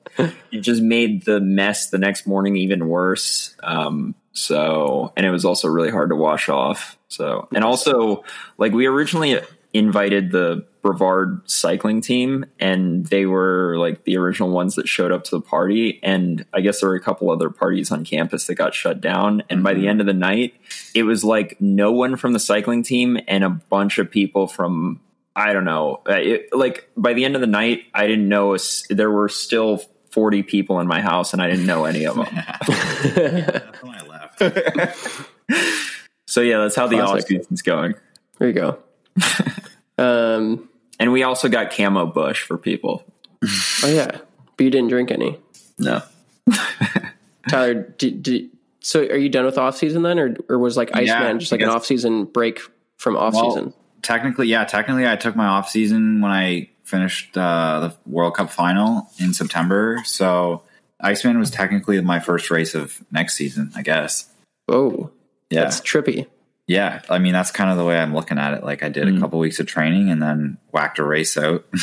it 0.50 0.60
just 0.60 0.82
made 0.82 1.24
the 1.24 1.40
mess 1.40 1.90
the 1.90 1.98
next 1.98 2.26
morning 2.26 2.56
even 2.56 2.88
worse. 2.88 3.54
Um, 3.62 4.14
so, 4.32 5.12
and 5.16 5.24
it 5.24 5.30
was 5.30 5.44
also 5.44 5.68
really 5.68 5.90
hard 5.90 6.10
to 6.10 6.16
wash 6.16 6.48
off. 6.48 6.98
So, 7.08 7.48
and 7.54 7.64
also, 7.64 8.24
like, 8.58 8.72
we 8.72 8.86
originally 8.86 9.40
invited 9.74 10.30
the 10.30 10.64
Brevard 10.82 11.42
cycling 11.50 12.00
team, 12.00 12.44
and 12.60 13.04
they 13.06 13.26
were 13.26 13.76
like 13.76 14.04
the 14.04 14.16
original 14.16 14.50
ones 14.50 14.76
that 14.76 14.86
showed 14.86 15.12
up 15.12 15.24
to 15.24 15.30
the 15.32 15.40
party. 15.40 15.98
And 16.02 16.46
I 16.54 16.60
guess 16.60 16.80
there 16.80 16.88
were 16.88 16.94
a 16.94 17.00
couple 17.00 17.30
other 17.30 17.50
parties 17.50 17.90
on 17.90 18.04
campus 18.04 18.46
that 18.46 18.54
got 18.54 18.74
shut 18.74 19.00
down. 19.00 19.42
And 19.50 19.64
by 19.64 19.74
the 19.74 19.88
end 19.88 20.00
of 20.00 20.06
the 20.06 20.12
night, 20.14 20.54
it 20.94 21.02
was 21.02 21.24
like 21.24 21.60
no 21.60 21.90
one 21.90 22.16
from 22.16 22.32
the 22.32 22.38
cycling 22.38 22.82
team 22.82 23.18
and 23.26 23.42
a 23.42 23.50
bunch 23.50 23.98
of 23.98 24.10
people 24.10 24.46
from 24.46 25.00
I 25.36 25.52
don't 25.52 25.64
know. 25.64 26.00
Uh, 26.08 26.14
It, 26.14 26.48
like 26.52 26.88
by 26.96 27.12
the 27.14 27.24
end 27.24 27.34
of 27.34 27.40
the 27.40 27.48
night, 27.48 27.84
I 27.92 28.06
didn't 28.06 28.28
know 28.28 28.52
a 28.52 28.56
s 28.56 28.84
there 28.88 29.10
were 29.10 29.28
still 29.28 29.82
forty 30.10 30.44
people 30.44 30.78
in 30.78 30.86
my 30.86 31.00
house, 31.00 31.32
and 31.32 31.42
I 31.42 31.48
didn't 31.50 31.66
know 31.66 31.86
any 31.86 32.04
of 32.04 32.14
them. 32.14 32.26
That's 32.68 33.82
when 33.82 33.96
I 33.96 34.06
left. 34.06 34.38
so 36.28 36.40
yeah, 36.40 36.58
that's 36.58 36.76
how 36.76 36.86
the 36.86 37.00
off 37.00 37.10
Classic. 37.10 37.28
season's 37.28 37.62
going. 37.62 37.94
There 38.38 38.48
you 38.48 38.54
go. 38.54 38.78
um, 39.98 40.68
And 40.98 41.12
we 41.12 41.22
also 41.22 41.48
got 41.48 41.70
camo 41.72 42.06
Busch 42.06 42.42
for 42.42 42.56
people. 42.58 43.04
oh 43.42 43.88
yeah, 43.88 44.18
but 44.56 44.64
you 44.64 44.70
didn't 44.70 44.88
drink 44.88 45.10
any. 45.10 45.38
No, 45.78 46.02
Tyler, 47.48 47.74
did, 47.74 48.22
did, 48.22 48.50
so 48.80 49.00
are 49.00 49.16
you 49.16 49.28
done 49.28 49.44
with 49.44 49.58
off 49.58 49.76
season 49.76 50.02
then, 50.02 50.18
or 50.18 50.36
or 50.48 50.58
was 50.58 50.76
like 50.76 50.90
Iceman 50.94 51.06
Yeah, 51.06 51.32
just 51.34 51.52
like 51.52 51.60
an 51.60 51.68
off 51.68 51.84
season 51.84 52.24
break 52.24 52.60
from 52.96 53.16
off 53.16 53.34
Well, 53.34 53.50
season? 53.50 53.74
technically, 54.02 54.46
yeah, 54.48 54.64
technically, 54.64 55.06
I 55.08 55.16
took 55.16 55.36
my 55.36 55.46
off 55.46 55.68
season 55.68 56.20
when 56.20 56.30
I 56.30 56.68
finished 56.84 57.36
uh, 57.36 57.80
the 57.80 58.10
World 58.10 58.34
Cup 58.34 58.50
final 58.50 59.08
in 59.18 59.34
September. 59.34 60.00
So 60.04 60.62
Iceman 61.00 61.38
was 61.38 61.50
technically 61.50 62.00
my 62.00 62.20
first 62.20 62.50
race 62.50 62.74
of 62.74 63.02
next 63.10 63.34
season, 63.34 63.72
I 63.74 63.82
guess. 63.82 64.28
Oh, 64.68 65.10
Yeah, 65.50 65.62
that's 65.64 65.80
trippy. 65.80 66.26
Yeah. 66.66 67.02
I 67.10 67.18
mean, 67.18 67.32
that's 67.32 67.50
kind 67.50 67.70
of 67.70 67.76
the 67.76 67.84
way 67.84 67.98
I'm 67.98 68.14
looking 68.14 68.38
at 68.38 68.54
it. 68.54 68.64
Like, 68.64 68.82
I 68.82 68.88
did 68.88 69.08
a 69.08 69.18
couple 69.20 69.38
weeks 69.38 69.60
of 69.60 69.66
training 69.66 70.10
and 70.10 70.22
then 70.22 70.58
whacked 70.72 70.98
a 70.98 71.04
race 71.04 71.36
out. 71.36 71.64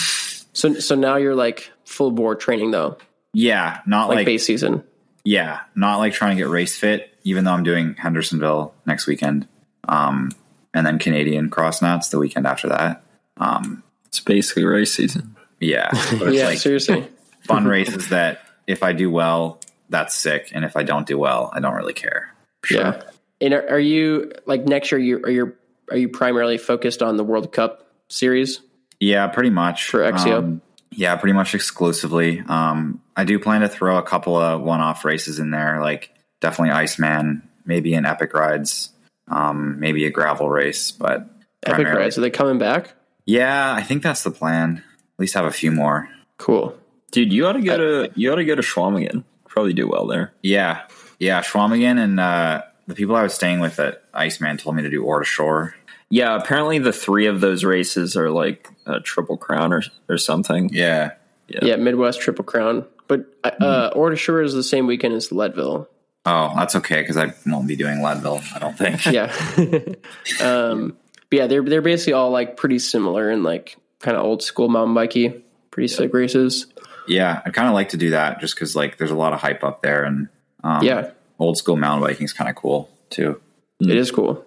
So 0.54 0.74
so 0.74 0.96
now 0.96 1.16
you're 1.16 1.34
like 1.34 1.72
full 1.86 2.12
bore 2.12 2.36
training 2.36 2.72
though, 2.72 2.98
yeah, 3.34 3.80
not 3.88 4.10
like, 4.10 4.18
like, 4.18 4.26
base 4.26 4.46
season. 4.46 4.84
yeah, 5.24 5.62
not 5.76 6.00
like 6.00 6.12
trying 6.12 6.36
to 6.36 6.44
get 6.44 6.50
race 6.50 6.76
fit. 6.78 7.18
Even 7.24 7.46
though 7.46 7.54
I'm 7.54 7.64
doing 7.64 7.94
Hendersonville 7.96 8.74
next 8.86 9.08
weekend, 9.08 9.48
um, 9.88 10.30
and 10.74 10.86
then 10.86 11.00
Canadian 11.00 11.50
Cross 11.50 11.82
Nuts 11.82 12.10
the 12.10 12.20
weekend 12.20 12.46
after 12.46 12.68
that. 12.68 13.02
Um, 13.38 13.82
it's 14.08 14.20
basically 14.20 14.66
race 14.66 14.94
season. 14.94 15.38
yeah, 15.62 15.88
but 16.20 16.28
it's 16.28 16.36
Yeah, 16.38 16.48
like 16.48 16.58
seriously. 16.58 17.08
fun 17.48 17.64
races 17.64 18.10
that 18.10 18.42
if 18.68 18.84
I 18.84 18.92
do 18.92 19.10
well, 19.10 19.62
that's 19.88 20.14
sick, 20.16 20.52
and 20.54 20.66
if 20.66 20.76
I 20.76 20.84
don't 20.84 21.08
do 21.08 21.18
well, 21.18 21.50
I 21.54 21.62
don't 21.62 21.76
really 21.76 21.94
care. 21.94 22.36
Yeah. 22.70 23.02
And 23.42 23.54
are, 23.54 23.70
are 23.72 23.80
you 23.80 24.32
like 24.46 24.66
next 24.66 24.92
year? 24.92 25.00
You 25.00 25.18
are 25.24 25.30
you 25.30 25.56
are 25.90 25.98
you 25.98 26.10
primarily 26.10 26.58
focused 26.58 27.02
on 27.02 27.18
the 27.18 27.24
World 27.24 27.52
Cup 27.52 27.88
series? 28.08 28.62
Yeah, 29.00 29.28
pretty 29.28 29.50
much 29.50 29.90
For 29.90 30.00
XCO? 30.00 30.38
Um, 30.38 30.62
yeah, 30.92 31.16
pretty 31.16 31.34
much 31.34 31.56
exclusively. 31.56 32.44
Um, 32.48 33.02
I 33.16 33.24
do 33.24 33.40
plan 33.40 33.62
to 33.62 33.68
throw 33.70 33.98
a 33.98 34.04
couple 34.04 34.36
of 34.36 34.62
one-off 34.62 35.04
races 35.06 35.40
in 35.40 35.50
there, 35.50 35.82
like 35.82 36.14
definitely 36.40 36.72
Iceman, 36.72 37.48
maybe 37.66 37.94
an 37.96 38.06
Epic 38.06 38.34
Rides, 38.34 38.90
um, 39.28 39.80
maybe 39.80 40.06
a 40.06 40.12
gravel 40.12 40.50
race, 40.50 40.92
but 40.92 41.22
Epic 41.64 41.76
primarily- 41.76 42.02
Rides 42.04 42.18
are 42.18 42.22
they 42.22 42.30
coming 42.30 42.58
back? 42.60 42.94
Yeah, 43.26 43.74
I 43.74 43.82
think 43.84 44.04
that's 44.04 44.24
the 44.24 44.32
plan. 44.32 44.78
At 44.78 45.20
least 45.20 45.34
have 45.36 45.46
a 45.46 45.52
few 45.52 45.72
more. 45.72 46.10
Cool. 46.38 46.76
Dude, 47.12 47.32
you 47.32 47.48
ought 47.48 47.54
to 47.54 47.62
go 47.62 47.78
to 47.78 48.12
you 48.16 48.32
ought 48.32 48.38
to 48.38 48.46
go 48.46 48.56
to 48.56 48.62
Schwamigan. 48.62 49.24
Probably 49.48 49.74
do 49.74 49.88
well 49.88 50.08
there. 50.08 50.34
Yeah, 50.42 50.84
yeah. 51.20 51.42
Schwamigan 51.42 52.00
and 52.00 52.20
uh, 52.20 52.64
the 52.92 52.96
people 52.96 53.16
I 53.16 53.24
was 53.24 53.34
staying 53.34 53.60
with 53.60 53.80
at 53.80 54.04
Iceman 54.14 54.58
told 54.58 54.76
me 54.76 54.84
to 54.84 54.90
do 54.90 55.04
Ore 55.04 55.20
to 55.20 55.26
Shore. 55.26 55.76
Yeah, 56.10 56.36
apparently 56.36 56.78
the 56.78 56.92
three 56.92 57.28
of 57.28 57.40
those 57.40 57.64
races 57.64 58.18
are 58.18 58.30
like 58.30 58.68
a 58.86 59.00
triple 59.00 59.38
crown 59.38 59.72
or 59.72 59.82
or 60.10 60.18
something. 60.18 60.70
Yeah, 60.74 61.12
Yeah, 61.48 61.78
Midwest 61.78 62.22
Triple 62.22 62.44
Crown. 62.44 62.86
But 63.08 63.26
uh, 63.44 63.92
Ore 63.96 64.10
to 64.10 64.16
Shore 64.16 64.42
is 64.42 64.54
the 64.54 64.64
same 64.64 64.88
weekend 64.88 65.14
as 65.16 65.32
Leadville. 65.32 65.90
Oh, 66.26 66.54
that's 66.56 66.76
okay 66.78 67.02
because 67.02 67.18
I 67.18 67.34
won't 67.46 67.68
be 67.68 67.76
doing 67.76 68.02
Leadville. 68.02 68.42
I 68.54 68.60
don't 68.60 68.78
think. 68.78 69.06
Yeah. 69.12 69.34
um, 70.42 70.98
but 71.30 71.38
yeah, 71.38 71.48
they're 71.48 71.64
they're 71.64 71.82
basically 71.82 72.14
all 72.14 72.30
like 72.30 72.58
pretty 72.58 72.80
similar 72.80 73.30
and 73.30 73.44
like 73.44 73.78
kind 74.00 74.18
of 74.18 74.24
old 74.24 74.44
school 74.44 74.68
mountain 74.68 74.94
bikey, 74.94 75.44
pretty 75.72 75.88
sick 75.88 76.14
races. 76.14 76.68
Yeah, 77.08 77.42
I 77.46 77.50
kind 77.52 77.68
of 77.68 77.74
like 77.74 77.90
to 77.90 77.98
do 77.98 78.12
that 78.12 78.42
just 78.42 78.56
because 78.56 78.76
like 78.76 78.98
there's 78.98 79.12
a 79.12 79.16
lot 79.16 79.34
of 79.34 79.40
hype 79.40 79.64
up 79.64 79.82
there, 79.82 80.04
and 80.04 80.28
um, 80.64 80.84
Yeah, 80.84 81.12
old 81.42 81.58
school 81.58 81.76
mountain 81.76 82.08
biking 82.08 82.26
is 82.26 82.34
kind 82.34 82.50
of 82.50 82.56
cool 82.56 82.90
too. 83.10 83.42
it 83.82 83.96
is 83.98 84.12
cool. 84.12 84.46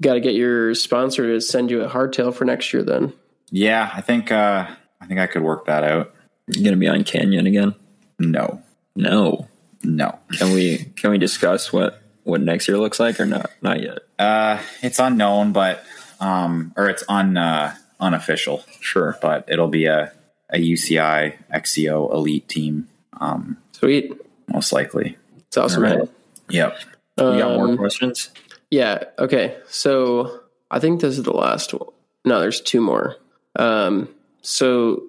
Got 0.00 0.14
to 0.14 0.20
get 0.20 0.34
your 0.34 0.74
sponsor 0.74 1.26
to 1.32 1.40
send 1.40 1.70
you 1.70 1.82
a 1.82 1.88
hardtail 1.88 2.32
for 2.32 2.44
next 2.44 2.72
year. 2.72 2.82
Then 2.84 3.12
Yeah, 3.50 3.90
I 3.92 4.00
think 4.00 4.30
uh, 4.30 4.66
I 5.00 5.06
think 5.06 5.18
I 5.20 5.26
could 5.26 5.42
work 5.42 5.66
that 5.66 5.82
out. 5.84 6.14
You 6.46 6.64
gonna 6.64 6.76
be 6.76 6.88
on 6.88 7.04
Canyon 7.04 7.46
again? 7.46 7.74
No, 8.18 8.62
No. 8.96 9.48
no, 9.82 10.18
Can 10.38 10.52
we 10.52 10.78
can 10.96 11.10
we 11.10 11.18
discuss 11.18 11.72
what 11.72 12.00
what 12.24 12.40
next 12.40 12.68
year 12.68 12.78
looks 12.78 12.98
like 13.00 13.18
or 13.20 13.26
not? 13.26 13.50
Not 13.62 13.80
yet. 13.82 13.98
uh, 14.18 14.60
it's 14.82 14.98
unknown, 14.98 15.52
but 15.52 15.82
um, 16.20 16.72
or 16.76 16.88
it's 16.88 17.04
un 17.08 17.36
uh, 17.36 17.74
unofficial, 18.00 18.64
Sure. 18.80 19.16
but 19.22 19.44
it'll 19.48 19.68
be 19.68 19.86
a 19.86 20.12
a 20.50 20.58
UCI 20.58 21.34
XCO 21.52 22.12
elite 22.14 22.48
team, 22.48 22.88
um, 23.20 23.56
sweet, 23.72 24.12
most 24.48 24.72
likely. 24.72 25.16
It's 25.48 25.56
awesome. 25.56 25.84
All 25.84 25.90
right. 25.90 25.98
man. 25.98 26.08
Yep. 26.50 26.78
You 27.18 27.24
got 27.24 27.56
more 27.56 27.68
Um, 27.68 27.76
questions? 27.76 28.30
Yeah. 28.70 29.04
Okay. 29.18 29.56
So 29.68 30.40
I 30.70 30.78
think 30.78 31.00
this 31.00 31.18
is 31.18 31.24
the 31.24 31.32
last 31.32 31.74
one. 31.74 31.88
No, 32.24 32.40
there's 32.40 32.60
two 32.60 32.80
more. 32.80 33.16
Um, 33.56 34.08
so 34.42 35.02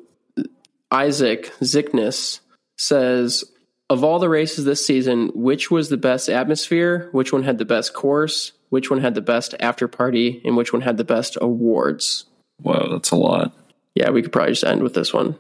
Isaac 0.92 1.52
Zickness 1.62 2.40
says, 2.78 3.44
of 3.90 4.04
all 4.04 4.20
the 4.20 4.30
races 4.30 4.66
this 4.66 4.86
season, 4.86 5.30
which 5.34 5.70
was 5.70 5.90
the 5.90 5.98
best 5.98 6.30
atmosphere? 6.30 7.10
Which 7.12 7.32
one 7.34 7.44
had 7.44 7.58
the 7.58 7.66
best 7.66 7.94
course? 7.94 8.54
Which 8.70 8.90
one 8.90 9.02
had 9.02 9.16
the 9.16 9.22
best 9.22 9.56
after 9.60 9.88
party? 9.88 10.42
And 10.46 10.56
which 10.56 10.72
one 10.74 10.82
had 10.82 10.98
the 10.98 11.04
best 11.04 11.38
awards? 11.42 12.26
Whoa, 12.62 12.88
that's 12.92 13.12
a 13.12 13.16
lot. 13.16 13.54
Yeah, 13.96 14.10
we 14.12 14.22
could 14.22 14.32
probably 14.32 14.54
just 14.54 14.64
end 14.64 14.84
with 14.84 14.94
this 14.94 15.14
one. 15.14 15.36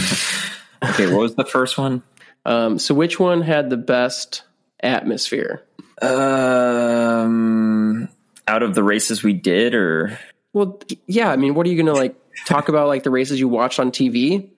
Okay, 0.84 1.11
what 1.11 1.22
was 1.22 1.34
the 1.36 1.43
first 1.43 1.78
one? 1.80 2.03
Um, 2.48 2.80
so 2.80 2.95
which 2.95 3.20
one 3.20 3.41
had 3.41 3.70
the 3.70 3.78
best 3.78 4.41
atmosphere? 4.82 5.62
Um, 6.02 8.08
out 8.48 8.64
of 8.64 8.74
the 8.74 8.84
races 8.84 9.22
we 9.22 9.34
did, 9.34 9.76
or 9.76 10.18
Well, 10.54 10.80
yeah. 11.06 11.30
I 11.32 11.36
mean, 11.36 11.54
what 11.56 11.68
are 11.68 11.70
you 11.70 11.76
going 11.76 11.93
to 11.93 12.00
like 12.00 12.16
talk 12.45 12.70
about? 12.70 12.88
Like 12.88 13.04
the 13.04 13.12
races 13.12 13.39
you 13.39 13.50
watched 13.50 13.80
on 13.80 13.91
TV? 13.91 14.50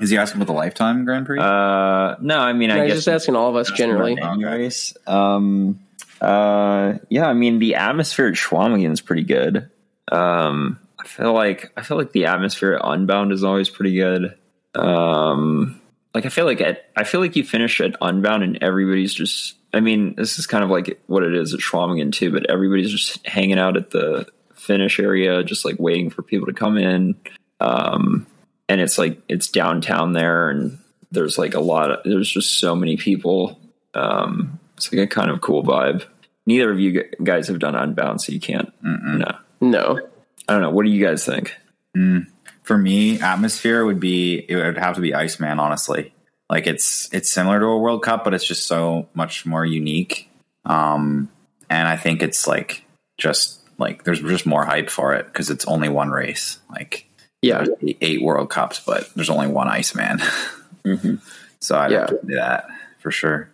Is 0.00 0.08
he 0.08 0.16
asking 0.16 0.40
about 0.40 0.46
the 0.50 0.56
lifetime 0.58 1.04
Grand 1.04 1.26
Prix? 1.26 1.38
uh, 1.38 2.16
no, 2.20 2.38
I 2.38 2.54
mean, 2.54 2.70
I 2.70 2.78
I 2.78 2.82
was 2.84 2.88
guess 2.88 2.96
just 3.04 3.08
asking 3.08 3.36
all 3.36 3.50
of 3.50 3.56
us 3.56 3.70
generally. 3.70 4.16
any 4.18 4.44
race. 4.44 4.96
Um, 5.06 5.80
uh, 6.22 6.94
yeah, 7.10 7.26
I 7.26 7.34
mean, 7.34 7.58
the 7.58 7.74
atmosphere 7.74 8.28
at 8.28 8.34
Schwamigan 8.34 8.92
is 8.92 9.02
pretty 9.02 9.24
good. 9.24 9.68
Um, 10.10 10.78
I 10.98 11.06
feel 11.06 11.34
like 11.34 11.72
I 11.76 11.82
feel 11.82 11.98
like 11.98 12.12
the 12.12 12.24
atmosphere 12.26 12.72
at 12.72 12.80
Unbound 12.82 13.32
is 13.32 13.44
always 13.44 13.68
pretty 13.68 13.94
good. 13.96 14.34
Um, 14.74 15.82
like 16.16 16.24
I 16.24 16.30
feel 16.30 16.46
like 16.46 16.62
at, 16.62 16.86
I 16.96 17.04
feel 17.04 17.20
like 17.20 17.36
you 17.36 17.44
finish 17.44 17.78
at 17.82 17.94
Unbound 18.00 18.42
and 18.42 18.62
everybody's 18.62 19.12
just. 19.12 19.54
I 19.74 19.80
mean, 19.80 20.14
this 20.16 20.38
is 20.38 20.46
kind 20.46 20.64
of 20.64 20.70
like 20.70 20.98
what 21.06 21.22
it 21.22 21.34
is 21.34 21.52
at 21.52 21.60
Schwamigan 21.60 22.10
too, 22.10 22.32
but 22.32 22.48
everybody's 22.48 22.90
just 22.90 23.26
hanging 23.26 23.58
out 23.58 23.76
at 23.76 23.90
the 23.90 24.26
finish 24.54 24.98
area, 24.98 25.44
just 25.44 25.66
like 25.66 25.76
waiting 25.78 26.08
for 26.08 26.22
people 26.22 26.46
to 26.46 26.54
come 26.54 26.78
in. 26.78 27.16
Um, 27.60 28.26
and 28.66 28.80
it's 28.80 28.96
like 28.96 29.20
it's 29.28 29.48
downtown 29.48 30.14
there, 30.14 30.48
and 30.48 30.78
there's 31.12 31.36
like 31.36 31.52
a 31.52 31.60
lot 31.60 31.90
of 31.90 31.98
there's 32.06 32.30
just 32.30 32.58
so 32.58 32.74
many 32.74 32.96
people. 32.96 33.60
Um, 33.92 34.58
it's 34.78 34.90
like 34.90 35.02
a 35.02 35.06
kind 35.06 35.30
of 35.30 35.42
cool 35.42 35.62
vibe. 35.62 36.02
Neither 36.46 36.70
of 36.70 36.80
you 36.80 37.04
guys 37.22 37.48
have 37.48 37.58
done 37.58 37.74
Unbound, 37.74 38.22
so 38.22 38.32
you 38.32 38.40
can't. 38.40 38.72
Mm-mm. 38.82 39.18
No, 39.18 39.38
no. 39.60 40.08
I 40.48 40.54
don't 40.54 40.62
know. 40.62 40.70
What 40.70 40.86
do 40.86 40.92
you 40.92 41.04
guys 41.04 41.26
think? 41.26 41.54
Mm, 41.94 42.26
for 42.66 42.76
me, 42.76 43.20
atmosphere 43.20 43.84
would 43.84 44.00
be 44.00 44.44
it 44.48 44.56
would 44.56 44.76
have 44.76 44.96
to 44.96 45.00
be 45.00 45.14
Iceman. 45.14 45.60
Honestly, 45.60 46.12
like 46.50 46.66
it's 46.66 47.12
it's 47.14 47.30
similar 47.30 47.60
to 47.60 47.66
a 47.66 47.78
World 47.78 48.02
Cup, 48.02 48.24
but 48.24 48.34
it's 48.34 48.44
just 48.44 48.66
so 48.66 49.08
much 49.14 49.46
more 49.46 49.64
unique. 49.64 50.28
Um, 50.64 51.30
and 51.70 51.86
I 51.86 51.96
think 51.96 52.22
it's 52.22 52.48
like 52.48 52.84
just 53.18 53.60
like 53.78 54.02
there's 54.02 54.20
just 54.20 54.46
more 54.46 54.64
hype 54.64 54.90
for 54.90 55.14
it 55.14 55.26
because 55.26 55.48
it's 55.48 55.64
only 55.66 55.88
one 55.88 56.10
race. 56.10 56.58
Like 56.68 57.06
yeah, 57.40 57.66
eight 58.00 58.20
World 58.20 58.50
Cups, 58.50 58.80
but 58.84 59.08
there's 59.14 59.30
only 59.30 59.46
one 59.46 59.68
Iceman. 59.68 60.18
mm-hmm. 60.84 61.14
So 61.60 61.78
I'd 61.78 61.92
yeah. 61.92 62.00
have 62.00 62.08
to 62.08 62.20
do 62.26 62.34
that 62.34 62.66
for 62.98 63.12
sure. 63.12 63.48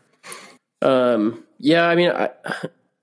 Um, 0.81 1.45
yeah, 1.59 1.87
I 1.87 1.97
mean, 1.97 2.11
I, 2.11 2.31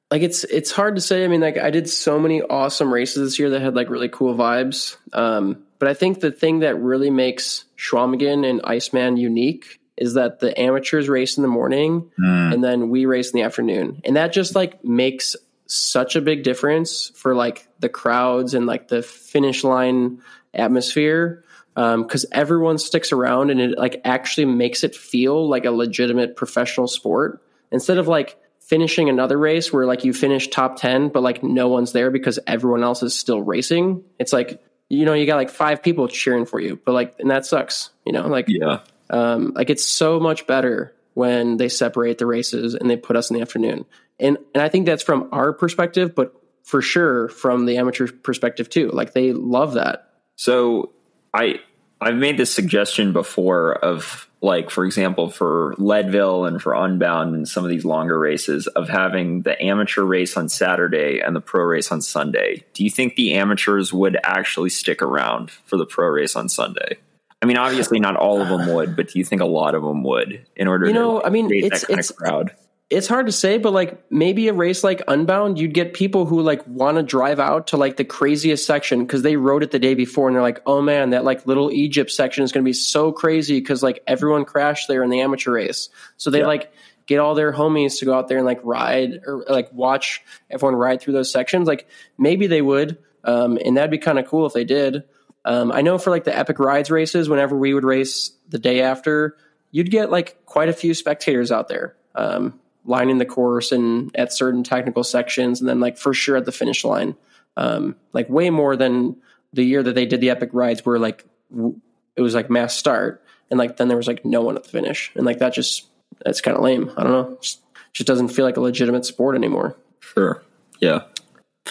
like 0.10 0.24
it's 0.24 0.44
it's 0.44 0.72
hard 0.72 0.96
to 0.96 1.02
say. 1.02 1.24
I 1.24 1.28
mean, 1.28 1.42
like 1.42 1.60
I 1.60 1.70
did 1.70 1.88
so 1.88 2.18
many 2.20 2.42
awesome 2.42 2.92
races 2.92 3.30
this 3.30 3.38
year 3.38 3.52
that 3.52 3.62
had 3.62 3.76
like 3.76 3.92
really 3.92 4.10
cool 4.10 4.34
vibes. 4.34 4.98
Um, 5.14 5.66
but 5.80 5.88
I 5.88 5.94
think 5.94 6.20
the 6.20 6.32
thing 6.32 6.60
that 6.60 6.80
really 6.80 7.10
makes 7.10 7.66
Schwamigan 7.78 8.48
and 8.48 8.62
Iceman 8.64 9.18
unique 9.18 9.80
is 9.98 10.14
that 10.14 10.40
the 10.40 10.58
amateurs 10.60 11.10
race 11.10 11.38
in 11.38 11.42
the 11.42 11.50
morning 11.50 12.12
mm. 12.20 12.54
and 12.54 12.64
then 12.64 12.90
we 12.90 13.06
race 13.06 13.32
in 13.32 13.38
the 13.38 13.44
afternoon, 13.44 14.02
and 14.04 14.16
that 14.16 14.34
just 14.34 14.56
like 14.56 14.84
makes 14.84 15.36
such 15.66 16.16
a 16.16 16.22
big 16.22 16.44
difference 16.44 17.12
for 17.16 17.36
like 17.36 17.68
the 17.80 17.90
crowds 17.90 18.54
and 18.54 18.66
like 18.66 18.88
the 18.88 19.04
finish 19.04 19.64
line 19.64 20.22
atmosphere 20.54 21.44
because 21.76 22.26
um, 22.26 22.30
everyone 22.32 22.78
sticks 22.78 23.12
around 23.12 23.52
and 23.52 23.62
it 23.62 23.78
like 23.78 24.02
actually 24.04 24.46
makes 24.46 24.84
it 24.84 24.96
feel 24.96 25.48
like 25.48 25.66
a 25.66 25.72
legitimate 25.72 26.36
professional 26.36 26.88
sport 26.88 27.42
instead 27.72 28.00
of 28.00 28.08
like 28.08 28.38
finishing 28.60 29.10
another 29.10 29.38
race 29.38 29.72
where 29.72 29.86
like 29.86 30.04
you 30.04 30.12
finish 30.12 30.48
top 30.50 30.78
10 30.78 31.10
but 31.10 31.22
like 31.22 31.44
no 31.44 31.68
one's 31.68 31.92
there 31.92 32.12
because 32.12 32.40
everyone 32.48 32.84
else 32.84 33.04
is 33.04 33.18
still 33.18 33.42
racing 33.42 34.04
it's 34.18 34.34
like 34.34 34.62
you 34.90 35.06
know 35.06 35.14
you 35.14 35.26
got 35.26 35.36
like 35.36 35.50
five 35.50 35.82
people 35.82 36.08
cheering 36.08 36.46
for 36.46 36.60
you 36.60 36.80
but 36.84 36.94
like 36.94 37.16
and 37.20 37.30
that 37.32 37.46
sucks 37.46 37.92
you 38.06 38.12
know 38.12 38.28
like 38.28 38.46
yeah. 38.48 38.80
um 39.10 39.54
like 39.56 39.70
it's 39.70 39.86
so 39.86 40.20
much 40.20 40.46
better 40.48 40.94
when 41.14 41.58
they 41.58 41.70
separate 41.70 42.18
the 42.18 42.26
races 42.26 42.76
and 42.76 42.90
they 42.90 42.96
put 42.96 43.16
us 43.16 43.30
in 43.30 43.36
the 43.36 43.42
afternoon. 43.42 43.86
And 44.20 44.38
and 44.54 44.62
i 44.62 44.70
think 44.70 44.86
that's 44.86 45.04
from 45.04 45.30
our 45.32 45.54
perspective 45.54 46.14
but 46.16 46.34
for 46.70 46.84
sure 46.84 47.30
from 47.30 47.66
the 47.66 47.78
amateur 47.78 48.08
perspective 48.08 48.70
too. 48.70 48.90
Like 48.92 49.14
they 49.14 49.34
love 49.34 49.74
that. 49.74 50.10
So 50.36 50.92
i 51.34 51.60
i've 52.02 52.16
made 52.16 52.38
this 52.38 52.54
suggestion 52.54 53.14
before 53.14 53.74
of 53.74 54.30
like 54.42 54.70
for 54.70 54.86
example 54.86 55.30
for 55.30 55.76
leadville 55.78 56.46
and 56.46 56.62
for 56.62 56.74
unbound 56.74 57.36
and 57.36 57.48
some 57.48 57.64
of 57.64 57.70
these 57.70 57.84
longer 57.84 58.18
races 58.18 58.68
of 58.68 58.88
having 58.88 59.42
the 59.42 59.62
amateur 59.62 60.04
race 60.04 60.38
on 60.38 60.48
saturday 60.48 61.20
and 61.20 61.36
the 61.36 61.42
pro 61.42 61.64
race 61.64 61.92
on 61.92 62.02
sunday. 62.02 62.64
Do 62.74 62.84
you 62.84 62.90
think 62.90 63.16
the 63.16 63.34
amateurs 63.34 63.92
would 63.92 64.18
actually 64.24 64.70
stick 64.70 65.02
around 65.02 65.52
for 65.52 65.78
the 65.78 65.86
pro 65.86 66.08
race 66.08 66.36
on 66.36 66.48
sunday? 66.48 66.98
I 67.42 67.46
mean 67.46 67.58
obviously 67.58 68.00
not 68.00 68.16
all 68.16 68.42
of 68.42 68.50
them 68.50 68.74
would 68.74 68.96
but 68.96 69.10
do 69.10 69.20
you 69.20 69.26
think 69.26 69.42
a 69.42 69.46
lot 69.46 69.76
of 69.76 69.84
them 69.84 70.04
would 70.04 70.46
in 70.56 70.68
order 70.68 70.88
you 70.88 70.94
know 70.94 71.20
to 71.20 71.26
i 71.26 71.30
mean 71.30 71.50
it's 71.52 71.84
it's 71.90 72.12
crowd 72.12 72.56
it's 72.90 73.08
hard 73.08 73.28
to 73.28 73.32
say, 73.32 73.60
but 73.60 73.72
like 73.72 74.12
maybe 74.12 74.48
a 74.48 74.54
race 74.54 74.84
like 74.84 75.04
Unbound, 75.08 75.60
you'd 75.60 75.76
get 75.76 75.94
people 75.94 76.26
who 76.26 76.42
like 76.42 76.66
want 76.66 76.98
to 76.98 77.04
drive 77.04 77.40
out 77.40 77.68
to 77.68 77.78
like 77.78 77.98
the 77.98 78.04
craziest 78.04 78.66
section 78.66 79.02
because 79.02 79.22
they 79.22 79.36
rode 79.36 79.62
it 79.62 79.70
the 79.70 79.78
day 79.78 79.94
before 79.94 80.28
and 80.28 80.36
they're 80.36 80.42
like, 80.42 80.62
oh 80.66 80.82
man, 80.82 81.12
that 81.12 81.24
like 81.24 81.46
little 81.46 81.72
Egypt 81.72 82.10
section 82.10 82.44
is 82.44 82.52
going 82.52 82.64
to 82.64 82.68
be 82.68 82.74
so 82.74 83.12
crazy 83.12 83.60
because 83.60 83.84
like 83.84 84.02
everyone 84.08 84.44
crashed 84.44 84.88
there 84.88 85.04
in 85.04 85.12
the 85.12 85.22
amateur 85.22 85.52
race. 85.52 85.90
So 86.18 86.32
they 86.32 86.40
yeah. 86.40 86.48
like 86.48 86.74
get 87.06 87.20
all 87.20 87.36
their 87.36 87.54
homies 87.54 88.00
to 88.00 88.06
go 88.06 88.14
out 88.16 88.28
there 88.28 88.38
and 88.38 88.46
like 88.46 88.60
ride 88.64 89.22
or 89.26 89.46
like 89.48 89.72
watch 89.72 90.24
everyone 90.50 90.76
ride 90.76 91.00
through 91.00 91.14
those 91.14 91.32
sections. 91.32 91.68
Like 91.68 91.88
maybe 92.18 92.48
they 92.48 92.62
would, 92.62 92.98
um, 93.24 93.60
and 93.64 93.78
that'd 93.78 93.92
be 93.92 94.00
kind 94.00 94.18
of 94.18 94.26
cool 94.26 94.48
if 94.48 94.54
they 94.54 94.64
did. 94.64 95.04
Um, 95.46 95.72
I 95.72 95.82
know 95.82 96.00
for 96.00 96.10
like 96.10 96.24
the 96.24 96.36
epic 96.36 96.58
rides 96.58 96.90
races, 96.90 97.30
whenever 97.30 97.56
we 97.56 97.74
would 97.74 97.84
race 97.84 98.32
the 98.50 98.60
day 98.60 98.82
after, 98.82 99.38
you'd 99.70 99.92
get 99.92 100.10
like 100.10 100.44
quite 100.46 100.70
a 100.70 100.74
few 100.74 100.96
spectators 100.96 101.52
out 101.52 101.68
there. 101.68 101.96
Um, 102.16 102.60
lining 102.90 103.20
the 103.20 103.26
course 103.26 103.72
and 103.72 104.14
at 104.16 104.34
certain 104.34 104.64
technical 104.64 105.04
sections, 105.04 105.62
and 105.62 105.70
then 105.70 105.80
like 105.80 105.98
for 105.98 106.14
sure 106.14 106.36
at 106.36 106.46
the 106.46 106.52
finish 106.52 106.84
line. 106.84 107.16
Um, 107.56 107.96
like 108.14 108.30
way 108.30 108.50
more 108.50 108.76
than 108.76 109.18
the 109.54 109.64
year 109.64 109.84
that 109.84 109.94
they 109.94 110.06
did 110.06 110.22
the 110.22 110.32
epic 110.32 110.50
rides, 110.54 110.86
where 110.86 110.98
like 110.98 111.26
w- 111.52 111.80
it 112.16 112.22
was 112.22 112.34
like 112.34 112.50
mass 112.50 112.76
start, 112.76 113.24
and 113.50 113.58
like 113.58 113.78
then 113.78 113.88
there 113.88 113.98
was 113.98 114.08
like 114.08 114.26
no 114.26 114.42
one 114.42 114.58
at 114.58 114.64
the 114.64 114.70
finish, 114.70 115.12
and 115.16 115.26
like 115.26 115.40
that 115.40 115.54
just 115.54 115.88
that's 116.26 116.42
kind 116.42 116.58
of 116.58 116.64
lame. 116.64 116.92
I 116.98 117.04
don't 117.04 117.12
know, 117.12 117.38
just, 117.42 117.62
just 117.94 118.08
doesn't 118.08 118.30
feel 118.30 118.46
like 118.46 118.58
a 118.58 118.62
legitimate 118.62 119.06
sport 119.06 119.36
anymore. 119.36 119.76
Sure. 120.00 120.42
Yeah. 120.80 121.04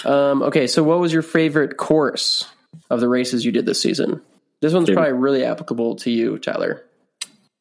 Um, 0.04 0.42
okay, 0.42 0.66
so 0.68 0.84
what 0.84 1.00
was 1.00 1.12
your 1.12 1.22
favorite 1.22 1.76
course 1.76 2.46
of 2.90 3.00
the 3.00 3.08
races 3.08 3.44
you 3.44 3.50
did 3.50 3.66
this 3.66 3.80
season? 3.82 4.22
This 4.60 4.72
one's 4.72 4.88
favorite. 4.88 5.02
probably 5.02 5.20
really 5.20 5.44
applicable 5.44 5.96
to 5.96 6.10
you, 6.10 6.38
Tyler. 6.38 6.84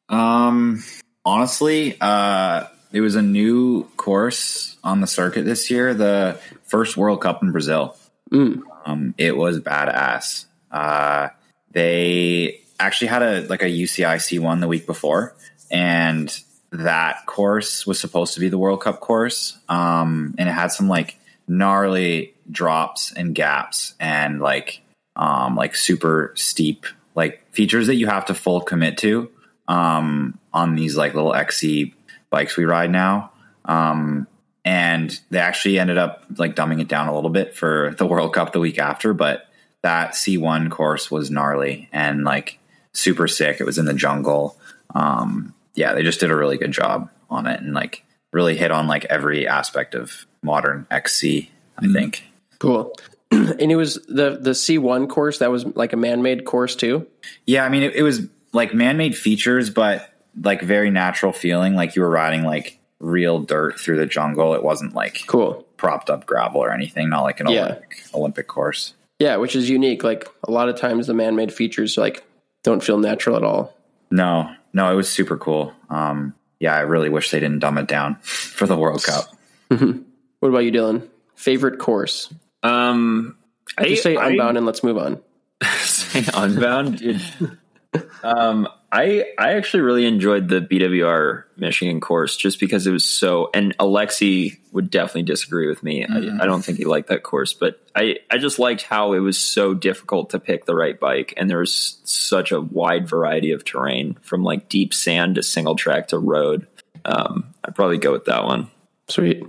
Um, 0.08 0.82
honestly, 1.24 1.96
uh, 2.00 2.66
it 2.92 3.00
was 3.00 3.14
a 3.14 3.22
new 3.22 3.84
course 3.96 4.76
on 4.82 5.00
the 5.00 5.06
circuit 5.06 5.44
this 5.44 5.70
year, 5.70 5.94
the 5.94 6.38
first 6.64 6.96
World 6.96 7.20
Cup 7.20 7.42
in 7.42 7.52
Brazil. 7.52 7.96
Mm. 8.30 8.62
Um, 8.84 9.14
it 9.18 9.36
was 9.36 9.60
badass. 9.60 10.46
Uh, 10.70 11.28
they 11.72 12.60
actually 12.80 13.08
had 13.08 13.22
a 13.22 13.40
like 13.42 13.62
a 13.62 13.66
UCI 13.66 14.16
C1 14.16 14.60
the 14.60 14.68
week 14.68 14.86
before, 14.86 15.34
and 15.70 16.34
that 16.70 17.26
course 17.26 17.86
was 17.86 17.98
supposed 17.98 18.34
to 18.34 18.40
be 18.40 18.48
the 18.48 18.58
World 18.58 18.80
Cup 18.80 19.00
course, 19.00 19.58
um, 19.68 20.34
and 20.38 20.48
it 20.48 20.52
had 20.52 20.72
some 20.72 20.88
like 20.88 21.18
gnarly 21.46 22.34
drops 22.50 23.12
and 23.12 23.34
gaps 23.34 23.94
and 24.00 24.40
like 24.40 24.80
um, 25.16 25.56
like 25.56 25.74
super 25.74 26.32
steep 26.36 26.86
like 27.14 27.42
features 27.52 27.88
that 27.88 27.96
you 27.96 28.06
have 28.06 28.26
to 28.26 28.34
full 28.34 28.60
commit 28.60 28.96
to 28.98 29.28
um, 29.66 30.38
on 30.52 30.76
these 30.76 30.96
like 30.96 31.14
little 31.14 31.34
XC 31.34 31.94
bikes 32.30 32.56
we 32.56 32.64
ride 32.64 32.90
now. 32.90 33.32
Um, 33.64 34.26
and 34.64 35.18
they 35.30 35.38
actually 35.38 35.78
ended 35.78 35.98
up 35.98 36.24
like 36.36 36.54
dumbing 36.54 36.80
it 36.80 36.88
down 36.88 37.08
a 37.08 37.14
little 37.14 37.30
bit 37.30 37.54
for 37.54 37.94
the 37.96 38.06
World 38.06 38.34
Cup 38.34 38.52
the 38.52 38.60
week 38.60 38.78
after, 38.78 39.14
but 39.14 39.48
that 39.82 40.12
C1 40.12 40.70
course 40.70 41.10
was 41.10 41.30
gnarly 41.30 41.88
and 41.92 42.24
like 42.24 42.58
super 42.92 43.28
sick. 43.28 43.60
It 43.60 43.64
was 43.64 43.78
in 43.78 43.86
the 43.86 43.94
jungle. 43.94 44.58
Um, 44.94 45.54
yeah, 45.74 45.94
they 45.94 46.02
just 46.02 46.20
did 46.20 46.30
a 46.30 46.36
really 46.36 46.58
good 46.58 46.72
job 46.72 47.08
on 47.30 47.46
it 47.46 47.60
and 47.60 47.72
like 47.72 48.04
really 48.32 48.56
hit 48.56 48.70
on 48.70 48.88
like 48.88 49.04
every 49.06 49.46
aspect 49.46 49.94
of 49.94 50.26
modern 50.42 50.86
XC, 50.90 51.50
I 51.76 51.82
mm-hmm. 51.82 51.92
think. 51.92 52.24
Cool. 52.58 52.92
and 53.30 53.72
it 53.72 53.76
was 53.76 53.94
the 54.08 54.38
the 54.40 54.50
C1 54.50 55.08
course 55.08 55.38
that 55.38 55.50
was 55.50 55.64
like 55.64 55.92
a 55.92 55.96
man-made 55.96 56.44
course 56.44 56.74
too? 56.74 57.06
Yeah, 57.46 57.64
I 57.64 57.68
mean 57.68 57.82
it, 57.82 57.94
it 57.94 58.02
was 58.02 58.26
like 58.52 58.74
man-made 58.74 59.16
features, 59.16 59.70
but 59.70 60.10
like 60.42 60.62
very 60.62 60.90
natural 60.90 61.32
feeling, 61.32 61.74
like 61.74 61.96
you 61.96 62.02
were 62.02 62.10
riding 62.10 62.44
like 62.44 62.78
real 63.00 63.40
dirt 63.40 63.78
through 63.78 63.96
the 63.96 64.06
jungle. 64.06 64.54
It 64.54 64.62
wasn't 64.62 64.94
like 64.94 65.26
cool 65.26 65.66
propped 65.76 66.10
up 66.10 66.26
gravel 66.26 66.62
or 66.62 66.72
anything. 66.72 67.08
Not 67.08 67.22
like 67.22 67.40
an 67.40 67.48
yeah. 67.48 67.64
Olympic, 67.64 68.04
Olympic 68.14 68.48
course. 68.48 68.94
Yeah, 69.18 69.36
which 69.36 69.56
is 69.56 69.68
unique. 69.68 70.04
Like 70.04 70.28
a 70.46 70.50
lot 70.50 70.68
of 70.68 70.76
times, 70.76 71.06
the 71.06 71.14
man-made 71.14 71.52
features 71.52 71.96
like 71.96 72.24
don't 72.62 72.82
feel 72.82 72.98
natural 72.98 73.36
at 73.36 73.42
all. 73.42 73.74
No, 74.10 74.52
no, 74.72 74.92
it 74.92 74.94
was 74.94 75.08
super 75.08 75.36
cool. 75.36 75.72
Um, 75.90 76.34
yeah, 76.60 76.74
I 76.74 76.80
really 76.80 77.08
wish 77.08 77.30
they 77.30 77.40
didn't 77.40 77.60
dumb 77.60 77.78
it 77.78 77.86
down 77.86 78.16
for 78.22 78.66
the 78.66 78.76
World 78.76 79.02
Cup. 79.02 79.24
Mm-hmm. 79.70 80.02
What 80.40 80.48
about 80.48 80.58
you, 80.60 80.72
Dylan? 80.72 81.08
Favorite 81.34 81.78
course? 81.78 82.32
Um, 82.62 83.36
just 83.80 83.80
I, 83.80 83.94
say 83.94 84.16
Unbound 84.16 84.56
I, 84.56 84.58
and 84.58 84.66
let's 84.66 84.82
move 84.82 84.98
on. 84.98 85.20
say 85.80 86.24
Unbound. 86.34 87.02
um, 88.22 88.68
I 88.90 89.26
I 89.38 89.52
actually 89.54 89.82
really 89.82 90.06
enjoyed 90.06 90.48
the 90.48 90.60
BWR 90.60 91.44
Michigan 91.58 92.00
course 92.00 92.36
just 92.36 92.58
because 92.58 92.86
it 92.86 92.90
was 92.90 93.04
so. 93.04 93.50
And 93.52 93.76
Alexi 93.76 94.58
would 94.72 94.90
definitely 94.90 95.24
disagree 95.24 95.68
with 95.68 95.82
me. 95.82 96.06
Mm-hmm. 96.06 96.40
I, 96.40 96.44
I, 96.44 96.46
don't 96.46 96.64
think 96.64 96.78
he 96.78 96.86
liked 96.86 97.08
that 97.08 97.22
course, 97.22 97.52
but 97.52 97.82
I 97.94 98.16
I 98.30 98.38
just 98.38 98.58
liked 98.58 98.82
how 98.82 99.12
it 99.12 99.18
was 99.18 99.38
so 99.38 99.74
difficult 99.74 100.30
to 100.30 100.40
pick 100.40 100.64
the 100.64 100.74
right 100.74 100.98
bike, 100.98 101.34
and 101.36 101.50
there 101.50 101.58
was 101.58 102.00
such 102.04 102.50
a 102.50 102.60
wide 102.60 103.06
variety 103.06 103.52
of 103.52 103.62
terrain 103.62 104.16
from 104.22 104.42
like 104.42 104.70
deep 104.70 104.94
sand 104.94 105.34
to 105.34 105.42
single 105.42 105.76
track 105.76 106.08
to 106.08 106.18
road. 106.18 106.66
Um, 107.04 107.54
I'd 107.62 107.74
probably 107.74 107.98
go 107.98 108.12
with 108.12 108.24
that 108.24 108.44
one. 108.44 108.70
Sweet. 109.08 109.44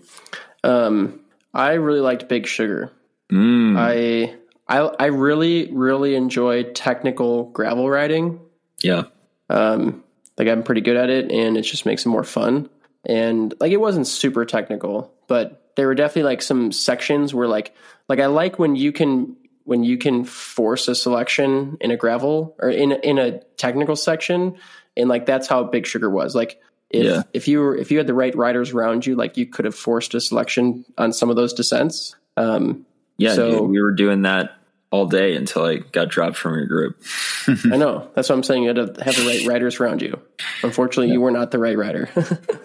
Um, 0.65 1.21
I 1.53 1.73
really 1.73 2.01
liked 2.01 2.27
Big 2.27 2.45
Sugar. 2.45 2.91
Mm. 3.31 3.77
I 3.77 4.35
I 4.67 4.79
I 4.99 5.05
really 5.05 5.71
really 5.71 6.15
enjoy 6.15 6.63
technical 6.63 7.45
gravel 7.45 7.89
riding. 7.89 8.41
Yeah. 8.81 9.03
Um, 9.49 10.03
like 10.37 10.47
I'm 10.47 10.63
pretty 10.63 10.81
good 10.81 10.97
at 10.97 11.09
it, 11.09 11.31
and 11.31 11.57
it 11.57 11.63
just 11.63 11.85
makes 11.85 12.05
it 12.05 12.09
more 12.09 12.23
fun. 12.23 12.69
And 13.05 13.53
like 13.59 13.71
it 13.71 13.77
wasn't 13.77 14.07
super 14.07 14.45
technical, 14.45 15.13
but 15.27 15.71
there 15.75 15.87
were 15.87 15.95
definitely 15.95 16.23
like 16.23 16.41
some 16.41 16.71
sections 16.71 17.33
where 17.33 17.47
like 17.47 17.73
like 18.07 18.19
I 18.19 18.25
like 18.27 18.59
when 18.59 18.75
you 18.75 18.91
can 18.91 19.35
when 19.63 19.83
you 19.83 19.97
can 19.97 20.23
force 20.25 20.87
a 20.87 20.95
selection 20.95 21.77
in 21.79 21.91
a 21.91 21.97
gravel 21.97 22.55
or 22.59 22.69
in 22.69 22.91
in 22.91 23.17
a 23.17 23.39
technical 23.57 23.95
section, 23.95 24.57
and 24.97 25.07
like 25.09 25.25
that's 25.25 25.47
how 25.47 25.63
Big 25.63 25.85
Sugar 25.85 26.09
was. 26.09 26.35
Like 26.35 26.59
if 26.89 27.05
Yeah. 27.05 27.23
if 27.33 27.47
you 27.47 27.59
were 27.59 27.75
if 27.77 27.91
you 27.91 27.97
had 27.97 28.07
the 28.07 28.13
right 28.13 28.35
riders 28.35 28.71
around 28.71 29.05
you, 29.05 29.15
like 29.15 29.37
you 29.37 29.45
could 29.45 29.65
have 29.65 29.75
forced 29.75 30.13
a 30.13 30.19
selection 30.21 30.85
on 30.97 31.13
some 31.13 31.29
of 31.29 31.35
those 31.35 31.53
descents. 31.53 32.15
Um, 32.37 32.85
Yeah, 33.17 33.33
So- 33.33 33.51
dude, 33.61 33.69
we 33.69 33.81
were 33.81 33.91
doing 33.91 34.21
that 34.23 34.51
all 34.91 35.05
day 35.05 35.35
until 35.35 35.63
I 35.65 35.77
got 35.77 36.09
dropped 36.09 36.37
from 36.37 36.55
your 36.55 36.65
group. 36.65 37.01
I 37.47 37.77
know 37.77 38.09
that's 38.15 38.29
what 38.29 38.35
I'm 38.35 38.43
saying. 38.43 38.63
You 38.63 38.69
had 38.69 38.95
to 38.95 39.03
have 39.03 39.15
the 39.15 39.25
right 39.25 39.45
riders 39.45 39.79
around 39.79 40.01
you. 40.01 40.19
Unfortunately, 40.63 41.11
you 41.11 41.21
were 41.21 41.31
not 41.31 41.51
the 41.51 41.59
right 41.59 41.77
rider. 41.77 42.09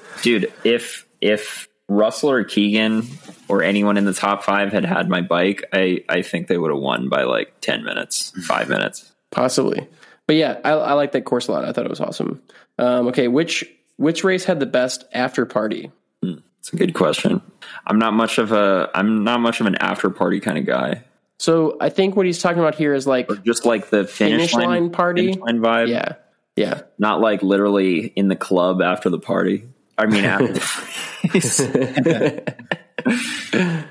Dude, 0.22 0.52
if 0.64 1.06
if 1.20 1.68
Russell 1.88 2.30
or 2.30 2.44
Keegan 2.44 3.06
or 3.48 3.62
anyone 3.62 3.96
in 3.96 4.04
the 4.04 4.14
top 4.14 4.42
five 4.44 4.72
had 4.72 4.84
had 4.84 5.08
my 5.08 5.20
bike, 5.20 5.64
I 5.72 6.04
I 6.08 6.22
think 6.22 6.48
they 6.48 6.58
would 6.58 6.70
have 6.70 6.80
won 6.80 7.08
by 7.08 7.24
like 7.24 7.60
ten 7.60 7.84
minutes, 7.84 8.32
five 8.46 8.68
minutes. 8.68 9.12
Possibly, 9.30 9.86
but 10.26 10.36
yeah, 10.36 10.60
I, 10.64 10.70
I 10.70 10.92
like 10.94 11.12
that 11.12 11.24
course 11.24 11.48
a 11.48 11.52
lot. 11.52 11.64
I 11.64 11.72
thought 11.72 11.84
it 11.84 11.90
was 11.90 12.00
awesome. 12.00 12.42
Um, 12.78 13.08
okay, 13.08 13.28
which 13.28 13.64
which 13.96 14.24
race 14.24 14.44
had 14.44 14.60
the 14.60 14.66
best 14.66 15.04
after 15.12 15.44
party? 15.46 15.90
It's 16.22 16.72
a 16.72 16.76
good 16.76 16.94
question. 16.94 17.42
I'm 17.86 17.98
not 17.98 18.14
much 18.14 18.38
of 18.38 18.52
a 18.52 18.90
I'm 18.94 19.22
not 19.22 19.40
much 19.40 19.60
of 19.60 19.66
an 19.66 19.74
after 19.76 20.08
party 20.08 20.40
kind 20.40 20.56
of 20.56 20.64
guy. 20.64 21.04
So 21.44 21.76
I 21.78 21.90
think 21.90 22.16
what 22.16 22.24
he's 22.24 22.40
talking 22.40 22.58
about 22.58 22.74
here 22.74 22.94
is 22.94 23.06
like 23.06 23.28
Just 23.44 23.66
like 23.66 23.90
the 23.90 24.06
finish, 24.06 24.52
finish 24.52 24.54
line 24.54 24.88
party. 24.88 25.26
finish 25.26 25.36
line 25.36 25.60
vibe. 25.60 25.88
Yeah, 25.88 26.14
yeah. 26.56 26.80
Not 26.98 27.20
like 27.20 27.42
literally 27.42 28.06
in 28.06 28.28
the 28.28 28.36
club 28.36 28.80
after 28.80 29.10
the 29.10 29.18
party. 29.18 29.68
I 29.98 30.06
mean 30.06 30.24
after 30.24 30.54
the 30.54 30.60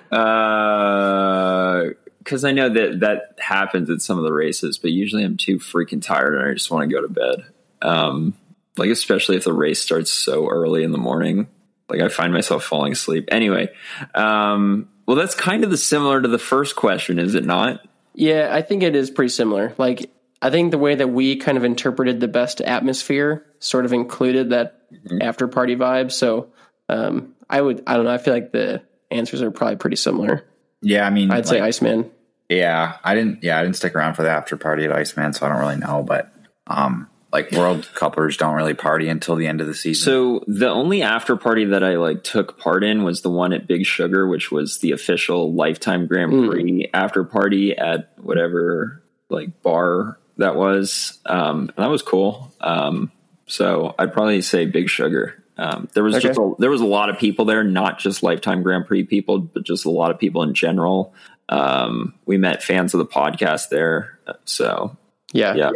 Uh, 0.11 1.89
because 2.17 2.43
I 2.43 2.53
know 2.53 2.69
that 2.69 3.01
that 3.01 3.35
happens 3.37 3.91
at 3.91 4.01
some 4.01 4.17
of 4.17 4.23
the 4.23 4.33
races, 4.33 4.79
but 4.79 4.89
usually 4.89 5.23
I'm 5.23 5.37
too 5.37 5.59
freaking 5.59 6.01
tired 6.01 6.33
and 6.35 6.49
I 6.49 6.53
just 6.53 6.71
want 6.71 6.89
to 6.89 6.95
go 6.95 7.01
to 7.01 7.07
bed. 7.07 7.45
Um, 7.83 8.33
like 8.77 8.89
especially 8.89 9.35
if 9.35 9.43
the 9.43 9.53
race 9.53 9.79
starts 9.79 10.09
so 10.09 10.47
early 10.49 10.83
in 10.83 10.91
the 10.91 10.97
morning, 10.97 11.49
like 11.87 12.01
I 12.01 12.07
find 12.07 12.33
myself 12.33 12.63
falling 12.63 12.93
asleep. 12.93 13.29
Anyway, 13.31 13.69
um, 14.15 14.89
well, 15.05 15.15
that's 15.17 15.35
kind 15.35 15.63
of 15.63 15.69
the 15.69 15.77
similar 15.77 16.21
to 16.21 16.27
the 16.27 16.39
first 16.39 16.75
question, 16.75 17.19
is 17.19 17.35
it 17.35 17.45
not? 17.45 17.85
Yeah, 18.13 18.49
I 18.51 18.61
think 18.61 18.83
it 18.83 18.95
is 18.95 19.09
pretty 19.09 19.29
similar. 19.29 19.73
Like, 19.77 20.11
I 20.41 20.49
think 20.49 20.71
the 20.71 20.77
way 20.77 20.95
that 20.95 21.07
we 21.07 21.37
kind 21.37 21.57
of 21.57 21.63
interpreted 21.63 22.19
the 22.19 22.27
best 22.27 22.61
atmosphere 22.61 23.45
sort 23.59 23.85
of 23.85 23.93
included 23.93 24.51
that 24.51 24.81
after 25.21 25.47
party 25.47 25.75
vibe. 25.75 26.11
So, 26.11 26.51
um, 26.89 27.33
I 27.49 27.61
would, 27.61 27.83
I 27.87 27.95
don't 27.95 28.05
know. 28.05 28.11
I 28.11 28.17
feel 28.17 28.33
like 28.33 28.51
the 28.51 28.83
answers 29.09 29.41
are 29.41 29.51
probably 29.51 29.77
pretty 29.77 29.95
similar. 29.95 30.45
Yeah, 30.81 31.05
I 31.07 31.09
mean, 31.11 31.31
I'd 31.31 31.47
say 31.47 31.61
Iceman. 31.61 32.11
yeah, 32.49 32.97
I 33.03 33.15
didn't. 33.15 33.43
Yeah, 33.43 33.57
I 33.57 33.63
didn't 33.63 33.77
stick 33.77 33.95
around 33.95 34.15
for 34.15 34.23
the 34.23 34.29
after 34.29 34.57
party 34.57 34.83
at 34.85 34.91
Iceman, 34.91 35.33
so 35.33 35.45
I 35.45 35.49
don't 35.49 35.59
really 35.59 35.77
know. 35.77 36.03
But 36.03 36.33
um, 36.67 37.09
like 37.33 37.51
World 37.51 37.89
Cuppers 37.95 38.37
don't 38.37 38.53
really 38.53 38.75
party 38.75 39.09
until 39.09 39.35
the 39.35 39.47
end 39.47 39.59
of 39.59 39.67
the 39.67 39.73
season. 39.73 40.05
So 40.05 40.43
the 40.47 40.69
only 40.69 41.01
after 41.01 41.35
party 41.35 41.65
that 41.65 41.83
I 41.83 41.95
like 41.97 42.23
took 42.23 42.59
part 42.59 42.83
in 42.83 43.03
was 43.03 43.21
the 43.21 43.29
one 43.31 43.51
at 43.53 43.67
Big 43.67 43.85
Sugar, 43.85 44.27
which 44.27 44.51
was 44.51 44.79
the 44.79 44.91
official 44.91 45.51
Lifetime 45.53 46.05
Grand 46.05 46.31
Prix 46.47 46.89
after 46.93 47.23
party 47.23 47.75
at 47.75 48.13
whatever 48.21 49.03
like 49.29 49.61
bar 49.63 50.19
that 50.37 50.55
was. 50.55 51.19
Um, 51.25 51.71
and 51.75 51.83
that 51.83 51.89
was 51.89 52.03
cool. 52.03 52.53
Um, 52.61 53.11
so 53.47 53.95
I'd 53.97 54.13
probably 54.13 54.41
say 54.41 54.65
Big 54.67 54.87
Sugar. 54.89 55.43
Um, 55.57 55.89
there 55.93 56.03
was 56.03 56.15
just 56.21 56.39
a, 56.39 56.53
there 56.59 56.69
was 56.71 56.81
a 56.81 56.85
lot 56.85 57.09
of 57.09 57.17
people 57.17 57.45
there, 57.45 57.63
not 57.63 57.99
just 57.99 58.23
Lifetime 58.23 58.63
Grand 58.63 58.85
Prix 58.87 59.03
people, 59.03 59.39
but 59.39 59.63
just 59.63 59.85
a 59.85 59.91
lot 59.91 60.11
of 60.11 60.19
people 60.19 60.43
in 60.43 60.53
general. 60.53 61.13
Um, 61.49 62.13
we 62.25 62.37
met 62.37 62.63
fans 62.63 62.93
of 62.93 62.99
the 62.99 63.05
podcast 63.05 63.69
there, 63.69 64.17
so 64.45 64.97
Yeah. 65.31 65.53
yeah, 65.55 65.71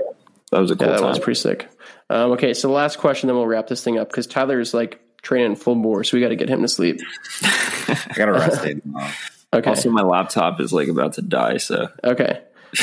that 0.52 0.60
was 0.60 0.72
a 0.72 0.76
cool 0.76 0.88
Yeah, 0.88 0.94
that 0.94 1.00
time. 1.00 1.10
was 1.10 1.20
pretty 1.20 1.40
sick. 1.40 1.70
Um, 2.10 2.32
okay, 2.34 2.54
so 2.54 2.68
the 2.70 2.74
last 2.74 2.98
question, 3.00 3.28
then 3.28 3.36
we'll 3.36 3.48
wrap 3.48 3.68
this 3.68 3.84
thing 3.84 3.98
up 4.00 4.08
because 4.10 4.28
Tyler's 4.28 4.74
like 4.74 5.00
training 5.22 5.56
full 5.56 5.76
bore, 5.76 6.04
so 6.04 6.16
we 6.16 6.22
got 6.22 6.30
to 6.30 6.36
get 6.36 6.48
him 6.50 6.62
to 6.62 6.68
sleep. 6.68 7.02
I 7.44 8.14
got 8.16 8.30
arrested. 8.30 8.82
tomorrow. 8.82 9.12
Okay. 9.54 9.70
also, 9.70 9.90
my 9.90 10.02
laptop 10.02 10.60
is 10.60 10.72
like 10.74 10.88
about 10.90 11.14
to 11.14 11.22
die, 11.22 11.58
so 11.58 11.90
Okay. 12.04 12.42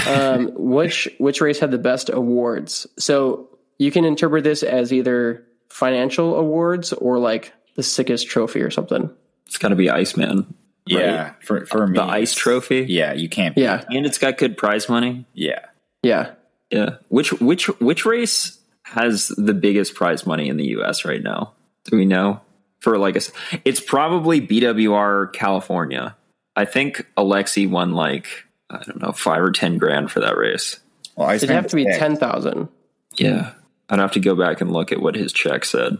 Um, 0.08 0.50
which 0.54 1.08
which 1.18 1.40
race 1.40 1.58
had 1.58 1.70
the 1.70 1.78
best 1.78 2.10
awards? 2.10 2.86
So 2.98 3.48
you 3.78 3.90
can 3.90 4.04
interpret 4.04 4.44
this 4.44 4.62
as 4.62 4.92
either 4.92 5.44
financial 5.68 6.36
awards 6.36 6.92
or 6.92 7.18
like 7.18 7.52
the 7.76 7.82
sickest 7.82 8.28
trophy 8.28 8.60
or 8.62 8.70
something. 8.70 9.10
it's 9.46 9.58
got 9.58 9.68
to 9.68 9.74
be 9.76 9.90
Iceman. 9.90 10.54
Yeah, 10.86 11.32
for 11.42 11.64
for 11.66 11.86
me, 11.86 11.98
the 11.98 12.04
ice 12.04 12.34
trophy. 12.34 12.84
Yeah, 12.88 13.14
you 13.14 13.28
can't. 13.28 13.56
Yeah. 13.56 13.84
and 13.88 14.04
it's 14.04 14.18
got 14.18 14.36
good 14.36 14.56
prize 14.58 14.88
money. 14.88 15.24
yeah. 15.32 15.60
Yeah. 16.02 16.32
Yeah. 16.74 16.96
Which 17.08 17.32
which 17.40 17.66
which 17.80 18.04
race 18.04 18.58
has 18.82 19.28
the 19.28 19.54
biggest 19.54 19.94
prize 19.94 20.26
money 20.26 20.48
in 20.48 20.56
the 20.56 20.66
U.S. 20.78 21.04
right 21.04 21.22
now? 21.22 21.52
Do 21.84 21.96
we 21.96 22.04
know? 22.04 22.40
For 22.80 22.98
like 22.98 23.14
a, 23.14 23.18
s- 23.18 23.30
it's 23.64 23.80
probably 23.80 24.40
BWR 24.46 25.32
California. 25.32 26.16
I 26.56 26.64
think 26.64 27.06
Alexi 27.16 27.70
won 27.70 27.92
like 27.92 28.26
I 28.70 28.82
don't 28.84 29.00
know 29.00 29.12
five 29.12 29.42
or 29.42 29.52
ten 29.52 29.78
grand 29.78 30.10
for 30.10 30.20
that 30.20 30.36
race. 30.36 30.80
Well, 31.16 31.28
I 31.28 31.34
It'd 31.36 31.48
have 31.50 31.68
to 31.68 31.76
be 31.76 31.84
was 31.86 31.96
ten 31.96 32.16
thousand. 32.16 32.68
Yeah, 33.16 33.52
I'd 33.88 34.00
have 34.00 34.12
to 34.12 34.20
go 34.20 34.34
back 34.34 34.60
and 34.60 34.72
look 34.72 34.90
at 34.90 35.00
what 35.00 35.14
his 35.14 35.32
check 35.32 35.64
said. 35.64 35.98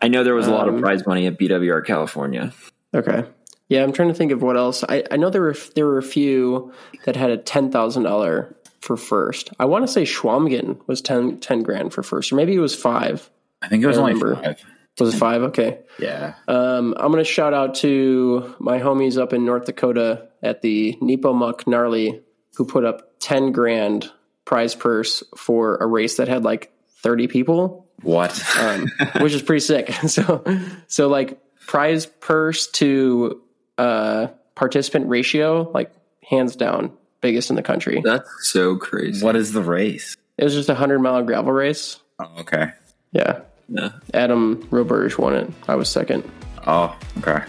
I 0.00 0.08
know 0.08 0.24
there 0.24 0.34
was 0.34 0.48
a 0.48 0.52
lot 0.52 0.68
of 0.68 0.74
Um, 0.76 0.80
prize 0.80 1.06
money 1.06 1.26
at 1.26 1.38
BWR 1.38 1.84
California. 1.84 2.52
Okay. 2.94 3.24
Yeah, 3.68 3.82
I'm 3.84 3.92
trying 3.92 4.08
to 4.08 4.14
think 4.14 4.32
of 4.32 4.42
what 4.42 4.56
else. 4.56 4.82
I, 4.88 5.04
I 5.10 5.16
know 5.16 5.30
there 5.30 5.42
were 5.42 5.56
there 5.74 5.86
were 5.86 5.98
a 5.98 6.02
few 6.02 6.72
that 7.04 7.16
had 7.16 7.30
a 7.30 7.36
ten 7.36 7.70
thousand 7.70 8.02
dollar 8.02 8.54
for 8.82 8.96
first. 8.96 9.50
I 9.58 9.64
want 9.64 9.86
to 9.86 9.92
say 9.92 10.02
Schwamigan 10.02 10.78
was 10.86 11.00
10, 11.00 11.40
10 11.40 11.62
grand 11.62 11.92
for 11.94 12.02
first, 12.02 12.32
or 12.32 12.36
maybe 12.36 12.54
it 12.54 12.58
was 12.58 12.74
five. 12.74 13.30
I 13.62 13.68
think 13.68 13.82
it 13.82 13.86
was 13.86 13.96
only 13.98 14.18
five. 14.20 14.62
Was 15.00 15.14
it 15.14 15.18
five? 15.18 15.42
Okay. 15.44 15.78
Yeah. 15.98 16.34
Um, 16.48 16.94
I'm 16.98 17.10
going 17.12 17.24
to 17.24 17.30
shout 17.30 17.54
out 17.54 17.76
to 17.76 18.54
my 18.58 18.78
homies 18.80 19.16
up 19.20 19.32
in 19.32 19.44
North 19.46 19.64
Dakota 19.64 20.28
at 20.42 20.60
the 20.62 20.98
Nepomuc 21.00 21.66
Gnarly 21.66 22.20
who 22.56 22.66
put 22.66 22.84
up 22.84 23.18
10 23.20 23.52
grand 23.52 24.10
prize 24.44 24.74
purse 24.74 25.22
for 25.36 25.76
a 25.76 25.86
race 25.86 26.16
that 26.16 26.28
had 26.28 26.44
like 26.44 26.72
30 27.02 27.28
people, 27.28 27.86
What? 28.02 28.38
um, 28.58 28.90
which 29.20 29.32
is 29.32 29.42
pretty 29.42 29.60
sick. 29.60 29.90
So, 30.08 30.44
so 30.88 31.08
like 31.08 31.38
prize 31.66 32.04
purse 32.04 32.66
to 32.72 33.40
uh, 33.78 34.26
participant 34.54 35.08
ratio, 35.08 35.70
like 35.72 35.90
hands 36.28 36.56
down, 36.56 36.92
biggest 37.22 37.48
in 37.48 37.56
the 37.56 37.62
country. 37.62 38.02
That's 38.04 38.28
so 38.50 38.76
crazy. 38.76 39.24
what 39.24 39.36
is 39.36 39.52
the 39.52 39.62
race? 39.62 40.16
It 40.36 40.44
was 40.44 40.52
just 40.52 40.68
a 40.68 40.72
100 40.72 40.98
mile 40.98 41.22
gravel 41.22 41.52
race. 41.52 41.98
Oh, 42.18 42.30
okay. 42.40 42.72
Yeah. 43.12 43.40
Yeah. 43.68 43.92
Adam 44.12 44.62
Roberge 44.70 45.16
won 45.16 45.34
it. 45.34 45.50
I 45.68 45.74
was 45.76 45.88
second. 45.88 46.28
Oh, 46.66 46.96
okay. 47.18 47.42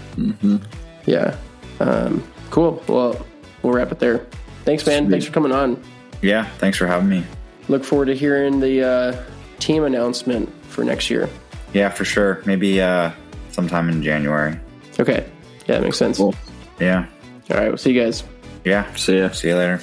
Yeah. 1.06 1.36
Um, 1.80 2.24
cool. 2.50 2.82
Well, 2.88 3.26
we'll 3.62 3.74
wrap 3.74 3.92
it 3.92 4.00
there. 4.00 4.26
Thanks, 4.64 4.86
man. 4.86 5.10
Thanks 5.10 5.26
for 5.26 5.32
coming 5.34 5.52
on. 5.52 5.82
Yeah. 6.22 6.46
Thanks 6.60 6.78
for 6.78 6.88
having 6.88 7.10
me. 7.10 7.26
Look 7.68 7.84
forward 7.84 8.06
to 8.06 8.16
hearing 8.16 8.60
the 8.60 8.84
uh, 8.84 9.24
team 9.60 9.84
announcement 9.84 10.50
for 10.66 10.84
next 10.84 11.10
year. 11.10 11.30
Yeah, 11.74 11.90
for 11.90 12.06
sure. 12.06 12.42
Maybe 12.46 12.82
uh, 12.82 13.12
sometime 13.52 13.90
in 13.90 14.02
January. 14.04 14.60
Okay. 15.00 15.26
Yeah, 15.68 15.76
that 15.76 15.82
makes 15.82 15.98
sense. 15.98 16.18
Cool. 16.18 16.36
Yeah. 16.80 17.06
All 17.52 17.58
right. 17.58 17.68
We'll 17.70 17.78
see 17.78 17.92
you 17.92 18.02
guys. 18.02 18.24
Yeah. 18.64 18.94
See 18.96 19.18
ya. 19.18 19.30
See 19.32 19.50
you 19.50 19.56
later. 19.56 19.82